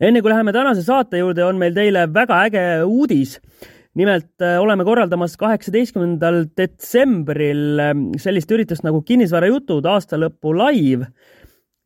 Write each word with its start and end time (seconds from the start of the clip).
enne 0.00 0.22
kui 0.22 0.30
läheme 0.30 0.54
tänase 0.54 0.84
saate 0.86 1.22
juurde, 1.22 1.44
on 1.46 1.58
meil 1.58 1.74
teile 1.76 2.06
väga 2.14 2.44
äge 2.46 2.66
uudis. 2.86 3.38
nimelt 3.98 4.44
äh, 4.44 4.60
oleme 4.62 4.84
korraldamas 4.86 5.32
kaheksateistkümnendal 5.40 6.44
detsembril 6.56 7.80
äh, 7.82 7.94
sellist 8.22 8.50
üritust 8.54 8.84
nagu 8.86 9.00
Kinnisvarajutud 9.02 9.86
aastalõpu 9.90 10.52
live 10.54 11.08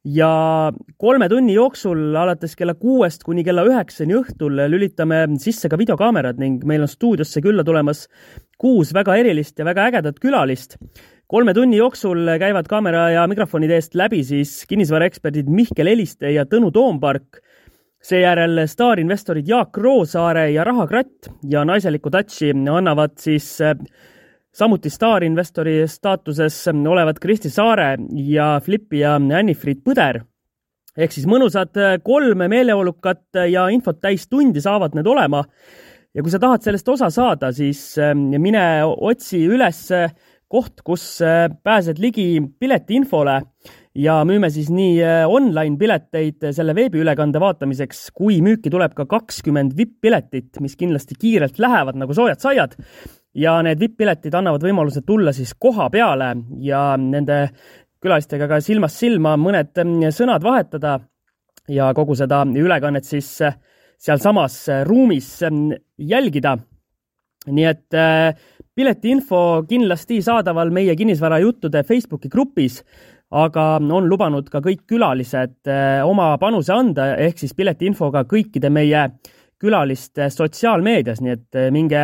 ja 0.05 0.73
kolme 0.99 1.29
tunni 1.31 1.55
jooksul 1.55 2.17
alates 2.19 2.57
kella 2.59 2.75
kuuest 2.75 3.23
kuni 3.25 3.45
kella 3.47 3.65
üheksani 3.65 4.19
õhtul 4.19 4.61
lülitame 4.75 5.23
sisse 5.41 5.71
ka 5.71 5.79
videokaamerad 5.81 6.43
ning 6.43 6.67
meil 6.69 6.85
on 6.85 6.91
stuudiosse 6.91 7.41
külla 7.41 7.65
tulemas 7.65 8.09
kuus 8.61 8.93
väga 8.93 9.17
erilist 9.23 9.59
ja 9.59 9.65
väga 9.65 9.87
ägedat 9.89 10.21
külalist. 10.21 10.77
kolme 11.27 11.55
tunni 11.55 11.79
jooksul 11.79 12.29
käivad 12.43 12.69
kaamera 12.69 13.09
ja 13.15 13.25
mikrofonide 13.31 13.79
eest 13.79 13.95
läbi 13.95 14.21
siis 14.27 14.67
kinnisvaraeksperdid 14.69 15.49
Mihkel 15.49 15.87
Eliste 15.87 16.35
ja 16.35 16.45
Tõnu 16.45 16.75
Toompark 16.75 17.41
seejärel 18.03 18.65
staarinvestorid 18.67 19.49
Jaak 19.49 19.79
Roosaare 19.79 20.49
ja 20.51 20.65
Raha 20.65 20.87
Kratt 20.91 21.31
ja 21.49 21.65
naiselikku 21.65 22.11
touch'i 22.11 22.51
annavad 22.51 23.15
siis 23.23 23.61
äh, 23.63 23.77
samuti 24.53 24.91
staarinvestori 24.91 25.83
staatuses 25.89 26.65
olevad 26.69 27.21
Kristi 27.23 27.51
Saare 27.51 27.97
ja 28.27 28.61
Flippi 28.65 29.01
ja 29.01 29.15
Anni-Friit 29.17 29.85
Põder. 29.87 30.23
ehk 30.97 31.13
siis 31.13 31.27
mõnusad 31.27 31.79
äh, 31.79 31.97
kolm 32.03 32.43
meeleolukat 32.49 33.45
ja 33.49 33.69
infot 33.69 34.01
täis 34.01 34.29
tundi 34.29 34.61
saavad 34.61 34.95
need 34.95 35.07
olema. 35.07 35.45
ja 36.15 36.23
kui 36.23 36.31
sa 36.31 36.39
tahad 36.39 36.63
sellest 36.63 36.89
osa 36.89 37.11
saada, 37.11 37.53
siis 37.53 37.99
äh, 37.99 38.15
mine 38.15 38.85
otsi 38.85 39.47
üles 39.47 39.91
koht, 40.53 40.83
kus 40.85 41.07
pääsed 41.65 42.01
ligi 42.03 42.43
piletiinfole 42.61 43.39
ja 43.99 44.21
müüme 44.25 44.49
siis 44.53 44.71
nii 44.73 44.97
äh, 45.05 45.23
online 45.29 45.77
pileteid 45.81 46.49
selle 46.57 46.75
veebiülekande 46.77 47.41
vaatamiseks, 47.43 48.07
kui 48.17 48.41
müüki 48.45 48.73
tuleb 48.73 48.95
ka 48.97 49.07
kakskümmend 49.09 49.77
vipp-piletit, 49.77 50.61
mis 50.65 50.77
kindlasti 50.81 51.19
kiirelt 51.19 51.61
lähevad 51.63 51.99
nagu 52.01 52.17
soojad 52.17 52.41
saiad. 52.41 52.77
ja 53.35 53.55
need 53.65 53.81
vipp-piletid 53.81 54.35
annavad 54.37 54.61
võimaluse 54.61 55.01
tulla 55.09 55.33
siis 55.33 55.55
koha 55.59 55.89
peale 55.91 56.35
ja 56.61 56.99
nende 57.01 57.47
külalistega 58.03 58.49
ka 58.49 58.59
silmast 58.61 58.99
silma 59.01 59.39
mõned 59.41 59.73
mm, 59.73 60.11
sõnad 60.13 60.45
vahetada 60.45 60.99
ja 61.69 61.93
kogu 61.95 62.15
seda 62.19 62.43
ülekannet 62.45 63.09
siis 63.09 63.41
äh, 63.41 63.57
sealsamas 63.99 64.69
äh, 64.69 64.85
ruumis 64.85 65.39
mm, 65.49 65.73
jälgida. 65.99 66.59
nii 67.47 67.65
et 67.67 67.95
piletiinfo 68.75 69.65
kindlasti 69.69 70.23
saadaval 70.25 70.71
meie 70.73 70.95
kinnisvarajuttude 70.97 71.83
Facebooki 71.85 72.31
grupis 72.33 72.83
aga 73.33 73.65
on 73.81 74.09
lubanud 74.11 74.49
ka 74.53 74.61
kõik 74.65 74.85
külalised 74.91 75.71
eh, 75.71 76.01
oma 76.05 76.35
panuse 76.41 76.73
anda, 76.75 77.13
ehk 77.17 77.41
siis 77.41 77.55
piletiinfoga 77.57 78.27
kõikide 78.29 78.71
meie 78.73 79.07
külaliste 79.63 80.29
sotsiaalmeedias, 80.33 81.23
nii 81.25 81.33
et 81.33 81.61
eh, 81.61 81.71
minge 81.75 82.03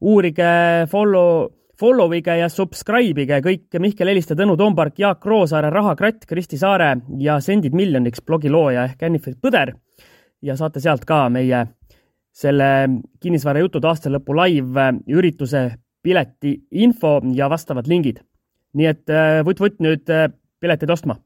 uurige, 0.00 0.52
follow, 0.92 1.48
follow 1.80 2.14
ige 2.14 2.38
ja 2.38 2.48
subscribe 2.52 3.24
ige 3.24 3.40
kõik 3.44 3.80
Mihkel 3.82 4.12
Heliste, 4.12 4.38
Tõnu 4.38 4.56
Toompark, 4.60 4.98
Jaak 5.02 5.26
Roosaare, 5.26 5.72
Raha 5.74 5.96
Kratt, 5.98 6.24
Kristi 6.30 6.60
Saare 6.60 6.94
ja 7.18 7.40
Sendid 7.42 7.74
miljoniks 7.76 8.22
blogi 8.22 8.52
looja 8.52 8.86
ehk 8.92 9.02
Enifit 9.10 9.40
Põder. 9.42 9.74
Ja 10.40 10.54
saate 10.56 10.80
sealt 10.80 11.02
ka 11.04 11.26
meie 11.28 11.66
selle 12.32 12.70
kinnisvarajutud 13.20 13.84
aastalõpu 13.84 14.36
live 14.38 14.86
ürituse 15.10 15.66
pileti 16.02 16.62
info 16.70 17.20
ja 17.34 17.50
vastavad 17.50 17.86
lingid. 17.86 18.16
nii 18.72 18.86
et 18.86 19.10
vutt-vutt 19.44 19.80
nüüd 19.82 20.06
pileteid 20.60 20.90
ostma. 20.90 21.16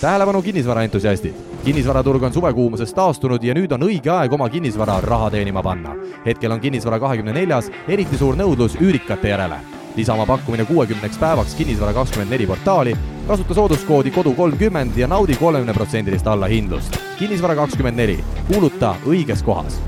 tähelepanu 0.00 0.42
kinnisvaraentusiastid, 0.42 1.34
kinnisvaraturg 1.64 2.22
on 2.22 2.32
suvekuumusest 2.32 2.94
taastunud 2.94 3.42
ja 3.42 3.54
nüüd 3.54 3.72
on 3.72 3.84
õige 3.86 4.10
aeg 4.10 4.32
oma 4.32 4.48
kinnisvara 4.50 5.00
raha 5.00 5.30
teenima 5.30 5.62
panna. 5.62 5.94
hetkel 6.26 6.52
on 6.52 6.60
kinnisvara 6.60 6.98
kahekümne 7.00 7.32
neljas 7.32 7.70
eriti 7.88 8.18
suur 8.18 8.36
nõudlus 8.36 8.76
üürikate 8.80 9.28
järele. 9.28 9.60
lisa 9.96 10.14
oma 10.14 10.26
pakkumine 10.26 10.64
kuuekümneks 10.64 11.18
päevaks 11.18 11.54
Kinnisvara 11.54 11.92
kakskümmend 11.92 12.30
neli 12.30 12.46
portaali, 12.46 12.96
kasuta 13.28 13.54
sooduskoodi 13.54 14.10
kodu 14.10 14.34
kolmkümmend 14.34 14.96
ja 14.96 15.06
naudi 15.08 15.36
kolmekümneprotsendilist 15.36 16.26
allahindlust. 16.26 16.98
kinnisvara 17.18 17.54
kakskümmend 17.54 17.96
neli, 17.96 18.24
kuuluta 18.52 18.94
õiges 19.06 19.44
kohas 19.44 19.80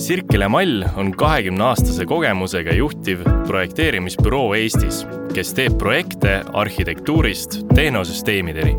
Sirkele 0.00 0.46
Mall 0.48 0.80
on 0.96 1.10
kahekümne 1.12 1.60
aastase 1.68 2.06
kogemusega 2.08 2.72
juhtiv 2.72 3.20
projekteerimisbüroo 3.44 4.54
Eestis, 4.56 5.02
kes 5.36 5.50
teeb 5.58 5.74
projekte 5.80 6.38
arhitektuurist 6.56 7.58
tehnosüsteemideni. 7.74 8.78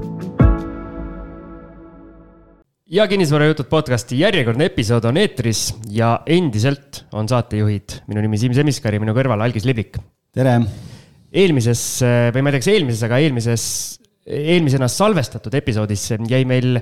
ja 2.91 3.05
kinnisvarajutud 3.07 3.69
podcasti 3.69 4.17
järjekordne 4.19 4.65
episood 4.67 5.05
on 5.07 5.21
eetris 5.21 5.61
ja 5.93 6.09
endiselt 6.25 7.03
on 7.13 7.29
saatejuhid 7.29 8.01
minu 8.09 8.25
nimi 8.25 8.41
Siim 8.41 8.57
Semiskar 8.57 8.97
ja 8.97 8.99
minu 8.99 9.13
kõrval 9.13 9.45
Algis 9.45 9.69
Liblik. 9.69 10.01
tere! 10.33 10.57
eelmises 11.31 12.01
või 12.33 12.41
ma 12.41 12.49
ei 12.49 12.57
tea, 12.57 12.65
kas 12.65 12.73
eelmises, 12.73 13.05
aga 13.05 13.21
eelmises, 13.21 13.65
eelmisena 14.25 14.87
salvestatud 14.91 15.53
episoodis 15.57 16.03
jäi 16.29 16.43
meil 16.45 16.77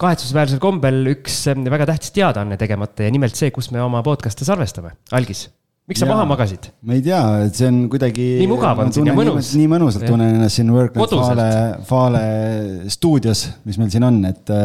kahetsusväärsel 0.00 0.60
kombel 0.62 1.12
üks 1.12 1.42
väga 1.68 1.88
tähtis 1.90 2.14
teadaanne 2.16 2.56
tegemata 2.60 3.04
ja 3.06 3.12
nimelt 3.12 3.36
see, 3.36 3.52
kus 3.54 3.70
me 3.74 3.82
oma 3.84 4.00
podcast'e 4.06 4.46
salvestame. 4.48 4.94
Algis, 5.12 5.48
miks 5.90 6.00
sa 6.00 6.08
maha 6.08 6.24
magasid? 6.28 6.70
ma 6.86 6.96
ei 6.96 7.04
tea, 7.04 7.20
et 7.44 7.60
see 7.60 7.68
on 7.68 7.84
kuidagi. 7.92 8.30
nii 8.40 8.48
mugav 8.50 8.80
on 8.84 8.94
siin 8.94 9.10
ja 9.10 9.16
mõnus. 9.16 9.52
nii 9.58 9.68
mõnusalt 9.74 10.08
tunnen 10.08 10.38
ennast 10.38 10.60
siin 10.60 10.72
Workland 10.72 11.14
Fale, 11.18 11.52
Fale 11.88 12.24
stuudios, 12.94 13.46
mis 13.68 13.80
meil 13.80 13.92
siin 13.92 14.08
on, 14.08 14.20
et 14.30 14.56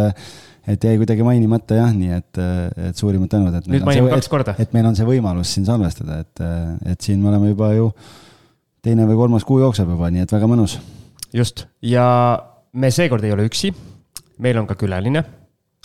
et 0.64 0.86
jäi 0.88 0.96
kuidagi 0.96 1.26
mainimata 1.28 1.76
jah, 1.76 1.92
nii 1.92 2.18
et, 2.22 2.42
et 2.90 3.00
suurimad 3.00 3.32
tänud, 3.32 3.56
et. 3.60 3.68
nüüd 3.68 3.84
mainime 3.84 4.14
kaks 4.14 4.32
korda. 4.32 4.56
et 4.64 4.72
meil 4.76 4.88
on 4.88 4.96
see 4.96 5.08
võimalus 5.08 5.52
siin 5.58 5.68
salvestada, 5.68 6.22
et, 6.24 6.44
et 6.94 7.04
siin 7.04 7.20
me 7.20 7.34
oleme 7.34 7.52
juba 7.52 7.74
ju 7.76 7.90
teine 8.84 9.08
või 9.08 9.20
kolmas 9.20 9.48
kuu 9.48 9.60
jookseb 9.64 9.92
juba, 9.92 10.12
nii 10.12 10.24
et 10.24 10.32
väga 10.32 10.48
mõnus. 10.48 10.78
Just, 11.34 11.66
ja 11.82 12.06
me 12.74 12.92
seekord 12.94 13.24
ei 13.24 13.34
ole 13.36 13.48
üksi 13.50 13.74
meil 14.44 14.60
on 14.62 14.70
ka 14.70 14.78
külaline, 14.80 15.24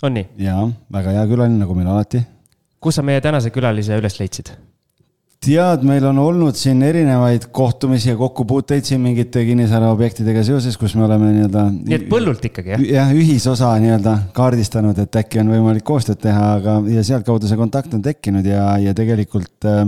on 0.03 0.17
nii? 0.17 0.31
jaa, 0.45 0.63
väga 0.93 1.13
hea 1.17 1.27
külaline, 1.29 1.59
nagu 1.61 1.77
meil 1.77 1.91
alati. 1.91 2.23
kus 2.81 2.99
sa 2.99 3.05
meie 3.05 3.21
tänase 3.21 3.51
külalise 3.53 3.97
üles 3.99 4.17
leidsid? 4.19 4.51
tead, 5.39 5.85
meil 5.87 6.03
on 6.09 6.17
olnud 6.19 6.57
siin 6.59 6.81
erinevaid 6.83 7.47
kohtumisi 7.55 8.09
ja 8.11 8.17
kokkupuuteid 8.19 8.87
siin 8.87 8.99
mingite 8.99 9.45
kinnisvaraobjektidega 9.47 10.43
seoses, 10.43 10.75
kus 10.77 10.97
me 10.99 11.05
oleme 11.07 11.31
nii-öelda. 11.35 11.67
nii 11.77 11.99
et 11.99 12.09
põllult 12.11 12.49
ikkagi, 12.49 12.75
jah? 12.75 12.87
jah, 12.97 13.13
ühisosa 13.15 13.71
nii-öelda 13.83 14.17
kaardistanud, 14.35 14.99
et 15.05 15.21
äkki 15.21 15.43
on 15.43 15.53
võimalik 15.55 15.85
koostööd 15.87 16.19
teha, 16.25 16.55
aga, 16.57 16.79
ja 16.91 17.05
sealtkaudu 17.07 17.47
see 17.47 17.59
kontakt 17.59 17.95
on 17.95 18.03
tekkinud 18.03 18.49
ja, 18.49 18.73
ja 18.83 18.95
tegelikult 18.97 19.69
äh, 19.69 19.85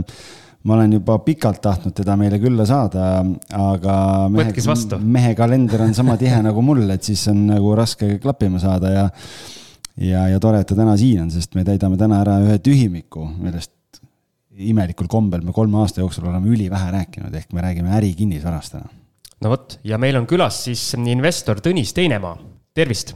ma 0.63 0.75
olen 0.75 0.93
juba 0.99 1.17
pikalt 1.25 1.61
tahtnud 1.63 1.95
teda 1.97 2.15
meile 2.19 2.37
külla 2.41 2.65
saada, 2.69 3.23
aga 3.57 3.95
mehe, 4.29 4.53
mehe 5.01 5.33
kalender 5.37 5.85
on 5.87 5.95
sama 5.97 6.17
tihe 6.21 6.41
nagu 6.47 6.61
mul, 6.65 6.83
et 6.93 7.03
siis 7.07 7.23
on 7.31 7.47
nagu 7.49 7.73
raske 7.77 8.17
klappima 8.21 8.61
saada 8.61 8.93
ja 8.93 9.09
ja, 10.01 10.27
ja 10.31 10.39
tore, 10.41 10.61
et 10.61 10.69
ta 10.69 10.77
täna 10.77 10.95
siin 10.99 11.25
on, 11.25 11.33
sest 11.33 11.57
me 11.57 11.65
täidame 11.67 11.99
täna 11.99 12.21
ära 12.23 12.37
ühe 12.45 12.57
tühimiku, 12.63 13.25
millest 13.41 14.01
imelikul 14.61 15.09
kombel 15.11 15.43
me 15.45 15.53
kolme 15.55 15.81
aasta 15.81 16.03
jooksul 16.03 16.27
oleme 16.29 16.51
ülivähe 16.53 16.91
rääkinud, 16.93 17.33
ehk 17.35 17.53
me 17.55 17.65
räägime 17.65 17.93
ärikinnisvarast 17.97 18.77
täna. 18.77 18.89
no 19.41 19.53
vot, 19.53 19.79
ja 19.83 19.97
meil 20.01 20.19
on 20.19 20.29
külas 20.29 20.63
siis 20.67 20.91
investor 21.01 21.61
Tõnis 21.63 21.95
Teinemaa, 21.97 22.37
tervist! 22.77 23.15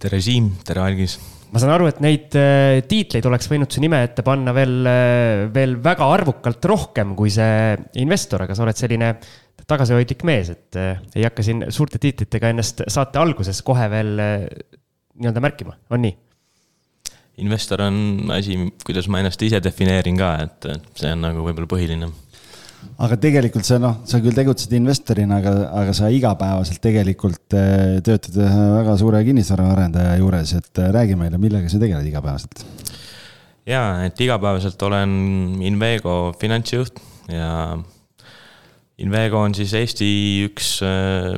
tere, 0.00 0.20
Siim, 0.24 0.54
tere, 0.64 0.82
Algis 0.82 1.18
ma 1.50 1.60
saan 1.60 1.74
aru, 1.74 1.88
et 1.90 2.00
neid 2.04 2.36
äh, 2.38 2.80
tiitleid 2.86 3.26
oleks 3.26 3.48
võinud 3.50 3.70
su 3.72 3.82
nime 3.82 4.02
ette 4.06 4.24
panna 4.26 4.54
veel, 4.56 4.76
äh, 4.86 5.44
veel 5.54 5.76
väga 5.82 6.06
arvukalt 6.14 6.66
rohkem 6.70 7.14
kui 7.18 7.32
see 7.34 7.76
investor, 8.02 8.44
aga 8.46 8.56
sa 8.56 8.64
oled 8.66 8.78
selline 8.78 9.12
tagasihoidlik 9.70 10.24
mees, 10.26 10.52
et 10.54 10.78
äh, 10.78 11.02
ei 11.18 11.26
hakka 11.26 11.44
siin 11.46 11.66
suurte 11.74 12.00
tiitlitega 12.02 12.52
ennast 12.54 12.84
saate 12.90 13.20
alguses 13.22 13.62
kohe 13.66 13.86
veel 13.92 14.16
nii-öelda 14.18 15.44
märkima, 15.44 15.76
on 15.90 16.06
nii? 16.06 16.16
investor 17.40 17.80
on 17.86 18.30
asi, 18.34 18.56
kuidas 18.84 19.06
ma 19.08 19.22
ennast 19.22 19.40
ise 19.42 19.62
defineerin 19.64 20.18
ka, 20.18 20.34
et 20.44 20.66
see 20.98 21.12
on 21.14 21.22
nagu 21.24 21.44
võib-olla 21.46 21.70
põhiline 21.70 22.10
aga 23.00 23.16
tegelikult 23.20 23.66
sa 23.66 23.78
noh, 23.80 24.00
sa 24.08 24.20
küll 24.22 24.36
tegutsed 24.36 24.72
investorina, 24.76 25.40
aga, 25.40 25.54
aga 25.82 25.94
sa 25.96 26.10
igapäevaselt 26.12 26.82
tegelikult 26.84 27.56
eh, 27.56 28.00
töötad 28.04 28.36
ühe 28.40 28.66
väga 28.76 28.96
suure 29.00 29.22
kinnisvaraarendaja 29.26 30.18
juures, 30.20 30.54
et 30.58 30.82
eh, 30.82 30.90
räägi 30.96 31.16
meile, 31.20 31.40
millega 31.40 31.70
sa 31.72 31.80
tegeled 31.82 32.08
igapäevaselt? 32.10 32.64
ja, 33.68 33.84
et 34.06 34.20
igapäevaselt 34.20 34.82
olen 34.88 35.14
Invego 35.64 36.34
finantsjuht 36.40 37.00
ja 37.32 37.78
Invego 39.00 39.40
on 39.46 39.56
siis 39.56 39.72
Eesti 39.78 40.10
üks 40.50 40.74
eh, 40.84 41.32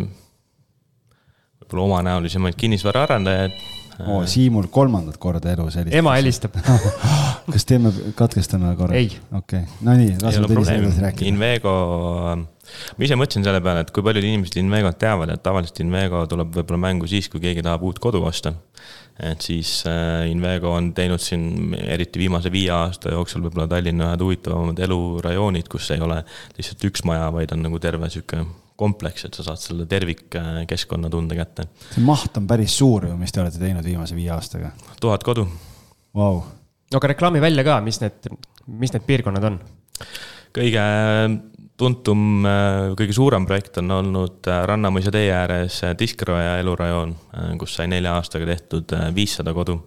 võib-olla 1.62 1.86
omanäolisemaid 1.88 2.58
kinnisvaraarendajaid 2.58 3.71
oo, 4.06 4.22
Siimul 4.30 4.66
kolmandat 4.72 5.18
korda 5.22 5.52
elus 5.52 5.76
helistab. 5.78 5.98
ema 5.98 6.14
helistab 6.16 6.56
kas 7.52 7.66
teeme, 7.68 7.92
katkestame 8.18 8.72
korra? 8.78 8.96
Ei. 8.96 9.10
okei 9.32 9.62
okay., 9.62 9.84
no 9.86 9.94
nii, 9.98 10.14
ei 10.14 10.22
laseme 10.22 10.46
ole 10.46 10.56
Tõnisel 10.56 10.80
edasi 10.80 11.04
rääkida. 11.04 11.28
Invego, 11.30 11.74
ma 12.96 13.06
ise 13.06 13.18
mõtlesin 13.18 13.46
selle 13.46 13.62
peale, 13.64 13.84
et 13.84 13.92
kui 13.94 14.04
paljud 14.06 14.26
inimesed 14.28 14.58
Invegot 14.62 14.98
teavad, 15.02 15.34
et 15.34 15.44
tavaliselt 15.44 15.82
Invego 15.84 16.24
tuleb 16.30 16.54
võib-olla 16.58 16.82
mängu 16.86 17.10
siis, 17.10 17.30
kui 17.32 17.42
keegi 17.42 17.64
tahab 17.64 17.84
uut 17.88 18.00
kodu 18.02 18.22
osta. 18.28 18.54
et 19.22 19.44
siis 19.44 19.84
äh, 19.86 20.30
Invego 20.30 20.72
on 20.72 20.92
teinud 20.96 21.20
siin 21.20 21.76
eriti 21.84 22.18
viimase 22.18 22.50
viie 22.52 22.70
aasta 22.72 23.12
jooksul 23.12 23.44
võib-olla 23.44 23.68
Tallinna 23.68 24.12
ühed 24.12 24.24
huvitavamad 24.24 24.80
elurajoonid, 24.82 25.68
kus 25.68 25.90
ei 25.94 26.00
ole 26.00 26.22
lihtsalt 26.56 26.90
üks 26.90 27.04
maja, 27.04 27.30
vaid 27.34 27.52
on 27.52 27.62
nagu 27.68 27.78
terve 27.82 28.10
sihuke 28.10 28.42
kompleks, 28.82 29.28
et 29.28 29.38
sa 29.38 29.46
saad 29.46 29.62
selle 29.62 29.86
tervikkeskkonna 29.90 31.10
tunde 31.12 31.38
kätte. 31.38 31.68
see 31.94 32.04
maht 32.06 32.36
on 32.40 32.48
päris 32.50 32.74
suur 32.82 33.08
ju, 33.10 33.18
mis 33.20 33.34
te 33.34 33.42
olete 33.44 33.62
teinud 33.62 33.86
viimase 33.86 34.18
viie 34.18 34.32
aastaga. 34.34 34.74
tuhat 35.00 35.24
kodu 35.26 35.46
Vau, 36.12 36.42
aga 36.92 37.14
reklaami 37.14 37.40
välja 37.40 37.64
ka, 37.64 37.78
mis 37.80 38.02
need, 38.02 38.26
mis 38.68 38.92
need 38.92 39.06
piirkonnad 39.08 39.48
on? 39.48 39.62
kõige 40.52 40.82
tuntum, 41.82 42.46
kõige 42.98 43.14
suurem 43.16 43.46
projekt 43.48 43.78
on 43.82 43.90
olnud 43.96 44.48
äh, 44.50 44.60
Rannamõisa 44.68 45.12
tee 45.14 45.30
ääres 45.34 45.80
äh, 45.86 45.94
Diskroja 45.98 46.56
elurajoon, 46.60 47.14
kus 47.60 47.76
sai 47.78 47.88
nelja 47.90 48.14
aastaga 48.18 48.46
tehtud 48.48 48.94
äh, 48.96 49.08
viissada 49.14 49.54
kodu. 49.56 49.78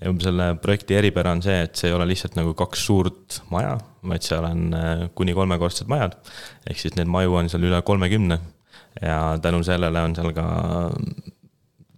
ja 0.00 0.12
selle 0.24 0.48
projekti 0.62 0.96
eripära 0.98 1.34
on 1.36 1.42
see, 1.44 1.60
et 1.66 1.76
see 1.76 1.90
ei 1.90 1.96
ole 1.96 2.08
lihtsalt 2.08 2.38
nagu 2.38 2.54
kaks 2.56 2.86
suurt 2.86 3.40
maja, 3.52 3.76
vaid 4.08 4.24
seal 4.24 4.46
on 4.48 4.64
äh, 4.78 5.04
kuni 5.14 5.36
kolmekordsed 5.36 5.90
majad. 5.90 6.16
ehk 6.70 6.80
siis 6.80 6.96
neid 6.96 7.10
maju 7.12 7.40
on 7.42 7.52
seal 7.52 7.68
üle 7.68 7.82
kolmekümne 7.82 8.40
ja 9.02 9.20
tänu 9.42 9.62
sellele 9.66 10.00
on 10.06 10.16
seal 10.16 10.32
ka 10.36 10.48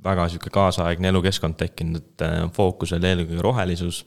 väga 0.06 0.28
sihuke 0.30 0.50
kaasaegne 0.54 1.10
elukeskkond 1.10 1.58
tekkinud, 1.60 2.02
et 2.02 2.26
äh, 2.26 2.36
fookus 2.54 2.94
oli 2.96 3.10
eelkõige 3.10 3.42
rohelisus, 3.44 4.04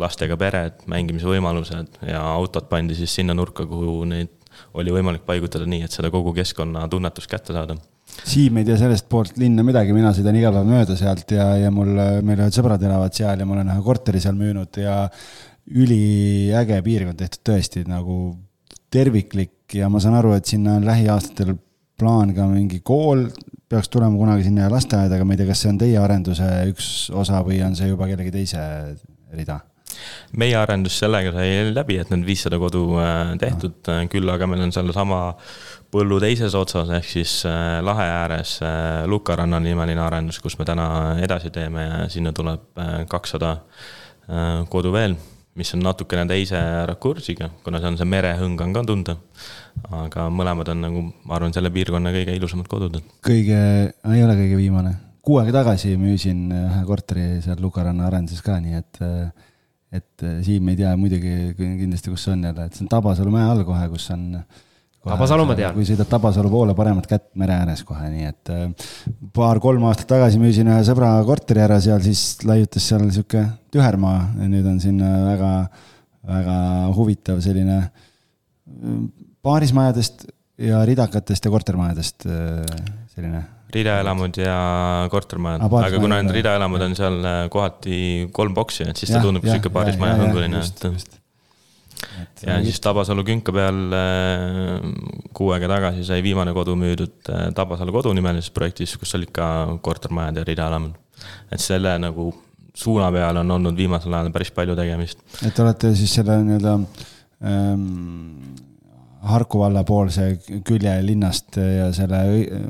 lastega 0.00 0.38
pered, 0.40 0.82
mängimise 0.90 1.28
võimalused 1.28 2.02
ja 2.06 2.22
autod 2.34 2.68
pandi 2.70 2.98
siis 2.98 3.14
sinna 3.20 3.36
nurka, 3.36 3.66
kuhu 3.70 4.04
neid 4.10 4.39
oli 4.80 4.94
võimalik 4.94 5.24
paigutada 5.26 5.66
nii, 5.68 5.84
et 5.86 5.94
seda 5.94 6.10
kogu 6.12 6.34
keskkonna 6.36 6.86
tunnetust 6.90 7.30
kätte 7.30 7.56
saada. 7.56 7.76
Siim 8.26 8.58
ei 8.58 8.66
tea 8.66 8.76
sellest 8.80 9.06
poolt 9.08 9.38
linna 9.38 9.62
midagi, 9.64 9.94
mina 9.96 10.10
sõidan 10.16 10.36
iga 10.36 10.50
päev 10.54 10.66
mööda 10.68 10.96
sealt 10.98 11.30
ja, 11.32 11.46
ja 11.60 11.70
mul, 11.72 11.92
meil 12.26 12.42
ühed 12.42 12.56
sõbrad 12.56 12.82
elavad 12.82 13.14
seal 13.16 13.40
ja 13.40 13.46
ma 13.46 13.56
olen 13.56 13.70
ühe 13.70 13.84
korteri 13.86 14.20
seal 14.22 14.36
müünud 14.38 14.80
ja 14.82 15.04
üliäge 15.70 16.80
piirkond 16.82 17.20
tehtud 17.20 17.44
tõesti 17.52 17.84
nagu 17.88 18.34
terviklik 18.90 19.78
ja 19.78 19.88
ma 19.92 20.02
saan 20.02 20.18
aru, 20.18 20.34
et 20.34 20.50
sinna 20.50 20.76
on 20.80 20.88
lähiaastatel 20.88 21.54
plaan 22.00 22.34
ka 22.34 22.48
mingi 22.50 22.80
kool 22.82 23.28
peaks 23.70 23.90
tulema 23.92 24.18
kunagi 24.18 24.48
sinna 24.48 24.66
ja 24.66 24.72
lasteaed, 24.72 25.12
aga 25.14 25.26
ma 25.26 25.36
ei 25.36 25.40
tea, 25.40 25.50
kas 25.52 25.62
see 25.62 25.70
on 25.70 25.78
teie 25.78 25.98
arenduse 26.00 26.48
üks 26.72 26.88
osa 27.14 27.42
või 27.46 27.60
on 27.62 27.76
see 27.78 27.92
juba 27.92 28.08
kellegi 28.10 28.34
teise 28.34 28.64
rida? 29.36 29.60
Meie 30.38 30.56
arendus 30.58 30.98
sellega 31.00 31.32
sai 31.34 31.70
läbi, 31.74 31.98
et 32.00 32.10
need 32.12 32.26
viissada 32.26 32.58
kodu 32.60 32.84
äh, 33.00 33.34
tehtud, 33.40 33.80
küll 34.12 34.30
aga 34.32 34.48
meil 34.50 34.64
on 34.66 34.74
sellesama 34.74 35.22
põllu 35.90 36.20
teises 36.22 36.54
otsas 36.58 36.92
ehk 37.00 37.08
siis 37.10 37.40
äh, 37.48 37.80
lahe 37.84 38.06
ääres 38.06 38.58
äh, 38.62 39.02
Lukaranna 39.10 39.60
nimeline 39.62 40.02
arendus, 40.04 40.38
kus 40.42 40.58
me 40.60 40.68
täna 40.68 40.86
edasi 41.22 41.50
teeme 41.54 41.86
ja 41.86 41.98
sinna 42.12 42.34
tuleb 42.36 42.78
kakssada 43.10 43.56
kodu 44.70 44.92
veel, 44.94 45.16
mis 45.58 45.74
on 45.74 45.82
natukene 45.82 46.22
teise 46.30 46.58
rakursiga, 46.86 47.48
kuna 47.64 47.80
see 47.82 47.90
on 47.90 47.96
see 47.98 48.06
merehõng 48.06 48.60
on 48.62 48.74
ka 48.76 48.84
tunda. 48.86 49.16
aga 49.90 50.28
mõlemad 50.30 50.68
on 50.70 50.82
nagu, 50.84 51.02
ma 51.26 51.34
arvan, 51.34 51.54
selle 51.56 51.72
piirkonna 51.74 52.12
kõige 52.14 52.36
ilusamad 52.38 52.68
kodud, 52.70 53.00
kõige, 53.26 53.58
ei 53.90 54.22
ole 54.22 54.36
kõige 54.38 54.58
viimane, 54.60 54.94
kuu 55.26 55.40
aega 55.40 55.60
tagasi 55.60 55.96
müüsin 55.98 56.46
ühe 56.54 56.82
korteri 56.86 57.40
seal 57.44 57.58
Lukaranna 57.62 58.06
arenduses 58.06 58.44
ka, 58.44 58.60
nii 58.62 58.78
et, 58.78 59.00
et 59.90 60.24
Siim 60.46 60.68
ei 60.70 60.78
tea 60.78 60.90
muidugi 60.98 61.52
kindlasti, 61.58 62.12
kus 62.12 62.26
see 62.26 62.34
on 62.36 62.44
jälle, 62.46 62.66
et 62.66 62.76
see 62.76 62.84
on 62.86 62.90
Tabasalu 62.92 63.32
mäe 63.34 63.46
all 63.50 63.64
kohe, 63.66 63.88
kus 63.90 64.06
on. 64.14 64.26
Tabasalu 65.00 65.46
ma 65.48 65.56
tean. 65.58 65.74
kui 65.74 65.86
sõidad 65.88 66.08
Tabasalu 66.10 66.50
poole 66.52 66.74
paremat 66.78 67.08
kätt 67.10 67.30
mere 67.40 67.56
ääres 67.56 67.82
kohe, 67.88 68.10
nii 68.12 68.28
et 68.28 68.52
äh, 68.54 68.90
paar-kolm 69.36 69.86
aastat 69.88 70.10
tagasi 70.12 70.40
müüsin 70.42 70.70
ühe 70.70 70.80
sõbra 70.86 71.14
korteri 71.26 71.64
ära 71.64 71.80
seal, 71.82 72.02
siis 72.04 72.44
laiutas 72.46 72.90
seal 72.92 73.06
sihuke 73.08 73.46
tühermaa 73.74 74.18
ja 74.42 74.50
nüüd 74.52 74.68
on 74.70 74.76
sinna 74.82 75.14
väga, 75.24 75.54
väga 76.34 76.58
huvitav 76.98 77.40
selline 77.44 77.80
paarismajadest 79.42 80.28
ja 80.60 80.84
ridakatest 80.86 81.48
ja 81.48 81.54
kortermajadest 81.54 82.28
selline 82.28 83.40
ridaelamud 83.74 84.40
ja 84.40 84.56
kortermajad 85.12 85.64
Ah,, 85.66 85.78
aga 85.86 86.02
kuna 86.02 86.20
need 86.22 86.34
ridaelamud 86.40 86.84
on 86.88 86.98
seal 86.98 87.16
äh, 87.22 87.40
kohati 87.52 88.00
kolm 88.32 88.54
boksi, 88.56 88.88
et 88.90 89.00
siis 89.00 89.10
ta 89.12 89.18
Jah, 89.18 89.26
tundub 89.28 89.46
sihuke 89.46 89.72
paarismaja 89.74 90.30
just, 90.58 90.84
et 90.84 92.44
ja 92.46 92.58
siis 92.64 92.80
Tabasalu 92.80 93.24
künka 93.28 93.52
peal 93.54 93.80
äh, 93.96 94.86
kuu 95.36 95.50
aega 95.54 95.68
tagasi 95.74 96.04
sai 96.08 96.22
viimane 96.24 96.54
kodu 96.56 96.76
müüdud 96.78 97.32
äh, 97.32 97.48
Tabasalu 97.56 97.94
kodu 97.98 98.14
nimelises 98.16 98.52
projektis, 98.54 98.96
kus 99.00 99.14
olid 99.18 99.32
ka 99.34 99.46
kortermajad 99.84 100.40
ja 100.40 100.46
ridaelamud. 100.48 100.96
et 101.52 101.60
selle 101.60 101.98
nagu 102.00 102.30
suuna 102.74 103.10
peal 103.12 103.42
on 103.42 103.50
olnud 103.58 103.76
viimasel 103.76 104.14
ajal 104.14 104.32
päris 104.32 104.50
palju 104.56 104.76
tegemist. 104.78 105.20
et 105.44 105.54
te 105.54 105.62
olete 105.62 105.94
siis 105.98 106.14
selle 106.20 106.40
nii-öelda 106.46 106.78
ähm, 107.44 108.56
Harku 109.20 109.60
valla 109.60 109.82
poolse 109.84 110.30
külje 110.64 110.94
linnast 111.04 111.58
ja 111.60 111.90
selle 111.92 112.20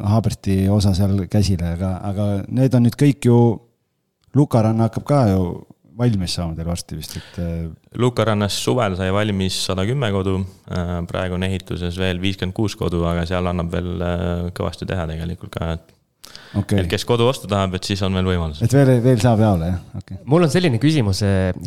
Haabersti 0.03 0.65
osa 0.73 0.95
seal 0.99 1.27
käsile, 1.31 1.77
aga, 1.77 1.93
aga 2.09 2.31
need 2.49 2.75
on 2.75 2.89
nüüd 2.89 2.97
kõik 2.99 3.29
ju, 3.31 3.37
Lukaranna 4.35 4.89
hakkab 4.89 5.07
ka 5.07 5.21
ju 5.31 5.45
valmis 6.01 6.35
saama 6.39 6.57
teil 6.57 6.69
varsti 6.69 6.99
vist, 6.99 7.17
et 7.19 7.39
äh, 7.43 7.69
Lukarannas 8.01 8.57
suvel 8.65 8.97
sai 8.99 9.11
valmis 9.15 9.59
sada 9.67 9.85
kümme 9.89 10.11
kodu, 10.15 10.39
praegu 11.11 11.37
on 11.37 11.47
ehituses 11.47 11.99
veel 12.01 12.21
viiskümmend 12.23 12.57
kuus 12.57 12.77
kodu, 12.79 13.03
aga 13.11 13.27
seal 13.29 13.51
annab 13.51 13.73
veel 13.75 14.05
äh, 14.07 14.45
kõvasti 14.57 14.89
teha 14.89 15.07
tegelikult 15.11 15.55
ka, 15.55 15.75
et 15.77 16.00
okei 16.55 16.81
et 16.81 16.87
okay., 16.87 16.89
kes 16.95 17.05
kodu 17.09 17.29
osta 17.31 17.49
tahab, 17.51 17.77
et 17.79 17.87
siis 17.87 18.01
on 18.07 18.17
veel 18.17 18.31
võimalus. 18.33 18.63
et 18.65 18.75
veel, 18.75 18.97
veel 19.05 19.21
saab 19.23 19.43
jaole 19.45 19.71
jah, 19.71 19.83
okei 19.93 20.17
okay.. 20.17 20.25
mul 20.33 20.47
on 20.47 20.53
selline 20.53 20.81
küsimus, 20.83 21.23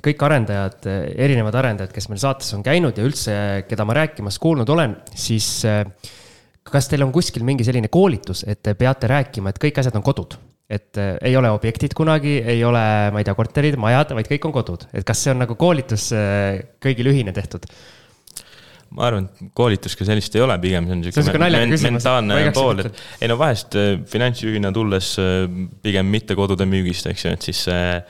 kõik 0.06 0.26
arendajad, 0.28 0.90
erinevad 1.28 1.60
arendajad, 1.62 1.94
kes 1.96 2.10
meil 2.12 2.22
saates 2.24 2.52
on 2.58 2.66
käinud 2.66 3.00
ja 3.00 3.08
üldse, 3.08 3.38
keda 3.70 3.88
ma 3.88 3.98
rääkimas 4.02 4.40
kuulnud 4.44 4.70
olen, 4.74 4.98
siis 5.16 5.48
eh, 5.70 5.86
kas 6.68 6.90
teil 6.92 7.06
on 7.06 7.14
kuskil 7.16 7.46
mingi 7.48 7.66
selline 7.68 7.92
koolitus, 7.94 8.46
et 8.48 8.64
te 8.64 8.76
peate 8.80 9.10
rääkima, 9.12 9.54
et 9.54 9.62
kõik 9.62 9.84
asjad 9.84 10.00
on 10.00 10.06
kodud? 10.06 10.40
et 10.74 10.98
eh, 10.98 11.16
ei 11.28 11.36
ole 11.38 11.52
objektid 11.54 11.94
kunagi, 11.94 12.38
ei 12.50 12.64
ole, 12.66 12.84
ma 13.14 13.22
ei 13.22 13.28
tea, 13.28 13.36
korterid, 13.38 13.76
majad, 13.78 14.14
vaid 14.18 14.30
kõik 14.32 14.48
on 14.48 14.54
kodud, 14.56 14.88
et 14.96 15.06
kas 15.06 15.20
see 15.22 15.34
on 15.34 15.44
nagu 15.44 15.58
koolitus 15.60 16.08
eh, 16.18 16.64
kõigile 16.82 17.14
ühine 17.14 17.36
tehtud? 17.36 17.68
Ma 18.94 19.08
arvan, 19.10 19.26
et 19.26 19.50
koolitust 19.58 19.98
kui 19.98 20.06
sellist 20.08 20.36
ei 20.38 20.44
ole, 20.46 20.58
pigem 20.62 20.86
see 20.90 20.96
on 21.00 21.42
naljakas 21.42 21.84
men- 21.88 21.98
mentaalne 21.98 22.38
pool, 22.54 22.84
et 22.84 23.02
ei 23.24 23.32
no 23.32 23.38
vahest 23.40 23.78
äh, 23.80 23.96
finantsjuhina 24.10 24.72
tulles 24.76 25.16
äh, 25.22 25.44
pigem 25.84 26.10
mitte 26.14 26.38
kodude 26.38 26.68
müügist, 26.70 27.08
eks 27.10 27.26
ju, 27.26 27.34
et 27.34 27.48
siis 27.48 27.62
äh, 27.72 28.04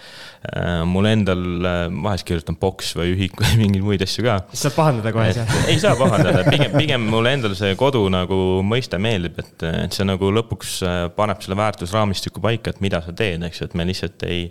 mul 0.89 1.07
endal 1.07 1.43
äh, 1.69 1.85
vahest 2.03 2.27
kirjutan 2.27 2.57
boks 2.59 2.91
või 2.99 3.13
ühik 3.13 3.37
või 3.41 3.61
mingeid 3.61 3.85
muid 3.85 4.03
asju 4.03 4.25
ka. 4.27 4.37
saad 4.51 4.75
pahandada 4.75 5.13
kohe 5.15 5.29
seal. 5.37 5.53
ei 5.71 5.79
saa 5.81 5.95
pahandada, 5.99 6.43
pigem, 6.53 6.75
pigem 6.75 7.05
mulle 7.13 7.35
endale 7.37 7.55
see 7.59 7.77
kodu 7.79 8.03
nagu 8.11 8.39
mõiste 8.67 8.99
meeldib, 9.01 9.39
et, 9.39 9.67
et 9.85 9.95
see 9.95 10.07
nagu 10.07 10.33
lõpuks 10.35 10.75
paneb 11.15 11.45
selle 11.45 11.59
väärtusraamistiku 11.61 12.43
paika, 12.43 12.73
et 12.73 12.83
mida 12.83 12.99
sa 13.05 13.15
teed, 13.15 13.45
eks 13.47 13.63
ju, 13.63 13.69
et 13.69 13.77
me 13.79 13.87
lihtsalt 13.87 14.27
ei, 14.27 14.49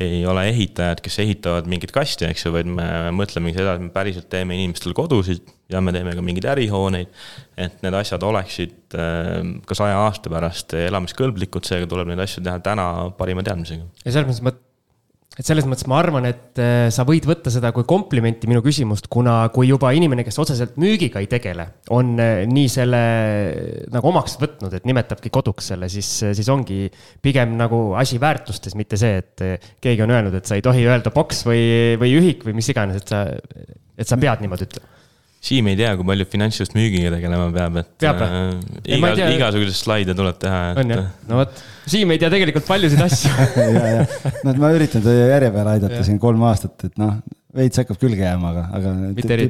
ei 0.00 0.20
ole 0.28 0.44
ehitajad, 0.52 1.00
kes 1.04 1.22
ehitavad 1.24 1.70
mingit 1.70 1.94
kasti, 1.96 2.28
eks 2.28 2.44
ju, 2.44 2.52
vaid 2.58 2.68
me 2.68 2.90
mõtlemegi 3.16 3.62
seda, 3.62 3.78
et 3.78 3.88
me 3.88 3.90
päriselt 3.94 4.28
teeme 4.32 4.58
inimestele 4.60 4.96
kodusid 4.98 5.48
ja 5.70 5.82
me 5.84 5.94
teeme 5.94 6.14
ka 6.16 6.24
mingeid 6.24 6.48
ärihooneid, 6.54 7.12
et 7.60 7.84
need 7.84 7.98
asjad 8.00 8.24
oleksid 8.26 8.96
äh, 8.98 9.36
ka 9.66 9.78
saja 9.78 10.00
aasta 10.06 10.32
pärast 10.32 10.74
elamiskõlblikud, 10.78 11.66
seega 11.66 11.90
tuleb 11.90 12.12
neid 12.12 12.24
asju 12.26 12.44
teha 12.46 12.58
täna 12.64 12.90
parima 13.18 13.44
teadmisega. 13.46 13.86
ja 14.04 14.16
selles 14.18 14.28
mõttes 14.28 14.44
ma, 14.46 14.56
et 15.38 15.46
selles 15.46 15.66
mõttes 15.68 15.86
ma 15.88 15.98
arvan, 16.00 16.26
et 16.28 16.58
eh, 16.60 16.88
sa 16.92 17.04
võid 17.06 17.24
võtta 17.28 17.52
seda 17.54 17.70
kui 17.74 17.86
komplimenti 17.88 18.48
minu 18.50 18.60
küsimust, 18.64 19.06
kuna 19.12 19.44
kui 19.54 19.68
juba 19.70 19.92
inimene, 19.96 20.24
kes 20.26 20.40
otseselt 20.42 20.76
müügiga 20.80 21.22
ei 21.22 21.28
tegele, 21.30 21.66
on 21.94 22.12
eh, 22.20 22.42
nii 22.50 22.70
selle 22.72 23.02
nagu 23.94 24.10
omaks 24.10 24.36
võtnud, 24.40 24.74
et 24.76 24.88
nimetabki 24.90 25.32
koduks 25.32 25.70
selle, 25.72 25.88
siis, 25.92 26.10
siis 26.36 26.50
ongi 26.52 26.88
pigem 27.22 27.54
nagu 27.60 27.92
asi 28.00 28.20
väärtustes, 28.22 28.76
mitte 28.78 28.98
see, 29.00 29.22
et 29.22 29.44
keegi 29.82 30.04
on 30.04 30.14
öelnud, 30.16 30.36
et 30.36 30.50
sa 30.50 30.58
ei 30.58 30.66
tohi 30.66 30.84
öelda 30.88 31.14
boks 31.14 31.44
või, 31.48 31.62
või 32.00 32.16
ühik 32.18 32.44
või 32.48 32.58
mis 32.58 32.72
iganes, 32.74 33.00
et 33.00 33.14
sa, 33.14 33.24
et 33.96 34.10
sa 34.10 34.18
pead 34.20 34.42
niimoodi 34.42 34.66
ütlema. 34.66 34.99
Siim 35.40 35.70
ei 35.70 35.76
tea, 35.78 35.94
kui 35.96 36.04
palju 36.04 36.26
finantsist 36.28 36.74
müügiga 36.76 37.10
tegelema 37.14 37.46
peab, 37.54 37.78
et 37.80 37.88
Peab 38.02 38.18
äh, 38.26 38.34
Ei, 38.84 38.98
iga 38.98 39.12
ei, 39.14 39.16
tea. 39.16 39.28
igasuguseid 39.38 39.78
slaide 39.78 40.16
tuleb 40.16 40.36
teha, 40.42 40.58
on 40.74 40.82
et 40.82 40.92
jah, 40.92 41.06
no 41.30 41.38
vot, 41.40 41.62
Siim 41.88 42.12
ei 42.12 42.20
tea 42.20 42.28
tegelikult 42.34 42.66
paljusid 42.68 43.00
asju. 43.06 43.32
ja, 43.78 43.84
ja, 43.96 44.32
no 44.44 44.54
ma 44.60 44.72
üritan 44.76 45.04
teie 45.04 45.30
järje 45.30 45.52
peale 45.54 45.78
aidata 45.78 46.02
siin 46.04 46.20
kolm 46.20 46.44
aastat, 46.50 46.84
et 46.90 47.00
noh, 47.00 47.16
veits 47.56 47.80
hakkab 47.80 47.98
külge 48.02 48.20
jääma, 48.20 48.52
aga, 48.52 48.66
aga 48.76 48.92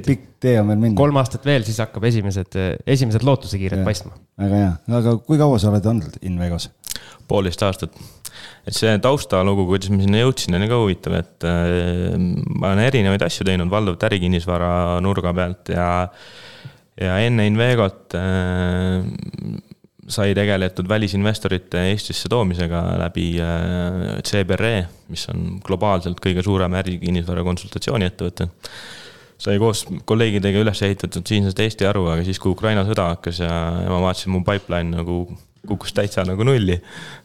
pikk 0.07 0.29
tee 0.47 0.55
on 0.61 0.71
veel 0.71 0.79
minna. 0.87 0.99
kolm 1.01 1.19
aastat 1.21 1.51
veel, 1.51 1.67
siis 1.67 1.83
hakkab 1.83 2.07
esimesed, 2.07 2.61
esimesed 2.87 3.27
lootusekiired 3.27 3.83
paistma. 3.87 4.15
väga 4.41 4.63
hea, 4.63 4.73
aga 5.01 5.19
kui 5.27 5.43
kaua 5.43 5.59
sa 5.59 5.73
oled 5.75 5.91
olnud 5.91 6.23
Invegos? 6.23 6.71
poolteist 7.31 7.67
aastat. 7.67 7.99
Et 8.71 8.79
see 8.79 8.99
taustalugu, 9.03 9.67
kuidas 9.69 9.91
ma 9.93 9.99
sinna 10.05 10.23
jõudsin, 10.23 10.55
oli 10.57 10.69
ka 10.71 10.79
huvitav, 10.79 11.17
et 11.19 11.49
äh, 11.49 12.15
ma 12.17 12.73
olen 12.73 12.85
erinevaid 12.87 13.25
asju 13.27 13.47
teinud, 13.49 13.71
valdavalt 13.73 14.07
ärikinnisvara 14.11 14.71
nurga 15.05 15.35
pealt 15.37 15.75
ja 15.75 15.91
ja 17.01 17.17
enne 17.25 17.47
Invegot 17.49 18.15
äh, 18.19 19.01
sai 20.11 20.35
tegeletud 20.37 20.89
välisinvestorite 20.91 21.87
Eestisse 21.91 22.29
toomisega 22.31 22.83
läbi 23.01 23.33
äh, 23.43 24.21
CBRE, 24.27 24.75
mis 25.11 25.27
on 25.33 25.61
globaalselt 25.65 26.21
kõige 26.23 26.45
suurem 26.47 26.75
ärikinnisvara 26.81 27.45
konsultatsiooniettevõte. 27.47 28.51
Sai 29.41 29.57
koos 29.57 29.87
kolleegidega 30.05 30.61
üles 30.61 30.83
ehitatud 30.85 31.25
siinsest 31.27 31.63
Eesti 31.65 31.87
aru, 31.89 32.05
aga 32.13 32.27
siis, 32.27 32.39
kui 32.43 32.53
Ukraina 32.53 32.85
sõda 32.85 33.15
hakkas 33.15 33.41
ja, 33.41 33.55
ja 33.87 33.89
ma 33.89 34.03
vaatasin, 34.05 34.35
mu 34.35 34.43
pipeline 34.45 34.99
nagu 34.99 35.23
kukkus 35.69 35.93
täitsa 35.97 36.25
nagu 36.29 36.45
nulli. 36.47 36.81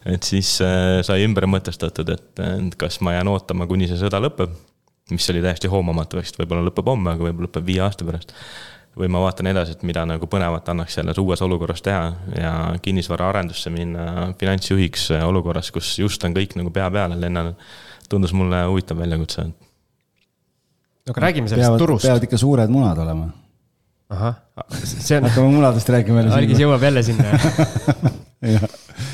et 0.06 0.22
siis 0.22 0.58
äh, 0.64 1.00
sai 1.06 1.24
ümber 1.24 1.48
mõtestatud, 1.50 2.12
et 2.12 2.78
kas 2.78 3.00
ma 3.00 3.16
jään 3.16 3.32
ootama, 3.32 3.66
kuni 3.66 3.88
see 3.90 3.98
sõda 4.00 4.20
lõpeb, 4.22 4.54
mis 5.10 5.30
oli 5.32 5.42
täiesti 5.44 5.70
hoomamatu, 5.72 6.20
eks 6.20 6.36
võib-olla 6.38 6.66
lõpeb 6.68 6.88
homme, 6.92 7.14
aga 7.14 7.28
võib-olla 7.28 7.50
lõpeb 7.50 7.68
viie 7.68 7.84
aasta 7.84 8.08
pärast. 8.08 8.34
või 8.96 9.10
ma 9.12 9.20
vaatan 9.20 9.50
edasi, 9.50 9.74
et 9.76 9.82
mida 9.84 10.06
nagu 10.08 10.26
põnevat 10.26 10.68
annaks 10.72 10.94
selles 10.96 11.18
uues 11.20 11.42
olukorras 11.44 11.82
teha 11.84 12.06
ja 12.32 12.52
kinnisvaraarendusse 12.82 13.70
minna 13.70 14.32
finantsjuhiks 14.40 15.10
olukorras, 15.20 15.70
kus 15.70 15.98
just 15.98 16.24
on 16.24 16.32
kõik 16.34 16.56
nagu 16.56 16.70
pea 16.70 16.90
peale 16.90 17.20
lennanud. 17.20 17.54
tundus 18.08 18.32
mulle 18.32 18.64
huvitav 18.64 18.98
väljakutse 18.98 19.50
aga 21.10 21.20
räägime 21.20 21.48
sellest 21.48 21.66
peavad, 21.66 21.78
turust. 21.78 22.06
peavad 22.06 22.24
ikka 22.26 22.38
suured 22.40 22.72
munad 22.72 22.98
olema. 22.98 23.28
ahah, 24.10 24.38
see 24.82 25.18
on. 25.18 25.26
hakkame 25.28 25.50
munadest 25.54 25.90
rääkima 25.94 26.22
jälle. 26.22 26.34
algis 26.34 26.62
jõuab 26.62 26.86
jälle 26.88 27.02
sinna 27.06 27.24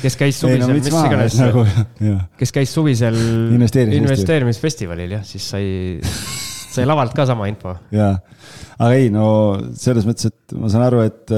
kes 0.03 0.17
käis 0.19 0.37
suvisel, 0.41 0.65
no, 0.67 0.75
mis 0.75 0.89
iganes 0.91 1.37
nagu,, 1.39 1.63
kes 2.39 2.53
käis 2.55 2.73
suvisel 2.75 3.17
investeerimisfestivalil 3.55 5.17
jah, 5.17 5.25
siis 5.27 5.47
sai, 5.53 5.65
sai 6.73 6.87
lavalt 6.89 7.15
ka 7.15 7.27
sama 7.29 7.47
info. 7.51 7.75
jaa, 7.95 8.17
aga 8.77 8.93
ei 8.99 9.11
no 9.13 9.25
selles 9.79 10.07
mõttes, 10.09 10.31
et 10.31 10.57
ma 10.59 10.71
saan 10.71 10.87
aru, 10.89 11.03
et, 11.07 11.35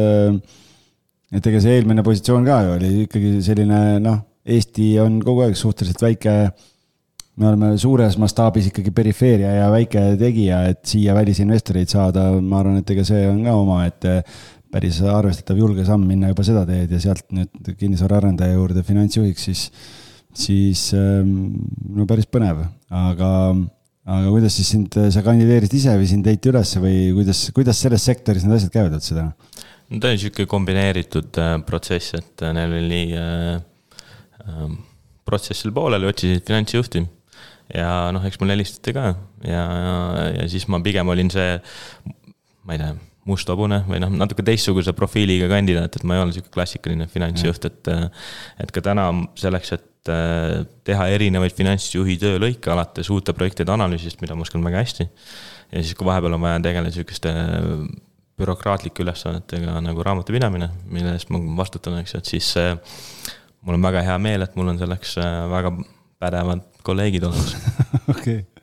et 1.38 1.52
ega 1.52 1.62
see 1.62 1.78
eelmine 1.78 2.06
positsioon 2.06 2.48
ka 2.48 2.62
ju 2.66 2.78
oli 2.80 2.94
ikkagi 3.08 3.36
selline 3.46 3.84
noh, 4.04 4.24
Eesti 4.46 4.92
on 5.02 5.16
kogu 5.26 5.42
aeg 5.42 5.56
suhteliselt 5.58 6.04
väike 6.06 6.34
me 7.42 7.48
oleme 7.50 7.72
suures 7.82 8.16
mastaabis 8.22 8.70
ikkagi 8.70 8.94
perifeeria 8.96 9.56
ja 9.58 9.70
väike 9.74 10.04
tegija, 10.20 10.62
et 10.72 10.84
siia 10.88 11.16
välisinvestoreid 11.18 11.92
saada, 11.92 12.30
ma 12.40 12.62
arvan, 12.62 12.80
et 12.80 12.94
ega 12.94 13.04
see 13.08 13.26
on 13.28 13.42
ka 13.44 13.56
omaette 13.60 14.14
päris 14.76 15.00
arvestatav 15.08 15.60
julge 15.60 15.86
samm 15.88 16.04
minna 16.10 16.32
juba 16.32 16.44
seda 16.48 16.66
teed 16.68 16.92
ja 16.92 17.00
sealt 17.00 17.30
nüüd 17.36 17.70
kinnisvaraarendaja 17.80 18.58
juurde 18.58 18.84
finantsjuhiks, 18.84 19.46
siis, 19.48 19.62
siis 20.36 20.90
ähm, 20.98 21.54
no 21.96 22.08
päris 22.10 22.28
põnev, 22.28 22.66
aga, 22.92 23.30
aga 24.04 24.34
kuidas 24.34 24.58
siis 24.60 24.74
sind, 24.76 24.98
sa 25.16 25.24
kandideerisid 25.24 25.78
ise 25.80 25.96
või 25.96 26.10
sind 26.12 26.28
leiti 26.28 26.52
üles 26.52 26.76
või 26.82 26.98
kuidas, 27.16 27.46
kuidas 27.56 27.80
selles 27.86 28.10
sektoris 28.12 28.44
need 28.44 28.58
asjad 28.60 28.76
käivad 28.76 29.00
üldse 29.00 29.16
täna? 29.16 29.32
no 29.86 30.02
ta 30.02 30.12
on 30.12 30.18
niisugune 30.18 30.50
kombineeritud 30.50 31.40
äh, 31.40 31.56
protsess, 31.68 32.18
et 32.18 32.44
äh, 32.44 32.54
neil 32.58 32.76
oli 32.82 33.02
äh, 33.16 33.56
äh, 34.44 34.70
protsess 35.26 35.64
seal 35.64 35.76
pooleli, 35.76 36.10
otsisid 36.12 36.44
finantsjuhti 36.52 37.06
ja 37.74 37.90
noh, 38.14 38.28
eks 38.28 38.42
mulle 38.42 38.58
helistati 38.58 38.94
ka 38.98 39.08
ja, 39.46 39.64
ja, 39.64 40.00
ja 40.42 40.48
siis 40.52 40.68
ma 40.68 40.84
pigem 40.84 41.10
olin 41.16 41.32
see, 41.34 41.54
ma 42.68 42.76
ei 42.76 42.82
tea, 42.82 42.96
must 43.26 43.50
hobune 43.50 43.82
või 43.88 44.00
noh, 44.04 44.12
natuke 44.14 44.46
teistsuguse 44.46 44.94
profiiliga 44.98 45.50
kandidaat, 45.50 45.98
et 45.98 46.06
ma 46.06 46.18
ei 46.18 46.24
ole 46.24 46.36
sihuke 46.36 46.54
klassikaline 46.54 47.08
finantsjuht, 47.12 47.70
et. 47.72 47.92
et 48.62 48.74
ka 48.76 48.84
täna 48.86 49.08
selleks, 49.40 49.74
et 49.78 50.12
äh, 50.14 50.64
teha 50.88 51.08
erinevaid 51.16 51.56
finantsjuhi 51.58 52.20
töölõike 52.22 52.74
alates 52.74 53.10
uute 53.14 53.34
projektide 53.38 53.74
analüüsist, 53.74 54.22
mida 54.22 54.38
ma 54.38 54.46
oskan 54.46 54.66
väga 54.66 54.84
hästi. 54.84 55.10
ja 55.72 55.82
siis, 55.82 55.96
kui 55.98 56.08
vahepeal 56.08 56.38
on 56.38 56.46
vaja 56.46 56.62
tegeleda 56.64 56.94
sihukeste 56.94 57.34
bürokraatlike 58.36 59.04
ülesannetega 59.04 59.80
nagu 59.82 60.04
raamatupidamine, 60.06 60.70
mille 60.92 61.16
eest 61.16 61.32
ma 61.34 61.42
vastutan, 61.58 61.98
eks 62.02 62.16
ju, 62.18 62.22
et 62.22 62.34
siis 62.36 62.52
äh, 62.62 62.76
mul 63.66 63.80
on 63.80 63.90
väga 63.90 64.04
hea 64.06 64.18
meel, 64.22 64.46
et 64.46 64.58
mul 64.60 64.74
on 64.74 64.82
selleks 64.82 65.18
äh, 65.24 65.38
väga 65.52 65.74
pädevad 66.22 66.68
kolleegid 66.86 67.26
olemas 67.26 67.56
okei 68.14 68.44
okay 68.44 68.55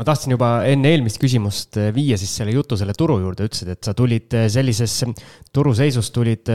ma 0.00 0.06
tahtsin 0.08 0.32
juba 0.32 0.48
enne 0.64 0.94
eelmist 0.94 1.20
küsimust 1.20 1.76
eh, 1.76 1.90
viia 1.92 2.16
siis 2.16 2.32
selle 2.40 2.54
jutu 2.54 2.78
selle 2.80 2.94
turu 2.96 3.18
juurde, 3.20 3.44
ütlesid, 3.50 3.68
et 3.74 3.84
sa 3.84 3.92
tulid 3.96 4.32
eh, 4.38 4.46
sellises 4.48 4.94
turuseisus, 5.52 6.08
tulid 6.14 6.48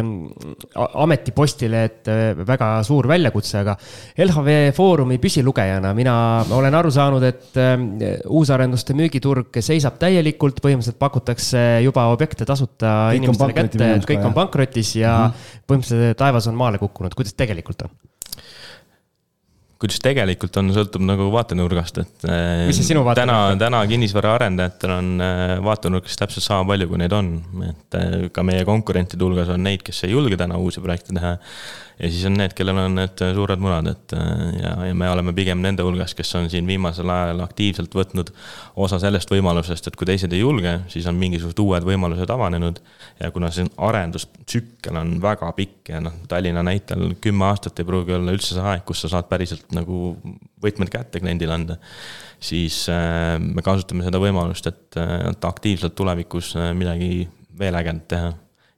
ametipostile, 1.06 1.84
et 1.86 2.10
eh, 2.10 2.24
väga 2.40 2.72
suur 2.88 3.06
väljakutse, 3.12 3.60
aga 3.62 3.76
LHV 4.26 4.56
Foorumi 4.78 5.20
püsilugejana 5.22 5.94
mina 5.98 6.16
olen 6.58 6.80
aru 6.80 6.94
saanud, 6.96 7.28
et 7.30 7.62
uusarenduste 8.26 8.98
müügiturg 8.98 9.62
seisab 9.62 10.02
täielikult, 10.02 10.64
põhimõtteliselt 10.66 10.98
pakutakse 11.02 11.64
juba 11.86 12.08
objekte 12.16 12.50
tasuta 12.50 12.96
kõik 13.12 13.22
inimestele 13.22 13.60
kätte, 13.62 13.94
et 14.00 14.10
kõik 14.10 14.26
on 14.26 14.34
pankrotis 14.34 14.96
ja 14.98 15.14
mm 15.20 15.30
-hmm. 15.30 15.64
põhimõtteliselt 15.70 16.22
taevas 16.24 16.50
on 16.50 16.58
maale 16.58 16.82
kukkunud, 16.82 17.14
kuidas 17.14 17.38
tegelikult 17.38 17.86
on? 17.86 17.94
Kuidas 19.82 20.00
tegelikult 20.04 20.56
on, 20.62 20.72
sõltub 20.76 21.04
nagu 21.06 21.28
vaatenurgast, 21.34 21.98
et. 22.04 22.28
mis 22.70 22.78
see 22.80 22.92
sinu 22.94 23.04
vaatenurk 23.06 23.56
on? 23.56 23.60
täna, 23.60 23.66
täna 23.66 23.82
kinnisvaraarendajatel 23.92 24.94
on 24.96 25.10
äh, 25.24 25.56
vaatenurgast 25.66 26.22
täpselt 26.22 26.46
sama 26.46 26.68
palju, 26.72 26.88
kui 26.92 27.02
neid 27.02 27.16
on, 27.16 27.34
et 27.68 28.00
äh, 28.00 28.14
ka 28.36 28.46
meie 28.48 28.64
konkurentide 28.68 29.26
hulgas 29.26 29.52
on 29.54 29.66
neid, 29.68 29.84
kes 29.86 30.06
ei 30.08 30.16
julge 30.16 30.40
täna 30.40 30.60
uusi 30.62 30.84
projekte 30.84 31.16
teha 31.16 31.36
ja 32.00 32.10
siis 32.12 32.26
on 32.28 32.36
need, 32.36 32.54
kellel 32.56 32.80
on 32.82 32.98
need 32.98 33.22
suured 33.38 33.62
munad, 33.64 33.88
et 33.92 34.16
äh, 34.18 34.32
ja, 34.60 34.74
ja 34.90 34.96
me 34.98 35.08
oleme 35.10 35.34
pigem 35.36 35.62
nende 35.64 35.84
hulgas, 35.86 36.16
kes 36.18 36.34
on 36.40 36.50
siin 36.52 36.68
viimasel 36.68 37.10
ajal 37.12 37.44
aktiivselt 37.46 37.96
võtnud 37.96 38.32
osa 38.84 39.00
sellest 39.02 39.32
võimalusest, 39.32 39.88
et 39.88 39.96
kui 40.00 40.08
teised 40.10 40.34
ei 40.36 40.42
julge, 40.42 40.76
siis 40.92 41.08
on 41.12 41.16
mingisugused 41.20 41.62
uued 41.64 41.88
võimalused 41.88 42.32
avanenud. 42.36 42.82
ja 43.20 43.32
kuna 43.32 43.52
see 43.56 43.68
arendustsükkel 43.78 45.00
on 45.00 45.16
väga 45.24 45.52
pikk 45.56 45.94
ja 45.94 46.02
noh, 46.04 46.18
Tallinna 46.28 46.64
näitel 46.66 47.16
kümme 47.22 47.48
aastat 47.48 47.80
ei 47.80 47.88
pruugi 47.88 48.16
olla 48.16 48.36
üldse 48.36 48.58
see 48.58 48.66
aeg, 48.66 48.84
kus 48.86 49.06
sa 49.06 49.16
saad 49.16 49.30
päriselt 49.32 49.72
nagu 49.76 50.18
võtmed 50.64 50.92
kätte 50.92 51.22
kliendile 51.24 51.56
anda 51.56 51.80
siis 52.44 52.86
äh, 52.92 53.38
me 53.40 53.64
kasutame 53.64 54.04
seda 54.04 54.20
võimalust, 54.20 54.68
et, 54.68 55.00
äh, 55.00 55.30
et 55.32 55.48
aktiivselt 55.48 55.96
tulevikus 55.96 56.56
midagi 56.76 57.30
veel 57.58 57.80
ägedat 57.80 58.10
teha. 58.12 58.34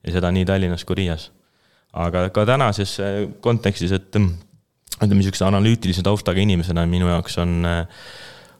ja 0.06 0.14
seda 0.14 0.30
nii 0.30 0.46
Tallinnas 0.46 0.84
kui 0.86 1.00
Riias 1.00 1.32
aga 1.92 2.28
ka 2.34 2.44
tänases 2.48 2.98
äh, 3.00 3.20
kontekstis, 3.40 3.92
et 3.96 4.18
mm, 4.18 4.34
ütleme, 4.98 5.20
niisuguse 5.20 5.46
analüütilise 5.46 6.04
taustaga 6.06 6.42
inimesena 6.42 6.84
minu 6.90 7.08
jaoks 7.10 7.38
on 7.42 7.62
äh, 7.68 8.04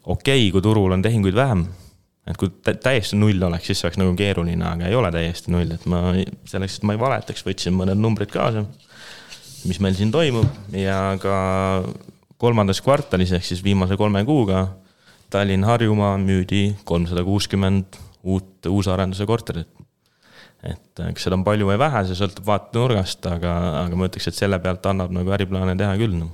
okei 0.04 0.47
okay,, 0.47 0.52
kui 0.54 0.64
turul 0.64 0.97
on 0.97 1.04
tehinguid 1.04 1.37
vähem. 1.37 1.66
et 2.28 2.37
kui 2.37 2.50
täiesti 2.61 3.16
null 3.16 3.40
oleks, 3.42 3.70
siis 3.70 3.85
oleks 3.87 3.97
nagu 3.97 4.12
keeruline, 4.16 4.64
aga 4.68 4.88
ei 4.88 4.97
ole 4.97 5.08
täiesti 5.12 5.52
null, 5.52 5.70
et 5.73 5.87
ma 5.88 6.12
selleks, 6.44 6.76
et 6.76 6.85
ma 6.85 6.92
ei 6.92 7.00
valetaks, 7.00 7.44
võtsin 7.47 7.73
mõned 7.73 7.97
numbrid 7.97 8.28
kaasa, 8.28 8.66
mis 9.64 9.80
meil 9.80 9.97
siin 9.97 10.12
toimub. 10.12 10.44
Ja 10.76 11.16
ka 11.23 11.38
kolmandas 12.37 12.82
kvartalis 12.85 13.32
ehk 13.32 13.49
siis 13.49 13.64
viimase 13.64 13.97
kolme 13.97 14.20
kuuga 14.28 14.66
Tallinn-Harjumaa 15.32 16.18
müüdi 16.20 16.76
kolmsada 16.88 17.25
kuuskümmend 17.25 17.97
uut 18.28 18.68
uusarenduse 18.68 19.25
korterit 19.28 19.73
et 20.66 21.02
äh, 21.02 21.12
kas 21.14 21.28
seda 21.28 21.38
on 21.38 21.44
palju 21.46 21.68
või 21.68 21.78
vähe, 21.80 22.02
see 22.08 22.18
sõltub 22.18 22.48
vaatenurgast, 22.48 23.26
aga, 23.30 23.54
aga 23.84 23.98
ma 23.98 24.08
ütleks, 24.08 24.30
et 24.30 24.38
selle 24.38 24.58
pealt 24.62 24.86
annab 24.90 25.14
nagu 25.14 25.34
äriplaane 25.36 25.76
teha 25.78 25.94
küll 26.00 26.16
noh. 26.18 26.32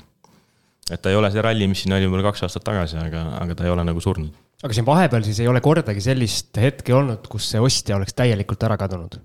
et 0.89 1.03
ta 1.03 1.13
ei 1.13 1.19
ole 1.19 1.31
see 1.35 1.45
ralli, 1.45 1.69
mis 1.69 1.85
siin 1.85 1.97
oli 1.97 2.09
mul 2.09 2.25
kaks 2.25 2.47
aastat 2.47 2.65
tagasi, 2.65 2.99
aga, 3.03 3.27
aga 3.43 3.59
ta 3.59 3.69
ei 3.69 3.75
ole 3.75 3.85
nagu 3.85 4.01
surnud. 4.01 4.33
aga 4.65 4.77
siin 4.77 4.89
vahepeal 4.89 5.29
siis 5.29 5.43
ei 5.45 5.51
ole 5.51 5.61
kordagi 5.65 6.05
sellist 6.05 6.57
hetke 6.61 6.97
olnud, 6.97 7.29
kus 7.29 7.51
see 7.53 7.61
ostja 7.61 7.99
oleks 7.99 8.17
täielikult 8.17 8.65
ära 8.65 8.81
kadunud? 8.81 9.21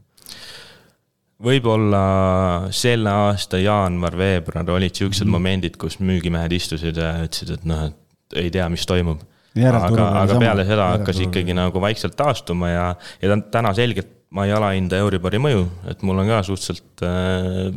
võib-olla 1.39 2.03
selle 2.75 3.11
aasta 3.15 3.61
jaanuar-veebruar 3.63 4.75
olid 4.75 4.95
siuksed 4.95 5.23
mm 5.23 5.29
-hmm. 5.29 5.39
momendid, 5.39 5.79
kus 5.79 5.99
müügimehed 6.03 6.51
istusid 6.51 6.99
ja 6.99 7.13
ütlesid, 7.23 7.55
et 7.55 7.63
noh, 7.63 7.87
et 7.87 8.39
ei 8.43 8.51
tea, 8.51 8.67
mis 8.69 8.83
toimub. 8.85 9.23
aga, 9.55 10.11
aga 10.21 10.39
peale 10.39 10.65
seda 10.67 10.91
hakkas 10.97 11.23
ikkagi 11.23 11.55
nagu 11.55 11.81
vaikselt 11.81 12.15
taastuma 12.19 12.69
ja, 12.69 12.95
ja 13.21 13.37
täna 13.51 13.73
selgelt 13.73 14.18
ma 14.35 14.45
ei 14.45 14.53
alahinda 14.53 14.99
Euribori 15.01 15.39
mõju, 15.41 15.63
et 15.89 16.03
mul 16.05 16.21
on 16.21 16.29
ka 16.29 16.43
suhteliselt 16.45 17.05
äh, 17.05 17.71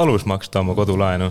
alus 0.00 0.24
maksta 0.28 0.62
oma 0.64 0.76
kodulaenu. 0.78 1.30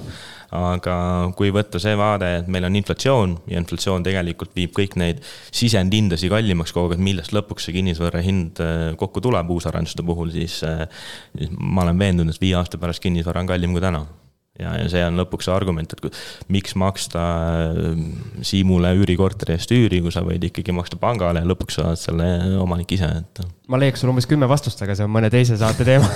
aga 0.49 0.93
kui 1.37 1.51
võtta 1.53 1.77
see 1.77 1.93
vaade, 1.93 2.25
et 2.39 2.47
meil 2.49 2.65
on 2.65 2.73
inflatsioon 2.79 3.35
ja 3.51 3.59
inflatsioon 3.61 4.01
tegelikult 4.01 4.55
viib 4.57 4.71
kõik 4.73 4.95
neid 4.97 5.19
sisendhindasid 5.53 6.31
kallimaks 6.33 6.73
kogu 6.73 6.95
aeg, 6.95 7.03
millest 7.05 7.35
lõpuks 7.37 7.67
see 7.67 7.75
kinnisvara 7.75 8.23
hind 8.25 8.57
äh, 8.65 8.95
kokku 8.97 9.21
tuleb 9.21 9.51
uusarenduste 9.53 10.05
puhul, 10.05 10.33
äh, 10.33 10.87
siis 11.37 11.53
ma 11.53 11.85
olen 11.85 12.01
veendunud, 12.01 12.33
et 12.33 12.41
viie 12.41 12.57
aasta 12.57 12.81
pärast 12.81 13.03
kinnisvara 13.03 13.45
on 13.45 13.51
kallim 13.51 13.77
kui 13.77 13.85
täna 13.85 14.07
ja, 14.59 14.73
ja 14.81 14.87
see 14.91 15.03
on 15.05 15.19
lõpuks 15.19 15.47
see 15.47 15.53
argument, 15.55 15.93
et 15.95 16.19
miks 16.53 16.75
maksta 16.79 17.23
äh, 17.71 18.03
Siimule 18.45 18.91
üürikorteri 18.99 19.55
eest 19.55 19.71
üüri, 19.75 20.01
kui 20.03 20.13
sa 20.13 20.23
võid 20.25 20.45
ikkagi 20.49 20.75
maksta 20.75 20.99
pangale 21.01 21.43
ja 21.43 21.49
lõpuks 21.49 21.79
sa 21.79 21.87
oled 21.89 22.01
selle 22.01 22.29
omanik 22.61 22.93
ise, 22.95 23.09
et. 23.23 23.43
ma 23.71 23.79
leiaks 23.81 24.03
sul 24.03 24.13
umbes 24.13 24.27
kümme 24.29 24.49
vastust, 24.49 24.81
aga 24.85 24.97
see 24.97 25.07
on 25.07 25.13
mõne 25.15 25.31
teise 25.33 25.57
saate 25.59 25.87
teema 25.87 26.09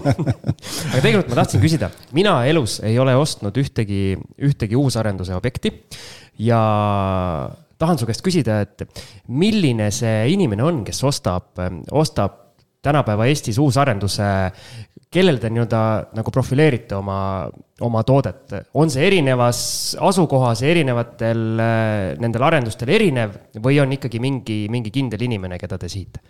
aga 0.90 1.00
tegelikult 1.00 1.32
ma 1.32 1.40
tahtsin 1.42 1.62
küsida, 1.62 1.90
mina 2.16 2.40
elus 2.50 2.80
ei 2.86 2.98
ole 3.02 3.16
ostnud 3.18 3.56
ühtegi, 3.62 4.18
ühtegi 4.50 4.78
uusarenduse 4.78 5.36
objekti 5.38 5.74
ja 6.46 6.60
tahan 7.80 7.98
su 8.00 8.08
käest 8.08 8.24
küsida, 8.24 8.60
et 8.66 9.02
milline 9.32 9.88
see 9.94 10.28
inimene 10.34 10.64
on, 10.66 10.84
kes 10.86 11.00
ostab, 11.08 11.56
ostab 11.96 12.39
tänapäeva 12.82 13.26
Eestis 13.28 13.58
uusarenduse 13.60 14.26
kellel 15.10 15.40
te 15.42 15.50
nii-öelda 15.50 15.80
nagu 16.14 16.32
profileerite 16.32 16.94
oma, 16.94 17.20
oma 17.82 18.02
toodet, 18.06 18.54
on 18.78 18.92
see 18.92 19.08
erinevas 19.08 19.62
asukohas 19.98 20.62
erinevatel 20.66 21.40
nendel 22.22 22.46
arendustel 22.46 22.92
erinev 22.94 23.34
või 23.58 23.80
on 23.82 23.96
ikkagi 23.98 24.22
mingi, 24.22 24.60
mingi 24.70 24.92
kindel 24.94 25.26
inimene, 25.26 25.58
keda 25.58 25.80
te 25.80 25.90
sihite? 25.90 26.22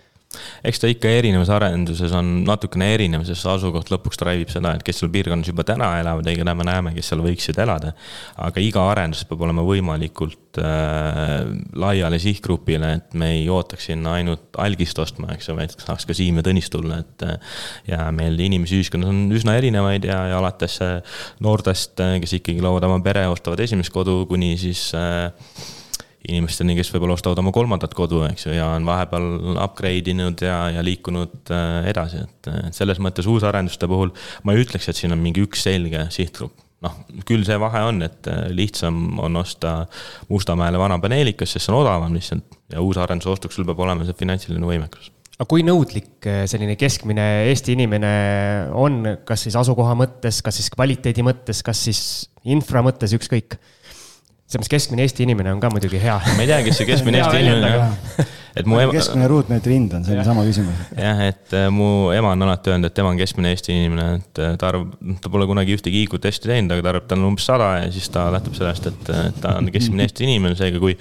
Eks 0.67 0.79
ta 0.79 0.89
ikka 0.91 1.11
erinevas 1.11 1.51
arenduses 1.51 2.13
on 2.15 2.29
natukene 2.47 2.87
erinev, 2.95 3.25
sest 3.27 3.47
asukoht 3.51 3.91
lõpuks 3.91 4.21
drive 4.21 4.45
ib 4.45 4.53
seda, 4.53 4.77
et 4.77 4.85
kes 4.87 5.01
seal 5.01 5.11
piirkonnas 5.13 5.51
juba 5.51 5.65
täna 5.67 5.89
elavad 5.99 6.29
ja 6.29 6.35
keda 6.39 6.55
me 6.55 6.67
näeme, 6.69 6.93
kes 6.95 7.11
seal 7.11 7.23
võiksid 7.25 7.59
elada. 7.63 7.93
aga 8.39 8.63
iga 8.63 8.85
arendus 8.93 9.25
peab 9.27 9.43
olema 9.47 9.65
võimalikult 9.67 10.61
äh, 10.63 11.51
laiale 11.83 12.21
sihtgrupile, 12.23 12.93
et 13.01 13.19
me 13.19 13.33
ei 13.41 13.49
ootaks 13.51 13.91
sinna 13.91 14.15
ainult 14.21 14.61
algist 14.63 15.03
ostma, 15.03 15.33
eks 15.35 15.51
ju, 15.51 15.57
vaid 15.59 15.75
saaks 15.75 16.07
ka 16.07 16.17
Siim 16.17 16.39
ja 16.39 16.47
Tõnis 16.47 16.71
tulla, 16.71 17.01
et. 17.03 17.27
ja 17.91 18.07
meil 18.15 18.39
inimesi 18.39 18.79
ühiskonnas 18.79 19.11
on 19.11 19.27
üsna 19.35 19.57
erinevaid 19.59 20.07
ja, 20.07 20.23
ja 20.31 20.39
alates 20.39 20.79
noortest, 21.43 21.99
kes 21.99 22.39
ikkagi 22.39 22.63
loovad 22.63 22.87
oma 22.87 23.03
pere, 23.05 23.27
ostavad 23.31 23.61
esimest 23.67 23.93
kodu, 23.95 24.23
kuni 24.31 24.55
siis 24.61 24.91
äh, 24.95 25.31
inimesteni, 26.29 26.75
kes 26.77 26.91
võib-olla 26.93 27.17
ostavad 27.17 27.41
oma 27.41 27.53
kolmandat 27.55 27.95
kodu, 27.97 28.23
eks 28.29 28.47
ju, 28.47 28.55
ja 28.57 28.71
on 28.77 28.89
vahepeal 28.89 29.55
upgrade 29.65 30.13
inud 30.13 30.43
ja, 30.45 30.63
ja 30.75 30.83
liikunud 30.85 31.53
äh, 31.55 31.91
edasi, 31.91 32.25
et, 32.27 32.51
selles 32.77 33.01
mõttes 33.03 33.29
uusarenduste 33.31 33.89
puhul 33.91 34.13
ma 34.45 34.57
ei 34.57 34.65
ütleks, 34.65 34.91
et 34.91 34.99
siin 34.99 35.17
on 35.17 35.23
mingi 35.23 35.45
üks 35.47 35.65
selge 35.69 36.07
sihtgrupp. 36.13 36.67
noh, 36.85 36.97
küll 37.29 37.45
see 37.45 37.57
vahe 37.61 37.83
on, 37.89 38.03
et 38.05 38.29
äh, 38.29 38.49
lihtsam 38.57 39.19
on 39.21 39.41
osta 39.41 39.87
Mustamäele 40.29 40.81
vana 40.81 41.01
paneelikas, 41.01 41.55
sest 41.57 41.67
see 41.67 41.75
on 41.75 41.81
odavam 41.83 42.13
lihtsalt 42.17 42.61
ja 42.73 42.85
uusarenduse 42.85 43.33
ostuks 43.33 43.57
sul 43.57 43.69
peab 43.69 43.81
olema 43.85 44.05
see 44.09 44.17
finantsiline 44.21 44.69
võimekus 44.69 45.11
aga 45.41 45.49
kui 45.49 45.65
nõudlik 45.65 46.29
äh, 46.29 46.45
selline 46.51 46.77
keskmine 46.77 47.27
Eesti 47.49 47.73
inimene 47.73 48.15
on, 48.77 49.03
kas 49.25 49.47
siis 49.47 49.57
asukoha 49.57 49.97
mõttes, 49.97 50.45
kas 50.45 50.61
siis 50.61 50.69
kvaliteedi 50.73 51.25
mõttes, 51.25 51.65
kas 51.65 51.81
siis 51.89 52.03
infra 52.45 52.85
mõttes, 52.85 53.17
ükskõik 53.17 53.57
mõttes 54.59 54.73
keskmine 54.73 55.07
Eesti 55.07 55.27
inimene 55.27 55.55
on 55.55 55.63
ka 55.63 55.71
muidugi 55.71 56.01
hea. 56.03 56.19
ma 56.35 56.43
ei 56.43 56.51
tea, 56.51 56.61
kes 56.67 56.81
see 56.81 56.89
keskmine 56.89 57.23
Eesti 57.23 57.43
inimene 57.45 57.75
on. 57.79 58.31
et 58.59 58.67
mu 58.67 58.79
ema. 58.81 58.93
keskmine 58.95 59.29
ruutmeetri 59.31 59.77
hind 59.77 59.95
on, 59.95 60.05
see 60.07 60.17
on 60.19 60.27
sama 60.27 60.43
küsimus. 60.47 60.81
jah, 60.97 61.23
et 61.29 61.55
äh, 61.57 61.69
mu 61.75 62.11
ema 62.15 62.33
on 62.35 62.47
alati 62.47 62.73
öelnud, 62.73 62.91
et 62.91 62.97
tema 62.97 63.13
on 63.13 63.21
keskmine 63.21 63.53
Eesti 63.55 63.77
inimene, 63.77 64.07
et 64.19 64.43
äh, 64.43 64.57
ta 64.61 64.71
arvab, 64.73 64.93
ta 65.23 65.33
pole 65.33 65.47
kunagi 65.51 65.77
ühtegi 65.77 66.03
IQ 66.07 66.19
testi 66.23 66.51
teinud, 66.51 66.75
aga 66.75 66.85
ta 66.85 66.93
arvab, 66.95 67.09
tal 67.11 67.23
on 67.23 67.31
umbes 67.31 67.47
sada 67.47 67.71
ja 67.85 67.89
siis 67.95 68.11
ta 68.13 68.27
lähtub 68.35 68.57
sellest, 68.59 68.91
et 68.91 69.11
ta 69.43 69.57
on 69.61 69.71
keskmine 69.75 70.07
Eesti 70.09 70.27
inimene, 70.27 70.59
seega 70.59 70.83
kui 70.83 70.97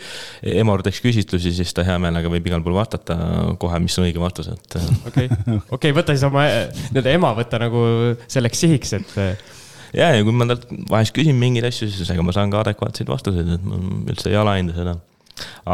Emor 0.54 0.86
teeks 0.86 1.02
küsitlusi, 1.06 1.54
siis 1.58 1.74
ta 1.76 1.86
hea 1.88 1.98
meelega 2.02 2.32
võib 2.32 2.50
igal 2.52 2.66
pool 2.66 2.78
vastata 2.78 3.18
kohe, 3.62 3.82
mis 3.84 3.98
on 4.00 4.08
õige 4.08 4.22
vastus, 4.22 4.52
et. 4.54 4.80
Äh. 4.80 4.92
okei, 5.10 5.32
okei, 5.80 5.96
võta 5.96 6.16
siis 6.16 6.28
oma 6.30 6.46
nii-öelda 6.46 7.16
ema 7.18 7.34
võtta 7.38 7.62
nagu 7.66 7.86
selleks 8.30 8.68
sihiks, 8.68 9.00
et 9.00 9.58
ja, 9.94 10.12
ja 10.14 10.24
kui 10.26 10.36
ma 10.36 10.48
talt 10.50 10.68
vahest 10.90 11.16
küsin 11.16 11.38
mingeid 11.40 11.68
asju, 11.70 11.90
siis 11.92 12.12
ega 12.14 12.26
ma 12.26 12.36
saan 12.36 12.54
ka 12.54 12.64
adekvaatseid 12.64 13.10
vastuseid, 13.12 13.50
et 13.58 13.66
ma 13.66 13.80
üldse 14.14 14.32
ei 14.32 14.38
alahinda 14.40 14.76
seda. 14.78 14.96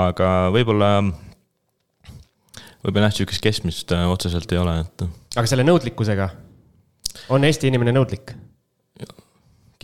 aga 0.05 0.31
võib-olla, 0.55 0.91
võib-olla 2.85 3.09
jah, 3.09 3.17
sihukest 3.19 3.43
keskmist 3.43 3.93
äh, 3.95 4.07
otseselt 4.11 4.51
ei 4.55 4.61
ole, 4.61 4.79
et. 4.85 5.05
aga 5.35 5.47
selle 5.51 5.67
nõudlikkusega, 5.67 6.29
on 7.35 7.47
Eesti 7.47 7.71
inimene 7.71 7.95
nõudlik? 7.95 8.35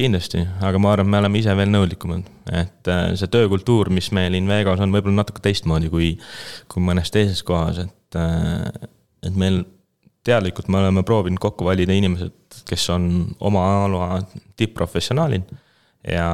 kindlasti, 0.01 0.39
aga 0.63 0.79
ma 0.79 0.93
arvan, 0.95 1.09
me 1.11 1.19
oleme 1.19 1.41
ise 1.41 1.53
veel 1.57 1.69
nõudlikumad, 1.69 2.29
et 2.47 2.89
äh, 2.89 3.11
see 3.19 3.29
töökultuur, 3.31 3.91
mis 3.93 4.07
meil 4.15 4.37
Invegos 4.37 4.79
on, 4.81 4.93
võib-olla 4.95 5.19
natuke 5.19 5.43
teistmoodi 5.43 5.91
kui, 5.91 6.13
kui 6.71 6.83
mõnes 6.85 7.11
teises 7.13 7.43
kohas, 7.45 7.81
et, 7.83 8.17
äh, 8.17 8.87
et 9.27 9.35
meil 9.37 9.65
teadlikult 10.27 10.69
me 10.69 10.81
oleme 10.81 11.03
proovinud 11.07 11.41
kokku 11.41 11.65
valida 11.65 11.95
inimesed, 11.97 12.61
kes 12.67 12.89
on 12.93 13.07
oma 13.39 13.65
ala 13.85 14.21
tipp-professionaalid. 14.59 15.49
ja, 16.07 16.29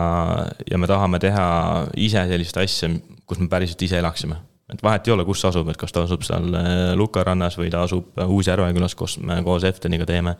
ja 0.71 0.77
me 0.77 0.87
tahame 0.87 1.19
teha 1.19 1.47
ise 1.95 2.23
sellist 2.29 2.57
asja, 2.57 2.91
kus 3.27 3.39
me 3.39 3.49
päriselt 3.51 3.81
ise 3.83 3.99
elaksime 3.99 4.39
et 4.73 4.81
vahet 4.83 5.07
ei 5.07 5.13
ole, 5.13 5.23
kus 5.23 5.45
asub, 5.47 5.69
et 5.71 5.77
kas 5.79 5.93
ta 5.95 6.01
asub 6.03 6.25
seal 6.27 6.51
äh, 6.59 6.91
Luka 6.99 7.21
rannas 7.23 7.55
või 7.59 7.69
ta 7.71 7.85
asub 7.87 8.17
äh, 8.19 8.27
Uus-Järvekülas, 8.27 8.97
kus 8.99 9.15
me 9.23 9.37
koos 9.45 9.63
Efteniga 9.67 10.05
teeme. 10.07 10.35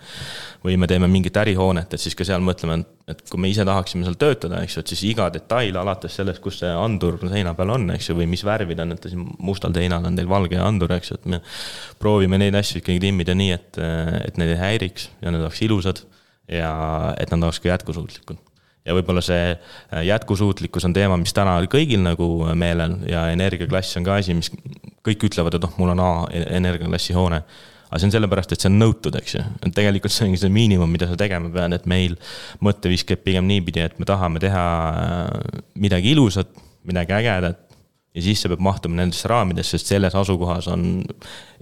või 0.65 0.75
me 0.77 0.87
teeme 0.87 1.07
mingit 1.07 1.37
ärihoonet, 1.37 1.93
et 1.93 2.01
siis 2.01 2.15
ka 2.17 2.25
seal 2.27 2.43
mõtleme, 2.43 2.81
et 3.07 3.21
kui 3.29 3.39
me 3.39 3.47
ise 3.47 3.63
tahaksime 3.65 4.03
seal 4.03 4.17
töötada, 4.19 4.59
eks 4.65 4.75
ju, 4.75 4.83
et 4.83 4.91
siis 4.91 5.03
iga 5.13 5.29
detail 5.31 5.79
alates 5.79 6.17
sellest, 6.19 6.41
kus 6.43 6.59
see 6.59 6.71
andur 6.71 7.15
seina 7.23 7.53
peal 7.55 7.71
on, 7.77 7.87
eks 7.95 8.09
ju, 8.09 8.17
või 8.19 8.27
mis 8.27 8.43
värvid 8.43 8.83
on, 8.83 8.91
et 8.97 9.07
siin 9.07 9.23
mustal 9.39 9.75
seinal 9.75 10.03
on 10.09 10.19
teil 10.19 10.27
valge 10.27 10.59
andur, 10.59 10.91
eks 10.97 11.13
ju, 11.13 11.21
et 11.21 11.31
me. 11.31 11.41
proovime 11.99 12.37
neid 12.41 12.55
asju 12.55 12.81
ikkagi 12.81 12.99
timmida 12.99 13.35
nii, 13.37 13.55
et, 13.55 13.79
et 14.27 14.41
need 14.41 14.51
ei 14.57 14.59
häiriks 14.59 15.07
ja 15.21 15.31
need 15.31 15.45
oleks 15.45 15.63
ilusad 15.63 16.03
ja 16.51 17.15
et 17.19 17.31
nad 17.31 17.47
oleks 17.47 17.63
ka 17.63 17.71
jätkusuutlikud 17.71 18.43
ja 18.87 18.95
võib-olla 18.95 19.23
see 19.25 19.51
äh, 19.51 20.03
jätkusuutlikkus 20.07 20.87
on 20.87 20.95
teema, 20.95 21.19
mis 21.19 21.35
täna 21.35 21.57
kõigil 21.71 22.03
nagu 22.05 22.27
meelel 22.57 22.97
ja 23.09 23.27
energiaklass 23.33 23.99
on 23.99 24.07
ka 24.07 24.19
asi, 24.21 24.35
mis 24.37 24.51
kõik 25.05 25.27
ütlevad, 25.29 25.57
et 25.57 25.67
noh, 25.67 25.75
mul 25.79 25.93
on 25.95 26.03
A 26.03 26.11
energiaklassi 26.31 27.15
hoone. 27.17 27.41
aga 27.87 27.99
see 27.99 28.09
on 28.09 28.15
sellepärast, 28.17 28.51
et 28.51 28.63
see 28.63 28.71
on 28.71 28.79
nõutud, 28.81 29.15
eks 29.15 29.35
ju, 29.37 29.43
tegelikult 29.75 30.11
see 30.11 30.27
ongi 30.27 30.41
see 30.41 30.51
miinimum, 30.51 30.91
mida 30.91 31.07
sa 31.07 31.15
tegema 31.19 31.51
pead, 31.51 31.75
et 31.77 31.85
meil 31.87 32.17
mõtteviis 32.63 33.05
käib 33.07 33.23
pigem 33.23 33.47
niipidi, 33.47 33.85
et 33.85 33.99
me 33.99 34.07
tahame 34.07 34.41
teha 34.43 34.65
äh, 34.89 35.61
midagi 35.79 36.11
ilusat, 36.15 36.51
midagi 36.87 37.15
ägedat 37.15 37.66
ja 38.17 38.23
siis 38.25 38.41
see 38.41 38.49
peab 38.49 38.63
mahtuma 38.65 38.97
nendesse 38.97 39.29
raamidesse, 39.29 39.77
sest 39.77 39.91
selles 39.91 40.15
asukohas 40.17 40.67
on 40.73 40.85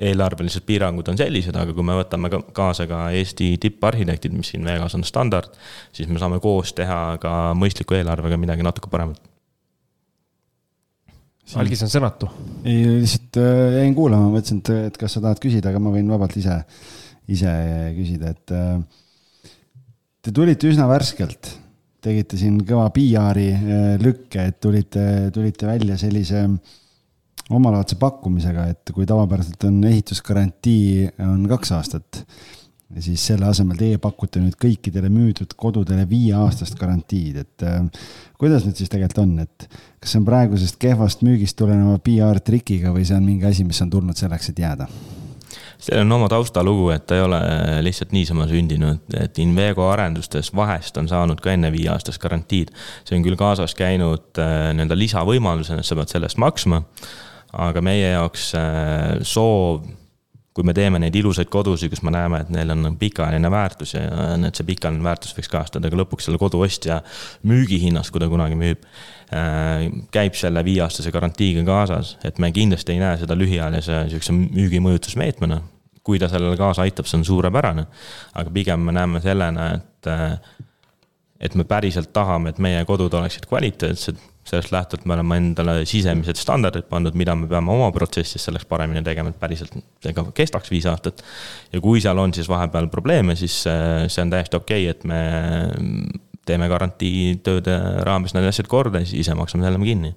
eelarvelised 0.10 0.63
piirangud 0.68 1.10
on 1.12 1.20
sellised, 1.20 1.56
aga 1.60 1.76
kui 1.76 1.86
me 1.86 1.98
võtame 1.98 2.32
ka 2.32 2.39
kaasa 2.56 2.88
ka 2.88 3.02
Eesti 3.15 3.50
tipparhitektid, 3.62 4.36
mis 4.36 4.54
siin 4.54 4.68
Vegas 4.68 4.96
on 4.96 5.04
standard, 5.08 5.56
siis 5.96 6.08
me 6.12 6.22
saame 6.22 6.39
koos 6.44 6.72
teha 6.78 7.00
ka 7.22 7.34
mõistliku 7.60 7.98
eelarvega 8.00 8.39
midagi 8.39 8.65
natuke 8.65 8.91
paremat. 8.91 9.20
algis 11.62 11.84
on 11.86 11.91
sõnatu. 11.91 12.32
ei, 12.63 12.86
lihtsalt 13.04 13.41
äh, 13.41 13.82
jäin 13.82 13.98
kuulama, 13.98 14.32
mõtlesin, 14.38 14.63
et, 14.63 14.94
et 14.94 15.02
kas 15.02 15.18
sa 15.18 15.26
tahad 15.28 15.44
küsida, 15.44 15.74
aga 15.74 15.84
ma 15.84 15.91
võin 15.94 16.08
vabalt 16.10 16.39
ise, 16.39 16.62
ise 17.28 17.52
küsida, 18.00 18.32
et 18.32 18.56
äh, 18.56 18.80
te 20.24 20.32
tulite 20.32 20.72
üsna 20.72 20.88
värskelt 20.88 21.52
tegite 22.06 22.39
siin 22.39 22.60
kõva 22.68 22.89
PR-i 22.96 23.52
äh, 23.52 23.86
lükke, 24.02 24.50
et 24.50 24.60
tulite, 24.63 25.06
tulite 25.36 25.70
välja 25.70 25.98
sellise 26.00 26.46
omalaadse 27.54 27.98
pakkumisega, 28.02 28.68
et 28.74 28.94
kui 28.94 29.06
tavapäraselt 29.06 29.68
on 29.68 29.82
ehitusgarantii 29.86 31.10
on 31.26 31.44
kaks 31.50 31.74
aastat, 31.76 32.22
siis 33.02 33.22
selle 33.28 33.50
asemel 33.50 33.78
teie 33.78 34.00
pakute 34.02 34.41
nüüd 34.41 34.56
kõikidele 34.62 35.12
müüdud 35.13 35.54
kodudele 35.60 36.08
viieaastast 36.10 36.78
garantiid, 36.80 37.41
et 37.44 37.65
äh, 37.68 37.84
kuidas 38.41 38.65
nüüd 38.65 38.80
siis 38.80 38.91
tegelikult 38.94 39.24
on, 39.26 39.36
et 39.46 39.68
kas 40.00 40.13
see 40.13 40.22
on 40.22 40.30
praegusest 40.30 40.80
kehvast 40.82 41.26
müügist 41.26 41.58
tuleneva 41.60 42.00
PR 42.06 42.41
trikiga 42.46 42.94
või 42.96 43.06
see 43.06 43.18
on 43.18 43.28
mingi 43.28 43.50
asi, 43.50 43.68
mis 43.68 43.82
on 43.86 43.94
tulnud 43.94 44.18
selleks, 44.18 44.54
et 44.54 44.65
jääda? 44.65 44.89
Seal 45.86 46.02
on 46.02 46.12
oma 46.12 46.30
taustalugu, 46.32 46.89
et 46.95 47.06
ta 47.08 47.19
ei 47.19 47.24
ole 47.26 47.39
lihtsalt 47.86 48.13
niisama 48.15 48.48
sündinud, 48.50 49.04
et 49.19 49.39
Invego 49.41 49.89
arendustes 49.91 50.52
vahest 50.56 50.98
on 50.98 51.10
saanud 51.12 51.41
ka 51.43 51.54
enne 51.54 51.71
viieaastast 51.74 52.21
garantiid. 52.21 52.74
see 53.06 53.17
on 53.17 53.26
küll 53.26 53.38
kaasas 53.39 53.76
käinud 53.78 54.41
äh, 54.41 54.71
nii-öelda 54.74 54.98
lisavõimalusena, 54.98 55.84
et 55.84 55.89
sa 55.89 55.98
pead 55.98 56.13
selle 56.13 56.30
eest 56.32 56.41
maksma. 56.41 56.82
aga 57.54 57.82
meie 57.82 58.10
jaoks 58.15 58.50
äh, 58.58 59.21
soov, 59.21 59.86
kui 60.56 60.63
me 60.63 60.74
teeme 60.74 61.00
neid 61.00 61.15
ilusaid 61.15 61.50
kodusid, 61.52 61.91
kus 61.91 62.02
me 62.04 62.12
näeme, 62.15 62.39
et 62.41 62.50
neil 62.50 62.71
on 62.71 62.95
pikaajaline 63.00 63.52
väärtus 63.52 63.93
ja 63.93 64.06
et 64.48 64.56
see 64.56 64.65
pikaajaline 64.65 65.04
väärtus 65.04 65.36
võiks 65.36 65.52
kajastada 65.52 65.91
ka 65.91 66.00
lõpuks 66.00 66.30
selle 66.30 66.39
kodu 66.39 66.63
ostja 66.63 67.02
müügihinnast, 67.43 68.12
kui 68.12 68.24
ta 68.24 68.32
kunagi 68.32 68.58
müüb 68.58 68.88
äh, 69.36 69.86
käib 70.15 70.39
selle 70.39 70.65
viieaastase 70.65 71.13
garantiiga 71.13 71.63
kaasas, 71.67 72.15
et 72.24 72.39
me 72.39 72.52
kindlasti 72.56 72.95
ei 72.95 73.04
näe 73.04 73.21
seda 73.21 73.38
lühiajalise 73.38 74.06
sihukese 74.10 74.36
müügimõjutusmeetmena 74.39 75.62
kui 76.06 76.22
ta 76.22 76.30
sellele 76.30 76.58
kaasa 76.60 76.86
aitab, 76.86 77.08
see 77.10 77.20
on 77.20 77.26
suurepärane. 77.26 77.88
aga 78.38 78.54
pigem 78.54 78.86
me 78.86 78.94
näeme 78.96 79.22
sellena, 79.24 79.72
et, 79.80 80.10
et 81.41 81.58
me 81.58 81.65
päriselt 81.68 82.13
tahame, 82.13 82.54
et 82.54 82.62
meie 82.62 82.86
kodud 82.86 83.13
oleksid 83.13 83.50
kvaliteetsed. 83.50 84.22
sellest 84.46 84.70
lähtuvalt 84.70 85.08
me 85.10 85.13
oleme 85.15 85.38
endale 85.41 85.74
sisemised 85.89 86.38
standardid 86.38 86.86
pandud, 86.86 87.15
mida 87.18 87.34
me 87.36 87.48
peame 87.50 87.72
oma 87.74 87.88
protsessis 87.91 88.44
selleks 88.46 88.68
paremini 88.70 89.02
tegema, 89.04 89.32
et 89.34 89.39
päriselt 89.41 89.74
see 90.06 90.13
ka 90.13 90.28
kestaks 90.38 90.70
viis 90.70 90.86
aastat. 90.86 91.24
ja 91.74 91.82
kui 91.82 92.02
seal 92.02 92.22
on 92.22 92.34
siis 92.34 92.50
vahepeal 92.50 92.88
probleeme, 92.94 93.36
siis 93.36 93.63
see 93.65 94.22
on 94.22 94.30
täiesti 94.30 94.62
okei 94.62 94.86
okay,, 94.86 94.94
et 94.94 95.04
me 95.10 95.22
teeme 96.46 96.70
garantiitööde 96.70 97.80
raames 98.06 98.38
need 98.38 98.46
asjad 98.46 98.70
korda 98.70 99.02
ja 99.02 99.10
siis 99.10 99.26
ise 99.26 99.34
maksame 99.34 99.65
selle 99.65 99.82
kinni 99.82 100.13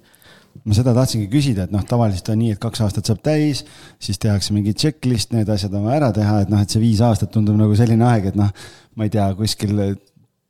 ma 0.65 0.75
seda 0.75 0.93
tahtsingi 0.95 1.29
küsida, 1.31 1.65
et 1.65 1.73
noh, 1.73 1.83
tavaliselt 1.87 2.29
on 2.33 2.39
nii, 2.41 2.53
et 2.55 2.61
kaks 2.61 2.83
aastat 2.85 3.09
saab 3.09 3.21
täis, 3.25 3.63
siis 4.01 4.19
tehakse 4.21 4.53
mingi 4.55 4.75
checklist, 4.77 5.33
need 5.33 5.49
asjad 5.49 5.73
on 5.77 5.87
vaja 5.87 6.01
ära 6.01 6.11
teha, 6.15 6.41
et 6.43 6.51
noh, 6.51 6.61
et 6.61 6.73
see 6.73 6.83
viis 6.83 7.01
aastat 7.05 7.31
tundub 7.33 7.57
nagu 7.59 7.75
selline 7.79 8.05
aeg, 8.09 8.31
et 8.31 8.39
noh, 8.39 8.51
ma 8.99 9.07
ei 9.07 9.13
tea, 9.13 9.29
kuskil 9.39 9.77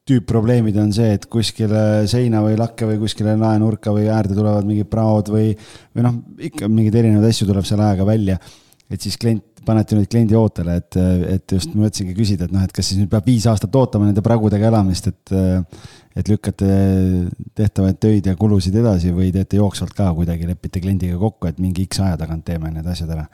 tüüpprobleemid 0.09 0.77
on 0.81 0.93
see, 0.95 1.11
et 1.17 1.27
kuskile 1.29 2.07
seina 2.09 2.41
või 2.45 2.57
lakke 2.59 2.87
või 2.89 2.97
kuskile 3.03 3.35
laenurka 3.37 3.93
või 3.93 4.07
äärde 4.09 4.37
tulevad 4.37 4.65
mingid 4.65 4.89
praod 4.89 5.29
või, 5.33 5.51
või 5.93 6.07
noh, 6.07 6.17
ikka 6.49 6.69
mingeid 6.71 6.97
erinevaid 7.03 7.29
asju 7.29 7.49
tuleb 7.49 7.67
selle 7.69 7.85
ajaga 7.85 8.07
välja. 8.09 8.39
et 8.89 9.03
siis 9.05 9.19
klient, 9.21 9.43
panete 9.65 9.93
nüüd 9.93 10.09
kliendi 10.09 10.33
ootele, 10.33 10.79
et, 10.81 10.97
et 11.35 11.53
just 11.53 11.75
mõtlesingi 11.77 12.15
küsida, 12.17 12.47
et 12.47 12.53
noh, 12.55 12.63
et 12.65 12.71
kas 12.73 12.87
siis 12.89 12.97
nüüd 12.97 13.11
peab 13.11 13.27
viis 13.27 13.45
aastat 13.49 13.75
ootama 13.75 14.07
nende 14.07 14.23
pragudega 14.25 14.71
elamist, 14.71 15.11
et 15.11 15.33
et 16.17 16.29
lükkate 16.29 16.67
tehtavaid 17.55 17.99
töid 18.01 18.25
ja 18.25 18.35
kulusid 18.39 18.75
edasi 18.81 19.11
või 19.13 19.29
teete 19.33 19.59
jooksvalt 19.59 19.93
ka 19.97 20.09
kuidagi, 20.17 20.47
lepite 20.49 20.81
kliendiga 20.81 21.19
kokku, 21.21 21.49
et 21.49 21.59
mingi 21.61 21.85
X 21.85 22.01
aja 22.03 22.17
tagant 22.19 22.45
teeme 22.47 22.71
need 22.73 22.87
asjad 22.89 23.13
ära? 23.13 23.27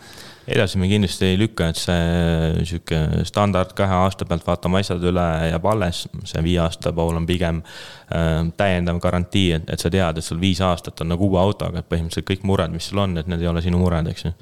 edasi 0.46 0.78
me 0.78 0.86
kindlasti 0.86 1.26
ei 1.32 1.38
lükka, 1.40 1.72
et 1.72 1.80
see 1.80 2.66
sihuke 2.70 3.00
standard 3.26 3.72
kahe 3.78 3.96
aasta 4.04 4.28
pealt 4.30 4.46
vaatame 4.46 4.82
asjad 4.84 5.02
üle 5.10 5.24
jääb 5.50 5.66
alles, 5.72 6.04
see 6.28 6.44
viie 6.46 6.60
aasta 6.62 6.92
pool 6.94 7.18
on 7.18 7.26
pigem 7.26 7.64
äh, 7.64 8.44
täiendav 8.60 9.00
garantii, 9.02 9.48
et, 9.58 9.72
et 9.74 9.82
sa 9.82 9.90
tead, 9.90 10.20
et 10.20 10.28
sul 10.28 10.38
viis 10.42 10.62
aastat 10.62 11.02
on 11.02 11.10
nagu 11.16 11.32
uue 11.32 11.40
autoga, 11.42 11.82
et 11.82 11.90
põhimõtteliselt 11.90 12.30
kõik 12.30 12.46
mured, 12.46 12.76
mis 12.76 12.92
sul 12.92 13.02
on, 13.02 13.18
et 13.18 13.32
need 13.32 13.42
ei 13.42 13.50
ole 13.50 13.64
sinu 13.66 13.82
mured, 13.82 14.06
eks 14.12 14.28
ju. 14.28 14.34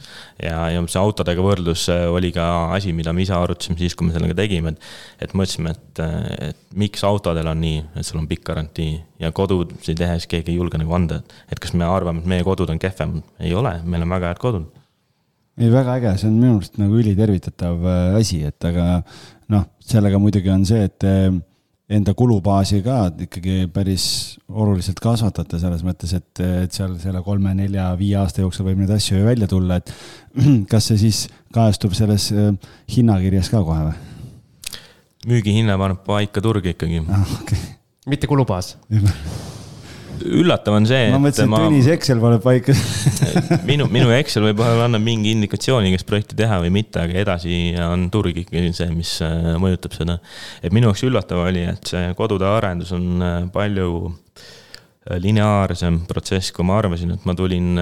ja, 0.43 0.57
ja 0.73 0.83
see 0.83 0.99
autodega 0.99 1.45
võrdlus 1.45 1.85
oli 2.11 2.33
ka 2.35 2.49
asi, 2.75 2.91
mida 2.95 3.15
me 3.15 3.23
ise 3.23 3.37
arutasime 3.37 3.79
siis, 3.79 3.95
kui 3.95 4.09
me 4.09 4.17
sellega 4.17 4.35
tegime, 4.43 4.75
et, 4.75 4.91
et 5.23 5.37
mõtlesime, 5.37 5.71
et, 5.77 6.03
et 6.49 6.77
miks 6.83 7.07
autodel 7.07 7.47
on 7.47 7.63
nii, 7.63 7.79
et 7.95 8.07
sul 8.07 8.19
on 8.19 8.22
pikk 8.29 8.45
garantii 8.51 8.95
ja 9.21 9.31
kodusid 9.35 9.99
tehes 9.99 10.27
keegi 10.29 10.53
ei 10.53 10.59
julge 10.59 10.79
nagu 10.81 10.95
anda, 10.97 11.21
et, 11.21 11.35
et 11.53 11.61
kas 11.63 11.75
me 11.77 11.87
arvame, 11.87 12.23
et 12.23 12.31
meie 12.35 12.45
kodud 12.47 12.69
on 12.69 12.81
kehvemad, 12.81 13.23
ei 13.43 13.53
ole, 13.57 13.75
meil 13.85 14.05
on 14.05 14.15
väga 14.17 14.33
head 14.33 14.43
kodud 14.43 14.69
ei, 15.59 15.69
väga 15.69 15.97
äge, 15.99 16.17
see 16.17 16.29
on 16.31 16.37
minu 16.39 16.57
arust 16.57 16.77
nagu 16.81 16.97
ülitervitatav 16.97 17.83
äh, 17.85 18.19
asi, 18.19 18.43
et 18.47 18.69
aga 18.69 19.01
noh, 19.53 19.67
sellega 19.85 20.21
muidugi 20.21 20.49
on 20.49 20.63
see, 20.65 20.87
et 20.89 21.05
enda 21.93 22.13
kulubaasi 22.17 22.79
ka 22.85 22.97
ikkagi 23.25 23.67
päris 23.73 24.05
oluliselt 24.49 25.01
kasvatate, 25.03 25.59
selles 25.61 25.83
mõttes, 25.85 26.13
et, 26.15 26.41
et 26.63 26.73
seal 26.73 26.95
selle 27.01 27.21
kolme-nelja-viie 27.25 28.15
aasta 28.21 28.43
jooksul 28.43 28.69
võib 28.69 28.81
neid 28.81 28.93
asju 28.95 29.19
ju 29.19 29.27
välja 29.27 29.49
tulla, 29.51 29.81
et 29.81 29.93
kas 30.71 30.89
see 30.89 31.01
siis 31.05 31.25
kajastub 31.53 31.95
selles 31.97 32.29
äh, 32.33 32.53
hinnakirjas 32.95 33.51
ka 33.53 33.63
kohe 33.65 33.91
või? 33.91 34.01
müügihinna 35.29 35.77
paneb 35.79 36.01
paika 36.07 36.43
turg 36.43 36.65
ikkagi 36.73 37.03
ah,. 37.05 37.37
Okay. 37.43 37.59
Mitte 38.09 38.27
kulubaas 38.27 38.75
üllatav 40.21 40.77
on 40.77 40.87
see. 40.87 41.09
ma 41.13 41.19
mõtlesin, 41.21 41.51
et 41.51 41.63
Tõnis 41.65 41.89
Excel 41.95 42.21
paneb 42.21 42.43
paika 42.43 42.75
minu, 43.69 43.87
minu 43.91 44.11
Excel 44.15 44.45
võib-olla 44.47 44.87
annab 44.87 45.03
mingi 45.03 45.33
indikatsiooni, 45.35 45.93
kas 45.95 46.07
projekti 46.07 46.37
teha 46.39 46.59
või 46.63 46.73
mitte, 46.77 47.03
aga 47.03 47.19
edasi 47.23 47.59
on 47.83 48.07
turg 48.13 48.37
ikkagi 48.43 48.73
see, 48.75 48.89
mis 48.93 49.15
äh, 49.25 49.53
mõjutab 49.61 49.95
seda. 49.97 50.19
et 50.61 50.75
minu 50.75 50.91
jaoks 50.91 51.05
üllatav 51.09 51.45
oli, 51.47 51.65
et 51.73 51.93
see 51.93 52.11
kodude 52.19 52.47
arendus 52.49 52.93
on 52.95 53.25
äh, 53.25 53.37
palju 53.53 53.89
äh, 54.07 55.19
lineaarsem 55.23 56.03
protsess, 56.09 56.53
kui 56.55 56.65
ma 56.67 56.77
arvasin, 56.79 57.15
et 57.17 57.27
ma 57.27 57.35
tulin 57.37 57.73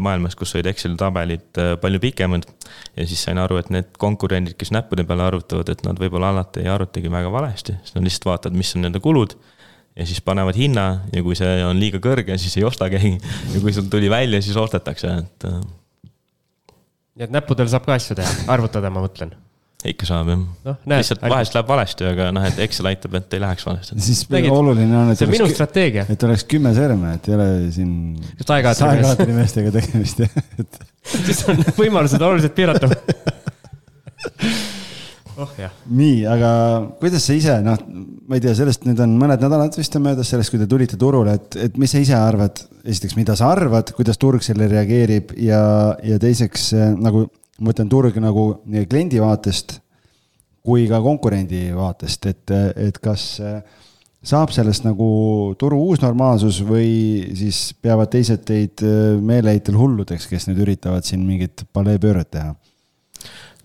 maailmast, 0.00 0.38
kus 0.40 0.54
olid 0.56 0.70
Exceli 0.72 0.96
tabelid 1.00 1.62
palju 1.82 2.02
pikemad. 2.02 2.48
ja 2.96 3.06
siis 3.06 3.26
sain 3.26 3.40
aru, 3.42 3.60
et 3.60 3.70
need 3.74 3.92
konkurendid, 4.00 4.56
kes 4.60 4.72
näppude 4.76 5.04
peale 5.08 5.28
arvutavad, 5.28 5.68
et 5.72 5.84
nad 5.86 6.00
võib-olla 6.00 6.32
alati 6.34 6.64
ei 6.64 6.72
arvutagi 6.72 7.12
väga 7.12 7.32
valesti, 7.32 7.76
sest 7.84 7.98
nad 7.98 8.06
lihtsalt 8.06 8.30
vaatavad, 8.32 8.56
mis 8.62 8.76
on 8.76 8.88
nende 8.88 9.02
kulud 9.04 9.36
ja 9.96 10.06
siis 10.06 10.22
panevad 10.24 10.56
hinna 10.58 10.86
ja 11.12 11.22
kui 11.26 11.36
see 11.38 11.60
on 11.66 11.78
liiga 11.80 12.00
kõrge, 12.02 12.38
siis 12.40 12.56
ei 12.60 12.64
osta 12.66 12.88
keegi. 12.92 13.18
ja 13.54 13.60
kui 13.62 13.74
sul 13.74 13.90
tuli 13.90 14.10
välja, 14.12 14.42
siis 14.44 14.56
ostetakse, 14.60 15.12
et. 15.24 15.46
Äh. 15.50 15.60
nii 17.18 17.28
et 17.28 17.34
näppudel 17.34 17.70
saab 17.70 17.88
ka 17.88 17.96
asju 17.98 18.18
teha, 18.18 18.34
arvutada, 18.54 18.92
ma 18.92 19.02
mõtlen. 19.04 19.34
ikka 19.90 20.06
saab 20.08 20.28
jah 20.28 20.40
no,. 20.40 20.76
lihtsalt 20.92 21.24
vahest 21.24 21.56
läheb 21.56 21.70
valesti, 21.72 22.08
aga 22.12 22.30
noh, 22.36 22.46
et 22.46 22.58
Excel 22.66 22.90
aitab, 22.92 23.16
et 23.18 23.36
ei 23.36 23.42
läheks 23.42 23.66
valesti. 23.66 24.00
siis 24.06 24.24
Tegid, 24.30 24.54
oluline 24.54 24.96
on, 25.02 25.12
et. 25.12 25.18
see 25.18 25.28
on 25.28 25.34
minu 25.34 25.50
strateegia. 25.52 26.06
et 26.12 26.28
oleks 26.28 26.46
kümme 26.48 26.74
sõrme, 26.76 27.14
et 27.18 27.30
ei 27.30 27.38
ole 27.38 27.50
siin. 27.74 27.94
just 28.38 28.56
aeg-ajalt. 28.56 29.24
meestega 29.34 29.74
tegemist 29.80 30.22
jah, 30.26 30.42
et. 30.60 30.82
siis 31.16 31.46
on 31.50 31.64
võimalused 31.80 32.28
oluliselt 32.30 32.54
piiratumad 32.56 33.00
oh 35.40 35.56
jah. 35.58 35.74
nii, 35.88 36.22
aga 36.28 36.50
kuidas 37.00 37.26
sa 37.26 37.36
ise, 37.36 37.58
noh, 37.64 37.80
ma 38.28 38.38
ei 38.38 38.44
tea, 38.44 38.54
sellest 38.58 38.86
nüüd 38.88 39.00
on 39.04 39.16
mõned 39.20 39.42
nädalad 39.42 39.76
vist 39.78 39.96
on 39.98 40.06
möödas 40.06 40.30
sellest, 40.32 40.52
kui 40.52 40.60
te 40.60 40.68
tulite 40.70 40.98
turule, 41.00 41.36
et, 41.40 41.58
et 41.68 41.78
mis 41.80 41.92
sa 41.92 42.02
ise 42.02 42.16
arvad, 42.16 42.62
esiteks, 42.84 43.16
mida 43.18 43.36
sa 43.38 43.52
arvad, 43.54 43.92
kuidas 43.96 44.20
turg 44.20 44.44
sellele 44.46 44.70
reageerib 44.74 45.34
ja, 45.40 45.60
ja 46.06 46.20
teiseks 46.22 46.72
nagu 47.00 47.26
ma 47.60 47.74
ütlen, 47.74 47.90
turg 47.92 48.16
nagu 48.22 48.46
nii 48.70 48.88
kliendi 48.90 49.20
vaatest 49.22 49.78
kui 50.64 50.86
ka 50.90 51.00
konkurendi 51.04 51.70
vaatest, 51.76 52.26
et, 52.30 52.52
et 52.76 52.98
kas 53.00 53.40
saab 54.20 54.52
sellest 54.52 54.84
nagu 54.84 55.08
turu 55.60 55.78
uus 55.88 56.02
normaalsus 56.02 56.60
või 56.68 56.90
siis 57.36 57.70
peavad 57.80 58.10
teised 58.12 58.44
teid 58.48 58.84
meeleheitel 59.24 59.78
hulludeks, 59.80 60.28
kes 60.28 60.50
nüüd 60.50 60.60
üritavad 60.66 61.06
siin 61.08 61.24
mingit 61.24 61.64
paleepööret 61.72 62.28
teha? 62.36 62.52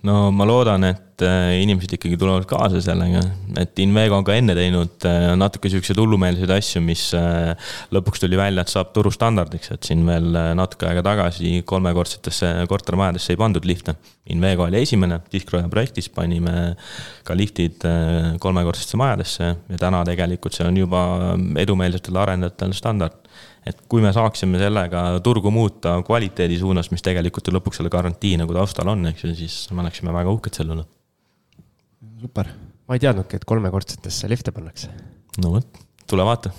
No 0.06 0.30
ma 0.36 0.46
loodan, 0.48 0.86
et 0.88 1.24
äh, 1.24 1.56
inimesed 1.64 1.96
ikkagi 1.98 2.18
tulevad 2.20 2.46
kaasa 2.50 2.82
sellega, 2.84 3.22
et 3.62 3.80
Invego 3.82 4.18
on 4.20 4.26
ka 4.28 4.36
enne 4.38 4.56
teinud 4.58 5.06
äh, 5.08 5.32
natuke 5.40 5.72
siukseid 5.72 6.00
hullumeelseid 6.02 6.52
asju, 6.56 6.82
mis 6.86 7.08
äh, 7.18 7.72
lõpuks 7.96 8.22
tuli 8.24 8.40
välja, 8.40 8.66
et 8.66 8.74
saab 8.74 8.92
turustandardiks, 8.96 9.72
et 9.76 9.90
siin 9.90 10.04
veel 10.08 10.30
natuke 10.58 10.90
aega 10.90 11.04
tagasi 11.06 11.64
kolmekordsetesse 11.68 12.54
kortermajadesse 12.72 13.34
ei 13.34 13.42
pandud 13.42 13.66
lifte. 13.68 13.98
Invego 14.34 14.66
oli 14.66 14.82
esimene, 14.82 15.20
Diskroja 15.32 15.70
projektis 15.72 16.10
panime 16.14 16.74
ka 17.26 17.36
liftid 17.38 17.84
kolmekordsetesse 18.42 18.98
majadesse. 18.98 19.52
Ja 19.70 19.78
täna 19.82 20.02
tegelikult 20.08 20.58
see 20.58 20.66
on 20.66 20.80
juba 20.80 21.04
edumeelsetel 21.62 22.18
arendajatel 22.24 22.74
standard 22.78 23.25
et 23.66 23.82
kui 23.90 24.04
me 24.04 24.12
saaksime 24.14 24.60
sellega 24.62 25.04
turgu 25.26 25.52
muuta 25.54 25.98
kvaliteedi 26.06 26.60
suunas, 26.62 26.92
mis 26.94 27.04
tegelikult 27.06 27.50
ju 27.50 27.56
lõpuks 27.56 27.82
selle 27.82 27.92
garantii 27.94 28.36
nagu 28.42 28.54
taustal 28.56 28.92
on, 28.94 29.08
eks 29.10 29.26
ju, 29.26 29.34
siis 29.38 29.58
me 29.74 29.82
oleksime 29.86 30.14
väga 30.14 30.34
uhked 30.36 30.60
selle 30.60 30.78
üle. 30.78 30.86
super. 32.22 32.52
ma 32.86 32.98
ei 32.98 33.02
teadnudki, 33.02 33.42
et 33.42 33.50
kolmekordsetesse 33.50 34.30
lifte 34.30 34.54
pannakse. 34.56 34.92
no 35.42 35.56
vot, 35.56 35.82
tule 36.06 36.28
vaata. 36.28 36.54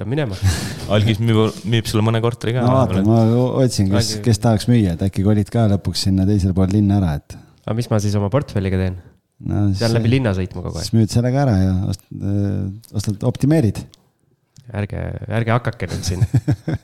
peab 0.00 0.08
minema 0.08 0.38
algis 0.96 1.20
müüb, 1.20 1.60
müüb 1.68 1.92
sulle 1.92 2.06
mõne 2.08 2.24
korteri 2.24 2.56
ka. 2.56 2.64
no 2.64 2.80
vaata, 2.80 3.04
ma 3.04 3.20
otsin, 3.60 3.92
kes, 3.92 4.16
kes 4.24 4.42
tahaks 4.42 4.68
müüa, 4.72 4.96
et 4.96 5.06
äkki 5.10 5.26
kolid 5.28 5.52
ka 5.52 5.68
lõpuks 5.76 6.08
sinna 6.08 6.28
teisele 6.28 6.56
poole 6.56 6.72
linna 6.78 7.02
ära, 7.02 7.14
et. 7.20 7.36
aga 7.66 7.76
mis 7.76 7.92
ma 7.92 8.00
siis 8.00 8.16
oma 8.16 8.32
portfelliga 8.32 8.80
teen 8.80 8.96
no,? 8.96 9.68
pean 9.76 9.92
läbi 9.92 10.16
linna 10.16 10.32
sõitma 10.36 10.64
kogu 10.64 10.78
aeg. 10.80 10.88
siis 10.88 10.96
müüd 10.96 11.12
selle 11.12 11.36
ka 11.36 11.44
ära 11.44 11.60
ja 11.60 11.80
ostad, 12.96 13.20
optimeerid 13.28 13.84
ärge, 14.76 15.02
ärge 15.40 15.54
hakake 15.56 15.90
nüüd 15.90 16.06
siin 16.06 16.24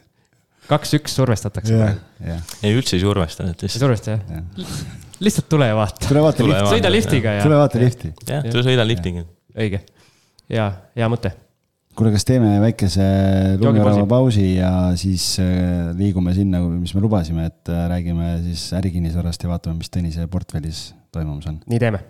kaks-üks 0.71 1.17
survestatakse 1.19 1.75
yeah, 1.75 1.97
yeah.. 2.23 2.55
ei, 2.63 2.75
üldse 2.75 2.97
ei 2.99 3.05
survesta, 3.05 3.47
et 3.51 3.67
lihtsalt. 3.67 3.81
ei 3.81 3.85
survesta 3.85 4.17
jah 4.17 4.39
yeah.? 4.41 5.03
lihtsalt 5.21 5.49
tule 5.49 5.69
ja 5.71 5.77
vaata. 5.77 6.09
tule 6.09 6.23
vaata 6.25 6.47
lifti. 6.47 6.69
sõida 6.75 6.93
liftiga 6.93 7.35
ja. 7.39 7.43
tule 7.47 7.59
vaata 7.61 7.81
lifti. 7.81 8.13
jah, 8.29 8.47
tule 8.51 8.65
sõida 8.67 8.87
liftiga. 8.87 9.27
õige. 9.57 9.83
ja, 10.53 10.69
hea 10.99 11.11
mõte. 11.13 11.33
kuule, 11.97 12.13
kas 12.17 12.27
teeme 12.29 12.57
väikese 12.63 13.07
lumivärava 13.63 14.09
pausi 14.11 14.49
ja 14.57 14.73
siis 15.01 15.29
äh, 15.43 15.95
liigume 15.99 16.35
sinna, 16.37 16.61
mis 16.67 16.93
me 16.97 17.05
lubasime, 17.05 17.49
et 17.53 17.73
äh, 17.73 17.87
räägime 17.93 18.37
siis 18.51 18.69
ärikinnisvarast 18.77 19.47
ja 19.47 19.55
vaatame, 19.55 19.81
mis 19.81 19.93
Tõnise 19.93 20.29
portfellis 20.33 20.91
toimumas 21.15 21.49
on. 21.53 21.63
nii 21.71 21.83
teeme 21.83 22.05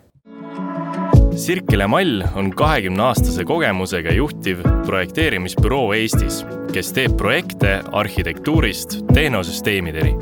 Sirkele 1.37 1.87
Mall 1.87 2.23
on 2.35 2.47
kahekümne 2.57 3.03
aastase 3.11 3.45
kogemusega 3.45 4.15
juhtiv 4.17 4.63
projekteerimisbüroo 4.87 5.91
Eestis, 5.93 6.39
kes 6.73 6.95
teeb 6.97 7.17
projekte 7.21 7.83
arhitektuurist 7.93 9.03
tehnosüsteemideni. 9.13 10.17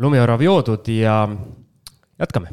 lumiorav 0.00 0.40
joodud 0.40 0.88
ja 0.88 1.28
jätkame 2.18 2.48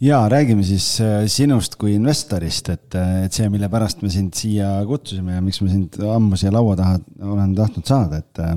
ja 0.00 0.28
räägime 0.28 0.62
siis 0.62 1.00
äh, 1.00 1.26
sinust 1.26 1.74
kui 1.76 1.94
investorist, 1.94 2.68
et, 2.68 2.94
äh, 2.94 3.24
et 3.26 3.34
see, 3.34 3.48
mille 3.50 3.68
pärast 3.68 4.02
me 4.02 4.10
sind 4.12 4.36
siia 4.38 4.70
kutsusime 4.86 5.34
ja 5.34 5.42
miks 5.42 5.60
ma 5.62 5.70
sind 5.72 5.98
ammu 6.14 6.38
siia 6.38 6.52
laua 6.54 6.76
taha 6.78 6.98
olen 7.34 7.54
tahtnud 7.58 7.88
saada, 7.88 8.22
et 8.22 8.42
äh, 8.42 8.54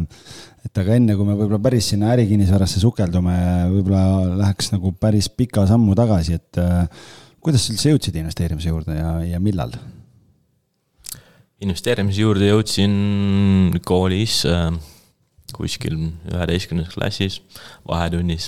et 0.72 0.80
aga 0.80 0.96
enne, 0.96 1.16
kui 1.20 1.28
me 1.28 1.36
võib-olla 1.36 1.60
päris 1.60 1.90
sinna 1.92 2.14
ärikinnisvarasse 2.14 2.80
sukeldume, 2.80 3.34
võib-olla 3.74 4.38
läheks 4.40 4.72
nagu 4.72 4.94
päris 4.96 5.28
pika 5.28 5.66
sammu 5.68 5.96
tagasi, 6.00 6.38
et 6.40 6.62
kuidas 7.44 7.66
sa 7.66 7.74
üldse 7.74 7.92
jõudsid 7.92 8.22
investeerimise 8.22 8.72
juurde 8.72 8.96
ja, 8.96 9.18
ja 9.34 9.42
millal? 9.44 9.76
investeerimise 11.62 12.24
juurde 12.24 12.48
jõudsin 12.48 12.96
koolis 13.86 14.40
kuskil 15.54 15.98
üheteistkümnendas 16.32 16.96
klassis, 16.96 17.38
vahetunnis, 17.88 18.48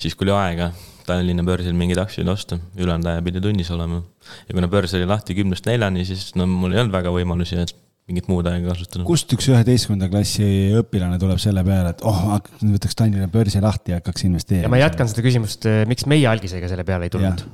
siis 0.00 0.16
kui 0.16 0.26
oli 0.26 0.34
aega 0.34 0.72
Tallinna 1.04 1.44
börsil 1.44 1.74
mingeid 1.76 2.00
aktsiaid 2.00 2.28
osta, 2.32 2.56
ülejäänud 2.80 3.10
aja 3.10 3.22
pidi 3.26 3.42
tunnis 3.44 3.68
olema. 3.74 4.00
ja 4.48 4.54
kuna 4.56 4.70
börs 4.72 4.94
oli 4.96 5.04
lahti 5.04 5.36
kümnest 5.36 5.66
neljani, 5.68 6.04
siis 6.08 6.30
no 6.34 6.46
mul 6.48 6.72
ei 6.72 6.80
olnud 6.80 6.94
väga 6.94 7.12
võimalusi, 7.12 7.60
et 7.60 7.74
mingit 8.10 8.26
muud 8.28 8.46
aega 8.50 8.72
kasutada. 8.72 9.04
kust 9.08 9.30
üks 9.32 9.46
üheteistkümnenda 9.48 10.10
klassi 10.12 10.46
õpilane 10.80 11.18
tuleb 11.20 11.40
selle 11.40 11.64
peale, 11.64 11.94
et 11.94 12.02
oh, 12.04 12.24
võtaks 12.60 12.98
Tallinna 12.98 13.28
börsi 13.32 13.62
lahti 13.64 13.94
ja 13.94 14.00
hakkaks 14.00 14.26
investeerima? 14.28 14.68
ja 14.68 14.72
ma 14.72 14.80
jätkan 14.82 15.08
seda 15.10 15.24
küsimust, 15.24 15.68
miks 15.88 16.08
meie 16.10 16.28
algisega 16.28 16.68
selle 16.70 16.84
peale 16.84 17.08
ei 17.08 17.14
tulnud? 17.14 17.46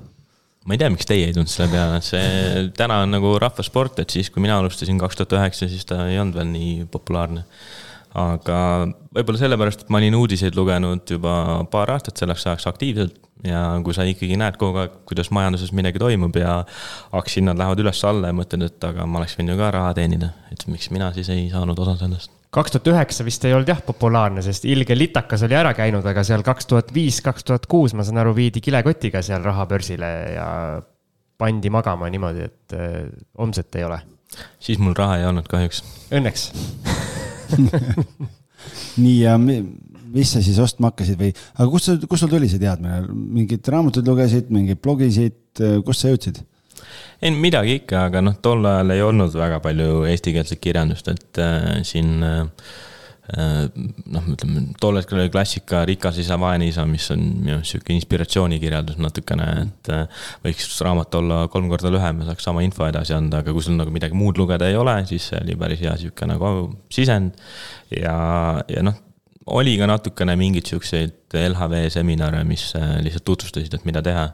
ma 0.66 0.74
ei 0.74 0.82
tea, 0.82 0.90
miks 0.92 1.06
teie 1.08 1.28
ei 1.28 1.36
tulnud 1.36 1.52
selle 1.52 1.70
peale, 1.72 2.00
see 2.04 2.64
täna 2.76 2.98
on 3.04 3.14
nagu 3.14 3.36
rahvasport, 3.42 4.02
et 4.02 4.16
siis, 4.16 4.32
kui 4.34 4.42
mina 4.42 4.58
alustasin 4.58 4.98
kaks 5.00 5.20
tuhat 5.20 5.38
üheksa, 5.38 5.70
siis 5.70 5.86
ta 5.88 6.02
ei 6.10 6.18
olnud 6.20 6.40
veel 6.40 6.50
nii 6.50 6.74
populaarne 6.90 7.46
aga 8.18 8.60
võib-olla 9.14 9.38
sellepärast, 9.38 9.84
et 9.84 9.92
ma 9.92 10.00
olin 10.00 10.16
uudiseid 10.18 10.56
lugenud 10.58 11.10
juba 11.14 11.34
paar 11.70 11.92
aastat 11.94 12.18
selleks 12.18 12.46
ajaks 12.46 12.66
aktiivselt 12.70 13.20
ja 13.46 13.62
kui 13.84 13.94
sa 13.96 14.04
ikkagi 14.08 14.36
näed 14.40 14.58
kogu 14.60 14.82
aeg, 14.82 14.98
kuidas 15.08 15.30
majanduses 15.34 15.72
midagi 15.76 16.02
toimub 16.02 16.34
ja 16.36 16.58
aktsiahinnad 17.16 17.60
lähevad 17.60 17.84
üles-alla 17.84 18.32
ja 18.32 18.36
mõtled, 18.36 18.66
et 18.66 18.90
aga 18.90 19.06
ma 19.06 19.22
oleks 19.22 19.38
võinud 19.38 19.54
ju 19.54 19.62
ka 19.62 19.70
raha 19.78 19.94
teenida, 19.96 20.34
et 20.52 20.66
miks 20.68 20.90
mina 20.94 21.12
siis 21.16 21.30
ei 21.32 21.48
saanud 21.52 21.78
osa 21.86 21.96
sellest 22.02 22.36
kaks 22.50 22.74
tuhat 22.74 22.88
üheksa 22.90 23.24
vist 23.26 23.44
ei 23.46 23.54
olnud 23.54 23.68
jah 23.70 23.78
populaarne, 23.86 24.42
sest 24.42 24.64
ilge 24.66 24.96
litakas 24.98 25.44
oli 25.46 25.54
ära 25.54 25.70
käinud, 25.76 26.06
aga 26.06 26.24
seal 26.26 26.42
kaks 26.46 26.66
tuhat 26.66 26.90
viis, 26.94 27.20
kaks 27.22 27.46
tuhat 27.46 27.68
kuus, 27.70 27.94
ma 27.94 28.02
saan 28.06 28.18
aru, 28.24 28.34
viidi 28.34 28.62
kilekotiga 28.64 29.22
seal 29.22 29.44
raha 29.46 29.68
börsile 29.70 30.10
ja 30.34 30.48
pandi 31.40 31.70
magama 31.72 32.10
niimoodi, 32.10 32.50
et 32.50 32.74
äh, 32.76 33.06
homset 33.38 33.78
ei 33.78 33.86
ole. 33.86 34.00
siis 34.58 34.82
mul 34.82 34.98
raha 34.98 35.20
ei 35.20 35.30
olnud 35.30 35.46
kahjuks. 35.50 35.84
Õnneks 36.10 36.50
nii 39.02 39.16
ja 39.22 39.36
mis 39.40 40.32
sa 40.34 40.42
siis 40.42 40.58
ostma 40.62 40.90
hakkasid 40.90 41.18
või, 41.20 41.32
aga 41.56 41.68
kust 41.70 41.90
sa, 41.90 41.96
kust 42.04 42.24
sul 42.24 42.32
tuli 42.32 42.50
see 42.50 42.62
teadmine, 42.62 43.02
mingeid 43.10 43.68
raamatuid 43.74 44.08
lugesid, 44.10 44.50
mingeid 44.54 44.80
blogisid, 44.82 45.38
kust 45.86 46.04
sa 46.04 46.12
jõudsid? 46.12 46.42
ei 47.20 47.32
midagi 47.36 47.80
ikka, 47.80 48.06
aga 48.08 48.22
noh, 48.24 48.36
tol 48.42 48.64
ajal 48.66 48.94
ei 48.94 49.02
olnud 49.04 49.34
väga 49.36 49.60
palju 49.64 50.04
eestikeelset 50.10 50.60
kirjandust, 50.62 51.10
et 51.12 51.40
äh, 51.42 51.80
siin 51.86 52.24
äh, 52.24 52.46
noh, 53.30 54.24
ütleme 54.32 54.62
tol 54.82 54.98
hetkel 54.98 55.20
oli 55.20 55.30
klassika 55.30 55.84
Rikas 55.88 56.18
isa, 56.22 56.38
vaene 56.40 56.66
isa, 56.70 56.82
mis 56.88 57.06
on 57.14 57.20
minu 57.44 57.58
arust 57.58 57.76
sihuke 57.76 57.94
inspiratsioonikirjeldus 57.94 58.98
natukene, 59.02 59.48
et 59.64 59.90
äh, 59.94 60.24
võiks 60.46 60.66
raamat 60.82 61.14
olla 61.20 61.44
kolm 61.52 61.68
korda 61.70 61.92
lühem 61.94 62.22
ja 62.22 62.30
saaks 62.30 62.48
sama 62.48 62.64
info 62.66 62.88
edasi 62.88 63.14
anda, 63.14 63.44
aga 63.44 63.54
kui 63.54 63.62
sul 63.66 63.78
nagu 63.78 63.94
midagi 63.94 64.18
muud 64.18 64.40
lugeda 64.40 64.66
ei 64.70 64.78
ole, 64.80 64.96
siis 65.10 65.30
see 65.30 65.38
oli 65.44 65.58
päris 65.60 65.84
hea 65.84 65.94
sihuke 66.00 66.26
nagu 66.30 66.50
sisend. 66.90 67.38
ja, 67.94 68.16
ja 68.70 68.84
noh, 68.86 68.98
oli 69.54 69.76
ka 69.78 69.88
natukene 69.90 70.36
mingeid 70.38 70.68
siukseid 70.70 71.38
LHV 71.38 71.86
seminare, 71.94 72.42
mis 72.48 72.70
äh, 72.78 72.98
lihtsalt 73.04 73.28
tutvustasid, 73.30 73.78
et 73.78 73.86
mida 73.86 74.02
teha 74.04 74.30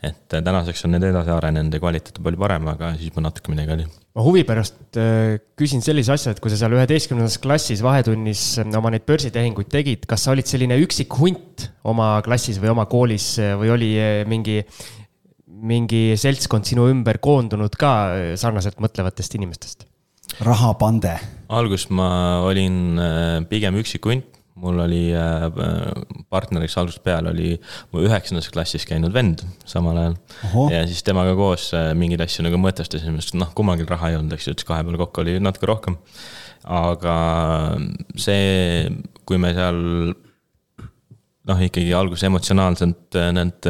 et 0.00 0.32
äh, 0.32 0.40
tänaseks 0.44 0.86
on 0.86 0.94
need 0.94 1.04
edasi 1.10 1.32
arenenud 1.34 1.74
ja 1.76 1.80
kvaliteet 1.82 2.20
on 2.20 2.24
palju 2.24 2.40
parem, 2.40 2.68
aga 2.72 2.92
siis 2.96 3.12
ma 3.16 3.26
natuke 3.26 3.52
midagi 3.52 3.74
oli. 3.74 3.86
ma 4.16 4.24
huvi 4.24 4.44
pärast 4.48 4.98
äh, 5.00 5.36
küsin 5.60 5.84
sellise 5.84 6.14
asja, 6.14 6.32
et 6.32 6.40
kui 6.40 6.52
sa 6.52 6.60
seal 6.60 6.76
üheteistkümnendas 6.76 7.36
klassis 7.42 7.82
vahetunnis 7.84 8.44
äh, 8.62 8.72
oma 8.80 8.92
neid 8.94 9.04
börsitehinguid 9.08 9.68
tegid, 9.72 10.08
kas 10.08 10.24
sa 10.24 10.32
olid 10.32 10.48
selline 10.48 10.80
üksik 10.80 11.18
hunt 11.20 11.68
oma 11.84 12.14
klassis 12.24 12.60
või 12.62 12.72
oma 12.72 12.88
koolis 12.90 13.34
või 13.60 13.74
oli 13.76 13.92
mingi, 14.30 14.62
mingi 15.46 16.02
seltskond 16.20 16.68
sinu 16.68 16.88
ümber 16.92 17.20
koondunud 17.20 17.76
ka 17.80 17.92
sarnaselt 18.40 18.80
mõtlevatest 18.80 19.36
inimestest? 19.36 19.88
rahapande. 20.46 21.16
alguses 21.52 21.90
ma 21.92 22.40
olin 22.46 23.00
pigem 23.50 23.76
üksik 23.82 24.06
hunt 24.08 24.39
mul 24.60 24.80
oli 24.84 25.02
äh, 25.16 25.46
partneriks 26.32 26.76
algusest 26.80 27.02
peale 27.04 27.32
oli 27.32 27.54
mu 27.92 28.04
üheksandas 28.04 28.50
klassis 28.52 28.86
käinud 28.88 29.14
vend 29.14 29.44
samal 29.68 29.98
ajal. 30.00 30.16
ja 30.72 30.84
siis 30.88 31.04
temaga 31.06 31.34
koos 31.38 31.70
äh, 31.76 31.90
mingeid 31.98 32.24
asju 32.26 32.46
nagu 32.46 32.60
mõtestasime, 32.60 33.22
sest 33.22 33.38
noh, 33.40 33.52
kummalgi 33.56 33.88
raha 33.88 34.12
ei 34.12 34.20
olnud, 34.20 34.36
eks 34.36 34.48
ju, 34.48 34.56
et 34.56 34.62
siis 34.62 34.68
kahe 34.68 34.84
peale 34.86 35.00
kokku 35.00 35.24
oli 35.24 35.38
natuke 35.42 35.70
rohkem. 35.70 36.00
aga 36.76 37.14
see, 38.20 38.90
kui 39.24 39.40
me 39.40 39.54
seal 39.56 39.78
noh, 41.48 41.62
ikkagi 41.64 41.94
alguses 41.96 42.28
emotsionaalselt 42.28 43.16
äh, 43.18 43.30
need 43.36 43.68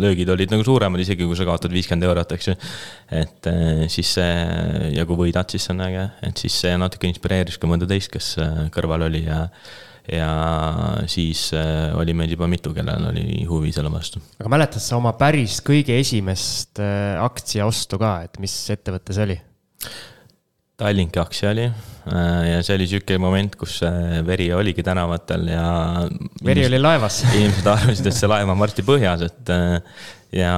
löögid 0.00 0.32
olid 0.32 0.54
nagu 0.54 0.64
suuremad, 0.66 1.02
isegi 1.04 1.28
kui 1.28 1.36
sa 1.38 1.46
kaotad 1.48 1.74
viiskümmend 1.76 2.08
eurot, 2.08 2.36
eks 2.38 2.52
ju. 2.52 2.60
et 3.20 3.50
siis 3.92 4.16
see 4.16 4.92
ja 4.96 5.04
kui 5.08 5.26
võidad, 5.26 5.50
siis 5.52 5.68
see 5.68 5.76
on 5.76 5.88
äge, 5.90 6.06
et 6.30 6.46
siis 6.46 6.62
see 6.64 6.78
natuke 6.80 7.10
inspireeris 7.10 7.60
ka 7.60 7.68
mõnda 7.68 7.88
teist, 7.90 8.14
kes 8.14 8.38
kõrval 8.74 9.10
oli 9.10 9.26
ja 9.28 9.44
ja 10.12 10.30
siis 11.10 11.48
äh, 11.56 11.90
oli 11.98 12.14
meid 12.14 12.30
juba 12.34 12.46
mitu, 12.50 12.72
kellel 12.74 13.08
oli 13.10 13.44
huvi 13.48 13.72
selle 13.74 13.90
vastu. 13.92 14.22
aga 14.38 14.50
mäletad 14.52 14.82
sa 14.82 14.98
oma 14.98 15.16
päris 15.18 15.58
kõige 15.66 15.96
esimest 15.98 16.80
äh, 16.82 17.16
aktsiaostu 17.22 17.98
ka, 18.02 18.18
et 18.28 18.38
mis 18.42 18.54
ettevõte 18.74 19.16
see 19.16 19.26
oli? 19.26 19.38
Tallinki 20.76 21.18
aktsia 21.18 21.50
oli 21.54 21.66
äh, 21.66 22.40
ja 22.52 22.62
see 22.62 22.76
oli 22.78 22.86
sihuke 22.90 23.18
moment, 23.22 23.56
kus 23.58 23.80
veri 24.26 24.50
oligi 24.54 24.84
tänavatel 24.86 25.48
ja. 25.50 25.68
veri 26.44 26.68
oli 26.68 26.80
laevas 26.80 27.24
inimesed 27.36 27.70
arvasid, 27.74 28.06
et 28.06 28.18
see 28.18 28.30
laev 28.30 28.52
on 28.54 28.62
varsti 28.62 28.86
põhjas, 28.86 29.26
et 29.26 29.54
ja 30.36 30.52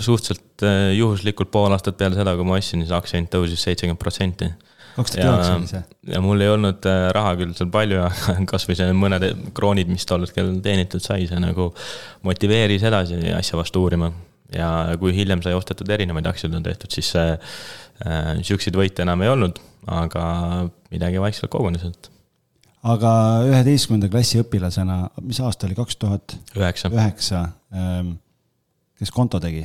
suhteliselt 0.00 0.64
juhuslikult 0.96 1.50
pool 1.52 1.74
aastat 1.74 1.98
peale 2.00 2.16
seda, 2.16 2.32
kui 2.38 2.46
ma 2.48 2.56
ostsin, 2.56 2.84
siis 2.84 2.94
aktsia 2.96 3.20
hind 3.20 3.28
tõusis 3.32 3.60
seitsekümmend 3.68 4.00
protsenti 4.00 4.48
kaks 4.96 5.14
tuhat 5.14 5.26
üheksa 5.26 5.56
oli 5.58 5.70
see? 5.70 5.82
ja 6.12 6.22
mul 6.24 6.44
ei 6.44 6.52
olnud 6.52 6.88
äh, 6.90 7.08
raha 7.16 7.34
küll 7.40 7.52
seal 7.58 7.70
palju, 7.72 8.00
aga 8.06 8.36
kasvõi 8.52 8.78
see 8.78 8.96
mõned 8.96 9.26
kroonid, 9.56 9.90
mis 9.92 10.08
tol 10.08 10.24
hetkel 10.26 10.54
teenitud 10.64 11.04
sai, 11.04 11.28
see 11.30 11.40
nagu 11.42 11.70
motiveeris 12.26 12.86
edasi 12.88 13.20
asja 13.36 13.60
vastu 13.60 13.84
uurima. 13.84 14.10
ja 14.54 14.70
kui 15.00 15.14
hiljem 15.16 15.42
sai 15.42 15.56
ostetud 15.58 15.90
erinevaid 15.90 16.28
aktsiaid 16.30 16.54
on 16.54 16.66
tehtud, 16.66 16.92
siis 16.94 17.12
äh,, 17.18 17.38
siukseid 18.46 18.76
võite 18.78 19.02
enam 19.06 19.24
ei 19.24 19.32
olnud, 19.32 19.58
aga 19.90 20.26
midagi 20.92 21.22
vaikselt 21.22 21.50
kogunes, 21.52 21.86
et 21.86 22.10
aga 22.86 23.10
üheteistkümnenda 23.48 24.10
klassi 24.12 24.40
õpilasena, 24.42 25.00
mis 25.26 25.40
aasta 25.42 25.66
oli, 25.68 25.76
kaks 25.78 25.98
tuhat? 26.02 26.36
üheksa. 26.58 26.92
üheksa, 26.94 27.42
ähm, 27.74 28.14
kes 29.00 29.12
konto 29.14 29.40
tegi? 29.42 29.64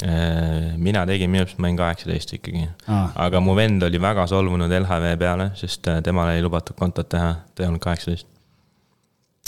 Äh, 0.00 0.76
mina 0.80 1.02
tegin, 1.04 1.28
minu 1.28 1.44
arust 1.44 1.58
ma 1.60 1.68
olin 1.68 1.76
kaheksateist 1.76 2.30
ikkagi 2.38 2.62
ah.. 2.88 3.10
aga 3.20 3.42
mu 3.44 3.52
vend 3.58 3.84
oli 3.84 3.98
väga 4.00 4.24
solvunud 4.30 4.72
LHV 4.72 5.10
peale, 5.20 5.50
sest 5.60 5.90
äh, 5.92 5.98
temale 6.04 6.38
ei 6.38 6.44
lubatud 6.44 6.78
kontot 6.78 7.10
teha, 7.12 7.34
ta 7.52 7.64
ei 7.64 7.68
olnud 7.68 7.82
kaheksateist. 7.84 8.28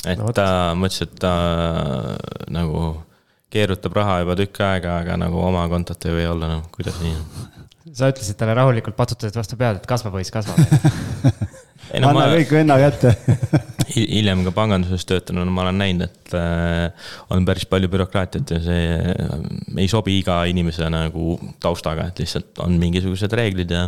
et 0.04 0.20
no, 0.20 0.28
ta 0.36 0.74
mõtles, 0.76 1.06
et 1.06 1.16
ta 1.22 1.32
nagu 2.52 2.84
keerutab 3.52 3.96
raha 3.96 4.18
juba 4.26 4.36
tükk 4.42 4.60
aega, 4.66 4.98
aga 5.06 5.16
nagu 5.24 5.40
oma 5.40 5.64
kontot 5.72 6.04
ei 6.04 6.18
või 6.18 6.28
olla, 6.34 6.52
noh, 6.58 6.68
kuidas 6.74 7.00
nii. 7.00 7.16
sa 7.98 8.12
ütlesid 8.12 8.36
talle 8.36 8.58
rahulikult, 8.60 8.98
patsutasid 8.98 9.40
vastu 9.40 9.56
pead, 9.60 9.80
et 9.80 9.88
kasva 9.88 10.12
poiss, 10.12 10.34
kasva 10.34 10.58
anna 11.98 12.12
ma... 12.16 12.28
kõik 12.32 12.54
venna 12.56 12.78
kätte 12.80 13.14
hiljem 13.92 14.44
ka 14.46 14.54
panganduses 14.56 15.04
töötanuna 15.08 15.48
no, 15.48 15.54
ma 15.54 15.66
olen 15.66 15.80
näinud, 15.82 16.08
et 16.08 16.36
äh, 16.38 17.10
on 17.34 17.44
päris 17.48 17.66
palju 17.68 17.90
bürokraatiat 17.92 18.54
ja 18.54 18.60
see 18.64 18.86
äh, 18.96 19.36
ei 19.76 19.90
sobi 19.90 20.18
iga 20.20 20.42
inimese 20.48 20.88
nagu 20.92 21.36
taustaga, 21.62 22.08
et 22.10 22.22
lihtsalt 22.22 22.62
on 22.64 22.78
mingisugused 22.80 23.36
reeglid 23.36 23.74
ja 23.74 23.86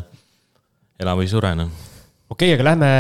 ela 1.01 1.17
või 1.19 1.31
sure, 1.31 1.55
noh 1.59 1.73
okei 2.35 2.53
okay,, 2.53 2.57
aga 2.57 2.69
lähme 2.71 2.91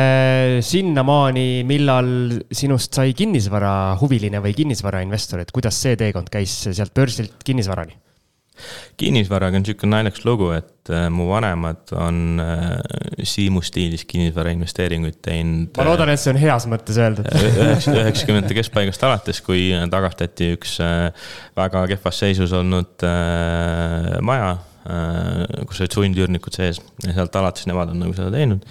sinnamaani, 0.64 1.48
millal 1.68 2.08
sinust 2.54 2.96
sai 2.96 3.14
kinnisvarahuviline 3.16 4.40
või 4.44 4.54
kinnisvarainvestor, 4.56 5.44
et 5.44 5.52
kuidas 5.54 5.80
see 5.80 5.98
teekond 6.00 6.30
käis 6.32 6.56
sealt 6.70 6.94
börsilt 6.96 7.42
kinnisvarani? 7.44 7.96
Kinnisvaraga 9.00 9.58
on 9.58 9.64
niisugune 9.64 9.96
naljakas 9.96 10.24
lugu, 10.26 10.50
et 10.54 10.92
äh, 10.92 11.06
mu 11.12 11.26
vanemad 11.30 11.94
on 11.98 12.42
äh, 12.42 13.24
Siimu 13.24 13.62
stiilis 13.64 14.04
kinnisvarainvesteeringuid 14.10 15.18
teinud. 15.24 15.72
ma 15.78 15.88
loodan, 15.88 16.12
et 16.14 16.22
see 16.22 16.34
on 16.34 16.40
heas 16.40 16.68
mõttes 16.70 17.00
öeldud. 17.00 17.30
üheksakümnendate 18.00 18.58
keskpaigast 18.60 19.08
alates, 19.08 19.42
kui 19.44 19.66
tagastati 19.90 20.54
üks 20.58 20.78
äh, 20.84 21.08
väga 21.58 21.86
kehvas 21.94 22.22
seisus 22.24 22.54
olnud 22.54 23.08
maja 24.24 24.54
kus 24.84 25.80
olid 25.80 25.94
sundüürnikud 25.96 26.56
sees 26.56 26.80
ja 27.06 27.14
sealt 27.16 27.36
alates 27.40 27.64
nemad 27.68 27.94
on 27.94 28.02
nagu 28.04 28.12
seda 28.16 28.28
teinud. 28.34 28.64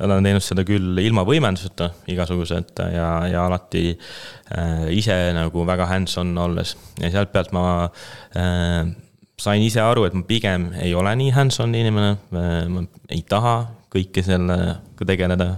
Nad 0.00 0.14
on 0.16 0.26
teinud 0.26 0.42
seda 0.42 0.64
küll 0.66 0.98
ilma 1.02 1.22
võimenduseta 1.28 1.92
igasugused 2.10 2.82
ja, 2.90 3.10
ja 3.30 3.44
alati 3.46 3.84
äh, 3.94 4.88
ise 4.96 5.14
nagu 5.36 5.66
väga 5.68 5.86
hands-on 5.92 6.34
olles 6.42 6.74
ja 6.98 7.12
sealt 7.14 7.30
pealt 7.34 7.54
ma 7.54 7.64
äh, 7.86 8.90
sain 9.40 9.62
ise 9.64 9.80
aru, 9.82 10.06
et 10.08 10.16
ma 10.16 10.22
pigem 10.26 10.70
ei 10.80 10.94
ole 10.96 11.12
nii 11.18 11.32
hands-on 11.34 11.74
inimene, 11.76 12.14
ma 12.30 12.84
ei 13.10 13.22
taha 13.28 13.56
kõike 13.92 14.24
sellega 14.26 15.06
tegeleda. 15.06 15.50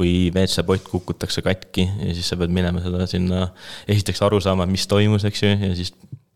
kui 0.00 0.30
WC-pott 0.32 0.86
kukutakse 0.88 1.42
katki 1.44 1.82
ja 1.84 2.14
siis 2.16 2.30
sa 2.32 2.36
pead 2.40 2.52
minema 2.56 2.80
seda 2.80 3.04
sinna, 3.04 3.50
esiteks 3.84 4.22
aru 4.24 4.38
saama, 4.40 4.64
mis 4.64 4.86
toimus, 4.88 5.26
eks 5.28 5.42
ju, 5.42 5.50
ja 5.60 5.74
siis 5.76 5.90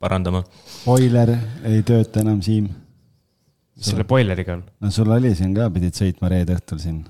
parandama. 0.04 0.42
boiler 0.84 1.32
ei 1.70 1.80
tööta 1.86 2.20
enam, 2.20 2.42
Siim. 2.44 2.68
mis 2.68 3.88
selle 3.88 4.04
boileriga 4.04 4.58
on? 4.58 4.66
no 4.84 4.92
sul 4.92 5.08
oli 5.16 5.32
siin 5.38 5.56
ka, 5.56 5.70
pidid 5.72 5.96
sõitma 5.96 6.28
reede 6.34 6.58
õhtul 6.58 6.82
siin. 6.82 7.00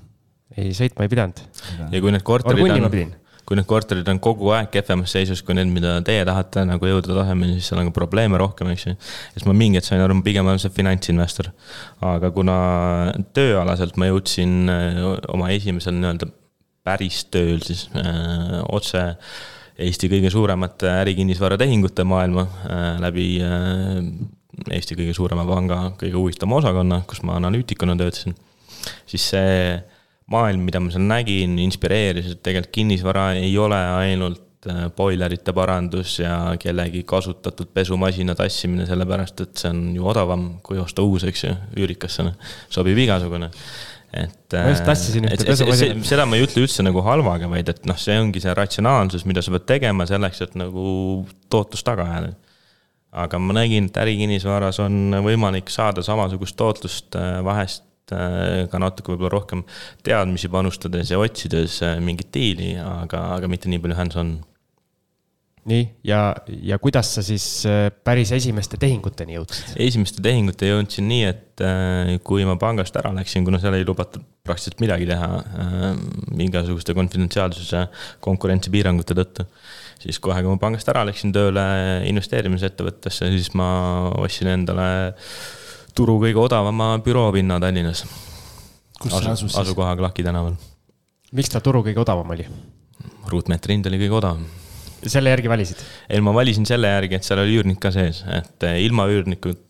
ei, 0.55 0.71
sõitma 0.77 1.03
ei 1.03 1.11
pidanud. 1.11 1.43
ja 1.91 1.99
kui 1.99 2.15
need 2.15 2.23
korterid 2.23 2.71
on 2.77 3.15
kui 3.45 3.57
need 3.57 3.67
korterid 3.69 4.07
on 4.09 4.19
kogu 4.23 4.49
aeg 4.55 4.71
kehvemas 4.73 5.11
seisus 5.13 5.43
kui 5.45 5.57
need, 5.57 5.69
mida 5.73 5.99
teie 6.05 6.23
tahate 6.25 6.63
nagu 6.65 6.89
jõuda 6.89 7.13
tasemeni, 7.13 7.59
siis 7.59 7.69
seal 7.69 7.81
on 7.81 7.91
ka 7.91 7.95
probleeme 7.95 8.39
rohkem, 8.41 8.71
eks 8.73 8.87
ju. 8.87 8.95
siis 9.35 9.45
ma 9.45 9.53
mingi 9.57 9.79
hetk 9.79 9.89
sain 9.89 10.01
aru, 10.01 10.17
ma 10.17 10.25
pigem 10.25 10.49
olen 10.49 10.61
see 10.61 10.73
finantsinvestor. 10.73 11.51
aga 12.13 12.31
kuna 12.33 12.57
tööalaselt 13.37 13.99
ma 14.01 14.09
jõudsin 14.09 14.71
äh, 14.71 15.03
oma 15.33 15.51
esimesel 15.53 15.97
nii-öelda 15.99 16.31
päris 16.85 17.23
tööl 17.33 17.61
siis 17.65 17.87
öö, 17.97 18.61
otse 18.77 19.07
Eesti 19.81 20.07
kõige 20.07 20.29
suuremate 20.31 20.87
ärikinnisvaratehingute 21.01 22.05
maailma 22.07 22.45
läbi 23.03 23.25
Eesti 24.71 24.95
kõige 24.95 25.15
suurema 25.17 25.43
panga 25.49 25.79
kõige 25.99 26.15
huvitavama 26.15 26.61
osakonna, 26.61 27.01
kus 27.09 27.19
ma 27.27 27.35
analüütikuna 27.41 27.97
töötasin, 27.99 28.37
siis 29.09 29.25
see 29.33 29.49
maailm, 30.31 30.65
mida 30.65 30.81
ma 30.81 30.91
seal 30.93 31.05
nägin, 31.05 31.57
inspireeris, 31.61 32.33
et 32.33 32.43
tegelikult 32.45 32.73
kinnisvara 32.79 33.25
ei 33.37 33.51
ole 33.61 33.77
ainult 33.77 34.69
äh, 34.71 34.85
boilerite 34.97 35.53
parandus 35.53 36.17
ja 36.19 36.37
kellegi 36.61 37.03
kasutatud 37.07 37.69
pesumasina 37.73 38.35
tassimine, 38.37 38.87
sellepärast 38.89 39.43
et 39.45 39.59
see 39.61 39.73
on 39.73 39.83
ju 39.97 40.07
odavam, 40.13 40.47
kui 40.65 40.81
osta 40.81 41.05
uus, 41.05 41.27
eks 41.29 41.45
ju, 41.45 41.57
üürikasse, 41.77 42.25
sobib 42.73 43.03
igasugune 43.05 43.51
et. 44.15 44.55
ma 44.55 44.71
just 44.71 44.85
tassisin 44.87 45.27
ühte 45.27 45.45
pesumasinat. 45.45 46.05
seda 46.07 46.25
ma 46.29 46.39
ei 46.39 46.45
ütle 46.47 46.63
üldse 46.65 46.85
nagu 46.85 47.03
halvaga, 47.05 47.49
vaid 47.51 47.69
et 47.69 47.85
noh, 47.89 47.97
see 47.99 48.17
ongi 48.21 48.41
see 48.41 48.53
ratsionaalsus, 48.57 49.27
mida 49.29 49.43
sa 49.45 49.53
pead 49.53 49.69
tegema 49.75 50.07
selleks, 50.09 50.41
et 50.45 50.57
nagu 50.57 50.87
tootlust 51.53 51.85
taga 51.85 52.07
ajada 52.09 52.33
aga 53.15 53.39
ma 53.39 53.55
nägin, 53.55 53.89
et 53.89 53.97
ärikinnisvaras 54.01 54.81
on 54.83 55.19
võimalik 55.23 55.69
saada 55.71 56.03
samasugust 56.03 56.57
tootlust 56.59 57.15
äh, 57.19 57.37
vahest 57.45 57.85
äh, 57.85 57.94
ka 58.11 58.81
natuke 58.81 59.13
võib-olla 59.13 59.33
rohkem 59.33 59.63
teadmisi 60.05 60.51
panustades 60.51 61.13
ja 61.13 61.21
otsides 61.21 61.79
äh, 61.85 61.95
mingit 62.03 62.31
diili, 62.35 62.75
aga, 62.81 63.23
aga 63.37 63.49
mitte 63.51 63.71
nii 63.71 63.81
palju 63.83 63.97
hands-on. 63.97 64.35
nii, 65.65 65.87
ja, 66.05 66.19
ja 66.61 66.77
kuidas 66.81 67.15
sa 67.15 67.23
siis 67.25 67.65
päris 68.05 68.31
esimeste 68.35 68.77
tehinguteni 68.81 69.39
jõudsid? 69.39 69.73
esimeste 69.87 70.21
tehingute 70.25 70.69
jõudsin 70.69 71.09
nii, 71.09 71.31
et 71.31 71.65
kui 72.27 72.45
ma 72.45 72.57
pangast 72.61 72.95
ära 72.99 73.13
läksin, 73.15 73.47
kuna 73.47 73.61
seal 73.63 73.77
ei 73.79 73.87
lubatud 73.87 74.25
praktiliselt 74.45 74.83
midagi 74.83 75.07
teha 75.09 75.29
mingisuguste 76.35 76.93
konfidentsiaalsuse 76.93 77.87
konkurentsipiirangute 78.27 79.17
tõttu 79.17 79.47
siis 80.05 80.19
kohe, 80.21 80.41
kui 80.43 80.53
ma 80.53 80.61
pangast 80.61 80.89
ära 80.91 81.05
läksin 81.07 81.33
tööle 81.35 81.63
investeerimisettevõttesse, 82.09 83.29
siis 83.33 83.51
ma 83.57 83.67
ostsin 84.21 84.51
endale 84.53 84.87
turu 85.95 86.17
kõige 86.21 86.41
odavama 86.41 86.95
büroopinna 87.03 87.59
Tallinnas. 87.63 88.05
kus 88.99 89.11
sa 89.11 89.31
asus 89.31 89.51
siis? 89.51 89.59
asukohaga 89.61 90.07
Laki 90.09 90.23
tänaval. 90.23 90.55
miks 91.31 91.49
ta 91.49 91.61
turu 91.63 91.83
kõige 91.83 92.03
odavam 92.03 92.35
oli? 92.35 92.47
ruutmeetri 93.31 93.77
hind 93.77 93.91
oli 93.91 94.01
kõige 94.03 94.19
odavam. 94.19 94.45
selle 95.05 95.33
järgi 95.33 95.49
valisid? 95.49 95.83
ei, 96.09 96.21
ma 96.21 96.33
valisin 96.33 96.65
selle 96.65 96.91
järgi, 96.91 97.15
et 97.15 97.27
seal 97.27 97.43
oli 97.43 97.59
üürnik 97.59 97.79
ka 97.79 97.91
sees, 97.95 98.23
et 98.27 98.67
ilma 98.83 99.07
üürnikuta 99.11 99.64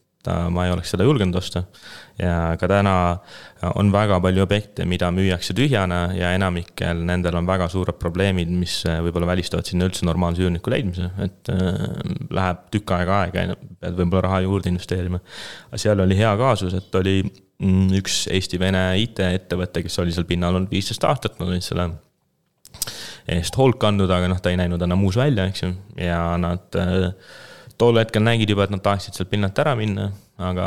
ma 0.52 0.66
ei 0.66 0.74
oleks 0.74 0.94
seda 0.94 1.06
julgenud 1.06 1.36
osta. 1.40 1.66
Ja 2.20 2.56
ka 2.60 2.68
täna 2.72 2.96
on 3.76 3.90
väga 3.92 4.22
palju 4.24 4.44
objekte, 4.46 4.86
mida 4.88 5.10
müüakse 5.12 5.56
tühjana 5.58 6.14
ja 6.16 6.32
enamikel 6.36 7.02
nendel 7.08 7.36
on 7.40 7.48
väga 7.48 7.68
suured 7.72 7.98
probleemid, 8.00 8.52
mis 8.52 8.78
võib-olla 8.86 9.30
välistavad 9.34 9.68
sinna 9.68 9.90
üldse 9.90 10.08
normaalse 10.08 10.46
üürniku 10.46 10.72
leidmise, 10.72 11.10
et 11.26 11.52
äh, 11.52 11.82
läheb 12.36 12.64
tükk 12.74 12.96
aega 12.98 13.20
aega 13.26 13.46
ja 13.50 13.58
pead 13.58 14.00
võib-olla 14.00 14.26
raha 14.30 14.42
juurde 14.46 14.72
investeerima. 14.72 15.20
seal 15.76 16.04
oli 16.06 16.18
hea 16.20 16.32
kaasus, 16.40 16.76
et 16.78 17.00
oli 17.02 17.18
mm, 17.26 17.92
üks 18.00 18.26
Eesti-Vene 18.32 18.88
IT-ettevõte, 19.04 19.84
kes 19.86 20.00
oli 20.04 20.16
seal 20.16 20.28
pinnal 20.30 20.56
olnud 20.56 20.72
viisteist 20.72 21.04
aastat, 21.08 21.40
nad 21.40 21.52
olid 21.52 21.66
selle 21.66 21.90
eest 23.32 23.58
hoolt 23.58 23.80
kandnud, 23.82 24.12
aga 24.12 24.30
noh, 24.30 24.40
ta 24.42 24.54
ei 24.54 24.60
näinud 24.60 24.82
enam 24.86 25.04
uus 25.08 25.18
välja, 25.20 25.48
eks 25.50 25.66
ju, 25.66 25.74
ja 26.00 26.22
nad 26.42 26.80
äh, 26.80 27.10
tol 27.82 27.98
hetkel 28.00 28.24
nägid 28.24 28.52
juba, 28.52 28.66
et 28.66 28.74
nad 28.74 28.84
tahaksid 28.84 29.18
sealt 29.18 29.30
pinnalt 29.32 29.58
ära 29.60 29.74
minna, 29.78 30.08
aga 30.36 30.66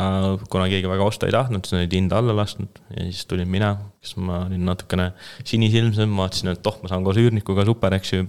kuna 0.49 0.65
keegi 0.69 0.89
väga 0.89 1.05
osta 1.05 1.27
ei 1.29 1.33
tahtnud, 1.33 1.65
siis 1.65 1.75
nad 1.75 1.83
olid 1.83 1.93
hinda 1.93 2.17
alla 2.17 2.33
lasknud 2.37 2.79
ja 2.95 3.03
siis 3.05 3.27
tulin 3.29 3.49
mina, 3.49 3.69
kes 4.01 4.15
ma 4.17 4.39
olin 4.47 4.63
natukene 4.65 5.11
sinisilmsem, 5.45 6.15
vaatasin, 6.17 6.51
et 6.55 6.69
oh, 6.69 6.79
ma 6.81 6.89
saan 6.89 7.05
koos 7.05 7.19
üürnikuga 7.21 7.65
super, 7.67 7.93
eks 7.99 8.13
ju, 8.15 8.25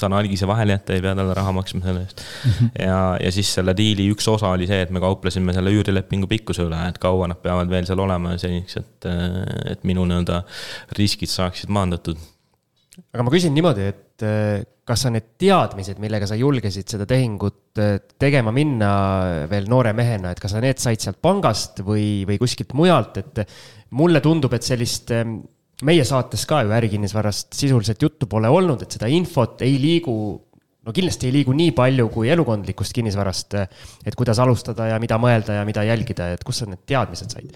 saan 0.00 0.16
algise 0.16 0.48
vahele 0.48 0.76
jätta, 0.76 0.96
ei 0.96 1.04
pea 1.04 1.12
talle 1.18 1.36
raha 1.36 1.52
maksma 1.56 1.84
selle 1.84 2.06
eest 2.06 2.24
mm. 2.24 2.56
-hmm. 2.56 2.72
ja, 2.86 2.98
ja 3.20 3.32
siis 3.36 3.52
selle 3.58 3.76
diili 3.76 4.08
üks 4.14 4.28
osa 4.32 4.54
oli 4.56 4.68
see, 4.70 4.80
et 4.86 4.92
me 4.92 5.04
kauplesime 5.04 5.56
selle 5.56 5.72
üürilepingu 5.76 6.28
pikkuse 6.30 6.64
üle, 6.68 6.80
et 6.88 7.00
kaua 7.00 7.28
nad 7.28 7.40
peavad 7.44 7.68
veel 7.72 7.88
seal 7.88 8.00
olema 8.00 8.36
seniks, 8.40 8.80
et, 8.80 9.08
et 9.76 9.84
minu 9.84 10.08
nii-öelda 10.08 10.42
riskid 10.96 11.32
saaksid 11.32 11.72
maandatud. 11.72 12.16
aga 13.12 13.24
ma 13.24 13.32
küsin 13.32 13.52
niimoodi, 13.56 13.92
et 13.92 14.28
kas 14.90 15.06
sa 15.06 15.12
need 15.14 15.36
teadmised, 15.40 16.00
millega 16.02 16.26
sa 16.26 16.38
julgesid 16.38 16.90
seda 16.90 17.06
tehingut 17.08 17.78
äh, 17.78 17.96
tegema 18.20 18.52
minna 18.54 18.90
veel 19.50 19.70
noore 19.70 19.94
mehena, 19.96 20.34
et 20.34 20.42
kas 20.42 20.56
sa 20.56 20.62
need 20.62 20.82
said 20.82 21.02
sealt 21.02 21.20
pangast 21.22 21.84
või, 21.86 22.26
või 22.28 22.40
kuskilt 22.42 22.74
mujalt, 22.78 23.22
et 23.22 23.42
mulle 23.96 24.22
tundub, 24.24 24.54
et 24.56 24.66
sellist 24.66 25.14
ähm, 25.14 25.40
meie 25.86 26.04
saates 26.06 26.44
ka 26.48 26.64
ju 26.66 26.74
ärikinnisvarast 26.76 27.54
sisuliselt 27.56 28.02
juttu 28.02 28.28
pole 28.30 28.50
olnud, 28.52 28.82
et 28.84 28.98
seda 28.98 29.08
infot 29.10 29.62
ei 29.64 29.78
liigu 29.80 30.14
no 30.80 30.94
kindlasti 30.96 31.28
ei 31.28 31.34
liigu 31.38 31.54
nii 31.56 31.74
palju 31.76 32.08
kui 32.12 32.30
elukondlikust 32.32 32.94
kinnisvarast, 32.96 33.56
et 34.06 34.16
kuidas 34.16 34.40
alustada 34.42 34.90
ja 34.94 35.00
mida 35.02 35.18
mõelda 35.20 35.60
ja 35.60 35.66
mida 35.68 35.84
jälgida, 35.86 36.32
et 36.34 36.44
kust 36.46 36.64
sa 36.64 36.70
need 36.70 36.82
teadmised 36.88 37.36
said? 37.36 37.52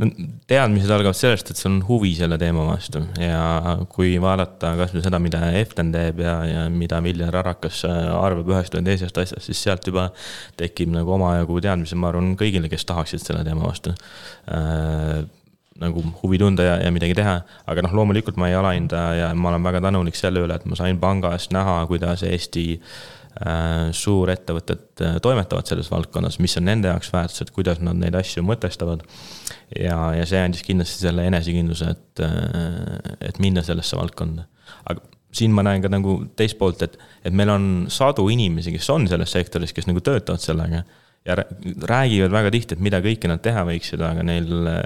No 0.00 0.08
teadmised 0.50 0.90
algavad 0.92 1.16
sellest, 1.16 1.52
et 1.52 1.60
sul 1.60 1.72
on 1.72 1.80
huvi 1.88 2.12
selle 2.18 2.38
teema 2.40 2.64
vastu 2.68 3.02
ja 3.20 3.76
kui 3.92 4.14
vaadata 4.22 4.74
kasvõi 4.78 5.04
seda, 5.04 5.20
mida 5.22 5.42
Eften 5.60 5.92
teeb 5.94 6.22
ja, 6.24 6.36
ja 6.48 6.64
mida 6.72 7.02
Viljar 7.04 7.36
Arakas 7.42 7.82
arvab 7.88 8.50
ühest 8.54 8.74
või 8.76 8.86
teisest 8.88 9.22
asjast, 9.22 9.46
siis 9.48 9.62
sealt 9.68 9.86
juba 9.88 10.08
tekib 10.60 10.92
nagu 10.94 11.14
omajagu 11.18 11.60
teadmisi, 11.64 11.98
ma 11.98 12.10
arvan, 12.12 12.34
kõigile, 12.40 12.72
kes 12.72 12.88
tahaksid 12.88 13.22
selle 13.22 13.44
teema 13.46 13.68
vastu 13.68 13.94
äh, 14.48 15.22
nagu 15.82 16.04
huvi 16.20 16.38
tunda 16.38 16.66
ja, 16.66 16.76
ja 16.84 16.92
midagi 16.94 17.16
teha. 17.18 17.40
aga 17.66 17.86
noh, 17.86 17.96
loomulikult 17.96 18.38
ma 18.40 18.50
ei 18.50 18.58
alahinda 18.58 19.02
ja 19.18 19.32
ma 19.34 19.52
olen 19.52 19.64
väga 19.66 19.80
tänulik 19.88 20.18
selle 20.18 20.44
üle, 20.44 20.56
et 20.56 20.68
ma 20.68 20.78
sain 20.78 21.00
pangast 21.02 21.54
näha, 21.54 21.80
kuidas 21.90 22.24
Eesti 22.28 22.66
äh, 22.76 23.21
suurettevõtted 23.96 25.02
äh, 25.04 25.16
toimetavad 25.24 25.68
selles 25.68 25.88
valdkonnas, 25.90 26.38
mis 26.42 26.56
on 26.60 26.66
nende 26.68 26.90
jaoks 26.90 27.12
väärtused, 27.14 27.52
kuidas 27.56 27.80
nad 27.80 27.96
neid 27.98 28.16
asju 28.18 28.44
mõtestavad 28.44 29.04
ja, 29.78 29.96
ja 30.18 30.26
see 30.28 30.42
andis 30.42 30.64
kindlasti 30.66 31.06
selle 31.06 31.24
enesekindluse, 31.30 31.94
et, 31.96 32.22
äh, 32.24 33.16
et 33.30 33.40
minna 33.42 33.64
sellesse 33.64 33.96
valdkonda. 33.96 34.44
aga 34.84 35.00
siin 35.32 35.54
ma 35.56 35.64
näen 35.64 35.82
ka 35.82 35.88
nagu 35.92 36.18
teist 36.36 36.58
poolt, 36.60 36.82
et, 36.84 36.98
et 37.24 37.32
meil 37.32 37.50
on 37.52 37.70
sadu 37.92 38.28
inimesi, 38.32 38.74
kes 38.74 38.90
on 38.92 39.08
selles 39.08 39.32
sektoris, 39.32 39.72
kes 39.72 39.88
nagu 39.88 40.02
töötavad 40.04 40.42
sellega. 40.42 40.82
Ja 41.24 41.36
räägivad 41.88 42.32
väga 42.34 42.50
tihti, 42.50 42.74
et 42.74 42.82
mida 42.82 42.98
kõike 43.02 43.28
nad 43.30 43.42
teha 43.42 43.62
võiksid, 43.66 44.02
aga 44.02 44.24
neil 44.26 44.66
äh, 44.66 44.78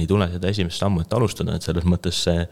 ei 0.00 0.06
tule 0.10 0.26
seda 0.32 0.50
esimest 0.50 0.82
sammu, 0.82 1.04
et 1.04 1.14
alustada, 1.14 1.54
et 1.54 1.66
selles 1.66 1.86
mõttes 1.86 2.18
see. 2.26 2.46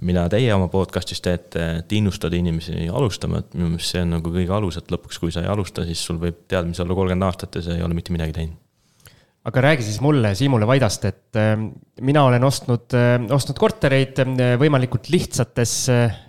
mida 0.00 0.26
teie 0.32 0.50
oma 0.54 0.66
podcast'is 0.72 1.22
teete, 1.22 1.64
et 1.78 1.92
innustada 1.94 2.36
inimesi 2.36 2.88
alustama, 2.90 3.42
et 3.42 3.54
minu 3.54 3.74
meelest 3.74 3.94
see 3.94 4.02
on 4.02 4.16
nagu 4.16 4.32
kõige 4.34 4.54
alus, 4.54 4.80
et 4.80 4.90
lõpuks, 4.90 5.20
kui 5.22 5.34
sa 5.34 5.44
ei 5.44 5.52
alusta, 5.52 5.86
siis 5.86 6.02
sul 6.02 6.18
võib 6.22 6.42
teadmisi 6.50 6.82
olla 6.82 6.96
kolmkümmend 6.98 7.28
aastat 7.28 7.60
ja 7.60 7.68
sa 7.68 7.76
ei 7.76 7.84
ole 7.86 7.98
mitte 7.98 8.14
midagi 8.14 8.34
teinud 8.40 8.64
aga 9.48 9.62
räägi 9.64 9.86
siis 9.86 10.00
mulle, 10.04 10.34
Siimule 10.36 10.66
Vaidast, 10.68 11.04
et 11.08 11.38
äh, 11.38 11.54
mina 12.04 12.24
olen 12.26 12.44
ostnud, 12.44 12.90
äh, 12.98 13.14
ostnud 13.32 13.62
kortereid 13.62 14.18
võimalikult 14.58 15.06
lihtsates, 15.14 15.84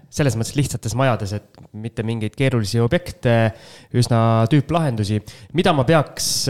selles 0.10 0.36
mõttes 0.40 0.56
lihtsates 0.58 0.96
majades, 0.98 1.34
et 1.38 1.60
mitte 1.78 2.04
mingeid 2.06 2.36
keerulisi 2.38 2.82
objekte, 2.82 3.36
üsna 3.94 4.48
tüüplahendusi. 4.50 5.22
mida 5.54 5.74
ma 5.74 5.86
peaks 5.86 6.50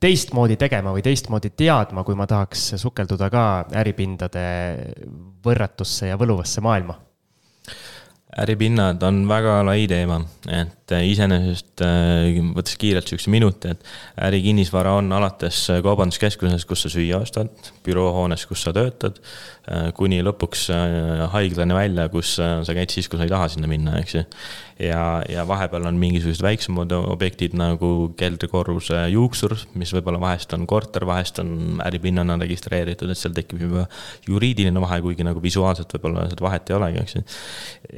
teistmoodi 0.00 0.56
tegema 0.56 0.94
või 0.94 1.02
teistmoodi 1.02 1.50
teadma, 1.58 2.04
kui 2.06 2.14
ma 2.18 2.26
tahaks 2.30 2.74
sukelduda 2.78 3.30
ka 3.30 3.44
äripindade 3.82 4.46
võrratusse 5.44 6.12
ja 6.12 6.18
võluvasse 6.20 6.62
maailma? 6.64 6.98
äripinnad 8.38 9.02
on 9.02 9.22
väga 9.28 9.62
lai 9.66 9.86
teema, 9.90 10.20
et 10.46 10.77
iseenesest 10.92 11.82
võttes 12.56 12.78
kiirelt 12.80 13.10
sihukese 13.10 13.32
minuti, 13.32 13.74
et 13.74 14.24
ärikinnisvara 14.28 14.96
on 14.98 15.12
alates 15.16 15.64
kaubanduskeskuses, 15.84 16.64
kus 16.68 16.86
sa 16.86 16.92
süüa 16.92 17.22
ostad, 17.22 17.52
büroohoones, 17.86 18.46
kus 18.48 18.64
sa 18.66 18.74
töötad, 18.76 19.20
kuni 19.98 20.22
lõpuks 20.24 20.68
haiglani 21.34 21.76
välja, 21.76 22.08
kus 22.12 22.38
sa 22.38 22.76
käid 22.76 22.94
siis, 22.94 23.10
kui 23.10 23.20
sa 23.20 23.28
ei 23.28 23.34
taha 23.34 23.50
sinna 23.52 23.70
minna, 23.70 23.98
eks 24.00 24.16
ju 24.16 24.24
ja, 24.78 25.22
ja 25.28 25.44
vahepeal 25.48 25.86
on 25.86 25.98
mingisugused 25.98 26.42
väiksemad 26.42 26.92
objektid 26.96 27.54
nagu 27.58 28.12
keldrikorruse 28.18 29.00
juuksur, 29.12 29.56
mis 29.78 29.92
võib-olla 29.94 30.20
vahest 30.22 30.54
on 30.54 30.66
korter, 30.70 31.06
vahest 31.08 31.40
on 31.42 31.82
äripinnana 31.84 32.38
registreeritud, 32.40 33.10
et 33.10 33.18
seal 33.18 33.34
tekib 33.36 33.62
juba 33.66 33.86
juriidiline 34.28 34.82
vahe, 34.82 35.00
kuigi 35.04 35.26
nagu 35.26 35.42
visuaalselt 35.42 35.96
võib-olla 35.96 36.28
seda 36.30 36.46
vahet 36.46 36.70
ei 36.70 36.78
olegi, 36.78 37.02
eks 37.04 37.16
ju. 37.16 37.24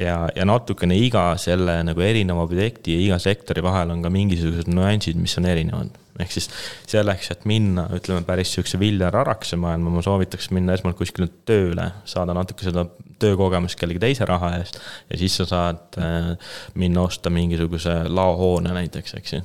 ja, 0.07 0.16
ja 0.37 0.48
natukene 0.48 0.96
iga 0.98 1.26
selle 1.40 1.81
nagu 1.87 2.04
erineva 2.04 2.46
objekti 2.48 2.79
keti 2.81 2.96
ja 2.96 3.06
iga 3.10 3.18
sektori 3.20 3.62
vahel 3.62 3.92
on 3.92 4.02
ka 4.02 4.10
mingisugused 4.12 4.70
nüansid, 4.72 5.20
mis 5.20 5.37
on 5.38 5.46
erinevad. 5.46 5.98
ehk 6.20 6.33
siis 6.35 6.50
selleks, 6.90 7.31
et 7.33 7.46
minna, 7.48 7.87
ütleme 7.96 8.24
päris 8.28 8.50
sihukese 8.52 8.78
Viljar 8.81 9.14
Arakse 9.16 9.56
maailma, 9.56 9.92
ma 9.94 10.02
soovitaks 10.04 10.50
minna 10.52 10.74
esmalt 10.76 10.98
kuskile 10.98 11.31
tööle, 11.48 11.87
saada 12.04 12.35
natuke 12.37 12.66
seda 12.66 12.85
töökogemust 13.20 13.78
kellegi 13.81 14.02
teise 14.02 14.28
raha 14.28 14.56
eest. 14.58 14.81
ja 15.10 15.20
siis 15.20 15.37
sa 15.40 15.46
saad 15.48 16.00
äh, 16.00 16.35
minna 16.74 17.06
osta 17.08 17.31
mingisuguse 17.33 18.02
laohoone 18.08 18.74
näiteks, 18.76 19.16
eks 19.20 19.38
ju 19.38 19.42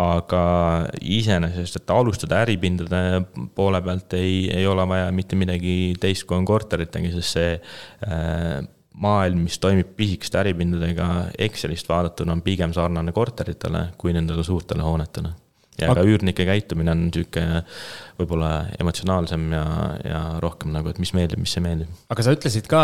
aga 0.00 0.42
iseenesest, 1.02 1.80
et 1.80 1.90
alustada 1.90 2.44
äripindade 2.44 3.24
poole 3.56 3.80
pealt 3.82 4.14
ei, 4.14 4.44
ei 4.54 4.66
ole 4.70 4.84
vaja 4.88 5.08
mitte 5.12 5.36
midagi 5.36 5.96
teist, 6.00 6.28
kui 6.28 6.38
on 6.38 6.46
korteritega, 6.46 7.10
sest 7.16 7.34
see 7.34 7.56
äh, 8.06 8.60
maailm, 9.00 9.44
mis 9.48 9.60
toimib 9.62 9.94
pisikeste 9.98 10.40
äripindadega 10.42 11.10
Excelist 11.40 11.88
vaadatuna, 11.90 12.36
on 12.36 12.42
pigem 12.46 12.74
sarnane 12.76 13.14
korteritele 13.16 13.90
kui 14.00 14.14
nendele 14.16 14.44
suurtele 14.46 14.84
hoonetele. 14.86 15.36
ja 15.80 15.94
ka 15.96 16.02
üürnike 16.04 16.44
käitumine 16.44 16.92
on 16.92 17.06
sihuke 17.08 17.40
võib-olla 18.18 18.66
emotsionaalsem 18.82 19.46
ja, 19.54 19.62
ja 20.04 20.18
rohkem 20.42 20.74
nagu, 20.74 20.90
et 20.92 20.98
mis 21.00 21.14
meeldib, 21.16 21.40
mis 21.40 21.54
ei 21.56 21.64
meeldi. 21.64 21.86
aga 22.12 22.26
sa 22.26 22.34
ütlesid 22.36 22.68
ka 22.68 22.80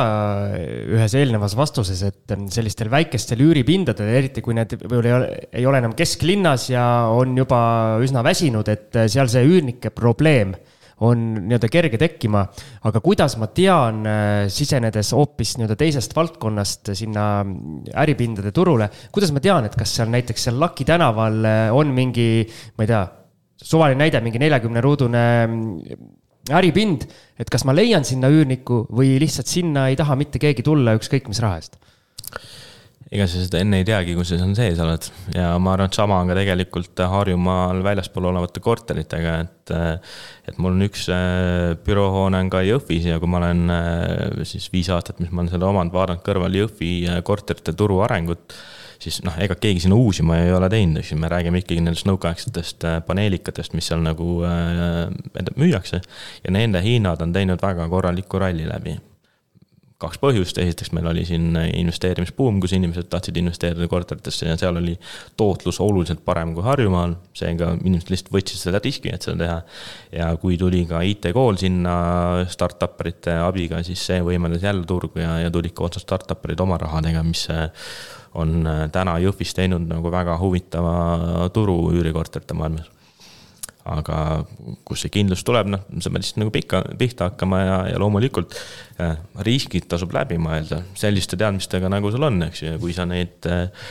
ühes 0.96 1.16
eelnevas 1.18 1.56
vastuses, 1.58 2.00
et 2.08 2.36
sellistel 2.54 2.88
väikestel 2.92 3.42
üüripindadel, 3.44 4.08
eriti 4.22 4.44
kui 4.44 4.56
need 4.56 4.78
võib-olla 4.78 5.10
ei 5.10 5.18
ole, 5.18 5.28
ei 5.60 5.68
ole 5.68 5.82
enam 5.84 5.96
kesklinnas 5.98 6.70
ja 6.72 6.86
on 7.12 7.36
juba 7.36 7.60
üsna 8.06 8.24
väsinud, 8.24 8.72
et 8.72 8.96
seal 9.12 9.28
see 9.28 9.44
üürnike 9.44 9.92
probleem 9.92 10.56
on 11.04 11.22
nii-öelda 11.36 11.68
kerge 11.68 11.98
tekkima. 12.00 12.46
aga 12.88 13.00
kuidas 13.04 13.36
ma 13.36 13.48
tean, 13.52 14.00
äh, 14.06 14.46
sisenedes 14.48 15.12
hoopis 15.12 15.56
nii-öelda 15.58 15.76
teisest 15.76 16.16
valdkonnast 16.16 16.92
sinna 16.96 17.44
äripindade 17.94 18.52
turule, 18.52 18.88
kuidas 19.12 19.32
ma 19.32 19.42
tean, 19.44 19.68
et 19.68 19.76
kas 19.76 19.96
seal 19.98 20.12
näiteks 20.12 20.48
seal 20.48 20.60
Laki 20.60 20.84
tänaval 20.88 21.44
äh, 21.44 21.74
on 21.74 21.92
mingi, 21.96 22.46
ma 22.78 22.86
ei 22.86 22.92
tea, 22.92 23.02
suvaline 23.56 24.00
näide, 24.04 24.22
mingi 24.24 24.40
neljakümne 24.40 24.80
ruudune 24.84 25.24
mm, 25.46 26.06
äripind, 26.56 27.04
et 27.36 27.50
kas 27.50 27.66
ma 27.66 27.74
leian 27.76 28.04
sinna 28.06 28.30
üürniku 28.32 28.84
või 28.88 29.16
lihtsalt 29.20 29.50
sinna 29.50 29.88
ei 29.90 29.98
taha 29.98 30.16
mitte 30.16 30.40
keegi 30.40 30.64
tulla 30.64 30.96
ükskõik 30.96 31.28
mis 31.28 31.42
raha 31.44 31.60
eest 31.60 31.80
ega 33.06 33.26
sa 33.30 33.38
seda 33.38 33.60
enne 33.62 33.80
ei 33.80 33.86
teagi, 33.86 34.16
kui 34.18 34.26
sa 34.26 34.38
seal 34.38 34.54
sees 34.58 34.80
oled 34.82 35.08
ja 35.34 35.52
ma 35.62 35.76
arvan, 35.76 35.90
et 35.90 35.98
sama 35.98 36.18
on 36.18 36.30
ka 36.30 36.36
tegelikult 36.38 37.02
Harjumaal 37.12 37.82
väljaspool 37.86 38.30
olevate 38.32 38.62
korteritega, 38.64 39.36
et. 39.44 39.74
et 40.46 40.58
mul 40.62 40.74
on 40.74 40.86
üks 40.86 41.06
äh, 41.14 41.74
büroohoone 41.86 42.38
on 42.42 42.50
ka 42.50 42.64
Jõhvis 42.66 43.06
ja 43.06 43.20
kui 43.22 43.30
ma 43.30 43.40
olen 43.42 43.70
äh, 43.70 44.42
siis 44.46 44.66
viis 44.72 44.90
aastat, 44.94 45.20
mis 45.22 45.30
ma 45.30 45.42
olen 45.42 45.52
selle 45.54 45.68
omanud, 45.70 45.94
vaadanud 45.94 46.26
kõrval 46.26 46.58
Jõhvi 46.58 46.92
äh, 47.06 47.22
korterite 47.26 47.74
turu 47.78 48.00
arengut 48.06 48.54
siis 49.02 49.20
noh, 49.26 49.34
ega 49.42 49.54
keegi 49.60 49.84
sinna 49.84 49.98
uusima 49.98 50.38
ei 50.40 50.54
ole 50.56 50.70
teinud, 50.72 51.00
eks 51.00 51.12
ju, 51.12 51.18
me 51.20 51.30
räägime 51.30 51.60
ikkagi 51.62 51.82
nendest 51.84 52.08
nõukaaegsetest 52.08 52.86
paneelikatest, 53.06 53.76
mis 53.76 53.90
seal 53.90 54.02
nagu 54.02 54.40
äh, 54.48 55.50
müüakse. 55.54 56.02
ja 56.42 56.54
nende 56.54 56.82
hinnad 56.82 57.22
on 57.22 57.34
teinud 57.36 57.62
väga 57.62 57.86
korraliku 57.92 58.42
ralli 58.42 58.66
läbi 58.66 58.96
kaks 60.02 60.18
põhjust, 60.20 60.58
esiteks 60.60 60.90
meil 60.92 61.06
oli 61.08 61.22
siin 61.24 61.56
investeerimisbuum, 61.56 62.58
kus 62.60 62.74
inimesed 62.76 63.08
tahtsid 63.12 63.38
investeerida 63.40 63.88
korteritesse 63.88 64.48
ja 64.50 64.56
seal 64.60 64.76
oli 64.76 64.92
tootlus 65.40 65.78
oluliselt 65.80 66.20
parem 66.24 66.52
kui 66.56 66.64
Harjumaal. 66.66 67.14
seega 67.36 67.72
inimesed 67.78 68.12
lihtsalt 68.12 68.34
võtsid 68.34 68.60
seda 68.60 68.80
riski, 68.84 69.12
et 69.12 69.24
seda 69.24 69.38
teha. 69.40 69.56
ja 70.12 70.28
kui 70.42 70.58
tuli 70.60 70.84
ka 70.88 71.00
IT-kool 71.00 71.56
sinna 71.60 71.94
startup 72.52 73.00
erite 73.00 73.38
abiga, 73.40 73.80
siis 73.86 74.04
see 74.10 74.20
võimaldas 74.24 74.66
jälle 74.68 74.84
turgu 74.86 75.22
ja, 75.22 75.38
ja 75.46 75.54
tulid 75.54 75.72
ka 75.76 75.88
otsa 75.88 76.04
startup 76.04 76.44
erid 76.44 76.60
oma 76.60 76.76
rahadega, 76.82 77.24
mis 77.24 77.46
on 78.36 78.68
täna 78.92 79.16
Jõhvis 79.24 79.56
teinud 79.56 79.88
nagu 79.88 80.12
väga 80.12 80.36
huvitava 80.42 81.48
turu 81.56 81.78
üürikorterite 81.96 82.58
maailmas 82.58 82.92
aga 83.86 84.18
kust 84.86 85.06
see 85.06 85.12
kindlus 85.14 85.44
tuleb, 85.46 85.68
noh, 85.70 85.84
sa 86.02 86.10
pead 86.10 86.24
lihtsalt 86.24 86.40
nagu 86.42 86.52
pikka, 86.54 86.82
pihta 86.98 87.30
hakkama 87.30 87.60
ja, 87.62 87.78
ja 87.92 88.00
loomulikult 88.02 88.56
äh, 89.02 89.16
riskid 89.46 89.86
tasub 89.90 90.14
läbi 90.16 90.38
mõelda. 90.42 90.82
Selliste 90.98 91.38
teadmistega, 91.40 91.90
nagu 91.92 92.10
sul 92.14 92.26
on, 92.26 92.40
eks 92.48 92.62
ju, 92.62 92.72
ja 92.74 92.82
kui 92.82 92.96
sa 92.96 93.06
neid 93.08 93.48
äh, 93.50 93.88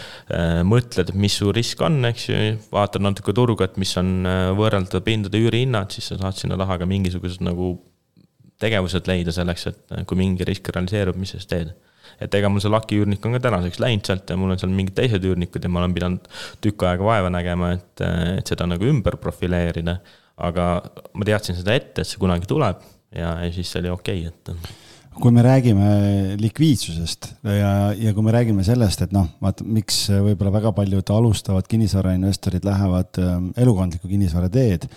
mõtled, 0.67 1.15
mis 1.19 1.39
su 1.39 1.51
risk 1.55 1.81
on, 1.85 2.01
eks 2.11 2.29
ju, 2.29 2.43
vaatad 2.73 3.05
natuke 3.05 3.35
turgu, 3.35 3.63
et 3.65 3.79
mis 3.81 3.95
on 4.01 4.13
võrreldavad 4.57 5.05
pindade 5.07 5.41
üürihinnad, 5.41 5.95
siis 5.95 6.11
sa 6.11 6.19
saad 6.19 6.39
sinna 6.39 6.59
taha 6.59 6.79
ka 6.81 6.89
mingisugused 6.89 7.43
nagu 7.45 7.75
tegevused 8.61 9.07
leida 9.09 9.33
selleks, 9.35 9.67
et 9.71 9.99
kui 10.07 10.19
mingi 10.19 10.47
risk 10.47 10.69
realiseerub, 10.71 11.17
mis 11.19 11.35
sa 11.35 11.41
siis 11.41 11.51
teed 11.51 11.75
et 12.21 12.39
ega 12.39 12.51
mul 12.51 12.63
see 12.63 12.71
Lucky 12.71 13.01
üürnik 13.01 13.25
on 13.27 13.37
ka 13.37 13.43
tänaseks 13.47 13.81
läinud 13.83 14.07
sealt 14.07 14.29
ja 14.29 14.37
mul 14.39 14.55
on 14.55 14.61
seal 14.61 14.73
mingid 14.75 14.97
teised 14.97 15.25
üürnikud 15.25 15.63
ja 15.63 15.71
ma 15.71 15.83
olen 15.83 15.95
pidanud 15.97 16.31
tükk 16.63 16.87
aega 16.89 17.07
vaeva 17.07 17.33
nägema, 17.33 17.73
et, 17.77 18.05
et 18.39 18.53
seda 18.53 18.67
nagu 18.69 18.87
ümber 18.89 19.19
profileerida. 19.21 19.99
aga 20.35 20.63
ma 21.15 21.25
teadsin 21.27 21.55
seda 21.55 21.77
ette, 21.77 22.03
et 22.03 22.09
see 22.09 22.19
kunagi 22.19 22.47
tuleb 22.49 22.81
ja, 23.15 23.37
ja 23.45 23.51
siis 23.55 23.71
oli 23.79 23.91
okei 23.93 24.25
okay,, 24.27 24.33
et 24.33 24.83
kui 25.21 25.31
me 25.31 25.43
räägime 25.45 25.89
likviidsusest 26.39 27.29
ja, 27.43 27.93
ja 27.95 28.13
kui 28.13 28.23
me 28.25 28.33
räägime 28.35 28.65
sellest, 28.67 29.05
et 29.05 29.13
noh, 29.15 29.29
vaata, 29.43 29.63
miks 29.63 30.05
võib-olla 30.11 30.51
väga 30.57 30.73
paljud 30.75 31.11
alustavad 31.15 31.69
kinnisvarainvestorid 31.71 32.67
lähevad 32.67 33.21
ähm, 33.23 33.47
elukondliku 33.57 34.11
kinnisvara 34.11 34.49
teed, 34.51 34.89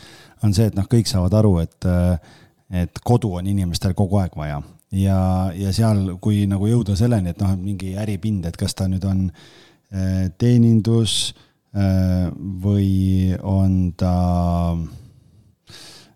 on 0.42 0.54
see, 0.56 0.66
et 0.70 0.78
noh, 0.78 0.88
kõik 0.90 1.10
saavad 1.10 1.38
aru, 1.38 1.54
et, 1.62 1.78
äh, 1.86 2.82
et 2.82 3.02
kodu 3.06 3.36
on 3.38 3.46
inimestel 3.46 3.94
kogu 3.98 4.18
aeg 4.22 4.34
vaja 4.38 4.58
ja, 4.94 5.50
ja 5.56 5.72
seal, 5.74 6.14
kui 6.22 6.44
nagu 6.48 6.68
jõuda 6.68 6.96
selleni, 6.98 7.34
et 7.34 7.42
noh, 7.42 7.56
mingi 7.60 7.94
äripind, 7.98 8.46
et 8.48 8.56
kas 8.58 8.76
ta 8.76 8.88
nüüd 8.90 9.04
on 9.08 9.26
äh, 9.28 10.28
teenindus 10.40 11.34
äh, 11.76 12.28
või 12.62 13.34
on 13.42 13.92
ta 13.98 14.14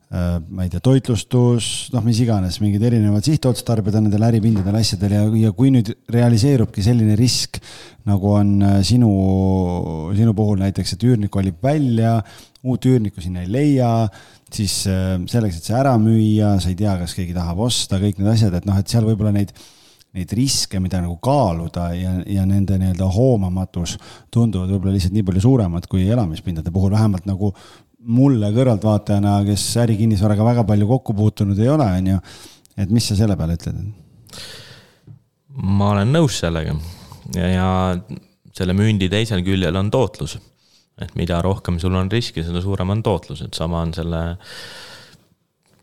äh, 0.09 0.39
ma 0.49 0.65
ei 0.65 0.73
tea, 0.73 0.81
toitlustus, 0.85 1.91
noh, 1.93 2.05
mis 2.07 2.23
iganes, 2.25 2.61
mingid 2.65 2.85
erinevad 2.89 3.25
sihtotstarbed 3.29 3.95
on 3.99 4.09
nendel 4.09 4.29
äripindadel, 4.31 4.81
asjadel 4.81 5.17
ja, 5.19 5.25
ja 5.47 5.57
kui 5.57 5.73
nüüd 5.75 5.93
realiseerubki 6.13 6.85
selline 6.85 7.17
risk, 7.21 7.61
nagu 8.09 8.33
on 8.35 8.57
sinu, 8.87 9.11
sinu 10.17 10.33
puhul 10.37 10.65
näiteks, 10.65 10.97
et 10.97 11.05
üürnik 11.11 11.35
valib 11.37 11.61
välja, 11.63 12.23
uut 12.63 12.87
üürnikku 12.89 13.21
sinna 13.21 13.45
ei 13.45 13.51
leia 13.53 13.93
siis 14.57 14.75
äh, 14.91 15.15
selleks, 15.31 15.59
et 15.59 15.69
see 15.69 15.77
ära 15.79 15.95
müüa, 16.01 16.57
sa 16.63 16.73
ei 16.73 16.79
tea, 16.79 16.97
kas 17.01 17.15
keegi 17.17 17.37
tahab 17.37 17.63
osta, 17.67 18.01
kõik 18.03 18.21
need 18.21 18.33
asjad, 18.33 18.57
et 18.59 18.67
noh, 18.69 18.79
et 18.79 18.91
seal 18.91 19.07
võib-olla 19.07 19.33
neid, 19.35 19.53
neid 20.17 20.35
riske, 20.37 20.81
mida 20.83 21.01
nagu 21.03 21.17
kaaluda 21.25 21.89
ja, 21.97 22.17
ja 22.29 22.45
nende 22.49 22.77
nii-öelda 22.81 23.09
hoomamatus 23.15 23.97
tunduvad 24.33 24.75
võib-olla 24.75 24.97
lihtsalt 24.97 25.17
nii 25.17 25.27
palju 25.29 25.45
suuremad 25.47 25.89
kui 25.91 26.05
elamispindade 26.13 26.73
puhul, 26.75 26.93
vähemalt 26.93 27.29
nagu 27.31 27.53
mulle 28.03 28.51
kõrvaltvaatajana, 28.55 29.39
kes 29.47 29.67
ärikinnisvaraga 29.85 30.47
väga 30.47 30.67
palju 30.69 30.89
kokku 30.91 31.15
puutunud 31.17 31.59
ei 31.63 31.71
ole, 31.71 31.87
on 31.99 32.13
ju. 32.15 32.23
et 32.83 32.91
mis 32.91 33.07
sa 33.09 33.17
selle 33.19 33.39
peale 33.39 33.57
ütled? 33.59 33.81
ma 35.53 35.93
olen 35.93 36.13
nõus 36.13 36.39
sellega 36.41 36.75
ja, 37.37 37.49
ja 37.49 37.69
selle 38.57 38.75
mündi 38.77 39.09
teisel 39.13 39.45
küljel 39.45 39.77
on 39.79 39.91
tootlus 39.93 40.39
et 41.05 41.15
mida 41.19 41.43
rohkem 41.45 41.79
sul 41.83 41.95
on 41.99 42.11
riski, 42.13 42.45
seda 42.47 42.63
suurem 42.65 42.95
on 42.95 43.03
tootlus, 43.05 43.45
et 43.47 43.59
sama 43.59 43.83
on 43.87 43.95
selle 43.97 44.23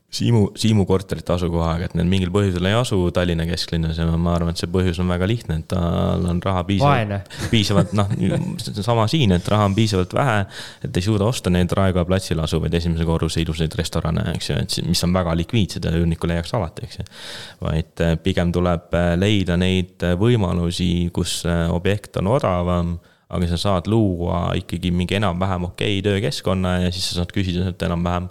Siimu, 0.09 0.51
Siimu 0.57 0.87
korterite 0.89 1.35
asukohaga, 1.35 1.85
et 1.85 1.93
need 1.93 2.07
mingil 2.09 2.31
põhjusel 2.33 2.65
ei 2.65 2.73
asu 2.73 2.97
Tallinna 3.13 3.45
kesklinnas 3.45 3.99
ja 4.01 4.07
ma 4.09 4.31
arvan, 4.33 4.55
et 4.55 4.61
see 4.61 4.69
põhjus 4.73 4.97
on 5.03 5.11
väga 5.11 5.27
lihtne, 5.29 5.59
et 5.61 5.67
tal 5.69 6.23
on 6.31 6.39
raha 6.41 6.63
piisavalt, 6.65 7.35
piisavalt 7.51 7.93
noh, 7.97 8.09
sama 8.81 9.05
siin, 9.11 9.35
et 9.37 9.51
raha 9.53 9.67
on 9.69 9.75
piisavalt 9.77 10.15
vähe. 10.17 10.39
et 10.87 10.97
ei 10.97 11.05
suuda 11.05 11.27
osta 11.29 11.53
neid 11.53 11.69
Raekoja 11.77 12.07
platsil 12.09 12.41
asuvaid 12.41 12.73
esimese 12.73 13.05
korruse 13.05 13.43
ilusaid 13.43 13.77
restorane, 13.77 14.25
eks 14.33 14.49
ju, 14.49 14.57
et 14.57 14.79
mis 14.89 15.05
on 15.05 15.13
väga 15.13 15.37
likviidsed 15.43 15.85
ja 15.85 15.93
üürniku 15.93 16.31
leiaks 16.31 16.57
alati, 16.57 16.89
eks 16.89 17.01
ju. 17.03 17.07
vaid 17.67 18.05
eh, 18.07 18.17
pigem 18.23 18.55
tuleb 18.55 18.97
eh, 18.97 19.13
leida 19.21 19.61
neid 19.61 20.09
võimalusi, 20.17 21.11
kus 21.13 21.43
objekt 21.69 22.17
on 22.17 22.33
odavam 22.33 22.97
aga 23.29 23.49
sa 23.51 23.59
saad 23.61 23.89
luua 23.91 24.49
ikkagi 24.57 24.91
mingi 24.95 25.19
enam-vähem 25.19 25.67
okei 25.69 25.99
töökeskkonna 26.05 26.79
ja 26.85 26.93
siis 26.93 27.11
sa 27.11 27.21
saad 27.21 27.33
küsida 27.35 27.67
sealt 27.67 27.85
enam-vähem 27.85 28.29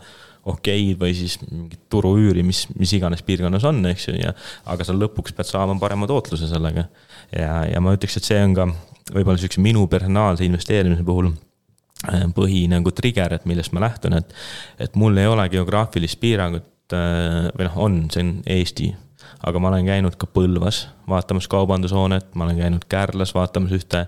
okeid 0.48 0.98
või 1.00 1.14
siis 1.16 1.36
mingit 1.44 1.80
turuüüri, 1.92 2.42
mis, 2.46 2.64
mis 2.78 2.92
iganes 2.96 3.22
piirkonnas 3.26 3.66
on, 3.68 3.82
eks 3.90 4.08
ju, 4.08 4.14
ja 4.18 4.32
aga 4.70 4.86
sa 4.86 4.96
lõpuks 4.96 5.34
pead 5.36 5.50
saama 5.50 5.76
parema 5.80 6.08
tootluse 6.08 6.48
sellega. 6.50 6.88
ja, 7.34 7.64
ja 7.68 7.82
ma 7.84 7.94
ütleks, 7.96 8.18
et 8.18 8.28
see 8.28 8.38
on 8.44 8.56
ka 8.56 8.68
võib-olla 9.12 9.38
siukse 9.40 9.62
minu 9.64 9.86
personaalse 9.90 10.46
investeerimise 10.48 11.04
puhul 11.06 11.30
äh, 11.32 12.24
põhi 12.34 12.64
nagu 12.70 12.92
trigger, 12.94 13.36
et 13.36 13.48
millest 13.50 13.74
ma 13.76 13.84
lähtun, 13.86 14.16
et, 14.20 14.32
et 14.80 14.96
mul 14.96 15.16
ei 15.20 15.28
ole 15.28 15.48
geograafilist 15.52 16.20
piirangut 16.22 16.96
äh, 16.96 17.50
või 17.52 17.68
noh, 17.68 17.78
on, 17.88 18.00
see 18.14 18.24
on 18.24 18.34
Eesti 18.56 18.92
aga 19.46 19.60
ma 19.62 19.70
olen 19.70 19.86
käinud 19.86 20.16
ka 20.18 20.26
Põlvas 20.30 20.86
vaatamas 21.08 21.48
kaubandushoonet, 21.50 22.34
ma 22.34 22.46
olen 22.46 22.58
käinud 22.58 22.84
Kärlas 22.90 23.34
vaatamas 23.36 23.72
ühte 23.76 24.04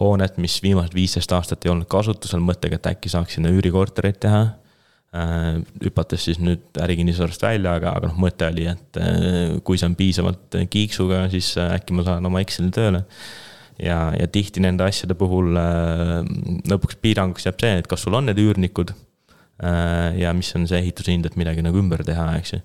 hoonet, 0.00 0.36
mis 0.42 0.58
viimased 0.62 0.94
viisteist 0.96 1.32
aastat 1.36 1.64
ei 1.66 1.72
olnud 1.72 1.88
kasutusel, 1.90 2.42
mõttega, 2.44 2.78
et 2.78 2.90
äkki 2.92 3.12
saaks 3.12 3.38
sinna 3.38 3.52
üürikortereid 3.54 4.20
teha 4.22 4.42
äh, 4.44 5.48
hüpates 5.84 6.28
siis 6.28 6.40
nüüd 6.42 6.80
ärikinnisvarast 6.82 7.46
välja, 7.46 7.76
aga, 7.80 7.96
aga 7.98 8.12
noh, 8.12 8.20
mõte 8.26 8.50
oli, 8.50 8.68
et 8.72 9.00
äh, 9.00 9.56
kui 9.66 9.80
see 9.80 9.88
on 9.90 9.98
piisavalt 9.98 10.60
kiiksuga, 10.72 11.26
siis 11.32 11.54
äh, 11.60 11.74
äkki 11.78 11.96
ma 11.96 12.06
saan 12.06 12.28
oma 12.28 12.44
Exceli 12.44 12.70
tööle. 12.74 13.04
ja, 13.82 14.12
ja 14.16 14.28
tihti 14.32 14.62
nende 14.64 14.86
asjade 14.86 15.16
puhul 15.18 15.56
lõpuks 16.70 16.96
piiranguks 17.00 17.44
jääb 17.48 17.60
see, 17.60 17.74
et 17.82 17.90
kas 17.90 18.06
sul 18.06 18.16
on 18.16 18.24
need 18.28 18.40
üürnikud 18.40 18.94
ja 20.16 20.32
mis 20.36 20.50
on 20.56 20.66
see 20.68 20.78
ehituse 20.82 21.12
hind, 21.12 21.24
et 21.28 21.36
midagi 21.40 21.62
nagu 21.64 21.78
ümber 21.80 22.02
teha, 22.04 22.26
eks 22.36 22.54
ju 22.54 22.60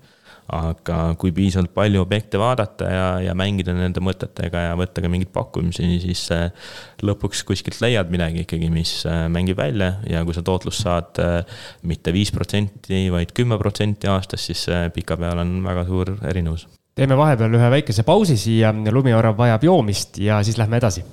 aga 0.52 0.98
kui 1.20 1.32
piisavalt 1.34 1.72
palju 1.74 2.02
objekte 2.02 2.40
vaadata 2.40 2.88
ja, 2.90 3.06
ja 3.28 3.36
mängida 3.38 3.74
nende 3.76 4.02
mõtetega 4.04 4.66
ja 4.66 4.74
võtta 4.78 5.04
ka 5.04 5.10
mingeid 5.12 5.32
pakkumisi, 5.34 5.88
siis 6.02 6.26
äh, 6.34 6.50
lõpuks 7.04 7.42
kuskilt 7.48 7.80
leiad 7.84 8.12
midagi 8.12 8.44
ikkagi, 8.44 8.68
mis 8.72 8.94
äh, 9.08 9.24
mängib 9.32 9.60
välja. 9.60 9.94
Ja 10.08 10.24
kui 10.28 10.36
sa 10.36 10.44
tootlust 10.46 10.84
saad 10.84 11.22
äh, 11.22 11.40
mitte 11.88 12.12
viis 12.14 12.34
protsenti, 12.34 13.06
vaid 13.12 13.32
kümme 13.36 13.58
protsenti 13.60 14.10
aastas, 14.12 14.44
siis 14.50 14.66
pikapeal 14.94 15.40
on 15.42 15.58
väga 15.64 15.86
suur 15.88 16.14
erinevus. 16.28 16.68
teeme 16.94 17.16
vahepeal 17.16 17.56
ühe 17.56 17.72
väikese 17.78 18.04
pausi 18.04 18.36
siia, 18.36 18.74
lumiorav 18.92 19.38
vajab 19.38 19.64
joomist 19.64 20.18
ja 20.20 20.42
siis 20.44 20.58
lähme 20.60 20.76
edasi 20.76 21.04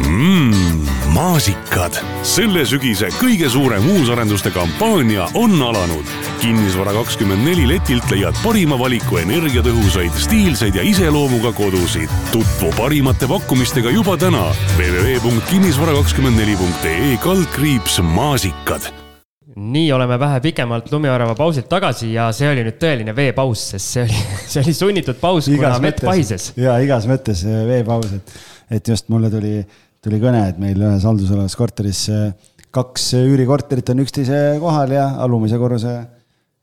mmm, 0.00 0.86
maasikad. 1.14 1.92
selle 2.22 2.66
sügise 2.68 3.08
kõige 3.18 3.48
suurem 3.52 3.90
uusarenduste 3.90 4.50
kampaania 4.50 5.26
on 5.34 5.62
alanud. 5.62 6.04
kinnisvara 6.40 6.92
kakskümmend 6.92 7.44
neli 7.46 7.68
letilt 7.68 8.10
leiad 8.10 8.34
parima 8.44 8.78
valiku 8.78 9.16
energiatõhusaid, 9.22 10.12
stiilseid 10.16 10.74
ja 10.74 10.82
iseloomuga 10.82 11.52
kodusid. 11.52 12.08
tutvu 12.32 12.72
parimate 12.76 13.26
pakkumistega 13.28 13.90
juba 13.90 14.16
täna 14.16 14.54
www.kinnisvara24.ee 14.78 17.16
kaldkriips 17.22 18.00
maasikad 18.02 19.02
nii 19.56 19.92
oleme 19.92 20.18
vähe 20.18 20.40
pikemalt 20.40 20.92
lumiorava 20.92 21.34
pausilt 21.34 21.68
tagasi 21.68 22.12
ja 22.14 22.30
see 22.32 22.48
oli 22.50 22.64
nüüd 22.66 22.78
tõeline 22.80 23.14
veepaus, 23.16 23.66
sest 23.74 23.96
see 23.96 24.06
oli, 24.06 24.22
see 24.50 24.64
oli 24.64 24.74
sunnitud 24.76 25.20
paus, 25.20 25.50
kuna 25.52 25.74
vett 25.82 26.04
pahises. 26.04 26.52
ja 26.56 26.78
igas 26.84 27.08
mõttes 27.10 27.44
veepaus, 27.44 28.14
et, 28.16 28.34
et 28.70 28.88
just 28.88 29.08
mulle 29.12 29.30
tuli 29.32 29.60
tuli 30.02 30.18
kõne, 30.22 30.46
et 30.50 30.58
meil 30.58 30.80
ühes 30.82 31.04
haldusalas 31.06 31.54
korteris 31.54 32.08
kaks 32.72 33.12
üürikorterit 33.20 33.92
on 33.92 34.02
üksteise 34.02 34.40
kohal 34.62 34.94
ja 34.94 35.04
alumise 35.22 35.58
korruse 35.60 36.00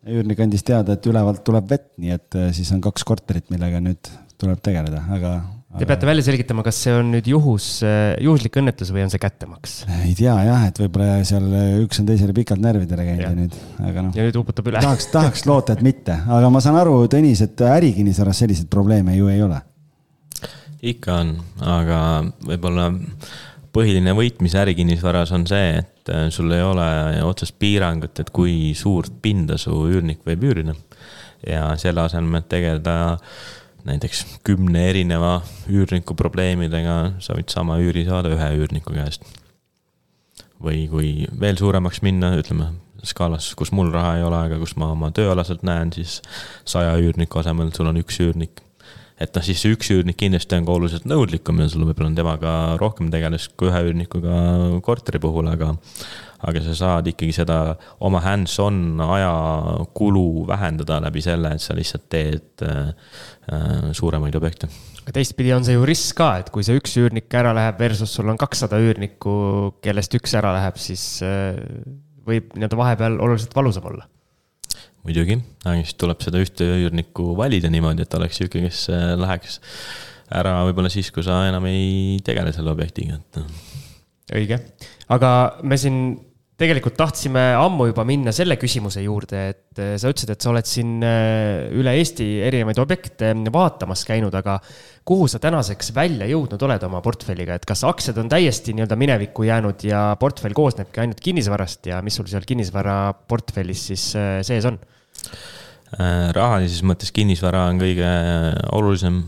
üürnik 0.09 0.41
andis 0.41 0.65
teada, 0.65 0.95
et 0.95 1.05
ülevalt 1.09 1.43
tuleb 1.45 1.69
vett, 1.69 1.91
nii 2.01 2.15
et 2.15 2.39
äh, 2.39 2.51
siis 2.55 2.71
on 2.75 2.81
kaks 2.83 3.05
korterit, 3.07 3.49
millega 3.53 3.81
nüüd 3.83 4.11
tuleb 4.39 4.61
tegeleda, 4.63 5.03
aga. 5.11 5.37
Te 5.77 5.85
peate 5.85 6.07
välja 6.07 6.23
selgitama, 6.25 6.63
kas 6.65 6.79
see 6.81 6.93
on 6.97 7.11
nüüd 7.13 7.27
juhus, 7.29 7.67
äh, 7.85 8.15
juhuslik 8.25 8.55
õnnetus 8.57 8.89
või 8.95 9.03
on 9.05 9.11
see 9.13 9.21
kättemaks? 9.21 9.75
ei 10.07 10.15
tea 10.17 10.33
jah, 10.47 10.63
et 10.71 10.79
võib-olla 10.81 11.19
seal 11.27 11.45
üks 11.83 12.01
on 12.01 12.07
teisele 12.09 12.33
pikalt 12.33 12.63
närvidele 12.63 13.05
käinud 13.05 13.25
ja 13.27 13.33
nüüd, 13.35 13.57
aga 13.77 14.05
noh. 14.07 14.15
ja 14.17 14.25
nüüd 14.25 14.39
uputab 14.39 14.71
üle. 14.71 14.81
tahaks, 14.81 15.11
tahaks 15.13 15.45
loota, 15.45 15.75
et 15.77 15.85
mitte, 15.85 16.15
aga 16.25 16.49
ma 16.49 16.63
saan 16.63 16.79
aru, 16.79 17.03
Tõnis, 17.11 17.43
et 17.45 17.67
ärikinnisvaras 17.69 18.41
selliseid 18.41 18.71
probleeme 18.71 19.19
ju 19.19 19.29
ei 19.29 19.43
ole 19.45 19.59
ikka 20.85 21.15
on, 21.21 21.31
aga 21.65 21.99
võib-olla 22.47 22.89
põhiline 23.75 24.13
võit, 24.17 24.39
mis 24.43 24.55
ärikinnisvaras 24.57 25.31
on 25.35 25.45
see, 25.49 25.79
et 25.81 26.11
äh, 26.13 26.27
sul 26.33 26.51
ei 26.55 26.63
ole 26.65 26.87
otsest 27.27 27.57
piirangut, 27.61 28.19
et 28.21 28.31
kui 28.33 28.73
suurt 28.77 29.19
pinda 29.21 29.59
su 29.61 29.73
üürnik 29.89 30.23
võib 30.27 30.45
üürida. 30.49 30.75
ja 31.47 31.71
selle 31.79 32.01
asemel, 32.03 32.41
et 32.41 32.49
tegeleda 32.51 32.95
näiteks 33.87 34.25
kümne 34.43 34.89
erineva 34.89 35.39
üürniku 35.71 36.15
probleemidega, 36.19 36.97
sa 37.23 37.37
võid 37.37 37.51
sama 37.53 37.79
üüri 37.79 38.03
saada 38.07 38.33
ühe 38.33 38.49
üürniku 38.59 38.93
käest. 38.95 39.23
või 40.59 40.87
kui 40.91 41.27
veel 41.39 41.55
suuremaks 41.55 42.01
minna, 42.03 42.33
ütleme 42.35 42.73
skaalas, 43.07 43.53
kus 43.55 43.71
mul 43.71 43.93
raha 43.93 44.17
ei 44.17 44.23
ole, 44.27 44.41
aga 44.49 44.57
kus 44.59 44.75
ma 44.75 44.91
oma 44.91 45.11
tööalaselt 45.15 45.63
näen, 45.63 45.93
siis 45.95 46.19
saja 46.67 46.97
üürniku 46.99 47.39
asemel 47.39 47.71
sul 47.75 47.87
on 47.87 48.01
üks 48.01 48.19
üürnik 48.19 48.59
et 49.19 49.35
noh, 49.35 49.43
siis 49.43 49.59
see 49.59 49.75
üks 49.75 49.91
üürnik 49.91 50.17
kindlasti 50.21 50.55
on 50.55 50.65
ka 50.67 50.75
oluliselt 50.75 51.05
nõudlikum 51.09 51.59
ja 51.59 51.67
sul 51.71 51.83
võib-olla 51.87 52.11
on 52.11 52.17
temaga 52.17 52.55
rohkem 52.79 53.09
tegelust 53.11 53.55
kui 53.59 53.67
ühe 53.67 53.81
üürnikuga 53.89 54.79
korteri 54.85 55.19
puhul, 55.21 55.49
aga 55.51 55.73
aga 56.47 56.61
sa 56.63 56.75
saad 56.77 57.09
ikkagi 57.11 57.33
seda 57.35 57.57
oma 58.05 58.21
hands-on 58.23 59.01
ajakulu 59.03 60.45
vähendada 60.47 61.01
läbi 61.03 61.23
selle, 61.23 61.51
et 61.55 61.63
sa 61.63 61.75
lihtsalt 61.75 62.05
teed 62.11 62.63
äh, 62.63 62.93
suuremaid 63.97 64.37
objekte. 64.39 64.69
aga 65.03 65.15
teistpidi 65.17 65.51
on 65.55 65.67
see 65.67 65.75
ju 65.75 65.87
risk 65.89 66.15
ka, 66.21 66.29
et 66.39 66.53
kui 66.53 66.63
see 66.63 66.79
üks 66.79 66.95
üürnik 67.01 67.33
ära 67.35 67.51
läheb 67.57 67.81
versus 67.81 68.13
sul 68.15 68.31
on 68.31 68.39
kakssada 68.39 68.79
üürnikku, 68.79 69.33
kellest 69.83 70.15
üks 70.15 70.37
ära 70.39 70.53
läheb, 70.55 70.79
siis 70.79 71.03
äh, 71.27 71.59
võib 72.29 72.55
nii-öelda 72.55 72.79
vahepeal 72.79 73.19
oluliselt 73.19 73.57
valusam 73.57 73.91
olla 73.91 74.07
muidugi, 75.07 75.39
aga 75.63 75.79
siis 75.81 75.97
tuleb 75.99 76.23
seda 76.25 76.41
ühte 76.43 76.67
üürnikku 76.83 77.33
valida 77.39 77.71
niimoodi, 77.71 78.05
et 78.05 78.15
oleks 78.17 78.39
sihuke, 78.39 78.63
kes 78.65 78.85
äh, 78.93 79.11
läheks 79.19 79.59
ära 80.39 80.59
võib-olla 80.67 80.91
siis, 80.93 81.09
kui 81.13 81.25
sa 81.25 81.41
enam 81.49 81.65
ei 81.69 82.19
tegele 82.25 82.53
selle 82.55 82.73
objektiga, 82.73 83.19
et. 83.19 83.39
Noh. 83.39 83.67
õige, 84.37 84.59
aga 85.15 85.31
me 85.65 85.79
siin 85.81 86.01
tegelikult 86.59 86.97
tahtsime 86.99 87.41
ammu 87.57 87.89
juba 87.89 88.03
minna 88.07 88.33
selle 88.35 88.57
küsimuse 88.59 89.03
juurde, 89.05 89.41
et 89.53 89.81
äh, 89.81 89.93
sa 89.99 90.11
ütlesid, 90.11 90.33
et 90.33 90.43
sa 90.43 90.51
oled 90.51 90.67
siin 90.67 90.97
äh, 91.05 91.69
üle 91.79 91.93
Eesti 91.99 92.27
erinevaid 92.47 92.81
objekte 92.83 93.31
vaatamas 93.53 94.03
käinud, 94.07 94.35
aga 94.35 94.57
kuhu 95.07 95.29
sa 95.31 95.41
tänaseks 95.41 95.93
välja 95.95 96.27
jõudnud 96.29 96.61
oled 96.67 96.83
oma 96.89 97.01
portfelliga, 97.05 97.55
et 97.57 97.67
kas 97.69 97.85
aktsiad 97.87 98.19
on 98.21 98.31
täiesti 98.31 98.75
nii-öelda 98.75 98.97
minevikku 98.99 99.47
jäänud 99.47 99.85
ja 99.87 100.03
portfell 100.19 100.57
koosnebki 100.57 101.03
ainult 101.03 101.23
kinnisvarast 101.23 101.89
ja 101.91 102.03
mis 102.05 102.19
sul 102.19 102.27
seal 102.29 102.47
kinnisvaraportfellis 102.49 103.87
siis 103.93 104.11
äh, 104.19 104.39
sees 104.47 104.67
on? 104.69 104.81
rahalises 105.89 106.83
mõttes 106.85 107.09
kinnisvara 107.09 107.63
on 107.71 107.79
kõige 107.81 108.09
olulisem, 108.77 109.23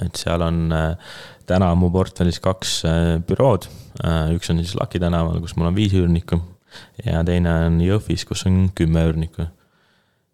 et 0.00 0.16
seal 0.16 0.40
on 0.40 0.70
täna 1.50 1.72
on 1.74 1.82
mu 1.82 1.90
portfellis 1.92 2.38
kaks 2.42 2.80
bürood 3.28 3.66
Äh, 4.00 4.32
üks 4.36 4.48
on 4.52 4.60
siis 4.62 4.76
Laki 4.78 5.00
tänaval, 5.02 5.40
kus 5.42 5.56
mul 5.58 5.68
on 5.68 5.76
viis 5.76 5.92
üürnikku 5.96 6.38
ja 7.04 7.20
teine 7.26 7.52
on 7.66 7.80
Jõhvis, 7.82 8.24
kus 8.28 8.46
on 8.48 8.68
kümme 8.76 9.02
üürnikku. 9.10 9.48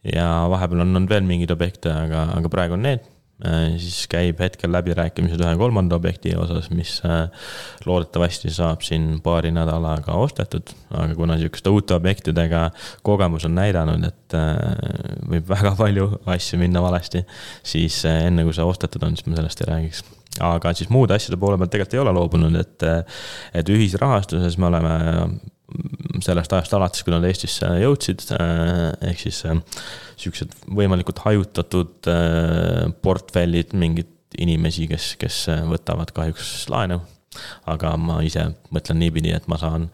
ja 0.07 0.27
vahepeal 0.53 0.85
on 0.85 0.93
olnud 0.95 1.11
veel 1.11 1.25
mingeid 1.27 1.51
objekte, 1.51 1.91
aga, 1.91 2.29
aga 2.37 2.51
praegu 2.53 2.77
on 2.77 2.85
need. 2.87 3.07
Äh, 3.43 3.75
siis 3.81 4.05
käib 4.13 4.39
hetkel 4.41 4.71
läbirääkimised 4.73 5.41
ühe 5.43 5.55
kolmanda 5.59 5.97
objekti 5.99 6.37
osas, 6.39 6.69
mis 6.71 7.01
äh, 7.09 7.49
loodetavasti 7.89 8.53
saab 8.55 8.85
siin 8.87 9.17
paari 9.25 9.51
nädalaga 9.57 10.15
ostetud. 10.21 10.71
aga 10.93 11.17
kuna 11.17 11.39
sihukeste 11.41 11.73
uute 11.73 11.97
objektidega 11.97 12.69
kogemus 13.03 13.49
on 13.49 13.57
näidanud, 13.59 14.05
et 14.07 14.37
võib 15.33 15.49
väga 15.49 15.75
palju 15.81 16.13
asju 16.37 16.61
minna 16.61 16.85
valesti, 16.85 17.25
siis 17.67 18.05
enne 18.13 18.47
kui 18.47 18.55
see 18.55 18.69
ostetud 18.69 19.03
on, 19.09 19.19
siis 19.19 19.27
ma 19.27 19.41
sellest 19.41 19.65
ei 19.65 19.73
räägiks 19.73 20.07
aga 20.45 20.73
siis 20.77 20.91
muude 20.93 21.17
asjade 21.17 21.39
poole 21.41 21.59
pealt 21.61 21.73
tegelikult 21.75 21.97
ei 21.97 22.03
ole 22.03 22.15
loobunud, 22.17 22.57
et, 22.61 22.87
et 23.57 23.71
ühisrahastuses 23.73 24.59
me 24.61 24.71
oleme 24.71 24.97
sellest 26.23 26.53
ajast 26.55 26.75
alates, 26.77 27.03
kui 27.05 27.13
nad 27.13 27.25
Eestisse 27.27 27.69
jõudsid, 27.83 28.23
ehk 29.11 29.25
siis 29.25 29.43
siuksed 30.23 30.55
võimalikult 30.79 31.21
hajutatud 31.25 32.09
portfellid, 33.03 33.75
mingid 33.77 34.39
inimesi, 34.41 34.87
kes, 34.91 35.15
kes 35.21 35.43
võtavad 35.69 36.13
kahjuks 36.15 36.69
laenu. 36.73 37.01
aga 37.69 37.97
ma 38.01 38.23
ise 38.25 38.47
mõtlen 38.73 38.97
niipidi, 39.03 39.35
et 39.37 39.45
ma 39.51 39.59
saan 39.61 39.91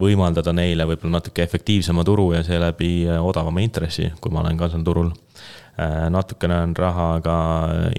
võimaldada 0.00 0.54
neile 0.54 0.86
võib-olla 0.88 1.18
natuke 1.18 1.42
efektiivsema 1.42 2.04
turu 2.06 2.30
ja 2.32 2.42
seeläbi 2.46 3.08
odavama 3.20 3.60
intressi, 3.60 4.12
kui 4.20 4.32
ma 4.32 4.40
olen 4.40 4.56
ka 4.56 4.70
seal 4.72 4.86
turul 4.86 5.10
Äh, 5.12 5.57
natukene 6.10 6.56
on 6.64 6.74
raha 6.76 7.08
ka 7.22 7.38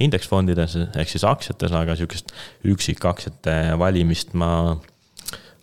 indeksfondides 0.03 0.75
ehk 0.89 1.11
siis 1.11 1.23
aktsiates, 1.27 1.71
aga 1.71 1.95
sihukest 1.95 2.33
üksikaktsiate 2.67 3.77
valimist 3.79 4.35
ma 4.37 4.51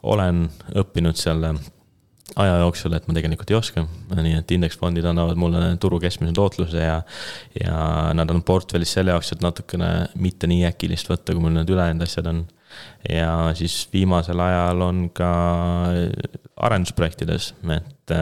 olen 0.07 0.47
õppinud 0.79 1.19
selle 1.19 1.55
aja 2.37 2.59
jooksul, 2.61 2.95
et 2.97 3.07
ma 3.09 3.15
tegelikult 3.17 3.51
ei 3.53 3.57
oska. 3.57 3.85
nii 4.17 4.35
et 4.39 4.53
indeksfondid 4.57 5.07
annavad 5.09 5.39
mulle 5.41 5.63
turu 5.81 6.01
keskmise 6.03 6.35
tootluse 6.37 6.83
ja, 6.83 6.99
ja 7.57 7.79
nad 8.17 8.31
on 8.33 8.43
portfellis 8.47 8.93
selle 8.97 9.15
jaoks, 9.15 9.33
et 9.33 9.45
natukene 9.45 9.91
mitte 10.21 10.51
nii 10.51 10.67
äkilist 10.69 11.11
võtta, 11.11 11.33
kui 11.33 11.45
mul 11.45 11.57
need 11.57 11.73
ülejäänud 11.73 12.07
asjad 12.07 12.29
on. 12.33 12.45
ja 13.09 13.31
siis 13.57 13.87
viimasel 13.93 14.41
ajal 14.43 14.83
on 14.85 15.07
ka 15.17 15.31
arendusprojektides, 16.67 17.53
et 17.77 18.17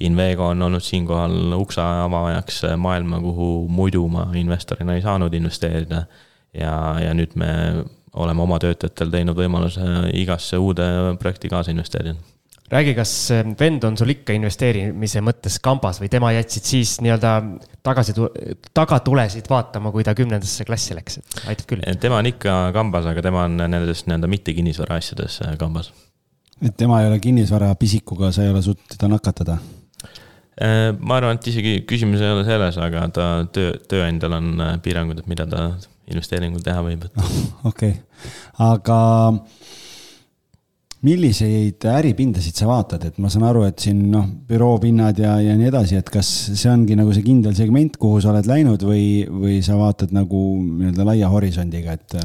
Invego 0.00 0.48
on 0.50 0.62
olnud 0.62 0.82
siinkohal 0.82 1.54
ukse 1.54 1.80
avajaks 1.80 2.64
maailma, 2.76 3.20
kuhu 3.22 3.68
muidu 3.70 4.08
ma 4.10 4.26
investorina 4.34 4.96
ei 4.96 5.02
saanud 5.02 5.34
investeerida. 5.34 6.06
ja, 6.54 6.74
ja 7.02 7.14
nüüd 7.14 7.34
me 7.34 7.50
oleme 8.14 8.42
oma 8.42 8.58
töötajatel 8.62 9.10
teinud 9.10 9.38
võimaluse 9.38 9.82
igasse 10.14 10.58
uude 10.58 10.84
projekti 11.18 11.48
kaasa 11.50 11.74
investeerida 11.74 12.14
räägi, 12.74 12.94
kas 12.96 13.12
vend 13.60 13.84
on 13.84 13.96
sul 13.98 14.12
ikka 14.14 14.34
investeerimise 14.36 15.20
mõttes 15.24 15.58
kambas 15.62 16.00
või 16.02 16.08
tema 16.12 16.30
jätsid 16.34 16.68
siis 16.68 16.94
nii-öelda 17.04 17.34
tagasi, 17.84 18.14
tagatulesid 18.74 19.50
vaatama, 19.50 19.92
kui 19.94 20.06
ta 20.06 20.14
kümnendasse 20.16 20.66
klassi 20.68 20.96
läks, 20.96 21.20
et 21.20 21.38
aitab 21.52 21.70
küll? 21.70 21.84
tema 22.00 22.22
on 22.22 22.30
ikka 22.32 22.56
kambas, 22.76 23.08
aga 23.10 23.24
tema 23.24 23.44
on 23.48 23.60
nendes 23.60 24.06
nii-öelda 24.08 24.30
mitte 24.30 24.56
kinnisvara 24.56 24.98
asjades 25.00 25.40
kambas. 25.60 25.92
et 26.62 26.76
tema 26.76 27.02
ei 27.02 27.10
ole 27.12 27.20
kinnisvara 27.20 27.74
pisikuga, 27.78 28.32
sa 28.32 28.46
ei 28.46 28.54
ole 28.54 28.64
suutnud 28.64 28.96
teda 28.96 29.12
nakatada? 29.12 29.58
Äh, 30.54 30.92
ma 31.00 31.18
arvan, 31.18 31.40
et 31.40 31.48
isegi 31.50 31.80
küsimus 31.88 32.22
ei 32.22 32.30
ole 32.30 32.44
selles, 32.46 32.78
aga 32.78 33.08
ta 33.14 33.28
töö, 33.50 33.74
tööandjal 33.90 34.36
on 34.38 34.52
äh, 34.62 34.76
piirangud, 34.84 35.18
et 35.18 35.30
mida 35.30 35.48
ta 35.50 35.72
investeeringul 36.10 36.62
teha 36.62 36.82
võib, 36.84 37.08
et. 37.08 37.22
okei 37.70 37.96
aga 38.62 38.98
milliseid 41.04 41.84
äripindasid 41.90 42.56
sa 42.56 42.68
vaatad, 42.68 43.02
et 43.08 43.18
ma 43.20 43.28
saan 43.32 43.44
aru, 43.48 43.64
et 43.68 43.82
siin 43.82 44.06
noh, 44.12 44.24
büroopinnad 44.48 45.18
ja, 45.20 45.34
ja 45.42 45.56
nii 45.58 45.68
edasi, 45.68 45.98
et 46.00 46.08
kas 46.12 46.30
see 46.54 46.70
ongi 46.70 46.96
nagu 46.96 47.12
see 47.12 47.26
kindel 47.26 47.56
segment, 47.56 47.98
kuhu 48.00 48.22
sa 48.24 48.30
oled 48.32 48.48
läinud 48.48 48.86
või, 48.86 49.26
või 49.28 49.58
sa 49.64 49.76
vaatad 49.80 50.14
nagu 50.16 50.46
nii-öelda 50.62 51.08
laia 51.10 51.32
horisondiga, 51.34 51.98
et 51.98 52.16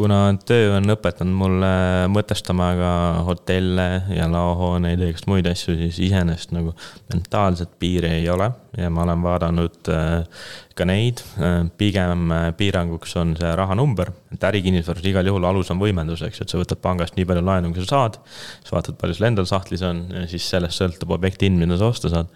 kuna 0.00 0.18
töö 0.46 0.76
on 0.78 0.94
õpetanud 0.94 1.36
mulle 1.36 1.70
mõtestama 2.12 2.70
ka 2.78 2.92
hotelle 3.26 3.86
ja 4.14 4.28
laohooneid 4.30 5.02
ja 5.02 5.10
igast 5.10 5.28
muid 5.28 5.48
asju, 5.50 5.76
siis 5.76 5.98
iseenesest 6.06 6.54
nagu 6.56 6.72
mentaalset 7.12 7.74
piiri 7.82 8.14
ei 8.20 8.28
ole 8.32 8.48
ja 8.78 8.90
ma 8.92 9.04
olen 9.04 9.24
vaadanud 9.24 9.90
äh, 9.92 10.46
ka 10.78 10.86
neid. 10.88 11.20
Äh, 11.42 11.58
pigem 11.78 12.32
äh, 12.34 12.46
piiranguks 12.56 13.16
on 13.20 13.34
see 13.38 13.52
rahanumber, 13.58 14.12
et 14.32 14.48
ärikinnisvaras 14.50 15.10
igal 15.10 15.28
juhul 15.28 15.48
alus 15.50 15.72
on 15.74 15.82
võimendus, 15.82 16.24
eks 16.26 16.44
et 16.44 16.52
sa 16.52 16.60
võtad 16.60 16.80
pangast 16.82 17.18
nii 17.18 17.28
palju 17.28 17.44
laenu, 17.46 17.74
kui 17.74 17.84
sa 17.84 17.96
saad. 17.96 18.20
siis 18.62 18.74
vaatad, 18.74 18.98
palju 19.00 19.18
sul 19.18 19.28
endal 19.30 19.48
sahtlis 19.50 19.84
on 19.86 20.06
ja 20.14 20.26
siis 20.30 20.48
sellest 20.54 20.80
sõltub 20.80 21.12
objekti 21.16 21.50
hind, 21.50 21.60
mida 21.60 21.78
sa 21.80 21.92
osta 21.92 22.12
saad. 22.12 22.32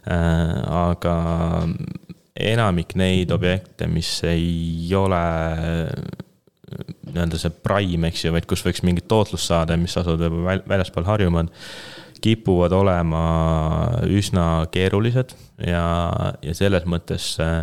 aga 0.00 1.14
enamik 2.40 2.94
neid 2.96 3.32
objekte, 3.34 3.84
mis 3.90 4.14
ei 4.24 4.88
ole 4.96 5.20
nii-öelda 6.70 7.40
see 7.40 7.54
prime, 7.64 8.10
eks 8.10 8.26
ju, 8.26 8.34
vaid 8.34 8.46
kus 8.50 8.64
võiks 8.66 8.84
mingit 8.86 9.08
tootlust 9.10 9.50
saada, 9.50 9.78
mis 9.80 9.96
asuvad 9.98 10.22
võib-olla 10.26 10.60
väljaspool 10.70 11.08
Harjumaad, 11.08 11.50
kipuvad 12.20 12.74
olema 12.76 13.22
üsna 14.04 14.66
keerulised 14.72 15.32
ja, 15.64 15.84
ja 16.44 16.54
selles 16.56 16.84
mõttes 16.88 17.32
äh, 17.40 17.62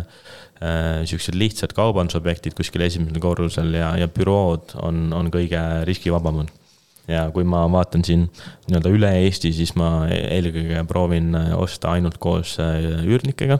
äh, 0.62 1.04
siuksed 1.08 1.38
lihtsad 1.38 1.74
kaubandusobjektid 1.76 2.56
kuskil 2.58 2.82
esimesel 2.86 3.22
korrusel 3.22 3.70
ja, 3.78 3.92
ja 4.00 4.10
bürood 4.10 4.74
on, 4.82 5.08
on 5.14 5.30
kõige 5.34 5.62
riskivabamad 5.88 6.50
ja 7.08 7.28
kui 7.34 7.46
ma 7.48 7.64
vaatan 7.72 8.04
siin 8.04 8.26
nii-öelda 8.68 8.92
üle 8.92 9.12
Eesti, 9.22 9.52
siis 9.56 9.74
ma 9.80 10.06
eelkõige 10.12 10.84
proovin 10.88 11.32
osta 11.56 11.94
ainult 11.96 12.18
koos 12.22 12.58
äh, 12.62 12.82
üürnikega. 13.06 13.58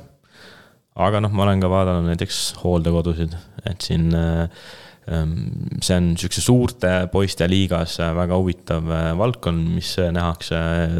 aga 0.99 1.23
noh, 1.23 1.33
ma 1.33 1.47
olen 1.47 1.63
ka 1.63 1.71
vaadanud 1.71 2.11
näiteks 2.11 2.59
hooldekodusid, 2.65 3.37
et 3.71 3.87
siin 3.87 4.11
äh, 4.19 4.67
see 5.09 5.97
on 5.97 6.09
sihukese 6.19 6.43
suurte 6.45 6.91
poiste 7.13 7.49
liigas 7.49 7.99
äh, 8.03 8.13
väga 8.17 8.39
huvitav 8.39 8.89
äh, 8.93 9.11
valdkond, 9.19 9.71
mis 9.77 9.95
äh, 10.01 10.11
nähakse 10.15 10.59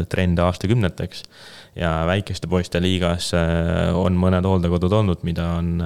trende 0.09 0.43
aastakümneteks. 0.45 1.23
ja 1.79 1.91
väikeste 2.09 2.49
poiste 2.49 2.81
liigas 2.81 3.29
on 3.95 4.15
mõned 4.19 4.43
hooldekodud 4.43 4.93
olnud, 4.97 5.21
mida 5.23 5.45
on, 5.59 5.77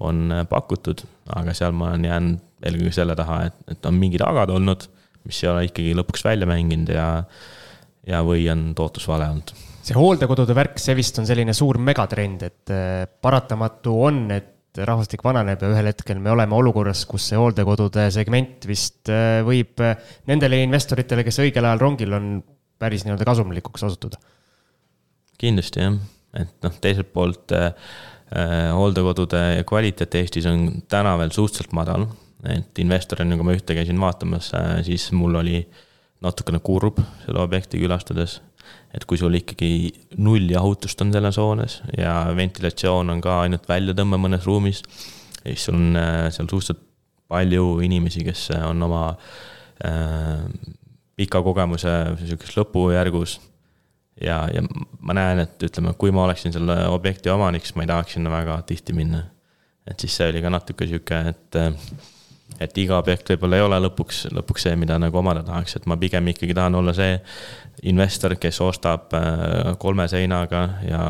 on 0.00 0.32
pakutud, 0.50 1.04
aga 1.36 1.52
seal 1.54 1.74
ma 1.76 1.90
olen 1.92 2.06
jäänud 2.08 2.64
eelkõige 2.64 2.94
selle 2.96 3.14
taha, 3.18 3.36
et, 3.50 3.58
et 3.74 3.86
on 3.86 3.98
mingid 4.00 4.24
agad 4.24 4.50
olnud, 4.50 4.88
mis 5.28 5.42
ei 5.44 5.50
ole 5.52 5.66
ikkagi 5.68 5.92
lõpuks 5.98 6.24
välja 6.26 6.48
mänginud 6.48 6.90
ja, 6.96 7.06
ja 8.08 8.22
või 8.26 8.48
on 8.50 8.72
tootlus 8.78 9.06
vale 9.10 9.28
olnud 9.34 9.52
see 9.82 9.98
hooldekodude 9.98 10.56
värk, 10.56 10.80
see 10.80 10.94
vist 10.94 11.16
on 11.18 11.28
selline 11.28 11.54
suur 11.54 11.78
megatrend, 11.82 12.42
et 12.46 12.74
paratamatu 13.22 13.94
on, 14.08 14.24
et 14.30 14.51
rahvastik 14.80 15.22
vananeb 15.24 15.60
ja 15.62 15.70
ühel 15.72 15.90
hetkel 15.90 16.20
me 16.22 16.32
oleme 16.32 16.56
olukorras, 16.56 17.04
kus 17.08 17.26
see 17.28 17.38
hooldekodude 17.40 18.06
segment 18.14 18.64
vist 18.68 19.10
äh, 19.12 19.42
võib 19.44 19.82
äh, 19.84 19.98
nendele 20.30 20.62
investoritele, 20.64 21.24
kes 21.26 21.42
õigel 21.44 21.68
ajal 21.68 21.82
rongil 21.82 22.16
on, 22.16 22.32
päris 22.82 23.04
nii-öelda 23.06 23.26
kasumlikuks 23.28 23.84
osutuda. 23.88 24.18
kindlasti 25.38 25.84
jah, 25.84 25.98
et 26.38 26.56
noh, 26.64 26.74
teiselt 26.80 27.12
poolt 27.12 27.52
äh, 27.56 27.70
äh, 28.32 28.72
hooldekodude 28.72 29.62
kvaliteet 29.68 30.20
Eestis 30.22 30.48
on 30.50 30.68
täna 30.88 31.14
veel 31.20 31.34
suhteliselt 31.36 31.76
madal. 31.76 32.08
et 32.48 32.78
investorina, 32.82 33.36
kui 33.38 33.46
ma 33.46 33.54
ühte 33.54 33.76
käisin 33.76 34.00
vaatamas 34.02 34.50
äh,, 34.58 34.78
siis 34.86 35.10
mul 35.14 35.36
oli 35.38 35.60
natukene 36.22 36.58
kurb 36.64 36.98
selle 37.26 37.42
objekti 37.42 37.78
külastades 37.82 38.40
et 38.92 39.04
kui 39.08 39.18
sul 39.20 39.34
ikkagi 39.38 39.92
null 40.20 40.50
jahutust 40.52 41.00
on 41.04 41.12
selles 41.14 41.38
hoones 41.40 41.78
ja 41.96 42.14
ventilatsioon 42.36 43.12
on 43.14 43.22
ka 43.24 43.40
ainult 43.46 43.68
väljatõmme 43.68 44.20
mõnes 44.20 44.44
ruumis, 44.48 44.82
siis 45.42 45.68
sul 45.68 45.78
on 45.78 45.96
äh, 45.96 46.26
seal 46.34 46.48
suhteliselt 46.50 46.82
palju 47.32 47.78
inimesi, 47.86 48.24
kes 48.26 48.50
on 48.60 48.84
oma 48.84 49.06
äh, 49.86 50.44
pika 51.16 51.40
kogemuse 51.44 51.92
sihukeses 52.20 52.58
lõpujärgus. 52.60 53.38
ja, 54.20 54.44
ja 54.52 54.62
ma 55.00 55.16
näen, 55.16 55.40
et 55.46 55.62
ütleme, 55.64 55.94
kui 55.98 56.12
ma 56.12 56.26
oleksin 56.26 56.52
selle 56.52 56.76
objekti 56.92 57.32
omanik, 57.32 57.64
siis 57.64 57.76
ma 57.78 57.86
ei 57.86 57.92
tahaks 57.92 58.18
sinna 58.18 58.32
väga 58.32 58.60
tihti 58.68 58.92
minna. 58.96 59.24
et 59.88 60.00
siis 60.00 60.16
see 60.16 60.28
oli 60.30 60.42
ka 60.44 60.52
natuke 60.52 60.86
sihuke, 60.86 61.22
et 61.32 61.58
äh, 61.58 61.72
et 62.64 62.78
iga 62.78 62.98
objekt 62.98 63.32
võib-olla 63.32 63.58
ei 63.58 63.64
ole 63.66 63.78
lõpuks, 63.86 64.24
lõpuks 64.34 64.66
see, 64.68 64.74
mida 64.78 64.98
nagu 65.02 65.18
omada 65.18 65.44
tahaks, 65.46 65.76
et 65.78 65.86
ma 65.90 65.96
pigem 66.00 66.32
ikkagi 66.32 66.56
tahan 66.56 66.78
olla 66.80 66.94
see 66.96 67.16
investor, 67.88 68.36
kes 68.40 68.60
ostab 68.64 69.14
äh, 69.18 69.72
kolme 69.82 70.06
seinaga 70.10 70.62
ja 70.86 71.00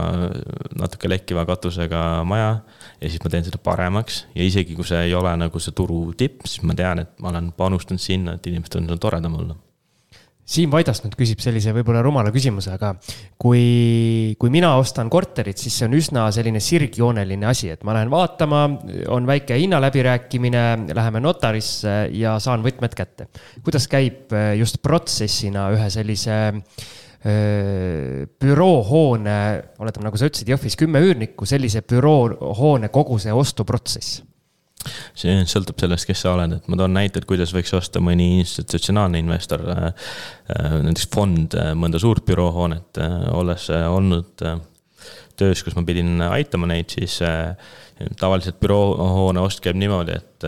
natuke 0.79 1.11
lekkiva 1.11 1.45
katusega 1.49 2.23
maja. 2.29 2.55
ja 3.01 3.11
siis 3.11 3.23
ma 3.25 3.33
teen 3.33 3.45
seda 3.49 3.59
paremaks 3.63 4.25
ja 4.35 4.47
isegi 4.47 4.79
kui 4.79 4.87
see 4.87 5.09
ei 5.09 5.15
ole 5.15 5.35
nagu 5.37 5.61
see 5.61 5.75
turu 5.77 6.05
tipp, 6.17 6.47
siis 6.47 6.65
ma 6.67 6.77
tean, 6.79 7.05
et 7.05 7.19
ma 7.21 7.35
olen 7.35 7.53
panustanud 7.57 8.01
sinna, 8.01 8.39
et 8.39 8.47
inimestel 8.51 8.87
on 8.87 8.99
toredam 9.03 9.39
olla 9.41 9.59
Siim 10.43 10.73
Vaidast 10.75 11.05
nüüd 11.05 11.15
küsib 11.15 11.39
sellise 11.43 11.71
võib-olla 11.75 12.01
rumala 12.03 12.33
küsimuse, 12.35 12.73
aga 12.75 12.91
kui, 13.41 14.35
kui 14.41 14.51
mina 14.51 14.73
ostan 14.81 15.11
korterit, 15.13 15.61
siis 15.61 15.77
see 15.79 15.87
on 15.87 15.95
üsna 15.95 16.25
selline 16.35 16.59
sirgjooneline 16.63 17.47
asi, 17.47 17.71
et 17.71 17.85
ma 17.87 17.95
lähen 17.95 18.11
vaatama, 18.11 18.65
on 19.15 19.29
väike 19.29 19.61
hinnaläbirääkimine, 19.61 20.65
läheme 20.99 21.23
notarisse 21.23 21.95
ja 22.19 22.35
saan 22.43 22.67
võtmed 22.67 22.99
kätte. 22.99 23.29
kuidas 23.63 23.87
käib 23.91 24.35
äh, 24.35 24.57
just 24.59 24.83
protsessina 24.83 25.69
ühe 25.77 25.87
sellise 25.95 26.41
äh, 26.51 28.27
büroohoone, 28.43 29.39
oletame, 29.79 30.11
nagu 30.11 30.19
sa 30.19 30.27
ütlesid, 30.27 30.51
Jõhvis 30.51 30.77
kümme 30.81 31.07
üürnikku, 31.07 31.47
sellise 31.47 31.87
büroohoone 31.87 32.91
kogu 32.91 33.23
see 33.23 33.33
ostuprotsess 33.33 34.25
see 35.19 35.43
sõltub 35.49 35.81
sellest, 35.83 36.07
kes 36.09 36.25
sa 36.25 36.35
oled, 36.37 36.57
et 36.59 36.71
ma 36.71 36.79
toon 36.79 36.95
näite, 36.97 37.21
et 37.21 37.29
kuidas 37.29 37.53
võiks 37.55 37.73
osta 37.77 38.03
mõni 38.03 38.43
institutsionaalne 38.43 39.21
investor, 39.23 39.65
äh, 39.73 39.85
äh, 40.55 40.79
näiteks 40.87 41.09
fond, 41.13 41.57
äh, 41.59 41.73
mõnda 41.79 42.01
suurt 42.03 42.27
büroohoonet, 42.29 43.03
olles 43.33 43.69
olnud 43.73 44.47
töös, 45.39 45.63
kus 45.65 45.77
ma 45.79 45.85
pidin 45.87 46.21
aitama 46.29 46.69
neid, 46.71 46.93
siis 46.93 47.19
tavaliselt 48.19 48.59
büroohoone 48.63 49.43
ost 49.43 49.63
käib 49.65 49.79
niimoodi, 49.81 50.19
et 50.19 50.47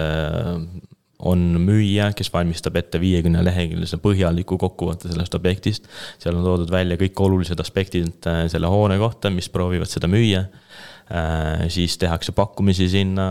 on 1.25 1.43
müüja, 1.63 2.11
kes 2.17 2.29
valmistab 2.35 2.77
ette 2.77 2.99
viiekümne 3.01 3.41
leheküljelise 3.47 3.97
põhjaliku 4.03 4.59
kokkuvõtte 4.61 5.09
sellest 5.09 5.35
objektist. 5.39 5.89
seal 6.21 6.37
on 6.37 6.45
toodud 6.45 6.71
välja 6.71 6.99
kõik 7.01 7.23
olulised 7.25 7.61
aspektid 7.63 8.29
selle 8.53 8.71
hoone 8.71 8.99
kohta, 9.01 9.33
mis 9.33 9.49
proovivad 9.49 9.91
seda 9.91 10.11
müüa 10.11 10.45
siis 11.69 11.99
tehakse 12.01 12.33
pakkumisi 12.33 12.89
sinna, 12.89 13.27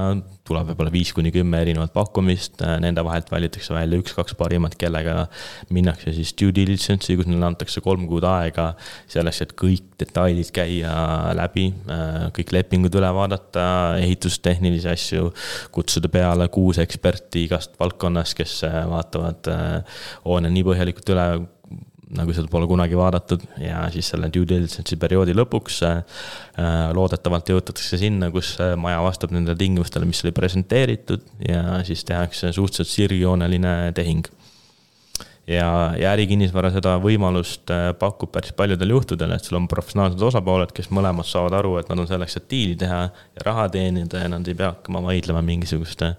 tuleb 0.47 0.67
võib-olla 0.71 0.91
viis 0.91 1.13
kuni 1.15 1.32
kümme 1.34 1.61
erinevat 1.63 1.93
pakkumist, 1.95 2.59
äh, 2.65 2.76
nende 2.84 3.03
vahelt 3.05 3.30
valitakse 3.32 3.74
välja 3.74 3.99
üks-kaks 4.01 4.36
parimat, 4.39 4.76
kellega 4.80 5.28
minnakse 5.74 6.11
siis 6.15 6.34
due 6.39 6.53
diligence'i, 6.55 7.15
kus 7.19 7.30
neile 7.30 7.47
antakse 7.47 7.84
kolm 7.84 8.05
kuud 8.09 8.28
aega 8.28 8.74
selleks, 9.11 9.41
et 9.45 9.55
kõik 9.59 9.95
detailid 10.01 10.51
käia 10.55 10.93
läbi, 11.39 11.69
äh, 11.88 12.28
kõik 12.36 12.53
lepingud 12.57 12.99
üle 12.99 13.13
vaadata, 13.15 13.65
ehitustehnilisi 14.03 14.91
asju, 14.91 15.32
kutsuda 15.76 16.11
peale 16.11 16.49
kuus 16.53 16.82
eksperti 16.84 17.47
igast 17.47 17.80
valdkonnast, 17.80 18.36
kes 18.38 18.59
vaatavad 18.91 19.47
hoone 20.26 20.51
nii 20.51 20.63
põhjalikult 20.67 21.15
üle, 21.15 21.28
nagu 22.18 22.34
seda 22.36 22.49
pole 22.51 22.68
kunagi 22.70 22.97
vaadatud 22.97 23.43
ja 23.61 23.84
siis 23.93 24.11
selle 24.14 24.30
due 24.34 24.47
diligence'i 24.49 24.99
perioodi 25.01 25.36
lõpuks 25.38 25.82
äh, 25.88 26.22
loodetavalt 26.95 27.49
jõutatakse 27.53 27.99
sinna, 28.01 28.30
kus 28.34 28.55
äh, 28.61 28.76
maja 28.80 29.01
vastab 29.05 29.34
nendele 29.36 29.57
tingimustele, 29.59 30.07
mis 30.09 30.24
oli 30.26 30.34
presenteeritud 30.36 31.26
ja 31.47 31.82
siis 31.88 32.05
tehakse 32.07 32.53
suhteliselt 32.53 32.93
sirgjooneline 32.93 33.76
tehing. 33.97 34.26
ja, 35.47 35.68
ja 35.99 36.14
ärikinnisvara 36.14 36.72
seda 36.76 36.95
võimalust 37.03 37.72
äh, 37.74 37.91
pakub 37.99 38.32
päris 38.32 38.53
paljudel 38.57 38.95
juhtudel, 38.95 39.36
et 39.36 39.43
sul 39.43 39.59
on 39.59 39.68
professionaalsed 39.68 40.22
osapooled, 40.22 40.72
kes 40.76 40.91
mõlemad 40.93 41.28
saavad 41.28 41.59
aru, 41.59 41.78
et 41.82 41.89
nad 41.91 41.99
on 41.99 42.09
selleks, 42.09 42.38
et 42.39 42.49
diili 42.49 42.80
teha 42.80 43.05
ja 43.09 43.47
raha 43.49 43.70
teenida 43.74 44.24
ja 44.24 44.32
nad 44.32 44.47
ei 44.47 44.57
pea 44.57 44.76
hakkama 44.76 45.03
vaidlema 45.09 45.41
mingisuguste 45.45 46.16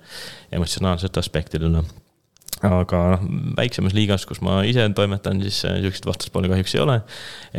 emotsionaalsete 0.52 1.22
aspektide 1.22 1.70
üle 1.70 1.86
aga 2.64 3.00
noh, 3.14 3.24
väiksemas 3.58 3.94
liigas, 3.96 4.24
kus 4.28 4.40
ma 4.44 4.58
ise 4.66 4.84
toimetan, 4.96 5.40
siis 5.44 5.60
äh, 5.68 5.78
siukseid 5.84 6.08
vastaspooli 6.08 6.50
kahjuks 6.52 6.74
ei 6.76 6.82
ole. 6.84 6.96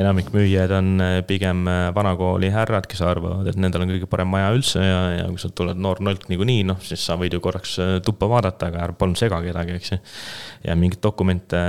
enamik 0.01 0.31
müüjaid 0.33 0.73
on 0.75 0.89
äh, 1.03 1.17
pigem 1.27 1.65
äh, 1.71 1.89
vanakooli 1.95 2.49
härrad, 2.53 2.87
kes 2.91 3.03
arvavad, 3.05 3.47
et 3.49 3.59
nendel 3.59 3.85
on 3.85 3.93
kõige 3.93 4.09
parem 4.11 4.31
maja 4.31 4.49
üldse 4.55 4.83
ja, 4.83 5.01
ja 5.19 5.27
kui 5.29 5.41
sa 5.41 5.51
tuled 5.53 5.79
noor 5.81 6.01
nolk 6.05 6.27
niikuinii, 6.31 6.65
noh, 6.67 6.81
siis 6.83 7.03
sa 7.05 7.17
võid 7.19 7.37
ju 7.37 7.43
korraks 7.43 7.77
tuppa 8.05 8.29
vaadata, 8.31 8.71
aga 8.71 8.83
ära 8.87 8.97
palun 8.97 9.17
sega 9.19 9.41
kedagi, 9.45 9.77
eks 9.79 9.93
ju. 9.93 10.01
ja 10.69 10.77
mingeid 10.79 11.03
dokumente 11.03 11.61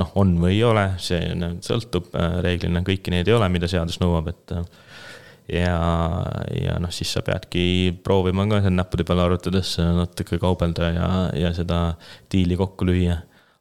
noh, 0.00 0.14
on 0.20 0.36
või 0.40 0.54
ei 0.56 0.62
ole, 0.64 0.86
see 1.02 1.34
sõltub, 1.66 2.12
reeglina 2.44 2.84
kõiki 2.86 3.12
neid 3.12 3.28
ei 3.28 3.36
ole, 3.36 3.50
mida 3.52 3.68
seadus 3.70 4.00
nõuab, 4.02 4.30
et 4.32 4.54
ja, 5.52 5.78
ja 6.54 6.76
noh, 6.82 6.92
siis 6.94 7.10
sa 7.14 7.22
peadki 7.26 7.64
proovima 8.04 8.46
ka 8.50 8.62
seal 8.64 8.76
näppude 8.76 9.06
peal 9.08 9.22
arvutades 9.24 9.74
natuke 9.80 10.38
kaubelda 10.42 10.92
ja, 10.94 11.10
ja 11.36 11.50
seda 11.56 11.80
diili 12.32 12.58
kokku 12.60 12.88
lüüa. 12.88 13.18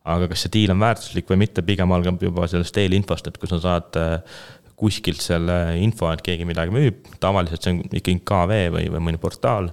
aga 0.10 0.30
kas 0.32 0.46
see 0.46 0.54
diil 0.54 0.72
on 0.74 0.80
väärtuslik 0.82 1.28
või 1.30 1.44
mitte, 1.44 1.62
pigem 1.66 1.92
algab 1.94 2.22
juba 2.24 2.48
sellest 2.50 2.78
eelinfost, 2.82 3.28
et 3.30 3.38
kui 3.38 3.50
sa 3.50 3.60
saad 3.62 3.98
äh, 4.00 4.40
kuskilt 4.80 5.22
selle 5.22 5.76
info, 5.84 6.08
et 6.14 6.24
keegi 6.26 6.48
midagi 6.48 6.74
müüb, 6.74 7.04
tavaliselt 7.22 7.66
see 7.66 7.76
on 7.76 7.82
ikkagi 7.84 8.24
KV 8.26 8.62
või, 8.74 8.88
või 8.94 9.04
mõni 9.10 9.20
portaal. 9.22 9.70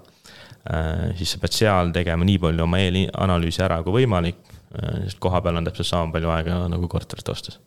Äh, 0.66 1.14
siis 1.16 1.32
sa 1.32 1.40
pead 1.40 1.54
seal 1.56 1.94
tegema 1.94 2.26
nii 2.26 2.40
palju 2.42 2.66
oma 2.66 2.82
eelanalüüsi 2.82 3.62
ära 3.64 3.78
kui 3.86 4.00
võimalik, 4.00 4.42
äh, 4.74 5.06
sest 5.06 5.22
kohapeal 5.22 5.62
on 5.62 5.70
täpselt 5.70 5.88
sama 5.88 6.12
palju 6.12 6.34
aega 6.34 6.58
nagu 6.72 6.90
korterit 6.90 7.32
ostes. 7.32 7.60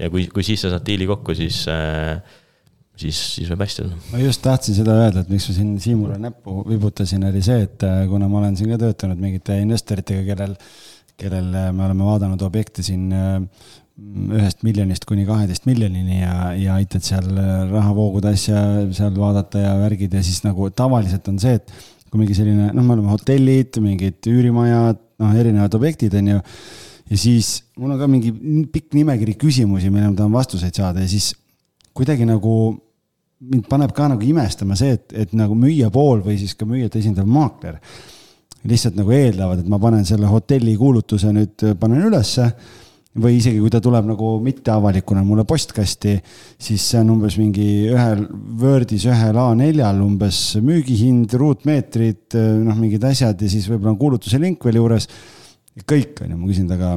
ja 0.00 0.10
kui, 0.10 0.26
kui 0.32 0.44
siis 0.44 0.64
sa 0.64 0.72
saad 0.72 0.88
diili 0.88 1.06
kokku, 1.08 1.36
siis 1.36 1.62
siis, 3.00 3.20
siis 3.36 3.48
võib 3.52 3.64
hästi 3.64 3.84
olla. 3.84 3.98
ma 4.12 4.20
just 4.22 4.42
tahtsin 4.44 4.76
seda 4.78 4.96
öelda, 5.02 5.24
et 5.24 5.32
miks 5.32 5.48
ma 5.50 5.56
siin 5.58 5.72
Siimule 5.82 6.18
näppu 6.20 6.60
vibutasin, 6.68 7.24
oli 7.28 7.42
see, 7.44 7.64
et 7.66 7.86
äh, 7.86 8.04
kuna 8.10 8.28
ma 8.32 8.40
olen 8.42 8.56
siin 8.58 8.72
ka 8.72 8.80
töötanud 8.82 9.20
mingite 9.22 9.58
investoritega, 9.62 10.22
kellel, 10.30 10.54
kellel 11.20 11.50
äh, 11.52 11.72
me 11.76 11.86
oleme 11.88 12.06
vaadanud 12.08 12.46
objekte 12.46 12.84
siin 12.86 13.10
äh, 13.16 13.42
ühest 14.36 14.64
miljonist 14.66 15.06
kuni 15.08 15.24
kaheteist 15.28 15.64
miljonini 15.68 16.20
ja, 16.20 16.52
ja 16.60 16.74
aitad 16.76 17.04
seal 17.04 17.30
rahavoogude 17.70 18.34
asja 18.36 18.58
seal 18.92 19.14
vaadata 19.16 19.62
ja 19.62 19.70
värgid 19.80 20.12
ja 20.12 20.24
siis 20.24 20.42
nagu 20.44 20.68
tavaliselt 20.68 21.30
on 21.32 21.38
see, 21.40 21.56
et 21.56 21.72
kui 22.10 22.20
mingi 22.20 22.36
selline, 22.36 22.68
noh, 22.76 22.84
me 22.84 22.92
oleme 22.92 23.08
hotellid, 23.10 23.78
mingid 23.82 24.28
üürimajad, 24.30 25.00
noh, 25.22 25.32
erinevad 25.40 25.72
objektid, 25.78 26.12
on 26.20 26.28
ju. 26.34 26.42
ja 27.08 27.18
siis 27.20 27.54
mul 27.80 27.94
on 27.94 28.02
ka 28.02 28.10
mingi 28.10 28.34
pikk 28.72 28.92
nimekiri 28.98 29.38
küsimusi, 29.40 29.88
millele 29.88 30.12
ma 30.12 30.20
tahan 30.20 30.36
vastuseid 30.36 30.76
saada 30.76 31.00
ja 31.00 31.08
siis 31.10 31.32
kuidagi 31.96 32.28
nagu 32.28 32.52
mind 33.50 33.66
paneb 33.70 33.94
ka 33.96 34.08
nagu 34.12 34.26
imestama 34.26 34.76
see, 34.78 34.96
et, 34.96 35.12
et 35.24 35.34
nagu 35.36 35.56
müüja 35.58 35.90
pool 35.94 36.22
või 36.24 36.38
siis 36.40 36.54
ka 36.58 36.68
müüjat 36.68 36.98
esindav 37.00 37.28
maakler 37.30 37.80
lihtsalt 38.66 38.96
nagu 38.98 39.12
eeldavad, 39.14 39.60
et 39.62 39.70
ma 39.70 39.78
panen 39.78 40.02
selle 40.06 40.26
hotelli 40.30 40.74
kuulutuse 40.78 41.30
nüüd, 41.34 41.62
panen 41.78 42.08
ülesse 42.08 42.48
või 43.16 43.38
isegi 43.38 43.60
kui 43.62 43.72
ta 43.72 43.80
tuleb 43.80 44.08
nagu 44.10 44.34
mitteavalikuna 44.44 45.22
mulle 45.24 45.46
postkasti, 45.48 46.16
siis 46.60 46.84
see 46.90 47.00
on 47.00 47.14
umbes 47.14 47.38
mingi 47.40 47.86
ühel 47.88 48.26
Wordis 48.60 49.06
ühel 49.08 49.38
A4-l 49.40 50.02
umbes 50.04 50.40
müügihind, 50.64 51.32
ruutmeetrid, 51.40 52.36
noh, 52.66 52.76
mingid 52.76 53.06
asjad 53.08 53.40
ja 53.40 53.50
siis 53.52 53.68
võib-olla 53.70 53.94
on 53.94 54.00
kuulutuse 54.00 54.40
link 54.42 54.64
veel 54.66 54.82
juures. 54.82 55.08
kõik 55.84 56.24
on 56.24 56.32
ju, 56.32 56.40
ma 56.40 56.50
küsin 56.50 56.68
ta 56.68 56.80
ka 56.80 56.96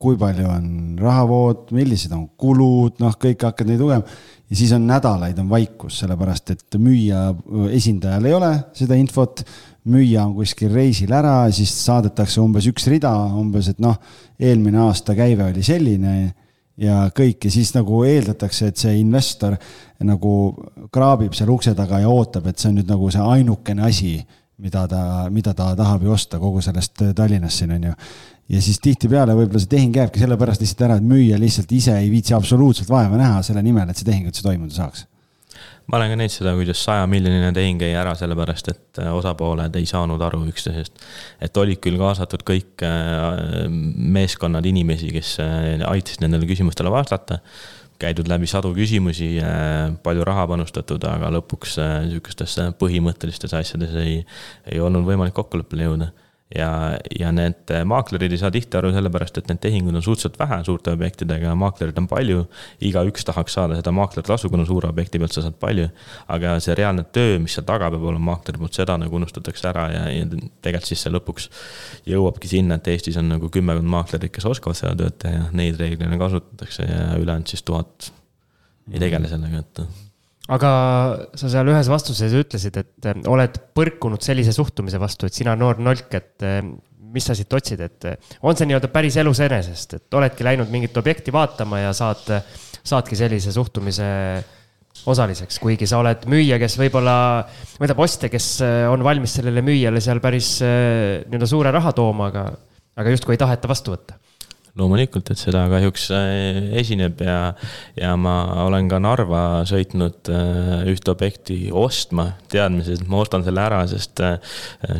kui 0.00 0.16
palju 0.20 0.48
on 0.52 0.96
rahavood, 1.00 1.70
millised 1.76 2.12
on 2.12 2.26
kulud, 2.40 2.98
noh, 3.00 3.14
kõik 3.20 3.46
hakkad 3.48 3.68
neid 3.70 3.80
lugema. 3.80 4.04
Ja 4.50 4.56
siis 4.56 4.72
on 4.72 4.86
nädalaid 4.86 5.38
on 5.42 5.48
vaikus, 5.50 5.98
sellepärast 6.02 6.50
et 6.54 6.78
müüja 6.78 7.28
esindajal 7.74 8.28
ei 8.28 8.34
ole 8.36 8.52
seda 8.76 8.98
infot. 8.98 9.42
müüja 9.86 10.24
on 10.26 10.32
kuskil 10.34 10.72
reisil 10.74 11.12
ära, 11.14 11.44
siis 11.54 11.70
saadetakse 11.84 12.40
umbes 12.42 12.66
üks 12.66 12.88
rida 12.90 13.12
umbes, 13.38 13.68
et 13.70 13.78
noh, 13.78 13.94
eelmine 14.38 14.80
aasta 14.82 15.14
käive 15.14 15.46
oli 15.46 15.62
selline 15.62 16.14
ja 16.76 17.04
kõik 17.14 17.46
ja 17.46 17.50
siis 17.50 17.70
nagu 17.74 18.02
eeldatakse, 18.04 18.72
et 18.72 18.76
see 18.76 18.96
investor 18.98 19.56
nagu 20.04 20.32
kraabib 20.92 21.36
seal 21.38 21.52
ukse 21.54 21.74
taga 21.74 22.00
ja 22.02 22.10
ootab, 22.10 22.48
et 22.50 22.58
see 22.58 22.72
on 22.72 22.80
nüüd 22.80 22.90
nagu 22.90 23.10
see 23.14 23.22
ainukene 23.22 23.86
asi, 23.86 24.16
mida 24.58 24.86
ta, 24.88 25.02
mida 25.30 25.54
ta 25.54 25.70
tahab 25.76 26.02
ju 26.02 26.12
osta 26.12 26.40
kogu 26.40 26.62
sellest 26.64 27.02
Tallinnast 27.14 27.62
siin 27.62 27.76
on 27.76 27.90
ju 27.90 27.94
ja 28.52 28.62
siis 28.62 28.78
tihtipeale 28.82 29.34
võib-olla 29.36 29.62
see 29.62 29.72
tehing 29.72 29.98
jääbki 29.98 30.22
sellepärast 30.22 30.62
lihtsalt 30.62 30.86
ära, 30.86 30.96
et 31.00 31.06
müüja 31.06 31.38
lihtsalt 31.40 31.72
ise 31.74 31.96
ei 31.98 32.10
viitsi 32.12 32.34
absoluutselt 32.36 32.90
vaeva 32.92 33.18
näha 33.18 33.42
selle 33.46 33.62
nimel, 33.66 33.90
et 33.90 33.98
see 33.98 34.06
tehing 34.06 34.28
üldse 34.30 34.44
toimuda 34.46 34.74
saaks. 34.76 35.06
ma 35.86 35.98
olen 35.98 36.12
ka 36.12 36.18
näinud 36.18 36.34
seda, 36.34 36.52
kuidas 36.58 36.82
sajamiljoniline 36.86 37.52
tehing 37.54 37.82
jäi 37.82 37.94
ära 37.98 38.14
sellepärast, 38.18 38.70
et 38.74 39.00
äh, 39.02 39.10
osapooled 39.14 39.78
ei 39.78 39.86
saanud 39.86 40.22
aru 40.22 40.44
üksteisest. 40.50 41.02
et 41.42 41.62
olid 41.62 41.82
küll 41.82 41.98
kaasatud 41.98 42.46
kõik 42.46 42.86
äh, 42.86 43.66
meeskonnad 44.18 44.66
inimesi, 44.66 45.10
kes 45.14 45.38
äh, 45.42 45.82
aitasid 45.88 46.22
nendele 46.22 46.46
küsimustele 46.46 46.92
vastata 46.92 47.40
käidud 47.96 48.28
läbi 48.28 48.44
sadu 48.44 48.74
küsimusi, 48.76 49.38
palju 50.04 50.24
raha 50.28 50.42
panustatud, 50.50 51.00
aga 51.08 51.30
lõpuks 51.32 51.78
sihukestes 51.80 52.58
põhimõttelistes 52.76 53.54
asjades 53.56 53.94
ei, 53.96 54.18
ei 54.68 54.82
olnud 54.84 55.06
võimalik 55.08 55.32
kokkuleppele 55.38 55.86
jõuda 55.86 56.10
ja, 56.54 56.98
ja 57.18 57.32
need 57.34 57.72
maaklerid 57.88 58.32
ei 58.32 58.38
saa 58.38 58.52
tihti 58.54 58.78
aru 58.78 58.92
sellepärast, 58.94 59.40
et 59.40 59.48
need 59.50 59.60
tehingud 59.62 59.96
on 59.98 60.04
suhteliselt 60.04 60.38
vähe 60.38 60.58
suurte 60.66 60.92
objektidega, 60.94 61.54
maaklerid 61.58 61.98
on 61.98 62.06
palju. 62.10 62.44
igaüks 62.86 63.26
tahaks 63.26 63.56
saada 63.58 63.78
seda 63.78 63.92
maaklertasu, 63.96 64.50
kuna 64.52 64.66
suure 64.68 64.88
objekti 64.88 65.18
pealt 65.18 65.34
sa 65.34 65.42
saad 65.42 65.58
palju. 65.60 65.88
aga 66.28 66.56
see 66.62 66.76
reaalne 66.78 67.06
töö, 67.12 67.38
mis 67.42 67.56
seal 67.58 67.66
taga 67.66 67.90
peab 67.90 68.06
olema 68.12 68.32
maakleri 68.32 68.62
poolt, 68.62 68.78
seda 68.78 68.98
nagu 69.00 69.18
unustatakse 69.18 69.70
ära 69.72 69.88
ja, 69.92 70.06
ja 70.12 70.28
tegelikult 70.30 70.90
siis 70.92 71.02
see 71.02 71.14
lõpuks 71.14 71.50
jõuabki 72.06 72.50
sinna, 72.50 72.78
et 72.78 72.94
Eestis 72.94 73.18
on 73.18 73.30
nagu 73.34 73.50
kümmekond 73.52 73.90
maaklerit, 73.90 74.32
kes 74.34 74.46
oskavad 74.46 74.78
seda 74.78 74.94
tööd 75.02 75.18
teha 75.26 75.50
neid 75.56 75.80
reeglina 75.80 76.18
kasutatakse 76.20 76.86
ja 76.86 77.14
ülejäänud 77.18 77.50
siis 77.50 77.66
tuhat 77.66 78.12
ei 78.92 79.02
tegele 79.02 79.28
sellega, 79.28 79.64
et 79.66 80.05
aga 80.52 80.70
sa 81.34 81.50
seal 81.50 81.70
ühes 81.72 81.88
vastuses 81.90 82.34
ütlesid, 82.38 82.76
et 82.78 83.08
eh, 83.10 83.22
oled 83.30 83.60
põrkunud 83.76 84.22
sellise 84.22 84.54
suhtumise 84.54 85.00
vastu, 85.02 85.28
et 85.28 85.36
sina 85.36 85.56
noor 85.58 85.80
nolk, 85.82 86.12
et 86.14 86.46
eh, 86.46 86.60
mis 87.16 87.26
sa 87.26 87.34
siit 87.38 87.52
otsid, 87.56 87.82
et 87.82 88.08
eh, 88.10 88.34
on 88.46 88.58
see 88.58 88.68
nii-öelda 88.70 88.90
päris 88.94 89.18
elus 89.22 89.42
enesest, 89.44 89.96
et 89.98 90.18
oledki 90.18 90.46
läinud 90.46 90.70
mingit 90.72 90.96
objekti 90.98 91.34
vaatama 91.34 91.82
ja 91.82 91.94
saad, 91.96 92.28
saadki 92.86 93.18
sellise 93.18 93.54
suhtumise 93.54 94.06
osaliseks, 95.06 95.58
kuigi 95.60 95.88
sa 95.88 95.98
oled 96.00 96.24
müüja, 96.30 96.60
kes 96.62 96.78
võib-olla, 96.80 97.16
võtab 97.82 97.98
ostja, 98.06 98.30
kes 98.32 98.46
on 98.88 99.02
valmis 99.04 99.34
sellele 99.38 99.60
müüjale 99.66 100.00
seal 100.02 100.22
päris 100.24 100.56
nii-öelda 100.62 101.50
suure 101.50 101.74
raha 101.74 101.92
tooma, 101.94 102.30
aga, 102.32 102.46
aga 102.96 103.12
justkui 103.12 103.36
ei 103.36 103.42
taheta 103.42 103.68
vastu 103.70 103.92
võtta 103.92 104.16
loomulikult, 104.76 105.30
et 105.32 105.40
seda 105.40 105.64
kahjuks 105.72 106.08
äh, 106.14 106.72
esineb 106.80 107.20
ja, 107.24 107.38
ja 107.96 108.12
ma 108.20 108.34
olen 108.66 108.90
ka 108.90 109.00
Narva 109.02 109.42
sõitnud 109.68 110.30
äh, 110.32 110.90
ühte 110.92 111.12
objekti 111.14 111.58
ostma, 111.72 112.28
teadmises, 112.52 113.00
et 113.00 113.10
ma 113.10 113.22
ostan 113.24 113.44
selle 113.46 113.62
ära, 113.64 113.80
sest 113.88 114.20
äh, 114.24 114.36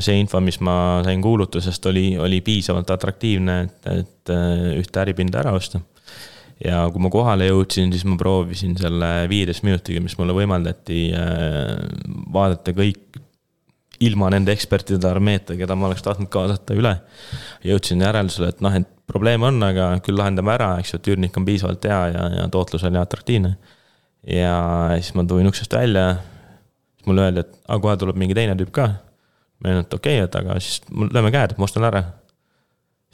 see 0.00 0.16
info, 0.22 0.40
mis 0.44 0.60
ma 0.64 1.02
sain 1.06 1.24
kuulutusest, 1.24 1.90
oli, 1.92 2.08
oli 2.20 2.40
piisavalt 2.46 2.94
atraktiivne, 2.96 3.58
et, 3.66 3.92
et 3.92 4.34
ühte 4.80 5.04
äripinda 5.04 5.44
ära 5.44 5.52
osta. 5.56 5.82
Ja 6.56 6.86
kui 6.88 7.02
ma 7.04 7.10
kohale 7.12 7.50
jõudsin, 7.50 7.90
siis 7.92 8.06
ma 8.08 8.16
proovisin 8.16 8.78
selle 8.80 9.10
viieteist 9.28 9.64
minutiga, 9.66 10.00
mis 10.00 10.16
mulle 10.16 10.32
võimaldati, 10.38 11.10
vaadata 12.32 12.72
kõik 12.72 13.20
ilma 14.04 14.28
nende 14.32 14.52
ekspertide 14.52 15.08
armeeta, 15.08 15.56
keda 15.56 15.76
ma 15.78 15.88
oleks 15.88 16.04
tahtnud 16.04 16.28
kaasata 16.32 16.76
üle. 16.76 16.92
jõudsin 17.66 18.02
järeldusele, 18.04 18.50
et 18.52 18.60
noh, 18.64 18.74
et 18.76 18.88
probleem 19.08 19.44
on, 19.46 19.62
aga 19.64 19.88
küll 20.04 20.18
lahendame 20.18 20.52
ära, 20.56 20.70
eks 20.80 20.92
ju, 20.92 21.00
et 21.00 21.10
üürnik 21.12 21.36
on 21.38 21.46
piisavalt 21.46 21.86
hea 21.88 22.02
ja, 22.12 22.28
ja 22.40 22.46
tootlus 22.52 22.84
oli 22.88 23.00
atraktiivne. 23.00 23.56
ja 24.26 24.54
siis 24.98 25.14
ma 25.16 25.24
tulin 25.24 25.48
uksest 25.48 25.72
välja, 25.72 26.06
siis 26.98 27.08
mulle 27.08 27.26
öeldi, 27.28 27.44
et 27.46 27.58
aga 27.64 27.82
kohe 27.84 27.96
tuleb 28.02 28.20
mingi 28.20 28.36
teine 28.36 28.56
tüüp 28.58 28.72
ka. 28.74 28.88
ma 29.62 29.72
ütlesin, 29.72 29.88
et 29.88 29.98
okei 30.00 30.20
okay,, 30.20 30.28
et 30.28 30.40
aga 30.42 30.60
siis 30.60 30.80
lööme 31.16 31.32
käed, 31.34 31.56
ma 31.56 31.68
ostan 31.68 31.88
ära. 31.88 32.02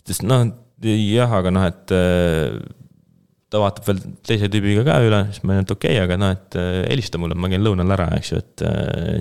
ütles, 0.03 0.23
noh, 0.27 0.47
jah, 0.83 1.37
aga 1.39 1.53
noh, 1.55 1.69
et 1.69 1.99
ta 3.53 3.61
vaatab 3.61 3.85
veel 3.87 4.01
teise 4.25 4.49
tüübiga 4.51 4.83
ka 4.89 4.97
üle, 5.05 5.27
siis 5.31 5.45
ma 5.45 5.55
ütlesin, 5.55 5.69
et 5.69 5.77
okei 5.77 5.95
okay,, 5.95 6.07
aga 6.09 6.19
noh, 6.19 6.35
et 6.35 6.59
helista 6.89 7.21
mulle, 7.23 7.39
ma 7.39 7.53
käin 7.53 7.63
lõunal 7.63 7.95
ära, 7.99 8.09
eks 8.17 8.33
ju, 8.33 8.43
et 8.43 8.67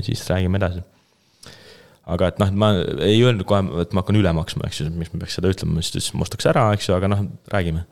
siis 0.08 0.26
räägime 0.32 0.58
edasi 0.58 0.82
aga 2.10 2.32
et 2.32 2.40
noh, 2.42 2.50
et 2.50 2.58
ma 2.58 2.70
ei 3.06 3.20
öelnud 3.22 3.46
kohe, 3.48 3.62
et 3.84 3.94
ma 3.94 4.04
hakkan 4.04 4.18
üle 4.20 4.32
maksma, 4.36 4.68
eks 4.68 4.82
ju, 4.82 4.90
miks 4.96 5.14
ma 5.14 5.22
peaks 5.22 5.38
seda 5.38 5.52
ütlema, 5.54 5.82
siis 5.82 5.94
ta 5.94 6.00
ütles, 6.00 6.14
ma 6.18 6.26
ostaks 6.26 6.50
ära, 6.50 6.64
eks 6.76 6.90
ju, 6.90 6.96
aga 6.98 7.10
noh, 7.12 7.26
räägime. 7.54 7.86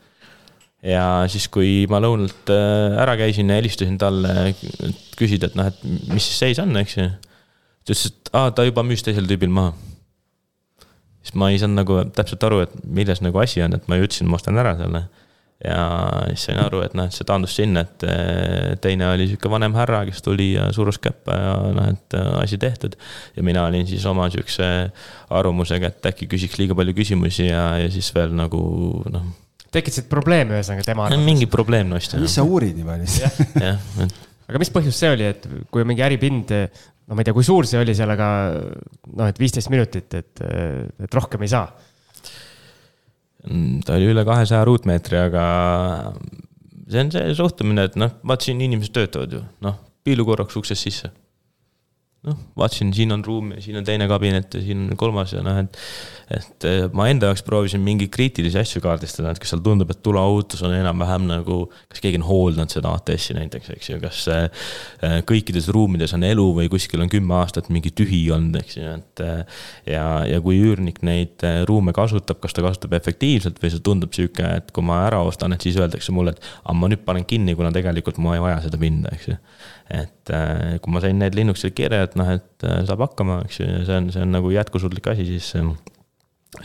ja 0.86 1.04
siis, 1.30 1.46
kui 1.52 1.84
ma 1.92 2.00
lõunalt 2.02 2.50
äh, 2.54 2.96
ära 3.02 3.14
käisin 3.20 3.52
ja 3.52 3.60
helistasin 3.60 3.98
talle, 4.00 4.50
küsida, 5.18 5.50
et 5.50 5.58
noh, 5.58 5.70
et 5.70 5.84
mis 6.10 6.26
siis 6.26 6.42
seis 6.42 6.62
on, 6.62 6.74
eks 6.80 6.98
ju. 6.98 7.06
ta 7.84 7.94
ütles, 7.94 8.06
et 8.10 8.34
aa, 8.34 8.50
ta 8.56 8.66
juba 8.66 8.84
müüs 8.86 9.06
teisel 9.06 9.30
tüübil 9.30 9.52
maha. 9.52 9.74
siis 11.22 11.36
ma 11.38 11.52
ei 11.52 11.60
saanud 11.62 11.82
nagu 11.82 12.02
täpselt 12.16 12.48
aru, 12.48 12.64
et 12.66 12.78
milles 12.84 13.22
nagu 13.22 13.42
asi 13.42 13.62
on, 13.62 13.76
et 13.76 13.88
ma 13.88 14.00
ju 14.00 14.08
ütlesin, 14.08 14.30
ma 14.30 14.40
ostan 14.40 14.58
ära 14.58 14.74
selle 14.80 15.06
ja 15.64 15.80
siis 16.30 16.46
sain 16.48 16.60
aru, 16.62 16.80
et 16.86 16.94
noh, 16.96 17.08
et 17.08 17.14
see 17.14 17.26
taandus 17.28 17.52
sinna, 17.58 17.82
et 17.84 18.04
eh, 18.08 18.70
teine 18.80 19.10
oli 19.12 19.26
sihuke 19.28 19.50
vanem 19.52 19.74
härra, 19.76 20.02
kes 20.08 20.24
tuli 20.24 20.54
ja 20.54 20.70
surus 20.72 21.00
käppa 21.02 21.36
ja 21.36 21.50
noh, 21.76 21.90
et 21.92 22.16
eh, 22.16 22.30
asi 22.40 22.58
tehtud. 22.60 22.96
ja 23.36 23.44
mina 23.44 23.66
olin 23.68 23.84
siis 23.88 24.06
oma 24.08 24.30
sihukese 24.32 24.70
arvamusega, 25.36 25.92
et 25.92 26.10
äkki 26.12 26.30
küsiks 26.32 26.56
liiga 26.60 26.76
palju 26.78 26.96
küsimusi 26.96 27.50
ja, 27.50 27.66
ja 27.82 27.90
siis 27.92 28.08
veel 28.16 28.32
nagu 28.36 28.62
noh. 29.12 29.28
tekitasid 29.74 30.08
probleeme 30.12 30.56
ühesõnaga 30.56 30.86
tema 30.86 31.06
arvates? 31.08 31.28
mingi 31.28 31.50
probleem 31.50 31.92
nost 31.92 32.16
no,. 32.16 32.24
mis 32.24 32.38
sa 32.40 32.46
uurid 32.46 32.80
nii 32.80 32.88
palju? 32.88 33.12
jah, 33.66 33.84
et 34.06 34.16
aga 34.48 34.64
mis 34.64 34.72
põhjus 34.72 34.96
see 34.96 35.12
oli, 35.12 35.28
et 35.28 35.44
kui 35.70 35.84
mingi 35.84 36.06
äripind, 36.08 36.56
no 37.04 37.18
ma 37.18 37.20
ei 37.20 37.28
tea, 37.28 37.36
kui 37.36 37.44
suur 37.44 37.68
see 37.68 37.78
oli 37.82 37.92
seal, 37.98 38.16
aga 38.16 38.30
noh, 39.12 39.28
et 39.28 39.38
viisteist 39.38 39.68
minutit, 39.70 40.16
et, 40.16 40.42
et 41.04 41.20
rohkem 41.20 41.44
ei 41.44 41.52
saa 41.52 41.68
ta 43.86 43.96
oli 43.96 44.10
üle 44.12 44.24
kahesaja 44.28 44.64
ruutmeetri, 44.68 45.18
aga 45.28 45.44
see 46.90 47.04
on 47.04 47.12
see 47.14 47.34
suhtumine, 47.38 47.86
et 47.88 47.96
noh, 48.00 48.12
vaat 48.26 48.44
siin 48.46 48.60
inimesed 48.60 48.94
töötavad 48.96 49.38
ju, 49.38 49.42
noh, 49.64 49.78
piilu 50.04 50.26
korraks 50.28 50.58
uksest 50.60 50.88
sisse 50.88 51.12
noh, 52.28 52.36
vaatasin, 52.58 52.90
siin 52.92 53.12
on 53.14 53.22
ruum 53.24 53.54
ja 53.54 53.62
siin 53.64 53.78
on 53.80 53.84
teine 53.84 54.04
kabinet 54.08 54.54
ja 54.54 54.60
siin 54.60 54.90
on 54.90 54.96
kolmas 55.00 55.32
ja 55.32 55.40
noh, 55.44 55.56
et. 55.62 55.78
et 56.36 56.66
ma 56.94 57.06
enda 57.08 57.30
jaoks 57.30 57.42
proovisin 57.46 57.80
mingeid 57.82 58.12
kriitilisi 58.12 58.60
asju 58.60 58.82
kaardistada, 58.84 59.32
et 59.32 59.40
kas 59.40 59.54
seal 59.54 59.62
tundub, 59.64 59.88
et 59.90 60.02
tuleohutus 60.04 60.60
on 60.66 60.74
enam-vähem 60.76 61.24
nagu. 61.30 61.62
kas 61.88 62.02
keegi 62.04 62.20
on 62.20 62.26
hooldanud 62.28 62.72
seda 62.72 62.92
ATS-i 62.98 63.38
näiteks, 63.38 63.72
eks 63.76 63.90
ju, 63.90 64.00
kas 64.02 64.20
äh, 64.34 64.68
kõikides 65.28 65.70
ruumides 65.72 66.14
on 66.16 66.26
elu 66.28 66.46
või 66.60 66.68
kuskil 66.72 67.00
on 67.00 67.10
kümme 67.12 67.38
aastat 67.40 67.72
mingi 67.72 67.94
tühi 67.96 68.20
olnud, 68.34 68.60
eks 68.60 68.76
ju, 68.76 68.94
et. 69.00 69.24
Äh, 69.24 69.64
ja, 69.88 70.04
ja 70.28 70.44
kui 70.44 70.60
üürnik 70.60 71.00
neid 71.06 71.40
ruume 71.68 71.96
kasutab, 71.96 72.42
kas 72.44 72.52
ta 72.56 72.64
kasutab 72.66 72.98
efektiivselt 73.00 73.62
või 73.62 73.72
see 73.72 73.84
tundub 73.86 74.12
sihuke, 74.16 74.44
et 74.60 74.70
kui 74.76 74.84
ma 74.84 75.06
ära 75.08 75.24
ostan, 75.24 75.56
et 75.56 75.64
siis 75.64 75.80
öeldakse 75.80 76.12
mulle, 76.12 76.36
et. 76.36 76.52
aga 76.66 76.76
ma 76.76 76.92
nüüd 76.92 77.06
panen 77.08 77.24
kinni, 77.24 77.56
kuna 77.56 77.72
tegelikult 77.72 78.20
ma 78.20 78.36
ei 78.36 78.44
vaja 78.44 78.60
seda 78.68 78.80
pinda, 78.80 79.16
eks 79.16 79.32
ju 79.32 79.40
et 79.90 80.32
äh, 80.34 80.76
kui 80.82 80.94
ma 80.94 81.02
sain 81.02 81.18
need 81.18 81.36
linnukesed 81.38 81.74
kirja, 81.76 82.04
et 82.06 82.16
noh, 82.18 82.28
et 82.38 82.66
äh, 82.66 82.82
saab 82.88 83.02
hakkama, 83.08 83.40
eks 83.48 83.60
ju, 83.60 83.68
ja 83.68 83.80
see 83.88 83.96
on, 83.98 84.10
see 84.14 84.22
on 84.24 84.36
nagu 84.36 84.52
jätkusuutlik 84.54 85.10
asi, 85.12 85.26
siis 85.26 85.50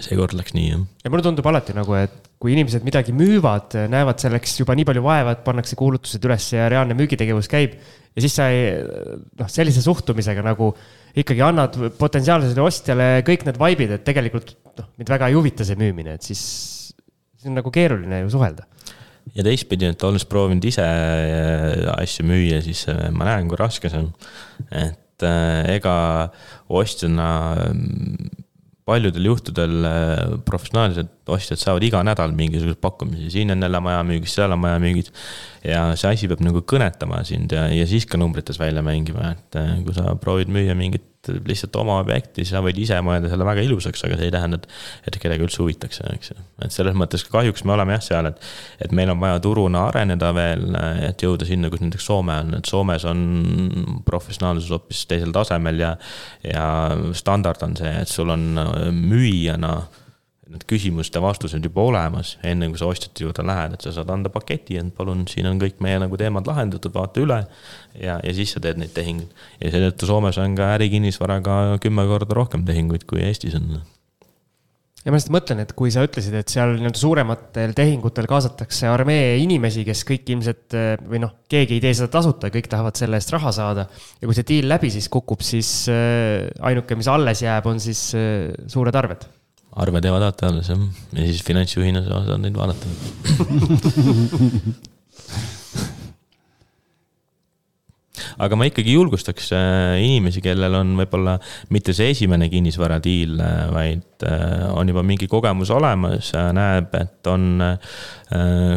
seekord 0.02 0.34
läks 0.38 0.56
nii, 0.56 0.70
jah. 0.72 0.86
ja 1.06 1.12
mulle 1.14 1.26
tundub 1.26 1.48
alati 1.50 1.76
nagu, 1.78 1.96
et 1.98 2.30
kui 2.42 2.54
inimesed 2.54 2.84
midagi 2.86 3.14
müüvad, 3.16 3.78
näevad 3.90 4.22
selleks 4.22 4.60
juba 4.60 4.76
nii 4.78 4.86
palju 4.90 5.04
vaeva, 5.06 5.36
et 5.36 5.46
pannakse 5.46 5.78
kuulutused 5.80 6.26
üles 6.28 6.50
ja 6.54 6.68
reaalne 6.72 6.98
müügitegevus 6.98 7.50
käib. 7.50 7.78
ja 8.16 8.24
siis 8.24 8.36
sa 8.38 8.50
ei, 8.54 8.76
noh, 9.40 9.50
sellise 9.52 9.82
suhtumisega 9.86 10.44
nagu 10.46 10.70
ikkagi 11.16 11.42
annad 11.46 11.78
potentsiaalsele 11.98 12.64
ostjale 12.64 13.10
kõik 13.28 13.48
need 13.48 13.60
vaibid, 13.62 13.96
et 13.98 14.06
tegelikult 14.08 14.56
noh, 14.82 14.92
mind 15.00 15.14
väga 15.16 15.32
ei 15.32 15.38
huvita 15.38 15.68
see 15.68 15.80
müümine, 15.80 16.18
et 16.20 16.28
siis 16.28 16.44
see 16.94 17.50
on 17.50 17.58
nagu 17.62 17.74
keeruline 17.74 18.26
ju 18.26 18.34
suhelda 18.36 18.68
ja 19.34 19.46
teistpidi, 19.46 19.90
et 19.90 20.06
olles 20.06 20.26
proovinud 20.30 20.66
ise 20.68 20.86
äh, 20.86 21.82
asju 21.96 22.28
müüa, 22.30 22.62
siis 22.66 22.86
äh, 22.92 23.08
ma 23.16 23.30
näen, 23.32 23.50
kui 23.50 23.60
raske 23.60 23.92
see 23.92 24.04
on. 24.04 24.12
et 24.70 25.26
äh, 25.26 25.76
ega 25.76 25.96
ostjana 26.70 27.30
mm, 27.72 28.44
paljudel 28.86 29.26
juhtudel 29.26 29.88
professionaalsed 30.46 31.32
ostjad 31.34 31.58
saavad 31.58 31.84
iga 31.88 32.04
nädal 32.06 32.36
mingisuguseid 32.38 32.78
pakkumisi, 32.84 33.32
siin 33.34 33.50
on 33.56 33.66
jälle 33.66 33.82
majamüügis, 33.82 34.36
seal 34.38 34.54
on 34.54 34.62
majamüügid. 34.62 35.10
ja 35.66 35.88
see 35.98 36.12
asi 36.14 36.30
peab 36.30 36.44
nagu 36.46 36.62
kõnetama 36.62 37.24
sind 37.26 37.56
ja, 37.56 37.66
ja 37.74 37.88
siis 37.90 38.06
ka 38.06 38.20
numbrites 38.22 38.62
välja 38.62 38.86
mängima, 38.86 39.34
et 39.34 39.58
kui 39.88 39.98
sa 39.98 40.14
proovid 40.22 40.54
müüa 40.54 40.78
mingit 40.78 41.15
lihtsalt 41.48 41.76
oma 41.82 41.98
objekti, 42.04 42.46
sa 42.48 42.62
võid 42.66 42.80
ise 42.82 43.00
mõelda 43.06 43.32
selle 43.32 43.48
väga 43.48 43.64
ilusaks, 43.66 44.06
aga 44.08 44.20
see 44.20 44.30
ei 44.30 44.36
tähenda, 44.36 44.60
et, 44.62 44.70
et 45.10 45.20
kedagi 45.22 45.46
üldse 45.48 45.62
huvitaks, 45.64 46.02
eks 46.14 46.32
ju. 46.34 46.38
et 46.66 46.76
selles 46.76 46.98
mõttes 46.98 47.26
kahjuks 47.32 47.66
me 47.66 47.76
oleme 47.76 47.98
jah 47.98 48.06
seal, 48.06 48.30
et, 48.32 48.48
et 48.86 48.96
meil 48.96 49.12
on 49.14 49.20
vaja 49.22 49.42
turuna 49.44 49.88
areneda 49.90 50.32
veel, 50.36 50.68
et 51.10 51.26
jõuda 51.26 51.48
sinna, 51.48 51.72
kus 51.74 51.84
näiteks 51.84 52.10
Soome 52.12 52.40
on, 52.44 52.56
et 52.60 52.70
Soomes 52.70 53.06
on 53.10 53.22
professionaalsus 54.08 54.72
hoopis 54.76 55.06
teisel 55.10 55.34
tasemel 55.36 55.82
ja, 55.82 55.94
ja 56.46 56.66
standard 57.18 57.64
on 57.66 57.78
see, 57.80 57.94
et 58.06 58.12
sul 58.12 58.34
on 58.34 58.50
müüjana 58.96 59.78
need 60.52 60.66
küsimuste 60.70 61.22
vastused 61.24 61.64
juba 61.66 61.88
olemas, 61.90 62.36
enne 62.46 62.70
kui 62.70 62.80
sa 62.80 62.90
ostjate 62.92 63.26
juurde 63.26 63.46
lähed, 63.46 63.76
et 63.76 63.86
sa 63.86 63.94
saad 63.96 64.12
anda 64.14 64.30
paketi, 64.34 64.78
et 64.78 64.92
palun, 64.98 65.26
siin 65.32 65.50
on 65.50 65.62
kõik 65.62 65.82
meie 65.84 65.98
nagu 66.04 66.20
teemad 66.22 66.46
lahendatud, 66.50 66.94
vaata 66.94 67.24
üle. 67.24 67.42
ja, 67.98 68.20
ja 68.22 68.36
siis 68.36 68.54
sa 68.54 68.62
teed 68.62 68.80
neid 68.82 68.94
tehinguid 68.94 69.32
ja 69.64 69.74
seetõttu 69.74 70.10
Soomes 70.10 70.38
on 70.42 70.56
ka 70.58 70.76
ärikinnisvaraga 70.76 71.80
kümme 71.84 72.06
korda 72.10 72.38
rohkem 72.38 72.66
tehinguid, 72.68 73.08
kui 73.10 73.24
Eestis 73.26 73.58
on 73.58 73.74
ja 75.06 75.14
ma 75.14 75.20
lihtsalt 75.20 75.34
mõtlen, 75.36 75.62
et 75.62 75.72
kui 75.78 75.94
sa 75.94 76.04
ütlesid, 76.06 76.34
et 76.38 76.52
seal 76.52 76.76
nii-öelda 76.80 77.00
suurematel 77.00 77.74
tehingutel 77.78 78.28
kaasatakse 78.30 78.90
armee 78.90 79.36
inimesi, 79.44 79.86
kes 79.86 80.02
kõik 80.08 80.30
ilmselt 80.34 80.78
või 81.06 81.22
noh, 81.22 81.36
keegi 81.52 81.78
ei 81.78 81.84
tee 81.84 81.94
seda 81.98 82.10
tasuta, 82.18 82.50
kõik 82.54 82.70
tahavad 82.72 82.98
selle 82.98 83.22
eest 83.22 83.34
raha 83.34 83.54
saada. 83.56 83.88
ja 84.22 84.30
kui 84.30 84.38
see 84.38 84.50
diil 84.50 84.70
läbi 84.70 84.90
siis 84.94 85.10
kukub, 85.14 85.46
siis 85.46 85.72
äh, 85.94 86.50
ainuke, 86.66 86.98
mis 86.98 87.10
alles 87.10 87.46
jääb, 87.46 87.70
on 87.70 87.82
siis 87.82 88.12
äh, 88.18 88.50
suured 88.70 88.98
arved 88.98 89.30
arved 89.76 90.08
jäävad 90.08 90.24
alati 90.24 90.48
alles 90.48 90.70
jah, 90.72 90.84
ja 91.16 91.28
siis 91.28 91.44
finantsjuhina 91.48 92.04
sa 92.06 92.22
saad 92.26 92.44
neid 92.44 92.56
vaadata. 92.56 92.86
Aga 98.36 98.58
ma 98.60 98.68
ikkagi 98.68 98.96
julgustaks 98.96 99.52
äh, 99.56 99.98
inimesi, 100.04 100.42
kellel 100.44 100.74
on 100.80 100.96
võib-olla 101.00 101.38
mitte 101.74 101.94
see 101.96 102.10
esimene 102.14 102.50
kinnisvaradiil, 102.52 103.36
äh, 103.40 103.62
vaid 103.72 104.15
äh, 104.24 104.66
on 104.72 104.88
juba 104.90 105.04
mingi 105.04 105.28
kogemus 105.28 105.72
olemas, 105.76 106.32
näeb, 106.56 106.94
et 106.96 107.28
on 107.28 107.62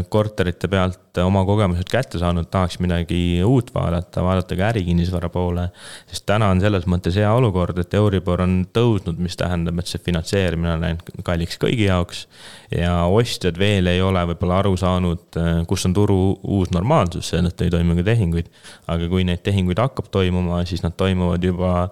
korterite 0.08 0.68
pealt 0.68 1.18
oma 1.22 1.40
kogemused 1.48 1.88
kätte 1.90 2.18
saanud, 2.20 2.50
tahaks 2.52 2.78
midagi 2.84 3.40
uut 3.44 3.70
vaadata, 3.74 4.22
vaadata 4.24 4.56
ka 4.58 4.66
ärikinnisvara 4.68 5.30
poole. 5.32 5.68
sest 6.06 6.26
täna 6.28 6.50
on 6.52 6.60
selles 6.60 6.84
mõttes 6.86 7.16
hea 7.16 7.30
olukord, 7.32 7.78
et 7.78 7.94
Euribor 7.94 8.42
on 8.44 8.60
tõusnud, 8.74 9.18
mis 9.18 9.36
tähendab, 9.40 9.78
et 9.80 9.90
see 9.90 10.02
finantseerimine 10.04 10.74
on 10.74 10.84
läinud 10.84 11.24
kalliks 11.24 11.58
kõigi 11.58 11.88
jaoks 11.88 12.26
ja 12.74 12.92
ostjad 13.08 13.58
veel 13.58 13.88
ei 13.88 14.02
ole 14.04 14.22
võib-olla 14.32 14.60
aru 14.62 14.74
saanud, 14.76 15.24
äh, 15.40 15.50
kus 15.68 15.86
on 15.88 15.96
turu 15.96 16.18
uus 16.42 16.72
normaalsus, 16.74 17.30
seetõttu 17.32 17.66
ei 17.66 17.72
toimu 17.72 17.96
ka 17.98 18.06
tehinguid. 18.10 18.50
aga 18.88 19.08
kui 19.08 19.24
neid 19.24 19.42
tehinguid 19.44 19.78
hakkab 19.80 20.08
toimuma, 20.12 20.64
siis 20.68 20.82
nad 20.84 20.96
toimuvad 20.96 21.44
juba 21.44 21.72
äh, 21.84 21.88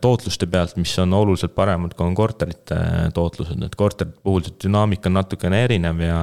tootluste 0.00 0.46
pealt, 0.50 0.74
mis 0.76 0.92
on 1.00 1.14
oluliselt 1.16 1.54
paremad, 1.56 1.94
kui 1.96 2.04
on 2.04 2.16
korterite 2.16 2.76
äh, 2.76 3.06
tootlused, 3.16 3.62
et 3.64 3.76
korterite 3.80 4.20
puhul 4.24 4.44
see 4.44 4.58
dünaamika 4.66 5.08
on 5.08 5.16
natukene 5.16 5.62
erinev 5.64 6.02
ja. 6.04 6.18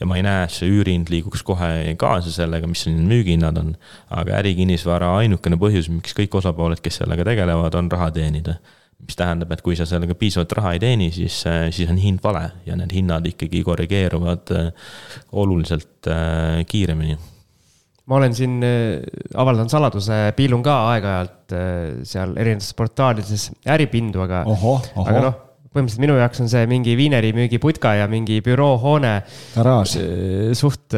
ja 0.00 0.08
ma 0.08 0.16
ei 0.16 0.24
näe, 0.24 0.46
et 0.46 0.54
see 0.54 0.70
üürihind 0.72 1.12
liiguks 1.12 1.44
kohe 1.46 1.68
kaasa 2.00 2.32
sellega, 2.32 2.70
mis 2.70 2.86
siin 2.86 3.02
müügihinnad 3.10 3.60
on. 3.60 3.74
aga 4.16 4.38
ärikinnisvara 4.40 5.12
ainukene 5.20 5.60
põhjus, 5.60 5.90
miks 5.92 6.16
kõik 6.16 6.40
osapooled, 6.40 6.80
kes 6.80 7.02
sellega 7.02 7.26
tegelevad, 7.28 7.76
on 7.76 7.92
raha 7.92 8.10
teenida 8.16 8.56
mis 9.06 9.16
tähendab, 9.18 9.52
et 9.52 9.62
kui 9.62 9.76
sa 9.78 9.84
sellega 9.86 10.16
piisavalt 10.18 10.54
raha 10.56 10.72
ei 10.74 10.82
teeni, 10.82 11.10
siis, 11.14 11.42
äh, 11.46 11.68
siis 11.74 11.90
on 11.92 12.00
hind 12.00 12.22
vale 12.24 12.48
ja 12.66 12.76
need 12.78 12.94
hinnad 12.96 13.26
ikkagi 13.28 13.62
korrigeeruvad 13.66 14.52
äh, 14.56 14.92
oluliselt 15.32 16.08
äh, 16.10 16.64
kiiremini. 16.66 17.18
Ma 18.06 18.20
olen 18.20 18.36
siin, 18.36 18.60
avaldan 19.34 19.70
saladuse, 19.72 20.20
piilun 20.36 20.62
ka 20.66 20.76
aeg-ajalt 20.92 21.56
seal 22.06 22.36
erinevates 22.38 22.76
portaalides 22.78 23.48
äripindu, 23.74 24.22
aga, 24.22 24.44
aga 24.46 25.24
noh, 25.24 25.40
põhimõtteliselt 25.74 26.04
minu 26.04 26.20
jaoks 26.20 26.44
on 26.44 26.52
see 26.52 26.68
mingi 26.70 26.94
viinerimüügiputka 26.98 27.96
ja 27.98 28.06
mingi 28.10 28.38
büroohoone. 28.46 29.16
suht 30.54 30.96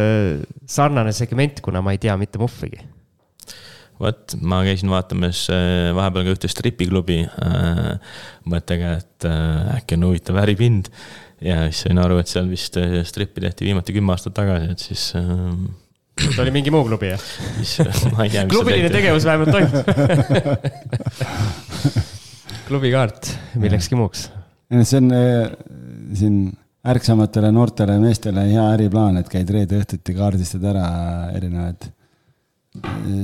sarnane 0.69 1.17
segment, 1.17 1.65
kuna 1.65 1.81
ma 1.83 1.97
ei 1.97 2.05
tea 2.05 2.17
mitte 2.21 2.41
muhvigi 2.43 2.85
vot, 3.99 4.37
ma 4.41 4.61
käisin 4.67 4.91
vaatamas 4.93 5.45
äh, 5.53 5.91
vahepeal 5.97 6.29
ka 6.29 6.37
ühte 6.37 6.51
stripiklubi 6.51 7.23
äh, 7.27 8.15
mõttega, 8.51 8.95
et 9.03 9.29
äh, 9.29 9.75
äkki 9.79 9.99
on 9.99 10.09
huvitav 10.09 10.39
äripind. 10.45 10.93
ja 11.45 11.65
siis 11.69 11.85
sain 11.87 12.01
aru, 12.03 12.19
et 12.19 12.31
seal 12.31 12.49
vist 12.51 12.79
strippi 13.11 13.45
tehti 13.45 13.69
viimati 13.69 13.95
kümme 13.95 14.15
aastat 14.15 14.35
tagasi, 14.39 14.73
et 14.75 14.83
siis 14.83 15.05
see 16.27 16.43
oli 16.45 16.53
mingi 16.55 16.71
muu 16.75 16.85
klubi, 16.89 17.07
jah? 17.15 17.23
ma 18.15 18.21
ei 18.27 18.31
tea. 18.35 18.43
klubiline 18.51 18.91
tegevus 18.93 19.25
vähemalt 19.29 19.51
toimub 19.55 19.75
klubikaart 22.69 23.23
millekski 23.59 23.95
muuks. 23.99 24.21
see 24.83 24.99
on 25.01 25.07
siin 26.19 26.37
ärksamatele 26.89 27.49
noortele 27.53 27.99
meestele 28.01 28.43
hea 28.49 28.65
äriplaan, 28.77 29.15
et 29.21 29.29
käid 29.31 29.49
reede 29.53 29.75
õhtuti, 29.83 30.11
kaardistad 30.17 30.63
ära 30.71 30.87
erinevaid 31.37 31.81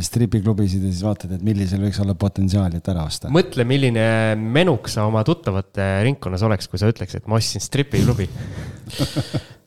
stripiklubisid 0.03 0.83
ja 0.83 0.91
siis 0.91 1.03
vaatad, 1.05 1.35
et 1.37 1.43
millisel 1.45 1.83
võiks 1.85 2.01
olla 2.03 2.15
potentsiaali, 2.19 2.81
et 2.81 2.89
ära 2.91 3.05
osta. 3.07 3.31
mõtle, 3.33 3.67
milline 3.69 4.07
menuk 4.41 4.89
sa 4.91 5.05
oma 5.09 5.23
tuttavate 5.27 5.85
ringkonnas 6.07 6.43
oleks, 6.49 6.69
kui 6.71 6.79
sa 6.81 6.91
ütleks, 6.91 7.15
et 7.19 7.29
ma 7.31 7.39
ostsin 7.39 7.63
stripiklubi 7.63 8.27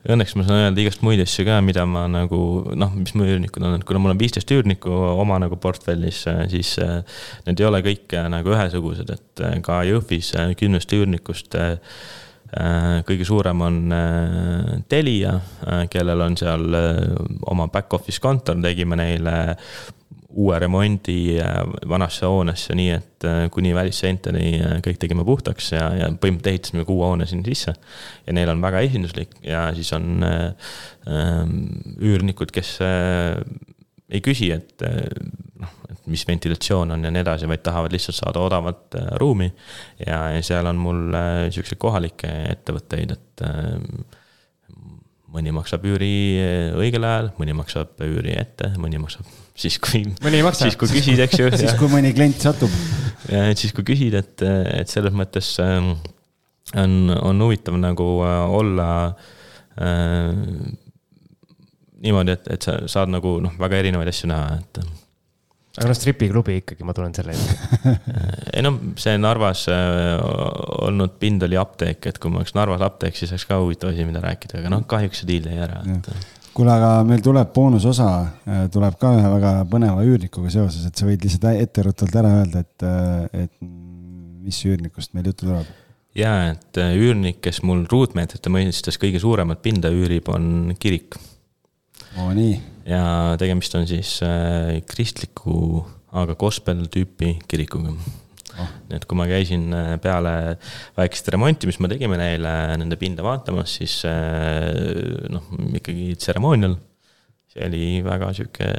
Õnneks 0.05 0.35
ma 0.37 0.43
saan 0.45 0.61
öelda 0.61 0.83
igast 0.83 1.01
muid 1.01 1.19
asju 1.23 1.43
ka, 1.47 1.57
mida 1.65 1.81
ma 1.89 2.05
nagu 2.11 2.37
noh, 2.77 2.93
mis 2.95 3.15
mu 3.17 3.25
üürnikud 3.25 3.63
on, 3.65 3.79
et 3.79 3.85
kuna 3.87 3.99
mul 3.99 4.13
on 4.13 4.19
viisteist 4.19 4.51
üürnikku 4.53 4.93
oma 4.93 5.39
nagu 5.41 5.57
portfellis, 5.59 6.21
siis 6.51 6.75
äh, 6.83 7.01
need 7.47 7.63
ei 7.63 7.67
ole 7.67 7.81
kõik 7.85 8.13
äh, 8.15 8.29
nagu 8.31 8.53
ühesugused, 8.53 9.09
et 9.11 9.43
äh, 9.43 9.57
ka 9.65 9.81
Jõhvis 9.87 10.31
kümnest 10.59 10.93
üürnikust 10.95 11.57
kõige 12.47 13.25
suurem 13.27 13.59
on 13.59 13.77
Telia, 14.87 15.33
kellel 15.91 16.21
on 16.23 16.37
seal 16.39 16.77
oma 17.51 17.65
back-office 17.67 18.23
kontor, 18.23 18.55
tegime 18.63 18.95
neile 18.95 19.33
uue 20.29 20.59
remondi 20.59 21.37
vanasse 21.87 22.27
hoonesse, 22.27 22.75
nii 22.75 22.89
et 22.91 23.25
äh, 23.27 23.45
kuni 23.53 23.71
välisseinteni 23.75 24.49
äh, 24.59 24.73
kõik 24.83 24.99
tegime 24.99 25.23
puhtaks 25.27 25.71
ja, 25.71 25.85
ja 25.95 26.09
põhimõtteliselt 26.11 26.51
ehitasime 26.51 26.83
ka 26.87 26.93
uue 26.93 27.07
hoone 27.07 27.27
sinna 27.29 27.47
sisse. 27.47 27.73
ja 28.27 28.35
neil 28.35 28.51
on 28.51 28.61
väga 28.61 28.83
esinduslik 28.83 29.37
ja 29.45 29.69
siis 29.77 29.93
on 29.95 30.25
äh, 30.27 30.73
ähm, 31.07 31.55
üürnikud, 32.03 32.51
kes 32.51 32.75
äh, 32.83 33.39
ei 34.07 34.21
küsi, 34.23 34.51
et 34.55 34.83
noh, 35.59 35.71
et 35.91 36.05
mis 36.11 36.23
ventilatsioon 36.27 36.93
on 36.95 37.07
ja 37.07 37.11
nii 37.11 37.23
edasi, 37.23 37.47
vaid 37.49 37.63
tahavad 37.65 37.95
lihtsalt 37.95 38.19
saada 38.19 38.43
odavat 38.43 38.99
äh, 38.99 39.09
ruumi. 39.21 39.49
ja, 40.05 40.27
ja 40.35 40.43
seal 40.43 40.67
on 40.67 40.79
mul 40.81 41.17
äh, 41.17 41.47
siukseid 41.55 41.79
kohalikke 41.81 42.31
ettevõtteid, 42.51 43.15
et 43.15 43.45
mõni 45.31 45.51
maksab 45.53 45.83
üüri 45.85 46.13
õigel 46.79 47.03
ajal, 47.05 47.33
mõni 47.39 47.55
maksab 47.55 47.99
üüri 48.03 48.35
ette, 48.39 48.71
mõni 48.79 48.99
maksab 49.01 49.27
siis, 49.57 49.79
kui. 49.83 50.03
mõni 50.23 50.39
ei 50.39 50.45
maksa. 50.45 50.67
siis, 50.67 50.77
kui 50.79 50.91
küsid, 50.91 51.21
eks 51.25 51.41
ju. 51.41 51.49
siis, 51.61 51.73
kui 51.79 51.91
mõni 51.91 52.13
klient 52.17 52.43
satub. 52.43 52.73
ja 53.31 53.47
et 53.51 53.61
siis, 53.61 53.73
kui 53.75 53.85
küsid, 53.87 54.17
et, 54.17 54.45
et 54.45 54.91
selles 54.91 55.15
mõttes 55.17 55.55
ähm, 55.63 55.95
on, 56.75 56.99
on 57.21 57.47
huvitav 57.47 57.79
nagu 57.81 58.11
äh, 58.25 58.43
olla 58.59 58.91
äh, 59.81 60.31
niimoodi, 62.03 62.37
et, 62.37 62.47
et 62.53 62.69
sa 62.69 62.79
saad 62.89 63.11
nagu 63.13 63.37
noh, 63.43 63.57
väga 63.59 63.81
erinevaid 63.81 64.11
asju 64.11 64.29
näha, 64.31 64.57
et 64.61 64.81
aga 65.77 65.91
noh, 65.91 65.97
stripiklubi 65.97 66.57
ikkagi, 66.63 66.85
ma 66.87 66.93
tulen 66.97 67.13
selle 67.13 67.35
juurde 67.37 67.93
ei 68.55 68.63
no 68.65 68.73
see 68.99 69.17
Narvas 69.21 69.67
äh, 69.73 70.17
olnud 70.87 71.17
pind 71.21 71.45
oli 71.45 71.59
apteek, 71.59 72.09
et 72.09 72.17
kui 72.21 72.33
ma 72.33 72.41
oleks 72.41 72.55
Narvas 72.57 72.85
apteek, 72.85 73.17
siis 73.17 73.33
oleks 73.33 73.45
ka 73.49 73.59
huvitav 73.61 73.93
asi, 73.93 74.05
mida 74.07 74.21
rääkida, 74.23 74.61
aga 74.61 74.73
noh, 74.73 74.85
kahjuks 74.89 75.23
see 75.23 75.31
diil 75.33 75.49
jäi 75.51 75.61
ära, 75.67 75.83
et. 75.93 76.11
Kuule, 76.57 76.73
aga 76.73 76.91
meil 77.07 77.21
tuleb 77.23 77.51
boonusosa, 77.53 78.11
äh, 78.49 78.63
tuleb 78.73 78.97
ka 79.01 79.13
ühe 79.17 79.33
väga 79.35 79.51
põneva 79.69 80.05
üürnikuga 80.05 80.51
seoses, 80.53 80.87
et 80.87 80.97
sa 80.97 81.07
võid 81.07 81.25
lihtsalt 81.25 81.49
etteruttavalt 81.53 82.17
ära 82.21 82.31
öelda, 82.39 82.63
et, 82.65 82.85
äh, 82.87 83.43
et 83.45 83.53
mis 84.47 84.61
üürnikust 84.65 85.13
meil 85.13 85.29
juttu 85.29 85.49
tuleb? 85.49 85.69
ja, 86.17 86.31
et 86.55 86.79
üürnik, 86.97 87.43
kes 87.45 87.61
mul 87.67 87.83
ruutmeetrite 87.91 88.49
mõistes 88.49 88.97
kõige 88.97 89.21
suuremat 89.21 89.61
pinda 89.61 89.91
üürib, 89.93 90.31
on 90.33 90.73
kirik 90.81 91.19
oo, 92.17 92.31
nii. 92.33 92.55
ja 92.89 93.03
tegemist 93.37 93.75
on 93.77 93.85
siis 93.89 94.17
äh, 94.25 94.79
kristliku, 94.89 95.83
aga 96.17 96.37
gospel 96.39 96.87
tüüpi 96.89 97.37
kirikuga 97.47 97.93
oh.. 98.61 98.71
nii 98.89 98.99
et 98.99 99.07
kui 99.09 99.19
ma 99.19 99.27
käisin 99.29 99.67
äh, 99.75 99.93
peale 100.03 100.33
väikest 100.97 101.31
remonti, 101.33 101.69
mis 101.69 101.79
me 101.83 101.91
tegime 101.91 102.19
neile 102.19 102.53
nende 102.79 102.99
pinda 102.99 103.25
vaatamas, 103.25 103.77
siis 103.79 103.99
äh, 104.09 105.27
noh, 105.33 105.51
ikkagi 105.79 106.13
tseremoonial. 106.19 106.77
see 107.47 107.63
oli 107.67 107.85
väga 108.05 108.33
sihuke 108.35 108.71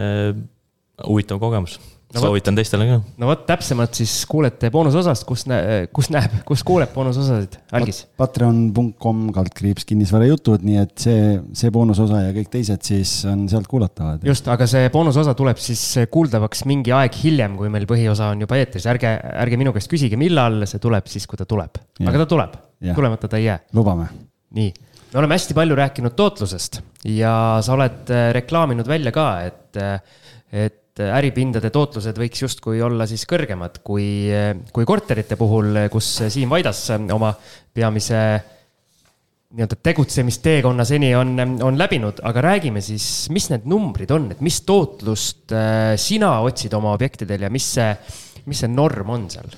huvitav 1.06 1.40
kogemus 1.40 1.78
no 2.14 2.22
soovitan 2.22 2.54
võt, 2.54 2.62
teistele 2.62 2.86
ka. 2.88 2.98
no 3.20 3.28
vot, 3.28 3.42
täpsemalt 3.48 3.98
siis 3.98 4.12
kuulete 4.30 4.70
boonusosast, 4.72 5.26
kus 5.28 5.44
näeb, 5.50 5.88
kus 5.94 6.08
näeb, 6.14 6.38
kus 6.48 6.64
kuuleb 6.66 6.92
boonusosasid, 6.94 7.58
algis. 7.76 8.02
Patreon.com 8.20 9.26
kaldkriips 9.36 9.86
kinnisvarajutud, 9.88 10.64
nii 10.66 10.80
et 10.82 10.94
see, 11.04 11.36
see 11.60 11.72
boonusosa 11.74 12.22
ja 12.26 12.32
kõik 12.36 12.50
teised 12.54 12.88
siis 12.88 13.12
on 13.28 13.44
sealt 13.50 13.68
kuulatavad. 13.70 14.24
just, 14.28 14.48
aga 14.52 14.68
see 14.70 14.88
boonusosa 14.94 15.36
tuleb 15.38 15.60
siis 15.62 15.84
kuuldavaks 16.12 16.64
mingi 16.70 16.94
aeg 16.96 17.20
hiljem, 17.22 17.58
kui 17.60 17.72
meil 17.72 17.88
põhiosa 17.90 18.32
on 18.32 18.46
juba 18.46 18.60
eetris, 18.60 18.88
ärge, 18.90 19.14
ärge 19.44 19.60
minu 19.60 19.76
käest 19.76 19.92
küsige, 19.92 20.20
millal 20.20 20.64
see 20.70 20.82
tuleb, 20.82 21.08
siis 21.12 21.28
kui 21.28 21.40
ta 21.40 21.48
tuleb, 21.48 21.80
aga 22.04 22.24
ta 22.24 22.28
tuleb, 22.34 22.60
tulemata 22.94 23.30
ta 23.30 23.40
ei 23.40 23.50
jää. 23.50 23.62
lubame. 23.76 24.08
nii 24.56 24.72
me 25.12 25.18
oleme 25.22 25.36
hästi 25.36 25.54
palju 25.56 25.76
rääkinud 25.76 26.16
tootlusest 26.16 26.80
ja 27.08 27.32
sa 27.64 27.72
oled 27.76 28.10
äh, 28.12 28.28
reklaaminud 28.36 28.88
välja 28.88 29.12
ka, 29.14 29.28
et, 29.48 29.78
äh, 29.80 30.00
et 30.52 30.84
et 30.98 31.14
äripindade 31.14 31.70
tootlused 31.74 32.18
võiks 32.18 32.42
justkui 32.42 32.82
olla 32.84 33.06
siis 33.08 33.24
kõrgemad 33.28 33.80
kui, 33.86 34.28
kui 34.74 34.86
korterite 34.88 35.38
puhul, 35.38 35.84
kus 35.92 36.10
Siim 36.28 36.50
Vaidas 36.50 36.84
oma 36.96 37.32
peamise 37.74 38.22
nii-öelda 39.48 39.78
tegutsemisteekonna 39.80 40.84
seni 40.84 41.14
on, 41.16 41.32
on 41.64 41.78
läbinud, 41.80 42.20
aga 42.28 42.42
räägime 42.50 42.82
siis, 42.84 43.06
mis 43.32 43.48
need 43.48 43.64
numbrid 43.70 44.10
on, 44.12 44.26
et 44.34 44.42
mis 44.44 44.60
tootlust 44.68 45.54
äh, 45.56 45.94
sina 46.00 46.34
otsid 46.44 46.74
oma 46.76 46.92
objektidel 46.98 47.46
ja 47.46 47.52
mis 47.52 47.70
see, 47.78 47.88
mis 48.50 48.60
see 48.64 48.70
norm 48.72 49.16
on 49.16 49.30
seal? 49.32 49.56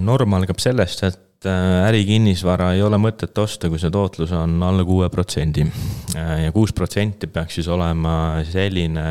norm 0.00 0.36
algab 0.38 0.60
sellest, 0.62 1.02
et 1.02 1.33
Äh, 1.44 1.84
ärikinnisvara 1.90 2.70
ei 2.72 2.82
ole 2.84 2.96
mõtet 3.00 3.36
osta, 3.42 3.68
kui 3.68 3.80
see 3.80 3.92
tootlus 3.92 4.30
on 4.36 4.56
alla 4.64 4.84
kuue 4.86 5.10
protsendi. 5.12 5.66
Äh, 6.16 6.46
ja 6.46 6.52
kuus 6.54 6.72
protsenti 6.76 7.28
peaks 7.28 7.58
siis 7.58 7.68
olema 7.68 8.40
selline 8.48 9.04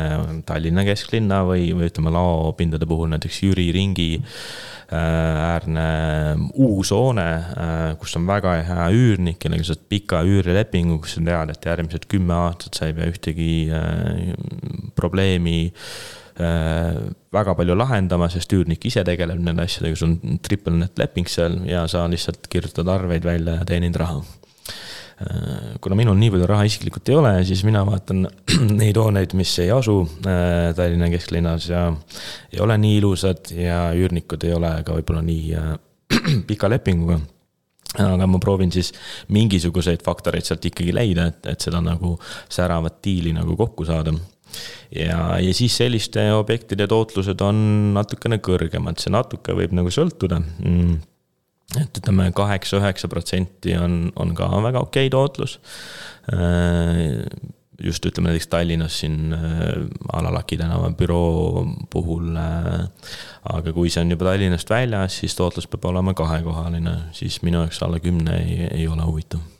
Tallinna 0.46 0.82
kesklinna 0.86 1.44
või, 1.46 1.68
või 1.76 1.90
ütleme, 1.90 2.10
laopindade 2.14 2.88
puhul 2.90 3.12
näiteks 3.12 3.38
Jüri 3.44 3.68
ringi 3.76 4.08
äh, 4.18 4.96
äärne 4.96 5.86
uus 6.54 6.90
hoone, 6.94 7.28
kus 8.00 8.16
on 8.18 8.26
väga 8.26 8.56
hea 8.66 8.88
üürnik, 8.96 9.38
kellega 9.42 9.68
sa 9.68 9.76
saad 9.76 9.86
pika 9.94 10.24
üürilepingu, 10.26 10.98
kus 11.04 11.14
sa 11.18 11.24
tead, 11.28 11.54
et 11.54 11.70
järgmised 11.70 12.10
kümme 12.10 12.34
aastat 12.48 12.74
sa 12.80 12.90
ei 12.90 12.98
pea 12.98 13.14
ühtegi 13.14 13.52
probleemi 14.98 15.70
väga 16.34 17.52
palju 17.54 17.76
lahendama, 17.78 18.26
sest 18.32 18.50
üürnik 18.56 18.82
ise 18.88 19.04
tegeleb 19.06 19.38
nende 19.38 19.62
asjadega, 19.62 19.98
sul 19.98 20.14
on 20.14 20.40
triple 20.42 20.74
net 20.80 20.98
leping 20.98 21.28
seal 21.30 21.60
ja 21.68 21.84
sa 21.90 22.08
lihtsalt 22.10 22.48
kirjutad 22.50 22.90
arveid 22.90 23.26
välja 23.26 23.60
ja 23.60 23.68
teenid 23.68 23.94
raha. 24.00 24.22
Äh, 25.22 25.76
kuna 25.80 25.94
minul 25.94 26.16
nii 26.18 26.32
palju 26.34 26.46
raha 26.50 26.64
isiklikult 26.66 27.08
ei 27.12 27.14
ole, 27.14 27.32
siis 27.46 27.62
mina 27.66 27.84
vaatan 27.86 28.24
neid 28.80 28.98
hooneid, 28.98 29.36
mis 29.38 29.52
ei 29.62 29.70
asu 29.70 30.00
äh, 30.26 30.72
Tallinna 30.74 31.06
kesklinnas 31.12 31.68
ja 31.70 31.84
ei 32.50 32.58
ole 32.64 32.78
nii 32.82 32.96
ilusad 32.98 33.54
ja 33.54 33.84
üürnikud 33.94 34.42
ei 34.48 34.56
ole 34.56 34.72
ka 34.82 34.98
võib-olla 34.98 35.22
nii 35.22 35.54
pika 36.50 36.70
lepinguga 36.72 37.20
aga 38.02 38.26
ma 38.26 38.40
proovin 38.42 38.72
siis 38.74 38.90
mingisuguseid 39.30 40.02
faktoreid 40.02 40.42
sealt 40.42 40.64
ikkagi 40.66 40.90
leida, 40.90 41.28
et, 41.30 41.46
et 41.52 41.62
seda 41.62 41.78
nagu 41.78 42.16
säravat 42.50 42.98
diili 43.04 43.30
nagu 43.36 43.54
kokku 43.54 43.86
saada 43.86 44.16
ja, 44.90 45.38
ja 45.40 45.56
siis 45.56 45.76
selliste 45.76 46.26
objektide 46.36 46.86
tootlused 46.90 47.40
on 47.44 47.58
natukene 47.96 48.38
kõrgemad, 48.44 49.00
see 49.02 49.12
natuke 49.14 49.56
võib 49.56 49.74
nagu 49.76 49.92
sõltuda 49.94 50.42
mm 50.42 51.02
et 51.80 51.98
ütleme, 51.98 52.28
kaheksa-üheksa 52.36 53.08
protsenti 53.10 53.74
on, 53.80 54.08
on 54.20 54.34
ka 54.36 54.48
väga 54.62 54.82
okei 54.84 55.08
okay 55.08 55.12
tootlus. 55.12 55.58
Äh, 56.32 57.24
just 57.82 58.06
ütleme 58.06 58.30
näiteks 58.30 58.50
Tallinnas 58.52 58.98
siin 59.00 59.32
äh, 59.34 59.80
Alalaki 60.12 60.58
tänava 60.60 60.92
büroo 60.94 61.64
puhul. 61.90 62.36
Äh, 62.36 62.84
aga 63.56 63.74
kui 63.76 63.90
see 63.90 64.04
on 64.04 64.14
juba 64.14 64.30
Tallinnast 64.30 64.70
väljas, 64.70 65.18
siis 65.22 65.34
tootlus 65.38 65.68
peab 65.70 65.90
olema 65.90 66.14
kahekohaline, 66.14 66.96
siis 67.16 67.40
minu 67.42 67.64
jaoks 67.64 67.82
alla 67.82 68.00
kümne 68.04 68.38
ei, 68.44 68.70
ei 68.70 68.88
ole 68.88 69.08
huvitav 69.08 69.53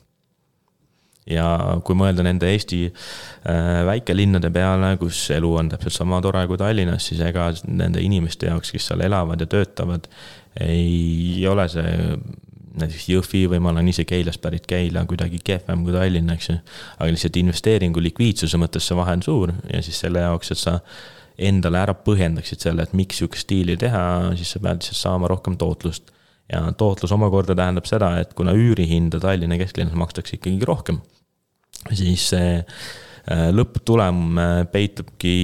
ja 1.29 1.45
kui 1.85 1.97
mõelda 1.97 2.23
nende 2.25 2.49
Eesti 2.53 2.83
äh, 2.85 3.81
väikelinnade 3.87 4.51
peale, 4.53 4.93
kus 5.01 5.23
elu 5.33 5.51
on 5.61 5.69
täpselt 5.73 5.97
sama 5.97 6.21
tore 6.21 6.45
kui 6.49 6.59
Tallinnas, 6.61 7.09
siis 7.09 7.23
ega 7.25 7.49
nende 7.67 8.03
inimeste 8.03 8.51
jaoks, 8.51 8.73
kes 8.75 8.91
seal 8.91 9.05
elavad 9.07 9.41
ja 9.41 9.49
töötavad, 9.49 10.09
ei 10.61 11.43
ole 11.49 11.67
see 11.71 11.95
näiteks 12.75 13.07
Jõhvi 13.09 13.45
või 13.51 13.61
ma 13.63 13.71
olen 13.71 13.89
ise 13.91 14.05
Keilast 14.07 14.41
pärit, 14.43 14.65
Keila 14.67 15.05
kuidagi 15.07 15.39
kehvem 15.43 15.85
kui 15.85 15.95
Tallinn, 15.95 16.31
eks 16.35 16.49
ju. 16.49 16.55
aga 16.97 17.11
lihtsalt 17.11 17.39
investeeringu 17.39 18.03
likviidsuse 18.03 18.59
mõttes 18.61 18.87
see 18.87 18.97
vahe 18.99 19.15
on 19.15 19.23
suur 19.25 19.53
ja 19.71 19.81
siis 19.85 19.99
selle 20.03 20.23
jaoks, 20.25 20.51
et 20.51 20.61
sa 20.61 20.79
endale 21.35 21.79
ära 21.81 21.95
põhjendaksid 22.05 22.63
selle, 22.63 22.83
et 22.83 22.95
miks 22.95 23.19
sihukest 23.19 23.47
stiili 23.47 23.77
teha, 23.79 24.03
siis 24.39 24.55
sa 24.55 24.61
pead 24.63 24.83
lihtsalt 24.83 25.01
saama 25.01 25.31
rohkem 25.31 25.57
tootlust. 25.59 26.11
Ja 26.51 26.61
tootlus 26.77 27.11
omakorda 27.11 27.55
tähendab 27.57 27.87
seda, 27.89 28.15
et 28.21 28.33
kuna 28.37 28.53
üürihinda 28.53 29.19
Tallinna 29.19 29.57
kesklinnas 29.57 29.97
makstakse 29.97 30.37
ikkagi 30.37 30.65
rohkem 30.65 31.01
siis 31.93 32.29
see 32.31 32.55
äh, 32.57 33.47
lõpptulem 33.53 34.39
äh, 34.39 34.55
peitubki 34.71 35.35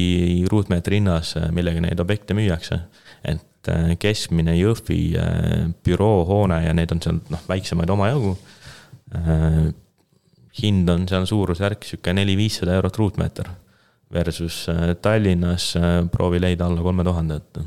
ruutmeetri 0.52 1.02
hinnas, 1.02 1.36
äh, 1.40 1.50
millega 1.54 1.84
neid 1.84 2.02
objekte 2.02 2.38
müüakse. 2.38 2.82
et 3.24 3.48
keskmine 4.02 4.56
Jõhvi 4.58 5.14
büroohoone 5.86 6.56
ja 6.64 6.72
neid 6.74 6.90
on 6.96 7.02
seal 7.04 7.20
noh, 7.30 7.44
väiksemaid 7.46 7.92
omajagu. 7.94 8.32
hind 10.64 10.90
on 10.90 11.06
seal 11.08 11.28
suurusjärk 11.30 11.86
sihuke 11.86 12.16
neli-viissada 12.18 12.74
eurot 12.80 12.98
ruutmeeter 12.98 13.52
versus 14.12 14.66
Tallinnas 15.02 15.76
proovi 16.12 16.42
leida 16.42 16.66
alla 16.66 16.82
kolme 16.82 17.06
tuhande, 17.06 17.38
et. 17.38 17.62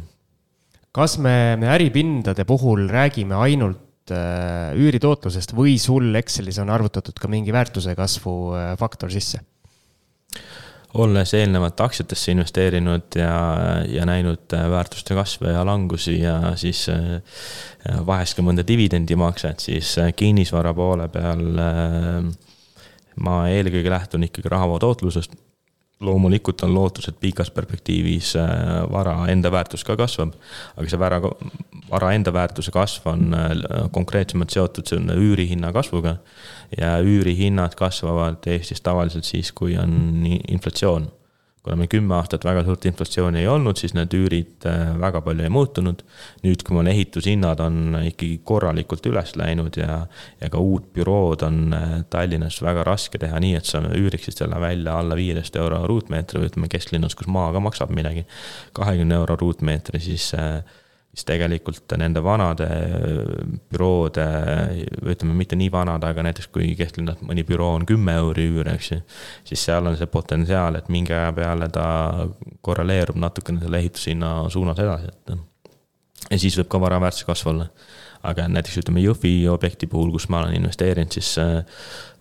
Kas 0.95 1.19
me, 1.19 1.57
äripindade 1.75 2.45
puhul 2.47 2.87
räägime 2.91 3.35
ainult 3.35 3.85
Äh, 4.13 4.75
üüritootlusest 4.77 5.55
või 5.57 5.79
sul 5.81 6.13
Excelis 6.19 6.59
on 6.61 6.69
arvutatud 6.69 7.17
ka 7.17 7.29
mingi 7.33 7.55
väärtuse 7.57 7.95
kasvu 7.97 8.53
äh, 8.53 8.75
faktor 8.77 9.09
sisse? 9.13 9.41
olles 11.01 11.33
eelnevalt 11.35 11.81
aktsiatesse 11.81 12.35
investeerinud 12.35 13.17
ja, 13.17 13.33
ja 13.89 14.05
näinud 14.07 14.53
äh, 14.53 14.67
väärtuste 14.71 15.17
kasve 15.17 15.55
ja 15.57 15.65
langusi 15.65 16.19
ja 16.21 16.53
siis 16.61 16.85
vahest 18.07 18.37
ka 18.37 18.45
mõnda 18.45 18.63
dividendimakset, 18.69 19.65
siis 19.65 19.97
kinnisvara 20.21 20.75
poole 20.77 21.09
peal 21.09 21.43
ma 23.25 23.41
eelkõige 23.49 23.91
lähtun 23.91 24.29
ikkagi 24.29 24.53
rahavoo 24.53 24.77
tootlusest 24.85 25.33
loomulikult 26.01 26.63
on 26.63 26.75
lootus, 26.75 27.09
et 27.09 27.21
pikas 27.21 27.51
perspektiivis 27.55 28.35
äh, 28.37 28.49
vara 28.91 29.15
enda 29.31 29.51
väärtus 29.53 29.85
ka 29.87 29.97
kasvab, 29.97 30.35
aga 30.77 30.91
see 30.91 31.01
vara, 31.01 31.21
vara 31.91 32.13
enda 32.17 32.33
väärtuse 32.35 32.75
kasv 32.75 33.07
on 33.13 33.35
äh, 33.39 33.55
konkreetsemalt 33.95 34.55
seotud 34.55 34.91
selle 34.91 35.17
üürihinna 35.17 35.73
kasvuga. 35.73 36.17
ja 36.81 36.99
üürihinnad 36.99 37.75
kasvavad 37.79 38.47
Eestis 38.51 38.81
tavaliselt 38.81 39.25
siis, 39.25 39.53
kui 39.53 39.77
on 39.79 40.27
inflatsioon. 40.49 41.07
Kuna 41.65 41.79
meil 41.81 41.89
kümme 41.89 42.13
aastat 42.19 42.45
väga 42.45 42.61
suurt 42.67 42.85
inflatsiooni 42.91 43.41
ei 43.41 43.49
olnud, 43.49 43.79
siis 43.81 43.95
need 43.97 44.13
üürid 44.17 44.67
äh, 44.69 44.93
väga 45.01 45.23
palju 45.25 45.47
ei 45.47 45.53
muutunud. 45.53 46.03
nüüd, 46.45 46.63
kui 46.67 46.77
meil 46.77 46.91
ehitushinnad 46.93 47.63
on 47.65 47.97
ikkagi 48.03 48.43
korralikult 48.45 49.07
üles 49.09 49.33
läinud 49.41 49.79
ja, 49.81 50.03
ja 50.43 50.51
ka 50.53 50.61
uut 50.61 50.91
bürood 50.97 51.47
on 51.47 51.73
äh, 51.73 51.97
Tallinnas 52.13 52.61
väga 52.63 52.85
raske 52.85 53.19
teha 53.23 53.41
nii, 53.41 53.57
et 53.57 53.71
sa 53.71 53.81
üüriksid 53.81 54.37
selle 54.43 54.61
välja 54.61 54.99
alla 55.01 55.17
viieteist 55.17 55.57
euro 55.57 55.81
ruutmeetri 55.89 56.43
või 56.43 56.53
ütleme 56.53 56.73
kesklinnas, 56.73 57.17
kus 57.17 57.33
maa 57.33 57.49
ka 57.57 57.65
maksab 57.65 57.95
midagi, 57.97 58.27
kahekümne 58.77 59.17
euro 59.23 59.39
ruutmeetri, 59.41 60.03
siis 60.05 60.35
äh, 60.37 60.61
siis 61.15 61.27
tegelikult 61.29 61.95
nende 61.99 62.23
vanade 62.25 62.67
büroode, 63.71 64.25
ütleme 65.07 65.37
mitte 65.39 65.57
nii 65.59 65.71
vanad, 65.73 66.03
aga 66.03 66.25
näiteks 66.27 66.49
kui 66.55 66.73
kesklinnas 66.79 67.21
mõni 67.23 67.45
büroo 67.47 67.71
on 67.79 67.87
kümme 67.87 68.17
euri 68.19 68.49
üür, 68.51 68.71
eks 68.75 68.91
ju. 68.91 69.01
siis 69.47 69.63
seal 69.69 69.87
on 69.87 69.99
see 70.01 70.11
potentsiaal, 70.11 70.81
et 70.81 70.91
mingi 70.91 71.15
aja 71.15 71.31
peale 71.37 71.69
ta 71.73 71.87
korreleerub 72.67 73.21
natukene 73.23 73.63
selle 73.63 73.79
ehitushinna 73.83 74.33
suunas 74.51 74.81
edasi, 74.83 75.13
et. 75.13 75.37
ja 76.33 76.41
siis 76.41 76.59
võib 76.59 76.73
ka 76.75 76.81
vara 76.83 76.99
väärtuse 77.05 77.29
kasv 77.31 77.53
olla. 77.53 77.69
aga 78.25 78.49
näiteks 78.49 78.81
ütleme 78.81 79.05
Jõhvi 79.05 79.35
objekti 79.53 79.87
puhul, 79.87 80.11
kus 80.11 80.27
ma 80.33 80.41
olen 80.41 80.57
investeerinud, 80.57 81.13
siis 81.13 81.37
äh, 81.39 81.61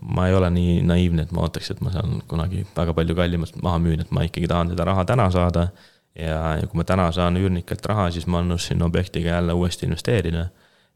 ma 0.03 0.27
ei 0.27 0.35
ole 0.35 0.51
nii 0.53 0.81
naiivne, 0.85 1.25
et 1.25 1.31
ma 1.31 1.47
ootaks, 1.47 1.71
et 1.71 1.81
ma 1.81 1.95
saan 1.95 2.19
kunagi 2.27 2.65
väga 2.75 2.93
palju 2.93 3.15
kallimalt 3.15 3.57
maha 3.63 3.79
müün, 3.81 4.03
et 4.03 4.11
ma 4.11 4.27
ikkagi 4.27 4.51
tahan 4.51 4.75
seda 4.75 4.85
raha 4.91 5.07
täna 5.07 5.29
saada 5.33 5.69
ja, 6.17 6.39
ja 6.59 6.67
kui 6.67 6.79
ma 6.79 6.85
täna 6.87 7.07
saan 7.15 7.37
üürnikelt 7.39 7.85
raha, 7.89 8.09
siis 8.13 8.27
ma 8.27 8.39
olen 8.39 8.53
nõus 8.53 8.67
sinna 8.69 8.87
objektiga 8.89 9.35
jälle 9.37 9.55
uuesti 9.57 9.87
investeerida. 9.89 10.49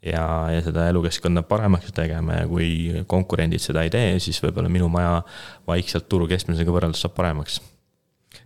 ja, 0.06 0.24
ja 0.54 0.62
seda 0.62 0.86
elukeskkonda 0.92 1.42
paremaks 1.50 1.92
tegema 1.92 2.36
ja 2.42 2.48
kui 2.48 3.02
konkurendid 3.10 3.64
seda 3.64 3.82
ei 3.84 3.90
tee, 3.90 4.20
siis 4.22 4.38
võib-olla 4.44 4.70
minu 4.70 4.90
maja 4.94 5.24
vaikselt 5.68 6.06
turu 6.10 6.28
keskmisega 6.30 6.72
võrreldes 6.72 7.02
saab 7.02 7.18
paremaks. 7.18 7.60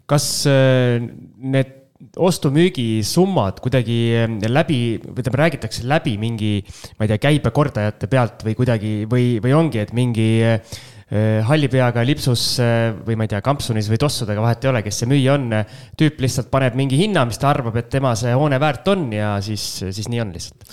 kas 0.07 0.47
äh, 0.47 1.03
need 1.37 1.77
ostu-müügisummad 2.17 3.59
kuidagi 3.61 3.99
äh, 4.23 4.37
läbi, 4.47 4.79
ütleme, 5.11 5.43
räägitakse 5.43 5.83
läbi 5.87 6.15
mingi, 6.17 6.53
ma 6.97 7.05
ei 7.05 7.11
tea, 7.11 7.19
käibekordajate 7.27 8.07
pealt 8.07 8.47
või 8.47 8.55
kuidagi 8.57 8.95
või, 9.11 9.27
või 9.43 9.53
ongi, 9.59 9.83
et 9.83 9.93
mingi 9.93 10.31
Äh, 10.41 10.90
halli 11.11 11.67
peaga 11.67 12.05
lipsus 12.07 12.45
äh, 12.63 12.93
või 13.03 13.17
ma 13.19 13.25
ei 13.27 13.33
tea, 13.33 13.41
kampsunis 13.43 13.89
või 13.91 13.99
tossudega, 13.99 14.39
vahet 14.43 14.63
ei 14.63 14.71
ole, 14.71 14.81
kes 14.85 15.01
see 15.01 15.09
müüja 15.11 15.35
on. 15.35 15.49
tüüp 15.99 16.21
lihtsalt 16.23 16.47
paneb 16.53 16.77
mingi 16.79 16.99
hinna, 16.99 17.25
mis 17.27 17.39
ta 17.41 17.49
arvab, 17.51 17.75
et 17.81 17.89
tema 17.91 18.13
see 18.15 18.31
hoone 18.31 18.59
väärt 18.61 18.87
on 18.93 19.09
ja 19.11 19.35
siis, 19.43 19.65
siis 19.91 20.07
nii 20.11 20.21
on 20.23 20.31
lihtsalt. 20.35 20.63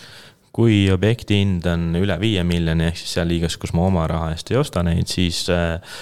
kui 0.58 0.76
objekti 0.90 1.36
hind 1.38 1.66
on 1.70 1.90
üle 1.98 2.14
viie 2.18 2.42
miljoni, 2.46 2.86
ehk 2.88 2.96
siis 2.98 3.16
seal 3.18 3.28
liigas, 3.30 3.56
kus 3.58 3.74
ma 3.74 3.84
oma 3.86 4.06
raha 4.10 4.30
eest 4.34 4.50
ei 4.50 4.58
osta 4.58 4.82
neid, 4.86 5.10
siis 5.10 5.44
äh, 5.54 5.98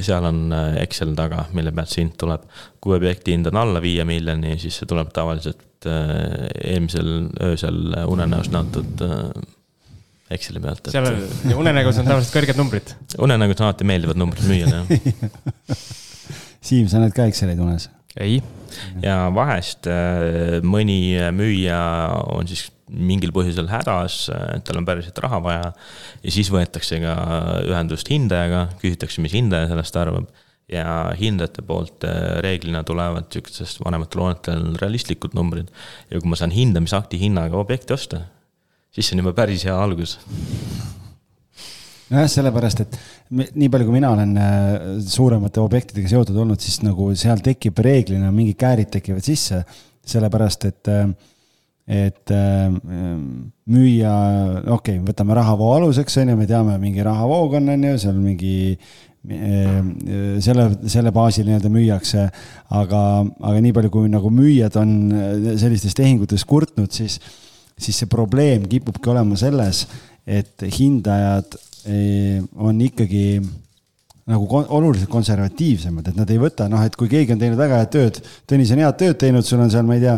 seal 0.00 0.28
on 0.28 0.46
Excel 0.80 1.12
taga, 1.16 1.44
mille 1.52 1.72
pealt 1.72 1.92
see 1.92 2.06
hind 2.06 2.16
tuleb. 2.20 2.48
kui 2.80 2.96
objekti 2.96 3.36
hind 3.36 3.52
on 3.52 3.60
alla 3.60 3.84
viie 3.84 4.04
miljoni, 4.08 4.56
siis 4.60 4.80
see 4.80 4.88
tuleb 4.88 5.12
tavaliselt 5.12 5.84
eelmisel 5.84 7.28
öösel 7.44 7.92
unenäost 8.08 8.52
nõutud 8.54 9.04
Exceli 10.34 10.62
pealt 10.62 10.86
et.... 10.86 10.94
seal 10.94 11.08
on, 11.10 11.20
ja 11.50 11.58
unenägus 11.60 12.00
on 12.02 12.08
tavaliselt 12.08 12.36
kõrged 12.36 12.60
numbrid. 12.60 12.94
unenägus 13.22 13.60
on 13.60 13.68
alati 13.70 13.88
meeldivad 13.88 14.20
numbrid 14.20 14.46
müüjale, 14.50 14.82
jah 14.82 15.82
Siim, 16.64 16.86
sa 16.88 17.02
näed 17.02 17.12
ka 17.16 17.26
Excelid 17.28 17.60
unes? 17.60 17.90
ei. 18.20 18.38
ja 19.02 19.24
vahest 19.34 19.88
äh, 19.90 20.60
mõni 20.64 21.16
müüja 21.34 21.80
on 22.34 22.48
siis 22.48 22.68
mingil 22.94 23.32
põhjusel 23.34 23.68
hädas, 23.70 24.28
et 24.54 24.64
tal 24.66 24.78
on 24.78 24.86
päriselt 24.86 25.18
raha 25.24 25.40
vaja. 25.42 25.68
ja 26.22 26.32
siis 26.32 26.50
võetakse 26.52 27.00
ka 27.02 27.14
ühendust 27.64 28.10
hindajaga, 28.12 28.68
küsitakse, 28.82 29.22
mis 29.24 29.34
hindaja 29.36 29.70
sellest 29.72 29.98
arvab 29.98 30.28
ja 30.70 31.12
hindajate 31.18 31.64
poolt 31.66 32.06
äh, 32.08 32.38
reeglina 32.44 32.84
tulevad 32.86 33.28
sihukestest 33.32 33.82
vanematel 33.84 34.22
hoonetel 34.22 34.62
realistlikud 34.80 35.36
numbrid. 35.36 35.68
ja 36.10 36.20
kui 36.20 36.30
ma 36.30 36.38
saan 36.40 36.54
hindamisakti 36.54 37.20
hinnaga 37.20 37.58
objekti 37.60 37.96
osta, 37.96 38.24
siis 38.94 39.08
see 39.08 39.16
on 39.16 39.24
juba 39.24 39.34
päris 39.36 39.66
hea 39.66 39.74
algus. 39.74 40.16
nojah, 42.12 42.28
sellepärast, 42.30 42.84
et 42.84 42.98
nii 43.34 43.70
palju, 43.72 43.88
kui 43.88 43.96
mina 43.96 44.12
olen 44.14 44.34
äh, 44.38 44.74
suuremate 45.08 45.62
objektidega 45.62 46.12
seotud 46.12 46.36
olnud, 46.38 46.60
siis 46.62 46.82
nagu 46.84 47.10
seal 47.18 47.40
tekib 47.44 47.80
reeglina 47.82 48.30
mingid 48.34 48.58
käärid 48.60 48.92
tekivad 48.92 49.24
sisse, 49.26 49.64
sellepärast 50.06 50.68
et 50.70 50.92
äh, 50.92 51.08
et 51.84 52.30
äh, 52.32 52.70
müüa, 53.68 54.12
okei 54.72 54.94
okay,, 54.96 55.00
võtame 55.04 55.34
rahavoo 55.36 55.74
aluseks, 55.74 56.16
on 56.22 56.30
ju, 56.32 56.36
me 56.38 56.46
teame, 56.48 56.78
mingi 56.80 57.04
rahavoog 57.04 57.58
on, 57.58 57.74
on 57.74 57.90
ju, 57.90 57.98
seal 58.00 58.16
mingi 58.16 58.54
selle, 60.44 60.64
selle 60.92 61.10
baasil 61.16 61.46
nii-öelda 61.48 61.70
müüakse, 61.72 62.26
aga, 62.76 62.98
aga 63.24 63.60
nii 63.64 63.72
palju, 63.76 63.92
kui 63.92 64.10
nagu 64.12 64.32
müüjad 64.32 64.76
on 64.80 64.90
sellistes 65.60 65.96
tehingutes 65.96 66.44
kurtnud, 66.48 66.92
siis 66.92 67.16
siis 67.78 67.98
see 68.02 68.10
probleem 68.10 68.66
kipubki 68.70 69.10
olema 69.12 69.36
selles, 69.38 69.84
et 70.24 70.64
hindajad 70.78 71.56
eh, 71.90 72.40
on 72.56 72.80
ikkagi 72.80 73.26
nagu 74.30 74.48
kon 74.48 74.64
oluliselt 74.72 75.10
konservatiivsemad, 75.12 76.08
et 76.08 76.16
nad 76.16 76.30
ei 76.32 76.40
võta, 76.40 76.68
noh, 76.72 76.80
et 76.80 76.94
kui 76.96 77.10
keegi 77.12 77.34
on 77.34 77.40
teinud 77.42 77.60
väga 77.60 77.82
head 77.82 77.92
tööd, 77.92 78.20
Tõnis 78.48 78.72
on 78.72 78.80
head 78.80 79.00
tööd 79.00 79.18
teinud, 79.20 79.44
sul 79.44 79.60
on 79.60 79.72
seal, 79.72 79.84
ma 79.84 79.98
ei 79.98 80.04
tea, 80.06 80.14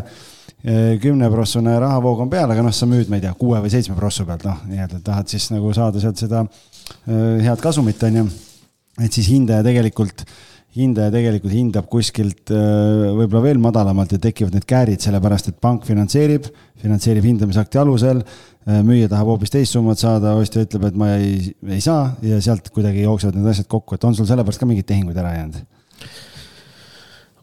eh, 0.62 0.92
kümneprossune 1.02 1.74
rahavoog 1.82 2.22
on 2.26 2.30
peal, 2.30 2.52
aga 2.54 2.62
noh, 2.62 2.74
sa 2.76 2.86
müüd, 2.86 3.10
ma 3.10 3.18
ei 3.18 3.26
tea, 3.26 3.34
kuue 3.38 3.58
või 3.64 3.72
seitsme 3.72 3.98
prossu 3.98 4.28
pealt, 4.28 4.46
noh, 4.46 4.62
nii-öelda 4.70 5.02
tahad 5.06 5.32
siis 5.32 5.48
nagu 5.50 5.74
saada 5.74 6.02
sealt 6.02 6.22
seda 6.22 6.44
eh, 6.46 7.42
head 7.48 7.62
kasumit, 7.64 8.06
on 8.06 8.20
ju. 8.22 8.28
et 9.02 9.12
siis 9.12 9.26
hindaja 9.32 9.66
tegelikult 9.66 10.22
äh, 10.22 10.36
hindaja 10.76 11.12
tegelikult 11.14 11.54
hindab 11.54 11.88
kuskilt 11.92 12.52
äh, 12.52 13.08
võib-olla 13.16 13.42
veel 13.46 13.60
madalamalt 13.62 14.12
ja 14.14 14.20
tekivad 14.22 14.56
need 14.56 14.66
käärid, 14.68 15.00
sellepärast 15.04 15.50
et 15.52 15.58
pank 15.62 15.86
finantseerib, 15.88 16.50
finantseerib 16.82 17.26
hindamisakti 17.26 17.80
alusel. 17.80 18.22
Äh, 18.66 18.82
müüja 18.86 19.08
tahab 19.12 19.32
hoopis 19.32 19.54
teist 19.54 19.76
summat 19.76 20.00
saada, 20.02 20.34
ostja 20.40 20.66
ütleb, 20.66 20.88
et 20.90 20.98
ma 21.00 21.14
ei, 21.16 21.54
ei 21.70 21.82
saa 21.84 22.10
ja 22.24 22.40
sealt 22.44 22.68
kuidagi 22.74 23.06
jooksevad 23.06 23.38
need 23.38 23.52
asjad 23.54 23.70
kokku, 23.72 23.96
et 23.96 24.08
on 24.08 24.16
sul 24.18 24.28
sellepärast 24.28 24.62
ka 24.62 24.68
mingeid 24.68 24.88
tehinguid 24.90 25.22
ära 25.22 25.36
jäänud? 25.38 25.62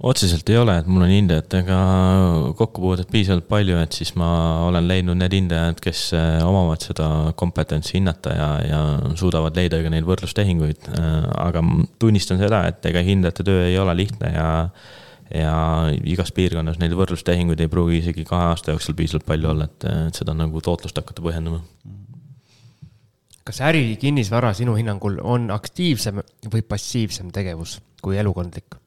Otseselt 0.03 0.49
ei 0.51 0.57
ole, 0.59 0.75
et 0.81 0.87
mul 0.89 1.05
on 1.05 1.11
hindajatega 1.11 1.77
kokkupuudet 2.59 3.07
piisavalt 3.11 3.47
palju, 3.47 3.77
et 3.79 3.95
siis 3.95 4.11
ma 4.19 4.29
olen 4.67 4.87
leidnud 4.89 5.19
need 5.19 5.35
hindajad, 5.37 5.79
kes 5.83 6.01
eh, 6.17 6.41
omavad 6.43 6.83
seda 6.83 7.07
kompetentsi 7.39 7.97
hinnata 7.97 8.35
ja, 8.35 8.49
ja 8.67 8.81
suudavad 9.19 9.55
leida 9.59 9.79
ka 9.83 9.93
neid 9.93 10.07
võrdlustehinguid. 10.07 10.91
Eh, 10.91 11.15
aga 11.45 11.63
tunnistan 12.03 12.41
seda, 12.41 12.65
et 12.71 12.83
ega 12.91 13.05
hindajate 13.05 13.47
töö 13.47 13.63
ei 13.69 13.79
ole 13.79 13.95
lihtne 14.01 14.33
ja, 14.35 14.49
ja 15.31 15.55
igas 16.03 16.35
piirkonnas 16.35 16.81
neid 16.83 16.95
võrdlustehinguid 16.99 17.63
ei 17.63 17.71
pruugi 17.71 18.03
isegi 18.03 18.27
kahe 18.27 18.51
aasta 18.51 18.75
jooksul 18.75 18.99
piisavalt 18.99 19.27
palju 19.31 19.53
olla, 19.55 19.71
et, 19.71 19.87
et 20.09 20.21
seda 20.21 20.35
nagu 20.35 20.63
tootlust 20.63 20.99
hakata 20.99 21.23
põhjendama 21.23 21.63
kas 23.43 23.59
äri 23.67 23.97
kinnisvara 23.99 24.53
sinu 24.55 24.77
hinnangul 24.77 25.17
on 25.19 25.49
aktiivsem 25.51 26.21
või 26.47 26.63
passiivsem 26.63 27.31
tegevus 27.35 27.81
kui 28.03 28.15
elukondlik? 28.19 28.82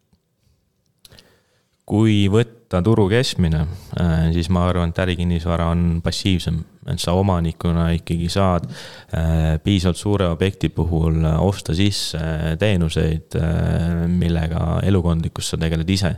Kui 1.86 2.26
võtta 2.32 2.80
turu 2.82 3.06
keskmine, 3.10 3.62
äh, 4.00 4.14
siis 4.34 4.50
ma 4.50 4.66
arvan, 4.66 4.90
et 4.90 4.98
ärikinnisvara 5.04 5.68
on 5.70 6.00
passiivsem, 6.02 6.58
et 6.90 7.02
sa 7.02 7.14
omanikuna 7.18 7.88
ikkagi 7.94 8.28
saad 8.32 8.66
äh, 8.66 9.56
piisavalt 9.62 10.00
suure 10.00 10.28
objekti 10.32 10.72
puhul 10.74 11.22
osta 11.38 11.74
sisse 11.78 12.20
teenuseid, 12.58 13.38
äh, 13.38 14.06
millega 14.10 14.80
elukondlikkus 14.86 15.54
sa 15.54 15.60
tegeled 15.62 15.90
ise 15.94 16.16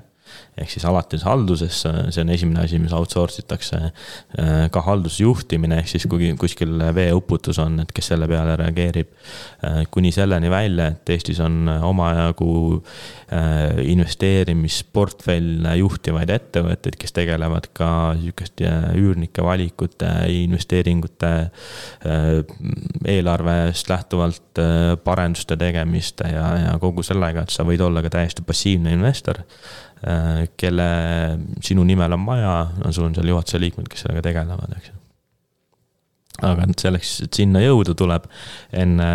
ehk 0.62 0.72
siis 0.72 0.84
alates 0.88 1.24
haldusesse, 1.26 1.90
see 2.14 2.22
on 2.24 2.32
esimene 2.34 2.62
asi, 2.64 2.78
mis 2.82 2.94
outsource 2.96 3.42
itakse. 3.42 3.80
Äh, 4.38 4.66
ka 4.74 4.82
haldusjuhtimine 4.86 5.80
ehk 5.82 5.92
siis 5.92 6.06
kui 6.10 6.30
kuskil 6.38 6.80
veeuputus 6.94 7.60
on, 7.62 7.80
et 7.82 7.92
kes 7.94 8.12
selle 8.12 8.28
peale 8.30 8.56
reageerib. 8.60 9.10
Äh, 9.64 9.80
kuni 9.94 10.12
selleni 10.14 10.50
välja, 10.52 10.90
et 10.94 11.14
Eestis 11.14 11.40
on 11.44 11.68
omajagu 11.68 12.50
äh, 12.78 13.78
investeerimisportfelle 13.94 15.76
juhtivaid 15.80 16.32
ettevõtteid, 16.34 16.98
kes 17.00 17.14
tegelevad 17.16 17.70
ka 17.76 17.90
sihukeste 18.18 18.72
üürnike 18.98 19.44
valikute, 19.44 20.10
investeeringute, 20.32 21.32
eelarvest 23.08 23.88
lähtuvalt 23.90 24.60
parenduste 25.04 25.56
tegemiste 25.58 26.28
ja, 26.32 26.46
ja 26.62 26.72
kogu 26.82 27.02
sellega, 27.06 27.44
et 27.44 27.54
sa 27.54 27.66
võid 27.66 27.82
olla 27.84 28.02
ka 28.04 28.10
täiesti 28.12 28.44
passiivne 28.46 28.92
investor 28.96 29.42
kelle 30.60 30.88
sinu 31.64 31.84
nimel 31.86 32.14
on 32.14 32.22
maja, 32.22 32.54
no 32.78 32.92
sul 32.94 33.08
on 33.08 33.16
seal 33.16 33.32
juhatuse 33.32 33.60
liikmed, 33.62 33.88
kes 33.90 34.04
sellega 34.06 34.22
tegelevad, 34.28 34.76
eks 34.78 34.92
ju. 34.92 34.96
aga 36.48 36.68
selleks, 36.78 37.14
et 37.26 37.40
sinna 37.40 37.62
jõuda, 37.64 37.96
tuleb 37.98 38.28
enne 38.78 39.08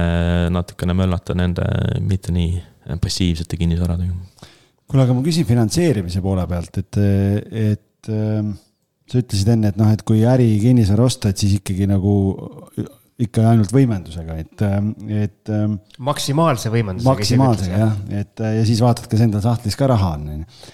natukene 0.52 0.96
möllata 0.98 1.38
nende 1.40 1.68
mitte 2.04 2.36
nii 2.36 2.98
passiivsete 3.02 3.60
kinnisvaradega. 3.60 4.50
kuule, 4.88 5.06
aga 5.06 5.16
ma 5.16 5.24
küsin 5.26 5.48
finantseerimise 5.48 6.22
poole 6.26 6.44
pealt, 6.52 6.84
et, 6.84 7.00
et 7.72 8.12
ähm, 8.12 8.52
sa 9.10 9.22
ütlesid 9.22 9.54
enne, 9.56 9.72
et 9.72 9.80
noh, 9.80 9.94
et 9.94 10.04
kui 10.08 10.26
äri 10.28 10.50
kinnisvara 10.62 11.08
osta, 11.08 11.32
et 11.32 11.40
siis 11.40 11.58
ikkagi 11.60 11.88
nagu 11.90 12.14
ikka 13.24 13.46
ainult 13.52 13.74
võimendusega, 13.74 14.38
et, 14.42 14.64
et. 15.24 15.52
maksimaalse 16.04 16.72
võimendusega. 16.74 17.12
maksimaalsega 17.12 17.82
jah, 17.84 18.00
et 18.22 18.44
ja 18.60 18.64
siis 18.68 18.82
vaatad, 18.84 19.08
kas 19.12 19.22
endal 19.26 19.44
sahtlis 19.46 19.78
ka 19.80 19.90
raha 19.92 20.16
on, 20.18 20.32
on 20.34 20.42
ju. 20.42 20.72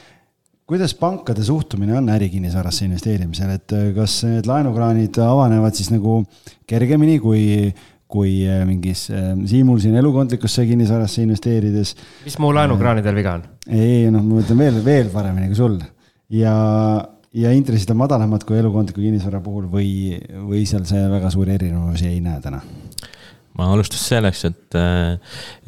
Kuidas 0.69 0.93
pankade 0.93 1.43
suhtumine 1.43 1.95
on 1.97 2.09
ärikinnisvarasse 2.13 2.85
investeerimisel, 2.85 3.55
et 3.57 3.73
äh, 3.73 3.87
kas 3.95 4.21
need 4.29 4.49
laenukraanid 4.49 5.17
avanevad 5.25 5.77
siis 5.77 5.89
nagu 5.89 6.19
kergemini 6.69 7.17
kui, 7.23 7.71
kui 8.09 8.33
äh, 8.45 8.61
mingis 8.69 9.07
Siimul 9.49 9.81
siin 9.81 9.97
elukondlikusse 9.97 10.67
kinnisvarasse 10.69 11.25
investeerides? 11.25 11.95
mis 12.25 12.37
mu 12.41 12.51
laenukraanidel 12.53 13.17
viga 13.17 13.39
on? 13.39 13.47
ei, 13.65 14.11
noh, 14.13 14.21
ma 14.21 14.43
mõtlen 14.43 14.61
veel, 14.61 14.83
veel 14.85 15.09
paremini 15.13 15.49
kui 15.49 15.57
sul 15.57 15.79
ja, 16.37 16.53
ja 17.33 17.55
intressid 17.57 17.89
on 17.95 18.03
madalamad 18.03 18.45
kui 18.45 18.61
elukondliku 18.61 19.01
kinnisvara 19.01 19.41
puhul 19.41 19.65
või, 19.73 20.19
või 20.51 20.67
seal 20.69 20.85
see 20.89 21.01
väga 21.09 21.33
suuri 21.33 21.57
erinevusi 21.57 22.11
ei 22.11 22.21
näe 22.21 22.37
täna? 22.45 22.61
ma 23.57 23.73
alustan 23.73 24.05
sellest, 24.05 24.45
et 24.53 24.68
äh, 24.77 25.17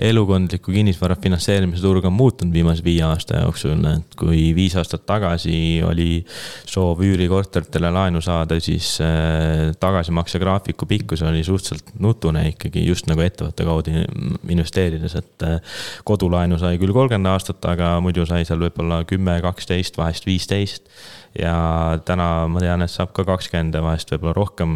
elukondliku 0.10 0.73
kinnisvara 0.73 1.15
finantseerimise 1.22 1.82
turg 1.84 2.06
on 2.06 2.14
muutunud 2.14 2.53
viimase 2.53 2.84
viie 2.86 3.03
aasta 3.06 3.41
jooksul, 3.44 3.80
et 3.91 4.18
kui 4.19 4.52
viis 4.57 4.76
aastat 4.80 5.06
tagasi 5.10 5.82
oli 5.86 6.22
soov 6.69 7.02
üürikorteritele 7.06 7.91
laenu 7.94 8.22
saada, 8.22 8.60
siis 8.64 8.94
äh, 9.03 9.72
tagasimaksegraafiku 9.82 10.86
pikkus 10.90 11.23
oli 11.28 11.44
suhteliselt 11.44 11.95
nutune 11.99 12.48
ikkagi 12.52 12.86
just 12.88 13.10
nagu 13.11 13.23
ettevõtte 13.26 13.65
kaudu 13.68 13.95
investeerides, 14.49 15.18
et 15.19 15.48
äh, 15.48 15.80
kodulaenu 16.07 16.60
sai 16.61 16.78
küll 16.82 16.94
kolmkümmend 16.95 17.34
aastat, 17.34 17.64
aga 17.72 17.95
muidu 18.03 18.28
sai 18.30 18.45
seal 18.48 18.61
võib-olla 18.61 19.02
kümme, 19.10 19.40
kaksteist, 19.44 19.98
vahest 19.98 20.30
viisteist. 20.30 20.88
Ja 21.40 21.53
täna 22.03 22.44
ma 22.52 22.60
tean, 22.60 22.82
et 22.84 22.91
saab 22.91 23.14
ka 23.15 23.23
kakskümmend 23.23 23.78
ja 23.78 23.80
vahest 23.86 24.10
võib-olla 24.11 24.34
rohkem 24.36 24.73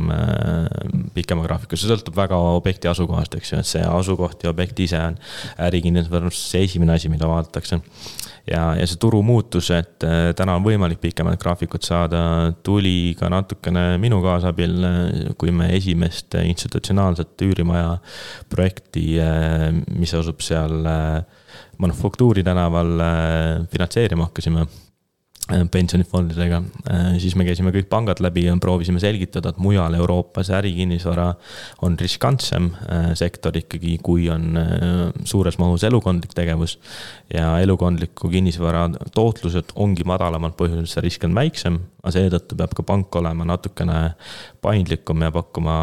pikema 1.12 1.44
graafiku, 1.44 1.76
see 1.76 1.90
sõltub 1.90 2.16
väga 2.16 2.40
objekti 2.56 2.88
asukohast, 2.88 3.36
eks 3.36 3.52
ju, 3.52 3.60
et 3.60 3.68
see 3.68 3.84
asukoht 4.16 4.44
ja 4.44 4.50
objekt 4.50 4.80
ise 4.80 5.00
on 5.00 5.18
ärikinnisvaras 5.68 6.40
see 6.52 6.64
esimene 6.66 6.96
asi, 6.96 7.10
mida 7.10 7.28
vaadatakse. 7.28 7.80
ja, 8.52 8.76
ja 8.78 8.86
see 8.88 9.00
turu 9.02 9.22
muutus, 9.26 9.72
et 9.72 10.04
äh, 10.06 10.32
täna 10.38 10.56
on 10.56 10.64
võimalik 10.64 11.02
pikemat 11.02 11.40
graafikut 11.42 11.84
saada, 11.84 12.54
tuli 12.64 13.16
ka 13.20 13.30
natukene 13.30 13.98
minu 14.02 14.22
kaasabil, 14.24 14.76
kui 15.38 15.52
me 15.52 15.72
esimest 15.76 16.38
institutsionaalset 16.44 17.42
üürimaja 17.42 17.98
projekti, 18.50 19.20
äh, 19.20 19.72
mis 19.96 20.14
asub 20.14 20.42
seal 20.46 20.84
Manufaktuuri 21.76 22.40
tänaval, 22.44 23.02
finantseerima 23.68 24.30
hakkasime 24.30 24.64
Äh, 24.64 24.85
pensionifondidega, 25.72 26.62
äh, 26.90 27.04
siis 27.22 27.36
me 27.38 27.46
käisime 27.46 27.70
kõik 27.74 27.86
pangad 27.90 28.18
läbi 28.24 28.48
ja 28.48 28.56
proovisime 28.58 28.98
selgitada, 29.02 29.52
et 29.54 29.60
mujal 29.62 29.94
Euroopas 29.94 30.50
ärikinnisvara 30.58 31.28
on 31.86 31.98
riskantsem 32.02 32.72
äh, 32.74 33.12
sektor 33.14 33.54
ikkagi, 33.58 34.00
kui 34.02 34.26
on 34.34 34.58
suures 35.24 35.60
mahus 35.62 35.86
elukondlik 35.86 36.34
tegevus. 36.34 36.80
ja 37.34 37.60
elukondliku 37.60 38.30
kinnisvara 38.30 38.90
tootlused 39.14 39.76
ongi 39.76 40.04
madalamad 40.06 40.54
põhjusel, 40.58 40.88
see 40.90 41.06
risk 41.06 41.24
on 41.26 41.38
väiksem, 41.38 41.80
aga 42.02 42.14
seetõttu 42.18 42.58
peab 42.58 42.74
ka 42.78 42.84
pank 42.86 43.16
olema 43.16 43.46
natukene 43.46 44.16
paindlikum 44.62 45.22
ja 45.22 45.32
pakkuma 45.34 45.78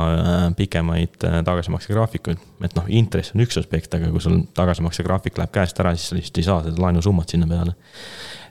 pikemaid 0.59 1.23
tagasimaksegraafikuid. 1.23 2.39
et 2.63 2.77
noh, 2.79 2.87
intress 2.89 3.35
on 3.35 3.47
üks 3.47 3.59
aspekt, 3.63 3.95
aga 3.95 4.11
kui 4.11 4.23
sul 4.23 4.43
tagasimaksegraafik 4.55 5.39
läheb 5.39 5.55
käest 5.55 5.79
ära, 5.83 5.95
siis 5.95 6.11
sa 6.11 6.19
lihtsalt 6.19 6.39
ei 6.39 6.51
saa 6.51 6.63
seda 6.67 6.83
laenusummat 6.83 7.35
sinna 7.35 7.47
peale 7.47 7.79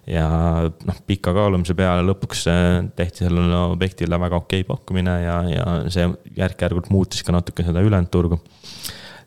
ja 0.10 0.28
noh, 0.65 1.02
pika 1.07 1.34
kaalumise 1.36 1.76
peale 1.78 2.06
lõpuks 2.07 2.45
äh, 2.49 2.69
tehti 2.98 3.26
sellele 3.28 3.60
objektile 3.76 4.18
väga 4.22 4.40
okei 4.41 4.64
pakkumine 4.68 5.18
ja, 5.22 5.36
ja 5.49 5.65
see 5.94 6.07
järk-järgult 6.38 6.90
muutis 6.94 7.22
ka 7.26 7.36
natuke 7.36 7.65
seda 7.68 7.84
ülejäänud 7.86 8.11
turgu. 8.14 8.40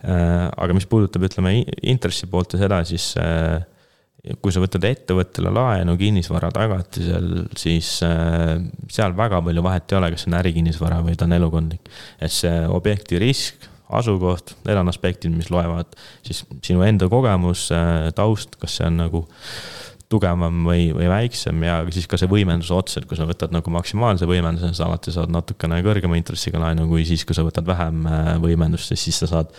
Äh, 0.05 0.49
aga 0.51 0.75
mis 0.77 0.89
puudutab, 0.91 1.27
ütleme 1.29 1.61
intressi 1.83 2.29
poolt 2.31 2.57
ja 2.57 2.65
seda, 2.65 2.81
siis 2.89 3.13
äh, 3.21 3.63
kui 4.43 4.55
sa 4.55 4.63
võtad 4.63 4.87
ettevõttele 4.89 5.53
laenu 5.53 5.95
kinnisvara 6.01 6.49
tagatisel, 6.55 7.45
siis 7.61 7.91
seal 8.01 9.13
väga 9.19 9.43
palju 9.45 9.65
vahet 9.67 9.93
ei 9.93 9.99
ole, 9.99 10.09
kas 10.15 10.25
see 10.25 10.31
on 10.31 10.39
ärikinnisvara 10.39 11.03
või 11.05 11.13
ta 11.21 11.27
on 11.29 11.37
elukondlik. 11.37 11.91
et 12.25 12.33
see 12.33 12.63
objekti 12.73 13.21
risk, 13.21 13.69
asukoht, 13.93 14.55
need 14.65 14.81
on 14.81 14.89
aspektid, 14.89 15.29
mis 15.37 15.53
loevad, 15.53 15.93
siis 16.25 16.41
sinu 16.65 16.81
enda 16.89 17.11
kogemus, 17.13 17.67
taust, 18.17 18.57
kas 18.57 18.79
see 18.81 18.89
on 18.89 18.97
nagu 19.03 19.27
tugevam 20.13 20.65
või, 20.67 20.89
või 20.95 21.09
väiksem 21.09 21.63
ja 21.65 21.79
siis 21.95 22.07
ka 22.11 22.19
see 22.21 22.29
võimenduse 22.31 22.75
ots, 22.77 22.99
et 22.99 23.07
kui 23.09 23.17
sa 23.19 23.27
võtad 23.29 23.55
nagu 23.55 23.73
maksimaalse 23.73 24.29
võimenduse, 24.29 24.75
sa 24.77 24.89
alati 24.89 25.15
saad 25.15 25.33
natukene 25.33 25.81
kõrgema 25.85 26.19
intressiga 26.21 26.61
laenu, 26.61 26.87
kui 26.91 27.07
siis, 27.09 27.25
kui 27.27 27.37
sa 27.37 27.45
võtad 27.47 27.67
vähem 27.69 28.05
äh, 28.11 28.31
võimendust, 28.43 28.93
siis 29.01 29.23
sa 29.23 29.31
saad 29.31 29.55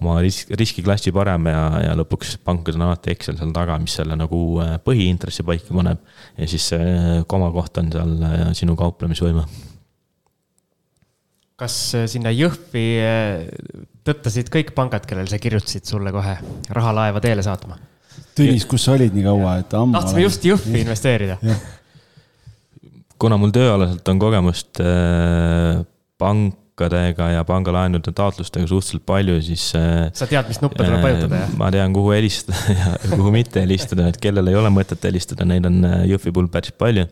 oma 0.00 0.16
risk, 0.24 0.50
riskiklassi 0.56 1.12
parem 1.14 1.50
ja, 1.52 1.60
ja 1.84 1.92
lõpuks 2.00 2.38
pankadel 2.46 2.80
on 2.80 2.88
alati 2.88 3.12
Excel 3.14 3.38
seal 3.38 3.52
taga, 3.54 3.76
mis 3.82 3.94
selle 4.00 4.16
nagu 4.18 4.40
äh, 4.64 4.74
põhiintressi 4.84 5.46
paika 5.46 5.76
paneb. 5.76 6.02
ja 6.40 6.50
siis 6.50 6.72
see 6.72 6.90
äh, 6.96 7.22
komakoht 7.30 7.82
on 7.82 7.92
seal 7.94 8.18
sinu 8.56 8.78
kauplemisvõime. 8.80 9.46
kas 11.60 11.80
sinna 12.10 12.32
Jõhvi 12.34 12.88
tõttasid 14.04 14.48
kõik 14.52 14.72
pangad, 14.76 15.04
kellel 15.06 15.28
sa 15.30 15.38
kirjutasid 15.38 15.84
sulle 15.86 16.12
kohe 16.12 16.38
raha 16.72 17.00
laeva 17.02 17.20
teele 17.24 17.44
saatma? 17.44 17.78
Tõnis, 18.34 18.66
kus 18.66 18.86
sa 18.86 18.96
olid 18.96 19.14
nii 19.14 19.24
kaua, 19.28 19.56
et 19.62 19.78
ammu? 19.78 19.94
tahtsime 19.94 20.26
just 20.26 20.44
Jõhvi 20.46 20.82
investeerida. 20.82 21.38
kuna 23.20 23.38
mul 23.40 23.54
tööalaselt 23.54 24.08
on 24.10 24.20
kogemust 24.20 24.82
äh, 24.82 25.84
pankadega 26.20 27.30
ja 27.36 27.44
pangalaenude 27.46 28.12
taotlustega 28.12 28.66
suhteliselt 28.66 29.06
palju, 29.06 29.38
siis 29.46 29.70
äh,. 29.78 30.10
sa 30.16 30.26
tead, 30.30 30.50
mis 30.50 30.60
nuppe 30.64 30.82
tuleb 30.82 31.02
vajutada, 31.04 31.44
jah? 31.44 31.56
ma 31.60 31.70
tean, 31.74 31.94
kuhu 31.94 32.14
helistada 32.16 32.74
ja 32.80 32.94
kuhu 33.14 33.34
mitte 33.34 33.62
helistada, 33.62 34.10
et 34.10 34.20
kellel 34.22 34.50
ei 34.50 34.58
ole 34.58 34.72
mõtet 34.74 35.06
helistada, 35.06 35.46
neid 35.48 35.70
on 35.70 35.82
äh, 35.86 36.00
Jõhvi 36.10 36.34
puhul 36.34 36.50
päris 36.52 36.74
palju 36.74 37.06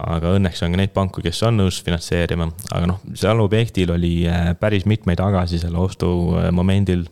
aga 0.00 0.32
õnneks 0.38 0.62
on 0.64 0.72
ka 0.72 0.80
neid 0.80 0.92
panku, 0.94 1.22
kes 1.24 1.42
on 1.46 1.58
nõus 1.60 1.80
finantseerima, 1.84 2.48
aga 2.72 2.88
noh, 2.88 3.02
seal 3.18 3.42
objektil 3.44 3.92
oli 3.94 4.22
äh, 4.30 4.52
päris 4.58 4.86
mitmeid 4.88 5.20
tagasi 5.20 5.60
selle 5.62 5.82
ostu 5.82 6.08
äh, 6.38 6.48
momendil 6.54 7.04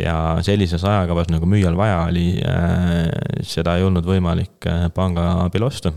ja 0.00 0.16
sellises 0.42 0.84
ajakavas, 0.84 1.30
nagu 1.30 1.46
müüjal 1.48 1.76
vaja 1.78 2.02
oli, 2.08 2.34
äh, 2.42 3.06
seda 3.46 3.76
ei 3.78 3.86
olnud 3.86 4.06
võimalik 4.06 4.66
äh, 4.70 4.88
panga 4.94 5.44
abil 5.44 5.68
osta. 5.68 5.92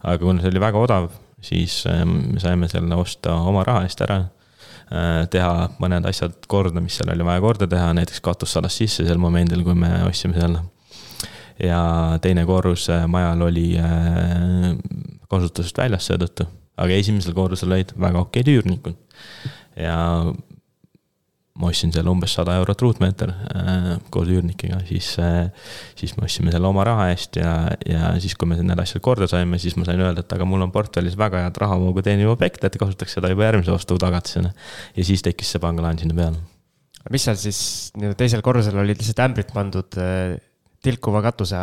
aga 0.00 0.18
kuna 0.24 0.42
see 0.42 0.50
oli 0.50 0.62
väga 0.62 0.80
odav, 0.80 1.10
siis 1.44 1.84
äh, 1.86 2.02
me 2.04 2.40
saime 2.42 2.68
selle 2.68 2.98
osta 2.98 3.36
oma 3.46 3.64
raha 3.66 3.86
eest 3.88 4.06
ära 4.06 4.22
teha 5.30 5.68
mõned 5.78 6.02
asjad 6.10 6.48
korda, 6.50 6.80
mis 6.82 6.96
seal 6.98 7.12
oli 7.12 7.22
vaja 7.22 7.38
korda 7.44 7.66
teha, 7.70 7.92
näiteks 7.94 8.18
katus 8.26 8.56
sadas 8.56 8.74
sisse 8.74 9.04
sel 9.06 9.20
momendil, 9.22 9.60
kui 9.62 9.76
me 9.78 9.86
ostsime 10.02 10.34
selle. 10.34 10.64
ja 11.62 12.18
teine 12.18 12.42
korrus 12.42 12.88
majal 13.06 13.44
oli 13.46 13.68
kasutusest 15.30 15.78
väljas 15.78 16.10
seetõttu, 16.10 16.48
aga 16.74 16.98
esimesel 16.98 17.36
korrusel 17.38 17.70
olid 17.70 17.94
väga 18.02 18.24
okeid 18.24 18.50
üürnikud. 18.50 18.98
ja 19.78 20.00
ma 21.58 21.70
ostsin 21.70 21.90
selle 21.92 22.10
umbes 22.12 22.32
sada 22.36 22.54
eurot 22.60 22.82
ruutmeeter 22.84 23.32
äh, 23.32 23.88
koos 24.12 24.28
üürnikega, 24.30 24.80
siis 24.88 25.08
äh,, 25.22 25.50
siis 25.98 26.14
me 26.16 26.26
ostsime 26.28 26.54
selle 26.54 26.68
oma 26.70 26.84
raha 26.86 27.08
eest 27.12 27.40
ja, 27.40 27.54
ja 27.86 28.12
siis, 28.22 28.36
kui 28.38 28.48
me 28.48 28.58
need 28.60 28.82
asjad 28.82 29.02
korda 29.04 29.28
saime, 29.30 29.58
siis 29.62 29.76
ma 29.78 29.86
sain 29.88 30.00
öelda, 30.00 30.24
et 30.24 30.36
aga 30.36 30.46
mul 30.48 30.62
on 30.66 30.72
portfellis 30.74 31.18
väga 31.20 31.42
head 31.46 31.58
rahavoogu 31.64 32.04
teeniv 32.06 32.32
objekt, 32.36 32.64
et 32.64 32.78
kasutaks 32.80 33.18
seda 33.18 33.32
juba 33.32 33.48
järgmise 33.48 33.74
ostu 33.74 33.98
tagatisena. 34.00 34.54
ja 34.96 35.06
siis 35.06 35.26
tekkis 35.26 35.56
see 35.56 35.62
pangalaen 35.62 35.98
sinna 36.00 36.16
peale. 36.16 36.40
mis 37.10 37.26
seal 37.26 37.40
siis 37.40 37.60
nii-öelda 37.98 38.20
teisel 38.22 38.46
korrusel 38.46 38.78
olid 38.80 39.02
lihtsalt 39.02 39.26
ämbrid 39.26 39.52
pandud 39.56 40.00
äh, 40.00 40.38
tilkuva 40.80 41.20
katuse 41.26 41.58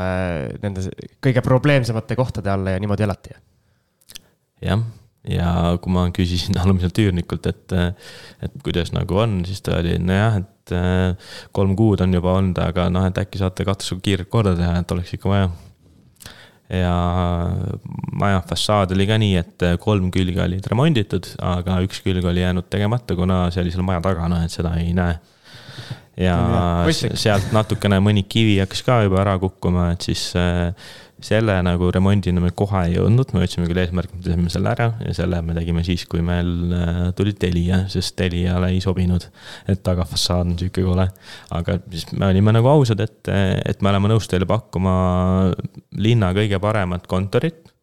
nende 0.61 0.83
kõige 1.23 1.41
probleemsemate 1.45 2.19
kohtade 2.19 2.51
alla 2.53 2.75
ja 2.75 2.83
niimoodi 2.83 3.07
elati? 3.07 3.37
jah 4.67 4.83
ja 5.31 5.75
kui 5.81 5.93
ma 5.93 6.07
küsisin 6.15 6.57
alumiselt 6.61 6.97
üürnikult, 7.03 7.47
et, 7.49 7.77
et 8.43 8.59
kuidas 8.65 8.93
nagu 8.95 9.21
on, 9.23 9.39
siis 9.47 9.63
ta 9.65 9.79
oli, 9.81 9.97
nojah, 10.01 10.41
et 10.43 10.75
kolm 11.55 11.77
kuud 11.79 12.03
on 12.03 12.17
juba 12.17 12.33
olnud, 12.39 12.59
aga 12.59 12.89
noh, 12.91 13.07
et 13.07 13.21
äkki 13.21 13.39
saate 13.39 13.65
katusega 13.67 14.03
kiirelt 14.03 14.31
korda 14.31 14.55
teha, 14.57 14.81
et 14.81 14.93
oleks 14.95 15.13
ikka 15.15 15.31
vaja. 15.31 15.47
ja 16.73 16.95
maja 18.19 18.41
fassaad 18.49 18.91
oli 18.91 19.07
ka 19.07 19.15
nii, 19.21 19.37
et 19.39 19.67
kolm 19.83 20.11
külge 20.11 20.43
olid 20.43 20.67
remonditud, 20.67 21.31
aga 21.39 21.79
üks 21.85 22.03
külg 22.03 22.27
oli 22.27 22.43
jäänud 22.43 22.67
tegemata, 22.71 23.15
kuna 23.15 23.45
see 23.51 23.63
oli 23.63 23.71
seal 23.71 23.87
maja 23.87 24.03
taga, 24.03 24.27
noh, 24.31 24.43
et 24.43 24.51
seda 24.51 24.75
ei 24.81 24.91
näe 24.97 25.15
ja 26.17 26.37
sealt 26.89 27.51
natukene 27.53 27.99
mõni 28.03 28.23
kivi 28.29 28.57
hakkas 28.61 28.81
ka 28.85 29.01
juba 29.05 29.21
ära 29.21 29.35
kukkuma, 29.41 29.91
et 29.93 30.07
siis 30.07 30.31
äh, 30.39 30.71
selle 31.23 31.55
nagu 31.65 31.89
remondini 31.93 32.41
me 32.41 32.51
kohe 32.57 32.83
ei 32.87 32.95
jõudnud, 32.95 33.31
me 33.33 33.41
võtsime 33.41 33.67
küll 33.69 33.81
eesmärgi, 33.81 34.13
et 34.13 34.21
me 34.21 34.25
teeme 34.27 34.51
selle 34.53 34.71
ära 34.73 34.87
ja 35.01 35.13
selle 35.17 35.39
me 35.45 35.55
tegime 35.57 35.83
siis, 35.85 36.05
kui 36.09 36.21
meil 36.25 36.51
äh, 36.77 36.99
tuli 37.17 37.33
Telia, 37.37 37.83
sest 37.91 38.15
Teliale 38.19 38.69
ei 38.73 38.81
sobinud. 38.83 39.25
et 39.69 39.81
tagafassaad 39.85 40.45
on 40.45 40.57
sihuke 40.59 40.85
kole. 40.85 41.07
aga 41.57 41.79
siis 41.91 42.09
me 42.13 42.29
olime 42.29 42.53
nagu 42.57 42.69
ausad, 42.73 43.01
et, 43.05 43.33
et 43.65 43.81
me 43.81 43.93
oleme 43.93 44.13
nõus 44.13 44.29
teile 44.29 44.49
pakkuma 44.49 44.97
linna 45.97 46.33
kõige 46.37 46.61
paremat 46.61 47.07
kontorit. 47.07 47.73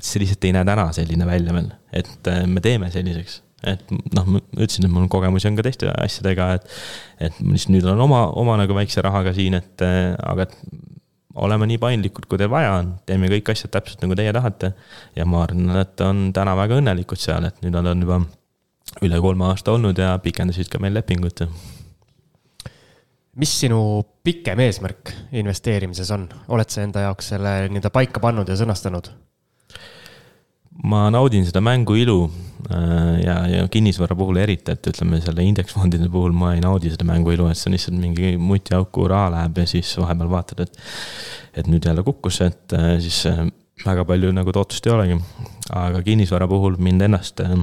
see 0.00 0.22
lihtsalt 0.22 0.44
ei 0.44 0.56
näe 0.56 0.64
täna 0.64 0.90
selline 0.96 1.26
välja 1.28 1.56
veel, 1.56 1.72
et 1.92 2.32
äh, 2.32 2.44
me 2.48 2.64
teeme 2.64 2.92
selliseks 2.92 3.42
et 3.66 3.90
noh, 3.90 4.26
ma 4.26 4.40
ütlesin, 4.56 4.86
et 4.86 4.92
mul 4.92 5.08
kogemusi 5.12 5.48
on 5.50 5.58
ka 5.58 5.66
teiste 5.66 5.90
asjadega, 5.92 6.50
et, 6.58 6.66
et 7.28 7.38
lihtsalt 7.42 7.74
nüüd 7.74 7.86
olen 7.88 8.04
oma, 8.06 8.26
oma 8.40 8.58
nagu 8.60 8.76
väikse 8.76 9.04
rahaga 9.04 9.34
siin, 9.36 9.58
et 9.60 9.84
aga 9.84 10.48
et 10.48 10.58
oleme 11.34 11.66
nii 11.66 11.80
paindlikud, 11.82 12.28
kui 12.30 12.38
teil 12.38 12.50
vaja 12.50 12.76
on, 12.78 12.94
teeme 13.06 13.28
kõik 13.32 13.50
asjad 13.54 13.72
täpselt 13.74 14.02
nagu 14.04 14.16
teie 14.18 14.32
tahate. 14.34 14.72
ja 15.16 15.26
ma 15.26 15.42
arvan, 15.42 15.76
et 15.80 16.00
on 16.04 16.28
täna 16.34 16.54
väga 16.58 16.78
õnnelikud 16.80 17.20
seal, 17.20 17.48
et 17.48 17.60
nüüd 17.64 17.74
nad 17.74 17.90
on 17.90 18.04
juba 18.06 18.20
üle 19.02 19.20
kolme 19.20 19.48
aasta 19.48 19.74
olnud 19.74 19.98
ja 19.98 20.14
pikendasid 20.22 20.70
ka 20.70 20.78
meil 20.82 20.94
lepingut. 20.94 21.46
mis 23.34 23.60
sinu 23.60 24.04
pikem 24.22 24.60
eesmärk 24.62 25.10
investeerimises 25.32 26.10
on, 26.14 26.28
oled 26.48 26.70
sa 26.70 26.84
enda 26.84 27.08
jaoks 27.08 27.32
selle 27.34 27.56
nii-öelda 27.68 27.90
paika 27.90 28.20
pannud 28.22 28.48
ja 28.48 28.56
sõnastanud? 28.60 29.10
Ma 30.82 31.06
naudin 31.14 31.46
seda 31.46 31.62
mängu 31.62 31.94
ilu 31.94 32.18
äh, 32.26 33.20
ja, 33.22 33.36
ja 33.48 33.66
kinnisvara 33.70 34.16
puhul 34.18 34.40
eriti, 34.42 34.74
et 34.74 34.88
ütleme 34.90 35.20
selle 35.22 35.44
indeksfondide 35.46 36.08
puhul 36.12 36.34
ma 36.34 36.54
ei 36.56 36.62
naudi 36.64 36.90
seda 36.92 37.06
mängu 37.08 37.34
ilu, 37.34 37.46
et 37.50 37.60
see 37.60 37.70
on 37.70 37.76
lihtsalt 37.76 38.00
mingi 38.00 38.34
mutiauku 38.40 39.06
raha 39.10 39.30
läheb 39.36 39.62
ja 39.62 39.68
siis 39.70 39.92
vahepeal 40.00 40.32
vaatad, 40.32 40.64
et. 40.66 40.80
et 41.54 41.68
nüüd 41.70 41.84
jälle 41.86 42.02
kukkus, 42.02 42.40
et 42.42 42.74
äh, 42.74 42.96
siis 43.02 43.20
äh, 43.30 43.44
väga 43.84 44.04
palju 44.08 44.32
nagu 44.34 44.52
tootlust 44.52 44.86
ei 44.86 44.94
olegi. 44.94 45.18
aga 45.70 46.02
kinnisvara 46.02 46.48
puhul 46.50 46.76
mind 46.82 47.06
ennast 47.06 47.40
äh, 47.40 47.54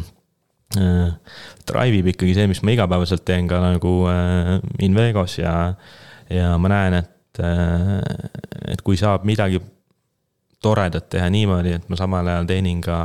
drive 1.68 2.00
ib 2.00 2.08
ikkagi 2.14 2.38
see, 2.38 2.48
mis 2.48 2.64
ma 2.64 2.76
igapäevaselt 2.76 3.26
teen 3.28 3.50
ka 3.52 3.60
nagu 3.64 3.98
äh, 4.10 4.56
Invegos 4.88 5.38
ja, 5.42 5.74
ja 6.32 6.56
ma 6.58 6.72
näen, 6.72 7.02
et 7.04 7.44
äh,, 7.44 8.00
et 8.72 8.82
kui 8.86 8.98
saab 9.00 9.28
midagi 9.28 9.60
toredat 10.62 11.10
teha 11.10 11.30
niimoodi, 11.34 11.76
et 11.80 11.90
ma 11.90 11.98
samal 12.00 12.28
ajal 12.28 12.48
teenin 12.50 12.82
ka 12.86 12.98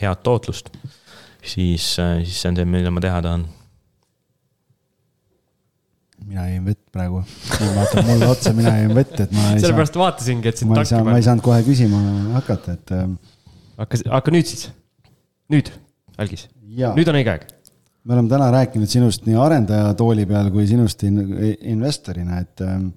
head 0.00 0.22
tootlust, 0.26 0.70
siis, 1.42 1.94
siis 1.96 2.40
see 2.40 2.50
on 2.50 2.58
see, 2.58 2.68
mida 2.68 2.94
ma 2.94 3.02
teha 3.04 3.20
tahan. 3.24 3.46
mina 6.24 6.46
jõin 6.48 6.68
vett 6.70 6.80
praegu, 6.94 7.18
vaatab 7.76 8.06
mulle 8.08 8.28
otsa, 8.32 8.54
mina 8.56 8.70
jõin 8.78 8.94
vett, 8.96 9.18
et 9.26 9.32
ma 9.34 9.50
ei 9.52 9.60
sellepärast 9.60 9.92
saa, 9.92 10.02
vaatasingi, 10.06 10.48
et 10.48 10.60
sind 10.62 10.70
ma 10.72 10.80
ei 10.80 10.88
saa, 10.88 11.02
ma 11.04 11.18
ei 11.20 11.26
saanud 11.26 11.44
kohe 11.44 11.58
küsima 11.66 12.00
hakata, 12.38 12.78
et. 12.78 12.92
Ähm, 12.96 13.18
hakka, 13.76 14.00
hakka 14.14 14.32
nüüd 14.32 14.48
siis, 14.48 14.70
nüüd, 15.52 15.68
Algis, 16.16 16.46
nüüd 16.64 17.10
on 17.10 17.18
õige 17.20 17.34
aeg. 17.34 17.44
Me 18.04 18.16
oleme 18.16 18.28
täna 18.28 18.50
rääkinud 18.52 18.88
sinust 18.88 19.28
nii 19.28 19.36
arendaja 19.40 19.92
tooli 19.96 20.26
peal 20.28 20.50
kui 20.52 20.66
sinust 20.68 21.04
in, 21.08 21.20
investorina, 21.74 22.40
et 22.44 22.64
ähm, 22.64 22.90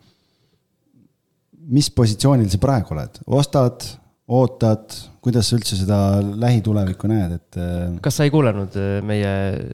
mis 1.67 1.89
positsioonil 1.93 2.49
sa 2.51 2.59
praegu 2.61 2.95
oled, 2.95 3.21
ostad, 3.37 3.85
ootad, 4.27 4.91
kuidas 5.23 5.47
sa 5.47 5.55
üldse 5.55 5.77
seda 5.79 5.97
lähitulevikku 6.19 7.07
näed, 7.07 7.35
et? 7.37 7.57
Äh, 7.63 7.93
kas 8.03 8.17
sa 8.19 8.25
ei 8.27 8.31
kuulanud 8.31 8.73
äh, 8.75 8.97
meie 9.07 9.29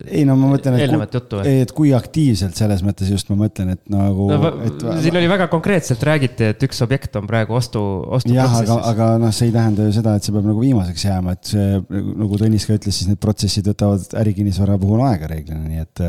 ei 0.06 0.22
no 0.30 0.36
ma 0.38 0.52
mõtlen, 0.52 0.78
et, 0.78 1.16
juttu 1.18 1.40
või? 1.40 1.56
et 1.64 1.74
kui 1.74 1.90
aktiivselt 1.98 2.58
selles 2.58 2.84
mõttes 2.86 3.10
just 3.10 3.32
ma 3.32 3.38
mõtlen, 3.40 3.72
et 3.74 3.82
nagu 3.90 4.28
no,. 4.30 4.52
Et... 4.68 4.86
siin 5.06 5.18
oli 5.18 5.32
väga 5.32 5.48
konkreetselt 5.50 6.06
räägiti, 6.06 6.52
et 6.54 6.68
üks 6.68 6.84
objekt 6.86 7.18
on 7.18 7.26
praegu 7.30 7.58
ostu, 7.58 7.82
ostu. 8.14 8.36
jah, 8.36 8.60
aga, 8.60 8.78
aga 8.92 9.10
noh, 9.26 9.34
see 9.34 9.50
ei 9.50 9.56
tähenda 9.56 9.90
ju 9.90 9.96
seda, 9.98 10.14
et 10.18 10.28
see 10.28 10.38
peab 10.38 10.52
nagu 10.52 10.62
viimaseks 10.62 11.08
jääma, 11.10 11.34
et 11.34 11.54
see 11.56 11.82
nagu 11.90 12.42
Tõnis 12.44 12.70
ka 12.70 12.78
ütles, 12.78 12.98
siis 12.98 13.10
need 13.10 13.22
protsessid 13.24 13.68
võtavad 13.72 14.14
ärikinnisvara 14.22 14.78
puhul 14.82 15.02
aega 15.08 15.34
reeglina, 15.34 15.66
nii 15.66 15.82
et. 15.82 16.06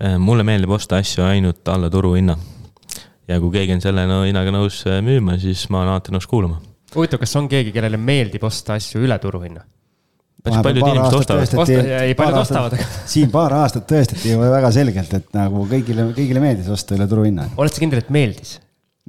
Äh, 0.00 0.16
mulle 0.22 0.46
meeldib 0.46 0.78
osta 0.78 1.02
asju 1.02 1.26
ainult 1.26 1.66
alla 1.68 1.90
turuhinna 1.92 2.38
ja 3.30 3.40
kui 3.42 3.52
keegi 3.54 3.76
on 3.76 3.82
selle 3.84 4.06
no, 4.10 4.22
hinnaga 4.26 4.52
nõus 4.54 4.82
äh, 4.88 5.00
müüma, 5.04 5.36
siis 5.40 5.66
ma 5.72 5.84
olen 5.84 5.94
alati 5.94 6.14
nõus 6.14 6.28
kuulama. 6.30 6.60
huvitav, 6.94 7.20
kas 7.22 7.36
on 7.38 7.50
keegi, 7.50 7.74
kellele 7.74 8.00
meeldib 8.00 8.46
osta 8.48 8.78
asju 8.80 9.04
üle 9.06 9.18
turuhinna? 9.22 9.62
päris 10.40 10.62
paljud 10.64 10.86
inimesed 10.86 11.18
ostavad. 11.18 11.54
Osta, 11.62 11.82
ei, 12.00 12.14
paljud 12.16 12.40
ostavad. 12.40 12.76
siin 13.12 13.30
paar 13.32 13.54
aastat 13.58 13.84
tõestati 13.90 14.32
ju 14.32 14.40
väga 14.40 14.70
selgelt, 14.72 15.12
et 15.18 15.28
nagu 15.36 15.66
kõigile, 15.68 16.08
kõigile 16.16 16.42
meeldis 16.42 16.70
osta 16.72 16.96
üle 16.96 17.06
turuhinna. 17.10 17.50
oled 17.60 17.74
sa 17.74 17.82
kindel, 17.82 18.02
et 18.04 18.12
meeldis? 18.14 18.56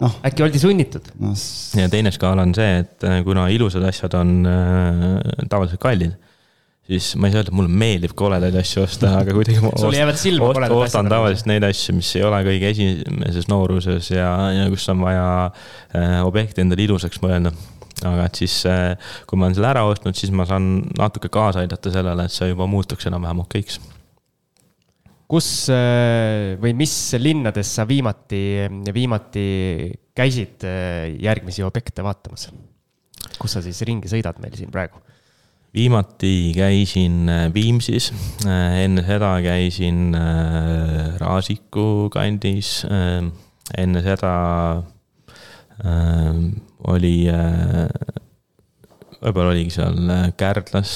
noh. 0.02 0.18
äkki 0.27 0.45
oldi 0.45 0.60
sunnitud 0.61 1.07
no,? 1.22 1.34
ja 1.80 1.88
teine 1.91 2.11
skaala 2.15 2.45
on 2.48 2.53
see, 2.57 2.81
et 2.84 3.07
äh, 3.07 3.22
kuna 3.27 3.48
ilusad 3.53 3.85
asjad 3.88 4.15
on 4.19 4.41
äh, 4.49 5.48
tavaliselt 5.52 5.81
kallid 5.84 6.18
siis 6.89 7.11
ma 7.19 7.27
ei 7.27 7.33
saa 7.33 7.41
öelda, 7.41 7.51
et 7.51 7.57
mulle 7.57 7.81
meeldib 7.81 8.13
koledaid 8.17 8.55
asju 8.61 8.85
osta, 8.85 9.11
aga 9.21 9.35
kuidagi 9.35 9.61
ma 9.63 9.73
sul 9.79 9.95
jäävad 9.95 10.17
silma 10.19 10.49
koledad 10.49 10.73
asjad. 10.73 10.87
ostan 10.87 11.11
tavaliselt 11.11 11.51
neid 11.51 11.67
asju, 11.67 11.95
mis 11.97 12.09
ei 12.17 12.25
ole 12.27 12.41
kõige 12.47 12.71
esimeses 12.73 13.51
nooruses 13.51 14.09
ja, 14.13 14.31
ja 14.55 14.65
kus 14.71 14.87
on 14.93 15.03
vaja 15.05 15.27
äh, 15.45 16.17
objekti 16.25 16.65
endale 16.65 16.87
ilusaks 16.87 17.21
mõelda. 17.23 17.53
aga 18.01 18.25
et 18.25 18.41
siis 18.41 18.57
äh,, 18.65 19.13
kui 19.29 19.37
ma 19.37 19.47
olen 19.47 19.57
selle 19.57 19.69
ära 19.69 19.85
ostnud, 19.85 20.17
siis 20.17 20.33
ma 20.33 20.47
saan 20.49 20.73
natuke 20.97 21.29
kaasa 21.29 21.61
aidata 21.61 21.93
sellele, 21.93 22.25
et 22.25 22.33
see 22.33 22.49
juba 22.49 22.65
muutuks 22.69 23.05
enam-vähem 23.11 23.43
okeiks. 23.45 23.77
kus 25.31 25.51
äh, 25.69 26.57
või 26.63 26.73
mis 26.81 26.95
linnades 27.21 27.75
sa 27.77 27.85
viimati, 27.87 28.41
viimati 28.89 29.45
käisid 30.17 30.65
äh, 30.65 31.13
järgmisi 31.21 31.63
objekte 31.63 32.03
vaatamas? 32.03 32.49
kus 33.37 33.53
sa 33.53 33.61
siis 33.61 33.85
ringi 33.85 34.09
sõidad 34.09 34.41
meil 34.41 34.57
siin 34.57 34.73
praegu? 34.73 34.97
Viimati 35.73 36.52
käisin 36.56 37.30
äh, 37.30 37.53
Viimsis, 37.53 38.14
äh, 38.45 38.84
enne 38.84 39.03
seda 39.07 39.35
käisin 39.43 40.15
äh, 40.15 41.15
Raasiku 41.19 42.10
kandis, 42.11 42.81
enne 43.77 44.02
seda 44.03 44.34
oli, 46.91 47.15
võib-olla 49.18 49.53
oligi 49.53 49.72
seal 49.73 50.11
Kärdlas, 50.38 50.91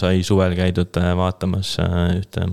sai 0.00 0.22
suvel 0.24 0.54
käidud 0.56 0.96
vaatamas 1.18 1.74
ühte 2.14 2.46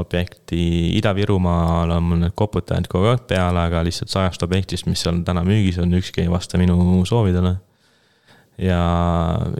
objekti 0.00 0.62
Ida-Virumaal. 0.96 1.92
On 1.98 2.08
mul 2.08 2.22
need 2.22 2.36
koputajad 2.38 2.88
kogu 2.88 3.10
aeg 3.12 3.26
peal, 3.28 3.60
aga 3.60 3.84
lihtsalt 3.84 4.14
sajast 4.14 4.48
objektist, 4.48 4.88
mis 4.88 5.04
seal 5.04 5.20
täna 5.28 5.44
müügis 5.44 5.76
on, 5.82 5.92
ükski 6.00 6.24
ei 6.24 6.32
vasta 6.32 6.56
minu 6.60 7.04
soovidele 7.04 7.58
ja, 8.62 8.80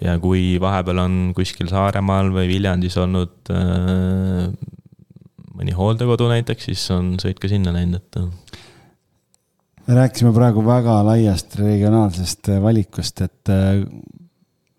ja 0.02 0.16
kui 0.23 0.56
vahepeal 0.62 1.02
on 1.05 1.18
kuskil 1.36 1.68
Saaremaal 1.70 2.32
või 2.35 2.48
Viljandis 2.51 2.97
olnud 3.01 3.52
äh, 3.52 4.48
mõni 5.56 5.77
hooldekodu 5.77 6.28
näiteks, 6.32 6.70
siis 6.70 6.85
on 6.94 7.14
sõit 7.23 7.40
ka 7.40 7.51
sinna 7.51 7.74
läinud, 7.74 8.02
et. 8.02 8.20
me 9.86 9.98
rääkisime 10.01 10.35
praegu 10.36 10.64
väga 10.64 11.01
laiast 11.06 11.59
regionaalsest 11.60 12.52
valikust, 12.62 13.24
et 13.24 13.52
äh, 13.52 13.82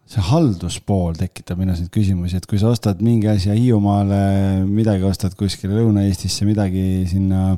see 0.08 0.24
halduspool 0.24 1.18
tekitab 1.20 1.60
minus 1.60 1.82
neid 1.82 1.92
küsimusi, 1.92 2.40
et 2.40 2.46
kui 2.48 2.60
sa 2.62 2.72
ostad 2.72 3.02
mingi 3.04 3.28
asja 3.32 3.56
Hiiumaale, 3.58 4.64
midagi 4.70 5.04
ostad 5.08 5.36
kuskile 5.38 5.82
Lõuna-Eestisse, 5.82 6.48
midagi 6.48 7.06
sinna 7.12 7.52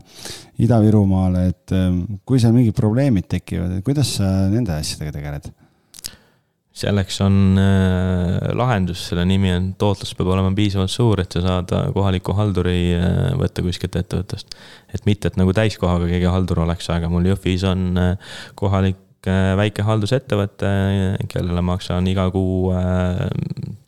Ida-Virumaale, 0.60 1.48
et 1.54 1.76
äh, 1.78 1.90
kui 2.26 2.42
seal 2.42 2.56
mingid 2.56 2.76
probleemid 2.78 3.30
tekivad, 3.32 3.80
kuidas 3.86 4.16
sa 4.20 4.32
nende 4.52 4.76
asjadega 4.76 5.16
tegeled? 5.20 5.52
Selleks 6.76 7.18
on 7.26 7.58
äh, 7.60 8.54
lahendus, 8.56 9.02
selle 9.10 9.26
nimi 9.28 9.52
on, 9.52 9.72
tootlus 9.80 10.14
peab 10.18 10.30
olema 10.36 10.52
piisavalt 10.56 10.94
suur, 10.94 11.22
et 11.24 11.34
sa 11.34 11.42
saad 11.44 11.74
kohaliku 11.96 12.36
halduri 12.38 12.94
äh, 12.96 13.34
võtta 13.40 13.66
kuskilt 13.66 13.98
ettevõttest. 14.00 14.56
et 14.94 15.06
mitte, 15.10 15.32
et 15.32 15.40
nagu 15.40 15.54
täiskohaga 15.56 16.08
keegi 16.12 16.30
haldur 16.30 16.64
oleks, 16.66 16.90
aga 16.94 17.10
mul 17.12 17.28
Jõhvis 17.32 17.66
on 17.68 17.90
äh, 18.00 18.36
kohalik 18.60 19.28
äh, 19.28 19.56
väike 19.60 19.86
haldusettevõte, 19.88 20.74
kellele 21.32 21.66
maksan 21.66 22.08
iga 22.12 22.30
kuu 22.34 22.70
äh, 22.78 23.26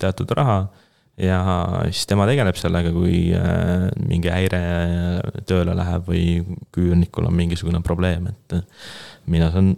teatud 0.02 0.34
raha 0.38 0.64
ja 1.22 1.40
siis 1.92 2.10
tema 2.10 2.26
tegeleb 2.30 2.58
sellega, 2.58 2.92
kui 2.96 3.30
äh, 3.38 3.88
mingi 4.02 4.34
häire 4.34 4.64
tööle 5.48 5.78
läheb 5.78 6.10
või 6.10 6.26
küürnikul 6.74 7.30
on 7.30 7.38
mingisugune 7.38 7.84
probleem, 7.86 8.32
et 8.34 8.60
mina 9.30 9.52
saan 9.54 9.76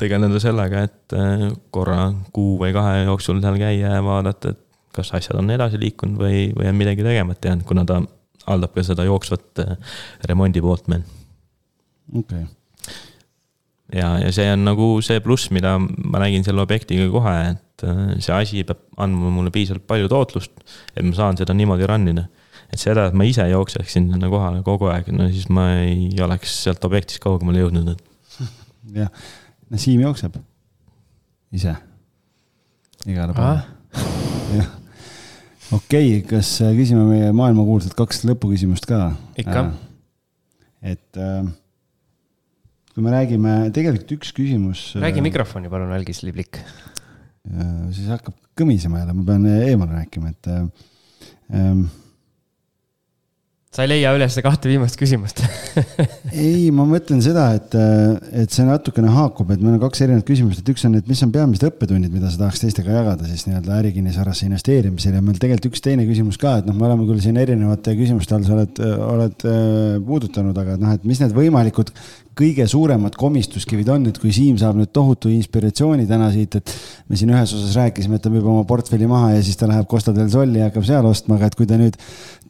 tegeleda 0.00 0.40
sellega, 0.42 0.84
et 0.88 1.14
äh, 1.16 1.46
korra 1.74 2.08
kuu 2.34 2.56
või 2.60 2.74
kahe 2.74 3.04
jooksul 3.04 3.40
seal 3.42 3.58
käia 3.60 3.96
ja 3.96 4.02
vaadata, 4.04 4.54
et 4.54 4.60
kas 4.94 5.10
asjad 5.16 5.38
on 5.40 5.50
edasi 5.54 5.78
liikunud 5.82 6.20
või, 6.20 6.48
või 6.54 6.68
on 6.70 6.78
midagi 6.78 7.06
tegemata 7.06 7.50
jäänud, 7.50 7.66
kuna 7.68 7.86
ta 7.88 8.00
haldab 8.46 8.74
ka 8.74 8.84
seda 8.86 9.06
jooksvat 9.06 9.64
äh, 9.64 9.98
remondi 10.30 10.62
poolt 10.64 10.90
meil. 10.92 11.04
okei 12.12 12.44
okay. 12.44 12.94
ja, 13.94 14.16
ja 14.22 14.32
see 14.34 14.46
on 14.52 14.64
nagu 14.66 14.88
see 15.04 15.20
pluss, 15.24 15.50
mida 15.54 15.76
ma 15.80 16.22
nägin 16.22 16.46
selle 16.46 16.64
objektiga 16.64 17.06
kohe, 17.12 17.36
et 17.54 17.86
äh, 17.86 18.16
see 18.18 18.34
asi 18.34 18.64
peab 18.66 18.82
andma 19.00 19.30
mulle 19.34 19.54
piisavalt 19.54 19.86
palju 19.90 20.10
tootlust, 20.10 20.66
et 20.94 21.06
ma 21.06 21.14
saan 21.16 21.38
seda 21.40 21.56
niimoodi 21.56 21.90
run 21.90 22.10
ida 22.14 22.26
et 22.74 22.80
seda, 22.80 23.06
et 23.06 23.14
ma 23.14 23.26
ise 23.28 23.44
jookseksin 23.46 24.10
sinna 24.10 24.28
kohale 24.32 24.64
kogu 24.66 24.88
aeg, 24.90 25.12
no 25.14 25.28
siis 25.30 25.46
ma 25.52 25.68
ei 25.84 26.10
oleks 26.24 26.56
sealt 26.64 26.82
objektist 26.86 27.22
kaugemale 27.22 27.62
jõudnud. 27.62 28.00
jah 28.98 29.12
Siim 29.80 30.02
jookseb 30.04 30.36
ise 31.54 31.74
igale 33.06 33.34
poole. 33.36 33.62
jah, 34.58 34.70
okei 35.76 36.18
okay,, 36.18 36.22
kas 36.28 36.50
äh, 36.64 36.72
küsime 36.76 37.04
meie 37.08 37.32
maailmakuulsat 37.36 37.96
kaks 37.98 38.24
lõpuküsimust 38.28 38.88
ka? 38.90 39.12
ikka. 39.40 39.66
Äh, 39.66 40.94
et 40.94 41.20
äh, 41.20 41.42
kui 42.94 43.04
me 43.04 43.14
räägime, 43.14 43.56
tegelikult 43.74 44.16
üks 44.18 44.32
küsimus. 44.36 44.86
räägi 45.02 45.24
mikrofoni 45.24 45.72
palun, 45.72 45.92
Algis 45.94 46.22
Liblik. 46.26 46.60
siis 47.92 48.08
hakkab 48.08 48.36
kõmisema 48.56 49.02
jälle, 49.02 49.12
ma 49.18 49.26
pean 49.28 49.44
eemal 49.50 49.90
rääkima, 49.92 50.30
et 50.32 50.48
ähm, 51.52 51.84
sa 53.74 53.82
ei 53.82 53.90
leia 53.90 54.12
üles 54.14 54.36
kahte 54.44 54.70
viimast 54.70 54.94
küsimust. 54.98 55.40
Ei, 56.30 56.70
ma 56.74 56.84
mõtlen 56.86 57.22
seda, 57.24 57.48
et, 57.58 57.74
et 58.44 58.54
see 58.54 58.66
natukene 58.66 59.10
haakub, 59.10 59.50
et 59.50 59.62
meil 59.62 59.74
on 59.76 59.82
kaks 59.82 60.04
erinevat 60.04 60.26
küsimust, 60.28 60.62
et 60.62 60.70
üks 60.70 60.86
on, 60.86 60.94
et 60.98 61.10
mis 61.10 61.22
on 61.26 61.32
peamised 61.34 61.66
õppetunnid, 61.66 62.12
mida 62.14 62.30
sa 62.30 62.44
tahaks 62.44 62.62
teistega 62.62 62.94
jagada 62.94 63.26
siis 63.26 63.48
nii-öelda 63.48 63.74
ärikinnisvarasse 63.80 64.46
investeerimisel 64.46 65.18
ja 65.18 65.22
meil 65.24 65.40
tegelikult 65.42 65.72
üks 65.72 65.82
teine 65.82 66.06
küsimus 66.06 66.38
ka, 66.40 66.60
et 66.60 66.68
noh, 66.70 66.76
me 66.78 66.86
oleme 66.86 67.08
küll 67.08 67.22
siin 67.24 67.38
erinevate 67.42 67.96
küsimuste 67.98 68.38
all, 68.38 68.46
sa 68.46 68.54
oled, 68.54 68.82
oled 69.08 69.48
äh, 69.50 69.96
puudutanud, 70.06 70.62
aga 70.62 70.78
noh, 70.78 70.94
et 70.94 71.08
mis 71.10 71.22
need 71.22 71.34
võimalikud 71.34 71.90
kõige 72.38 72.66
suuremad 72.70 73.14
komistuskivid 73.18 73.88
on, 73.94 74.08
et 74.10 74.18
kui 74.20 74.32
Siim 74.34 74.56
saab 74.60 74.78
nüüd 74.78 74.90
tohutu 74.94 75.30
inspiratsiooni 75.32 76.06
täna 76.08 76.30
siit, 76.34 76.56
et 76.58 76.72
me 77.10 77.18
siin 77.18 77.30
ühes 77.34 77.52
osas 77.56 77.76
rääkisime, 77.78 78.18
et 78.18 78.24
ta 78.24 78.32
müüb 78.32 78.46
oma 78.50 78.64
portfelli 78.68 79.08
maha 79.10 79.32
ja 79.36 79.42
siis 79.44 79.58
ta 79.60 79.68
läheb 79.70 79.86
Costa 79.90 80.14
del 80.16 80.30
Solli 80.32 80.60
ja 80.60 80.68
hakkab 80.70 80.86
seal 80.88 81.06
ostma, 81.08 81.38
aga 81.38 81.50
et 81.50 81.58
kui 81.58 81.68
ta 81.70 81.78
nüüd 81.80 81.98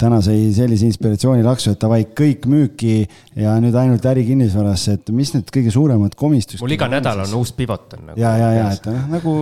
täna 0.01 0.21
sai 0.25 0.49
sellise 0.57 0.89
inspiratsioonilaksu, 0.89 1.75
et 1.75 1.83
davai, 1.85 2.01
kõik 2.17 2.49
müüki 2.51 2.97
ja 3.41 3.59
nüüd 3.63 3.77
ainult 3.81 4.09
ärikinnisvarasse, 4.15 4.99
et 4.99 5.13
mis 5.15 5.35
need 5.37 5.53
kõige 5.55 5.75
suuremad 5.75 6.17
komistuskivid 6.19 6.65
mul 6.65 6.79
iga 6.79 6.89
nädal 6.91 7.25
on 7.27 7.37
uus 7.41 7.53
pivot 7.57 7.99
on 7.99 8.11
nagu. 8.11 8.21
ja, 8.21 8.35
ja, 8.41 8.51
ja 8.59 8.73
et 8.75 8.89
noh, 8.91 9.07
nagu 9.19 9.37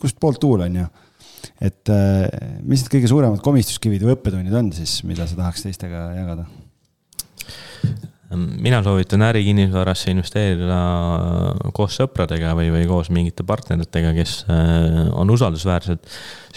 kustpoolt 0.00 0.40
tuul 0.42 0.66
on 0.68 0.82
ju 0.82 0.88
et 1.64 1.90
mis 2.62 2.84
need 2.84 2.92
kõige 2.92 3.10
suuremad 3.10 3.42
komistuskivid 3.42 4.04
või 4.06 4.14
õppetunnid 4.14 4.54
on 4.60 4.70
siis, 4.76 5.00
mida 5.08 5.26
sa 5.26 5.38
tahaks 5.38 5.66
teistega 5.66 6.06
jagada? 6.18 6.46
Mina 8.36 8.82
soovitan 8.84 9.22
ärikinnisvarasse 9.24 10.12
investeerida 10.12 10.78
koos 11.76 11.96
sõpradega 11.96 12.52
või, 12.58 12.68
või 12.74 12.84
koos 12.90 13.08
mingite 13.14 13.46
partneritega, 13.48 14.12
kes 14.16 14.42
äh, 14.52 15.06
on 15.16 15.32
usaldusväärsed. 15.32 16.02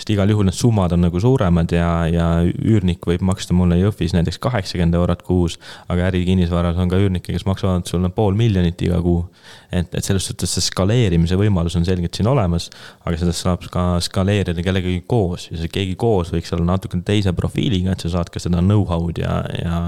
Sest 0.01 0.09
igal 0.15 0.31
juhul 0.33 0.47
need 0.47 0.57
summad 0.57 0.95
on 0.95 1.03
nagu 1.05 1.19
suuremad 1.21 1.71
ja, 1.75 1.89
ja 2.09 2.27
üürnik 2.41 3.05
võib 3.05 3.21
maksta 3.25 3.53
mulle 3.53 3.77
Jõhvis 3.77 4.15
näiteks 4.15 4.39
kaheksakümmend 4.41 4.97
eurot 4.97 5.21
kuus. 5.27 5.59
aga 5.87 6.07
ärikinnisvaras 6.09 6.79
on 6.81 6.89
ka 6.89 6.97
üürnikke, 6.97 7.35
kes 7.35 7.45
maksavad 7.45 7.85
sulle 7.85 8.09
pool 8.09 8.33
miljonit 8.37 8.81
iga 8.81 8.97
kuu. 9.01 9.27
et, 9.71 9.93
et 9.93 10.03
selles 10.03 10.25
suhtes 10.25 10.49
see 10.49 10.65
skaleerimise 10.65 11.37
võimalus 11.37 11.77
on 11.77 11.85
selgelt 11.85 12.17
siin 12.17 12.27
olemas, 12.31 12.71
aga 13.05 13.21
seda 13.21 13.35
saab 13.35 13.67
ka 13.71 13.85
skaleerida 14.01 14.65
kellegagi 14.65 15.03
koos 15.07 15.51
ja 15.51 15.61
see 15.61 15.69
keegi 15.69 15.95
koos 15.95 16.33
võiks 16.33 16.53
olla 16.57 16.73
natukene 16.73 17.05
teise 17.05 17.33
profiiliga, 17.37 17.93
et 17.93 18.01
sa 18.01 18.15
saad 18.17 18.33
ka 18.33 18.41
seda 18.41 18.63
know-how'd 18.65 19.21
ja, 19.21 19.41
ja, 19.61 19.81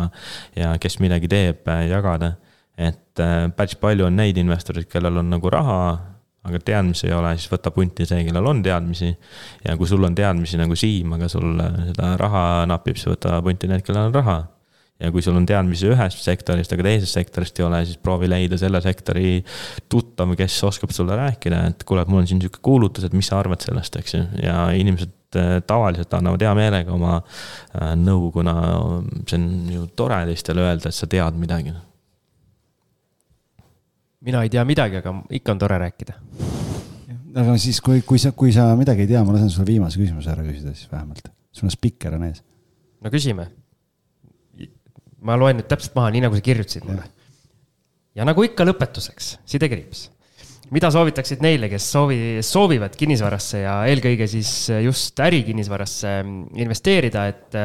ja 0.56 0.77
kes 0.77 0.99
midagi 1.02 1.31
teeb 1.31 1.69
jagada. 1.90 2.35
et 2.77 3.22
äh, 3.22 3.49
päris 3.53 3.76
palju 3.77 4.06
on 4.06 4.15
neid 4.18 4.38
investoreid, 4.38 4.88
kellel 4.90 5.22
on 5.22 5.27
nagu 5.30 5.49
raha, 5.49 6.12
aga 6.44 6.60
teadmisi 6.60 7.07
ei 7.07 7.14
ole, 7.15 7.34
siis 7.40 7.52
võta 7.52 7.72
punti 7.72 8.07
see, 8.07 8.24
kellel 8.28 8.48
on 8.49 8.64
teadmisi. 8.64 9.14
ja 9.64 9.78
kui 9.80 9.88
sul 9.88 10.03
on 10.03 10.15
teadmisi 10.15 10.60
nagu 10.60 10.76
Siim, 10.76 11.15
aga 11.18 11.30
sul 11.32 11.56
seda 11.90 12.15
raha 12.20 12.44
napib, 12.70 12.99
siis 12.99 13.14
võta 13.14 13.40
punti 13.45 13.70
need, 13.72 13.86
kellel 13.86 14.10
on 14.10 14.18
raha. 14.18 14.41
Ja 15.02 15.10
kui 15.11 15.24
sul 15.26 15.36
on 15.36 15.45
teadmisi 15.48 15.88
ühest 15.90 16.22
sektorist, 16.24 16.72
aga 16.76 16.86
teisest 16.86 17.18
sektorist 17.18 17.57
ei 17.60 17.65
ole, 17.65 17.80
siis 17.88 17.98
proovi 17.99 18.30
leida 18.30 18.60
selle 18.61 18.80
sektori 18.84 19.40
tuttav, 19.91 20.36
kes 20.40 20.60
oskab 20.68 20.94
sulle 20.95 21.18
rääkida, 21.20 21.64
et 21.72 21.84
kuule, 21.88 22.03
et 22.06 22.11
mul 22.11 22.22
on 22.22 22.30
siin 22.30 22.44
sihuke 22.44 22.61
kuulutus, 22.64 23.07
et 23.07 23.15
mis 23.18 23.28
sa 23.28 23.40
arvad 23.41 23.64
sellest, 23.65 23.98
eks 23.99 24.15
ju, 24.15 24.22
ja 24.44 24.68
inimesed 24.78 25.40
äh, 25.40 25.56
tavaliselt 25.68 26.14
annavad 26.14 26.45
hea 26.45 26.53
meelega 26.60 26.94
oma 26.94 27.18
äh, 27.18 27.95
nõu, 27.99 28.30
kuna 28.36 28.53
see 29.26 29.41
on 29.41 29.49
ju 29.74 29.90
tore 29.98 30.22
teistele 30.30 30.70
öelda, 30.70 30.94
et 30.94 30.99
sa 30.99 31.10
tead 31.10 31.41
midagi 31.41 31.74
mina 34.24 34.44
ei 34.44 34.52
tea 34.52 34.64
midagi, 34.68 35.02
aga 35.02 35.14
ikka 35.40 35.54
on 35.54 35.62
tore 35.62 35.80
rääkida. 35.82 36.16
aga 37.41 37.58
siis, 37.58 37.82
kui, 37.84 38.04
kui 38.08 38.22
sa, 38.22 38.32
kui 38.38 38.54
sa 38.56 38.70
midagi 38.80 39.06
ei 39.06 39.12
tea, 39.12 39.24
ma 39.26 39.36
lasen 39.36 39.52
sulle 39.52 39.68
viimase 39.68 40.00
küsimuse 40.00 40.32
ära 40.32 40.45
küsida 40.45 40.74
siis 40.76 40.91
vähemalt. 40.91 41.30
sul 41.54 41.68
on 41.70 41.74
spikker 41.74 42.16
on 42.18 42.28
ees. 42.30 42.44
no 43.02 43.12
küsime. 43.14 43.50
ma 45.24 45.38
loen 45.40 45.60
nüüd 45.60 45.70
täpselt 45.72 45.95
maha, 45.98 46.14
nii 46.14 46.26
nagu 46.28 46.40
sa 46.40 46.45
kirjutasid 46.45 46.88
mulle. 46.88 47.06
ja 48.16 48.28
nagu 48.28 48.44
ikka 48.48 48.68
lõpetuseks, 48.70 49.38
sidekriips. 49.56 50.06
mida 50.74 50.91
soovitaksid 50.94 51.44
neile, 51.44 51.70
kes 51.74 51.90
soovi, 51.95 52.20
soovivad 52.45 52.95
kinnisvarasse 53.00 53.66
ja 53.66 53.82
eelkõige 53.90 54.30
siis 54.30 54.54
just 54.86 55.20
ärikinnisvarasse 55.20 56.22
investeerida, 56.64 57.28
et 57.34 57.60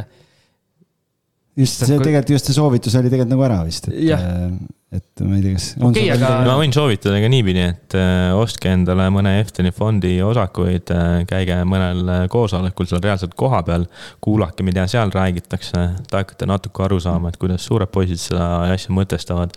just 1.59 1.85
see, 1.85 2.01
tegelikult 2.01 2.35
just 2.35 2.51
see 2.51 2.56
soovitus 2.56 2.98
oli 2.98 3.12
tegelikult 3.12 3.36
nagu 3.36 3.47
ära 3.47 3.62
vist, 3.68 3.93
et, 3.93 4.74
et 4.89 5.20
ma 5.20 5.36
ei 5.36 5.43
tea, 5.44 5.52
kas. 5.59 5.66
okei 5.77 6.06
okay,, 6.09 6.15
aga. 6.15 6.28
ma 6.48 6.55
võin 6.56 6.73
soovitada 6.73 7.19
ka 7.20 7.28
niipidi, 7.28 7.65
et 7.74 7.97
äh, 7.98 8.31
ostke 8.36 8.70
endale 8.73 9.09
mõne 9.12 9.35
Efteni 9.43 9.73
fondi 9.74 10.15
osakuid, 10.24 10.93
äh, 10.94 11.10
käige 11.28 11.59
mõnel 11.69 12.01
äh, 12.15 12.23
koosolekul 12.32 12.89
seal 12.89 13.02
reaalselt 13.05 13.36
kohapeal. 13.39 13.85
kuulake, 14.24 14.65
mida 14.65 14.86
seal 14.89 15.12
räägitakse, 15.12 15.85
te 16.09 16.20
hakkate 16.20 16.48
natuke 16.48 16.86
aru 16.86 17.01
saama, 17.05 17.28
et 17.28 17.36
kuidas 17.36 17.69
suured 17.69 17.93
poisid 17.93 18.23
seda 18.23 18.48
asja 18.73 18.97
mõtestavad. 18.97 19.52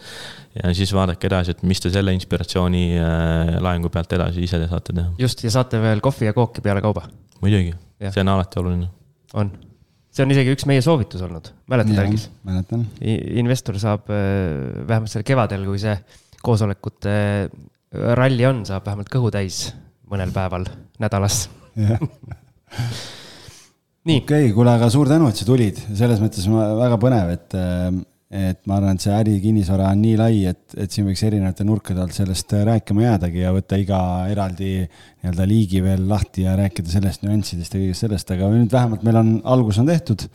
ja 0.60 0.76
siis 0.76 0.92
vaadake 0.92 1.32
edasi, 1.32 1.56
et 1.56 1.64
mis 1.64 1.80
te 1.80 1.90
selle 1.94 2.12
inspiratsiooni 2.18 2.86
laengu 3.64 3.90
pealt 3.90 4.12
edasi 4.20 4.44
ise 4.44 4.60
te 4.60 4.68
saate 4.68 5.00
teha. 5.00 5.16
just, 5.22 5.48
ja 5.48 5.54
saate 5.54 5.80
veel 5.80 6.04
kohvi 6.04 6.28
ja 6.28 6.36
kooki 6.36 6.62
peale 6.62 6.84
kauba. 6.84 7.08
muidugi, 7.40 7.72
see 8.10 8.26
on 8.26 8.36
alati 8.36 8.60
oluline. 8.60 8.92
on 9.34 9.56
see 10.12 10.26
on 10.26 10.34
isegi 10.34 10.56
üks 10.56 10.66
meie 10.70 10.84
soovitus 10.84 11.24
olnud, 11.26 11.52
mäletad, 11.72 12.00
Algis? 12.04 12.28
mäletan. 12.48 12.84
investor 13.42 13.80
saab 13.82 14.12
äh, 14.12 14.18
vähemalt 14.88 15.14
sel 15.14 15.26
kevadel, 15.28 15.66
kui 15.70 15.80
see 15.82 15.96
koosolekute 16.44 17.16
äh, 17.16 17.48
ralli 18.20 18.46
on, 18.50 18.58
saab 18.68 18.88
vähemalt 18.90 19.12
kõhu 19.12 19.32
täis 19.34 19.70
mõnel 20.12 20.34
päeval 20.36 20.68
nädalas 21.02 21.46
nii. 21.78 21.98
okei 24.04 24.20
okay,, 24.20 24.52
kuule, 24.56 24.76
aga 24.76 24.92
suur 24.92 25.08
tänu, 25.12 25.32
et 25.32 25.40
sa 25.40 25.48
tulid, 25.48 25.80
selles 25.96 26.20
mõttes 26.24 26.48
väga 26.52 27.00
põnev, 27.02 27.36
et 27.38 27.58
äh, 27.58 27.90
et 28.32 28.60
ma 28.70 28.78
arvan, 28.80 28.96
et 28.96 29.04
see 29.04 29.12
ärikinnisvara 29.12 29.90
on 29.92 30.00
nii 30.06 30.18
lai, 30.20 30.36
et, 30.48 30.76
et 30.80 30.94
siin 30.94 31.04
võiks 31.10 31.24
erinevate 31.28 31.66
nurkade 31.68 32.00
alt 32.00 32.16
sellest 32.16 32.54
rääkima 32.68 33.04
jäädagi 33.04 33.44
ja 33.44 33.52
võtta 33.52 33.80
iga 33.82 34.00
eraldi 34.32 34.70
nii-öelda 34.86 35.48
liigi 35.50 35.82
veel 35.84 36.06
lahti 36.08 36.46
ja 36.46 36.56
rääkida 36.60 36.94
sellest 36.94 37.26
nüanssidest 37.26 37.76
ja 37.76 37.82
kõigest 37.82 38.06
sellest, 38.08 38.32
aga 38.32 38.48
nüüd 38.54 38.72
vähemalt 38.72 39.04
meil 39.04 39.20
on, 39.20 39.34
algus 39.44 39.82
on 39.84 39.92
tehtud 39.92 40.30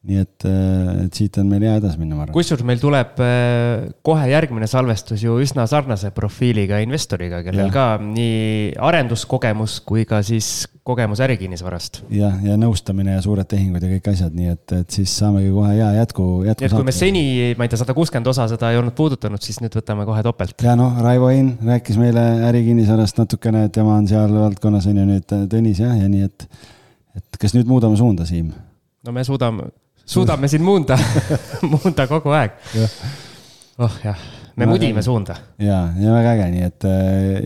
nii 0.00 0.16
et, 0.16 0.44
äh, 0.48 1.02
et 1.04 1.16
siit 1.16 1.34
on 1.42 1.48
meil 1.50 1.64
hea 1.66 1.74
edasi 1.76 2.00
minna, 2.00 2.16
ma 2.16 2.24
arvan. 2.24 2.32
kusjuures 2.32 2.64
meil 2.64 2.78
tuleb 2.80 3.18
äh, 3.20 3.90
kohe 4.06 4.30
järgmine 4.30 4.64
salvestus 4.70 5.20
ju 5.20 5.34
üsna 5.44 5.66
sarnase 5.68 6.08
profiiliga 6.16 6.78
investoriga, 6.80 7.42
kellel 7.44 7.66
ja. 7.66 7.72
ka 7.74 7.84
nii 8.00 8.78
arenduskogemus 8.80 9.74
kui 9.84 10.06
ka 10.08 10.22
siis 10.24 10.64
kogemus 10.88 11.20
ärikinnisvarast. 11.20 12.00
jah, 12.16 12.38
ja 12.46 12.56
nõustamine 12.56 13.18
ja 13.18 13.24
suured 13.24 13.48
tehingud 13.50 13.84
ja 13.84 13.90
kõik 13.92 14.08
asjad, 14.14 14.32
nii 14.38 14.48
et, 14.54 14.64
et 14.78 14.96
siis 14.96 15.18
saamegi 15.20 15.52
kohe 15.52 15.74
hea 15.74 15.90
jätku, 15.98 16.28
jätku. 16.48 16.64
nii 16.64 16.70
et 16.70 16.76
kui 16.78 16.88
me 16.88 16.96
seni, 16.96 17.24
ma 17.60 17.68
ei 17.68 17.74
tea, 17.74 17.82
sada 17.82 17.96
kuuskümmend 17.98 18.32
osa 18.32 18.48
seda 18.48 18.72
ei 18.72 18.80
olnud 18.80 18.96
puudutanud, 18.96 19.44
siis 19.44 19.60
nüüd 19.60 19.76
võtame 19.76 20.08
kohe 20.08 20.24
topelt. 20.24 20.56
ja 20.64 20.78
noh, 20.80 20.96
Raivo 21.04 21.28
Hein 21.28 21.52
rääkis 21.66 22.00
meile 22.00 22.24
ärikinnisvarast 22.48 23.20
natukene, 23.20 23.66
tema 23.68 24.00
on 24.00 24.08
seal 24.08 24.32
valdkonnas 24.32 24.88
on 24.88 25.04
ju 25.04 25.06
nüüd 25.12 25.36
Tõnis 25.52 25.84
jah, 25.84 25.92
ja 26.00 26.08
nii 26.08 26.24
et, 26.24 26.48
et 27.20 27.40
kas 27.44 27.52
nüüd 27.52 27.68
muudame 27.68 28.00
suunda, 28.00 28.24
Siim? 28.24 28.48
no 29.04 29.12
me 29.12 29.28
suudame 29.28 29.68
suudame 30.10 30.50
siin 30.50 30.64
muunda 30.66 30.98
muunda 31.70 32.06
kogu 32.10 32.34
aeg. 32.34 32.56
oh 33.80 33.96
jah, 34.02 34.18
me 34.56 34.66
no, 34.66 34.74
mudime 34.74 35.04
suunda. 35.06 35.36
ja, 35.62 35.84
ja 36.00 36.16
väga 36.16 36.34
äge, 36.34 36.48
nii 36.54 36.66
et 36.66 36.88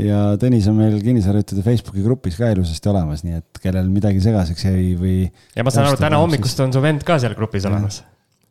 ja 0.07 0.23
Tõnis 0.41 0.66
on 0.70 0.81
meil 0.81 0.97
kinnisvarajutude 1.03 1.65
Facebooki 1.66 2.05
grupis 2.07 2.39
ka 2.41 2.51
ilusasti 2.55 2.93
olemas, 2.93 3.24
nii 3.27 3.39
et 3.43 3.62
kellel 3.62 3.91
midagi 3.93 4.23
segaseks 4.24 4.66
jäi 4.70 4.91
või. 4.99 5.20
ja 5.57 5.66
ma 5.66 5.74
saan 5.74 5.91
aru, 5.91 6.01
täna 6.01 6.20
hommikust 6.23 6.65
on 6.65 6.74
su 6.74 6.82
vend 6.85 7.05
ka 7.07 7.20
seal 7.23 7.36
grupis 7.39 7.69
olemas 7.70 8.03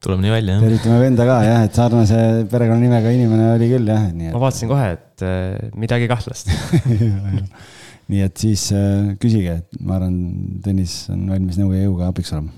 tuleb 0.04 0.20
nii 0.20 0.34
välja, 0.34 0.58
jah. 0.58 0.66
tervitame 0.66 0.98
venda 1.00 1.28
ka 1.28 1.38
jah, 1.48 1.62
et 1.64 1.78
sarnase 1.80 2.18
perekonnanimega 2.52 3.14
inimene 3.16 3.54
oli 3.54 3.70
küll 3.72 3.88
jah, 3.88 4.10
nii 4.12 4.30
et. 4.30 4.36
ma 4.36 4.42
vaatasin 4.44 4.72
kohe, 4.72 4.90
et 4.98 5.24
äh, 5.24 5.72
midagi 5.80 6.10
kahtlast 6.12 6.52
nii 8.12 8.26
et 8.26 8.44
siis 8.44 8.68
äh, 8.76 9.14
küsige, 9.22 9.62
et 9.64 9.80
ma 9.80 9.98
arvan, 10.02 10.20
Tõnis 10.64 10.98
on 11.14 11.24
valmis 11.32 11.60
nõu 11.60 11.72
ja 11.76 11.88
jõuga 11.88 12.12
abiks 12.12 12.36
olema. 12.36 12.52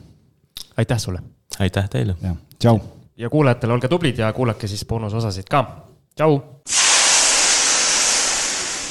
aitäh 0.82 1.02
sulle 1.02 1.22
aitäh 1.60 1.90
teile. 1.90 2.16
tšau. 2.60 2.80
ja 3.18 3.30
kuulajatele 3.30 3.74
olge 3.74 3.88
tublid 3.88 4.18
ja 4.18 4.34
kuulake 4.34 4.68
siis 4.68 4.86
boonusosasid 4.86 5.50
ka. 5.50 5.66
tšau. 6.16 6.42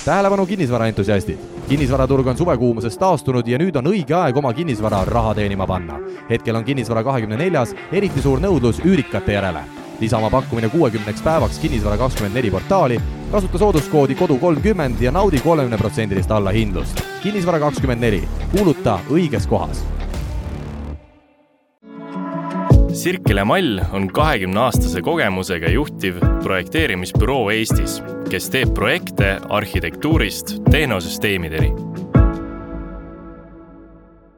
tähelepanu 0.04 0.46
kinnisvaraentusiastid. 0.46 1.38
kinnisvaraturg 1.68 2.26
on 2.26 2.36
suvekuumusest 2.36 3.00
taastunud 3.00 3.46
ja 3.46 3.58
nüüd 3.58 3.76
on 3.76 3.86
õige 3.92 4.14
aeg 4.14 4.36
oma 4.36 4.52
kinnisvara 4.52 5.04
raha 5.04 5.34
teenima 5.34 5.66
panna. 5.66 6.00
hetkel 6.30 6.56
on 6.56 6.64
kinnisvara 6.64 7.04
kahekümne 7.04 7.36
neljas 7.36 7.74
eriti 7.92 8.22
suur 8.22 8.40
nõudlus 8.40 8.80
üürikate 8.84 9.32
järele 9.32 9.64
lisa 10.00 10.18
oma 10.18 10.30
pakkumine 10.30 10.68
kuuekümneks 10.68 11.22
päevaks 11.22 11.58
Kinnisvara 11.58 11.96
kakskümmend 11.96 12.34
neli 12.34 12.50
portaali, 12.50 13.00
kasuta 13.32 13.58
sooduskoodi 13.58 14.14
kodu 14.14 14.38
kolmkümmend 14.38 15.00
ja 15.00 15.12
naudi 15.12 15.40
kolmekümne 15.40 15.78
protsendilist 15.78 16.30
allahindlust. 16.30 17.02
kinnisvara 17.22 17.60
kakskümmend 17.60 18.00
neli, 18.00 18.28
kuuluta 18.52 18.98
õiges 19.10 19.46
kohas 19.48 19.84
Sirkele 22.94 23.44
Mall 23.44 23.80
on 23.92 24.06
kahekümne 24.08 24.60
aastase 24.60 25.00
kogemusega 25.02 25.70
juhtiv 25.70 26.20
projekteerimisbüroo 26.42 27.50
Eestis, 27.50 27.98
kes 28.30 28.46
teeb 28.54 28.70
projekte 28.74 29.34
arhitektuurist 29.58 30.54
tehnosüsteemideni 30.70 31.72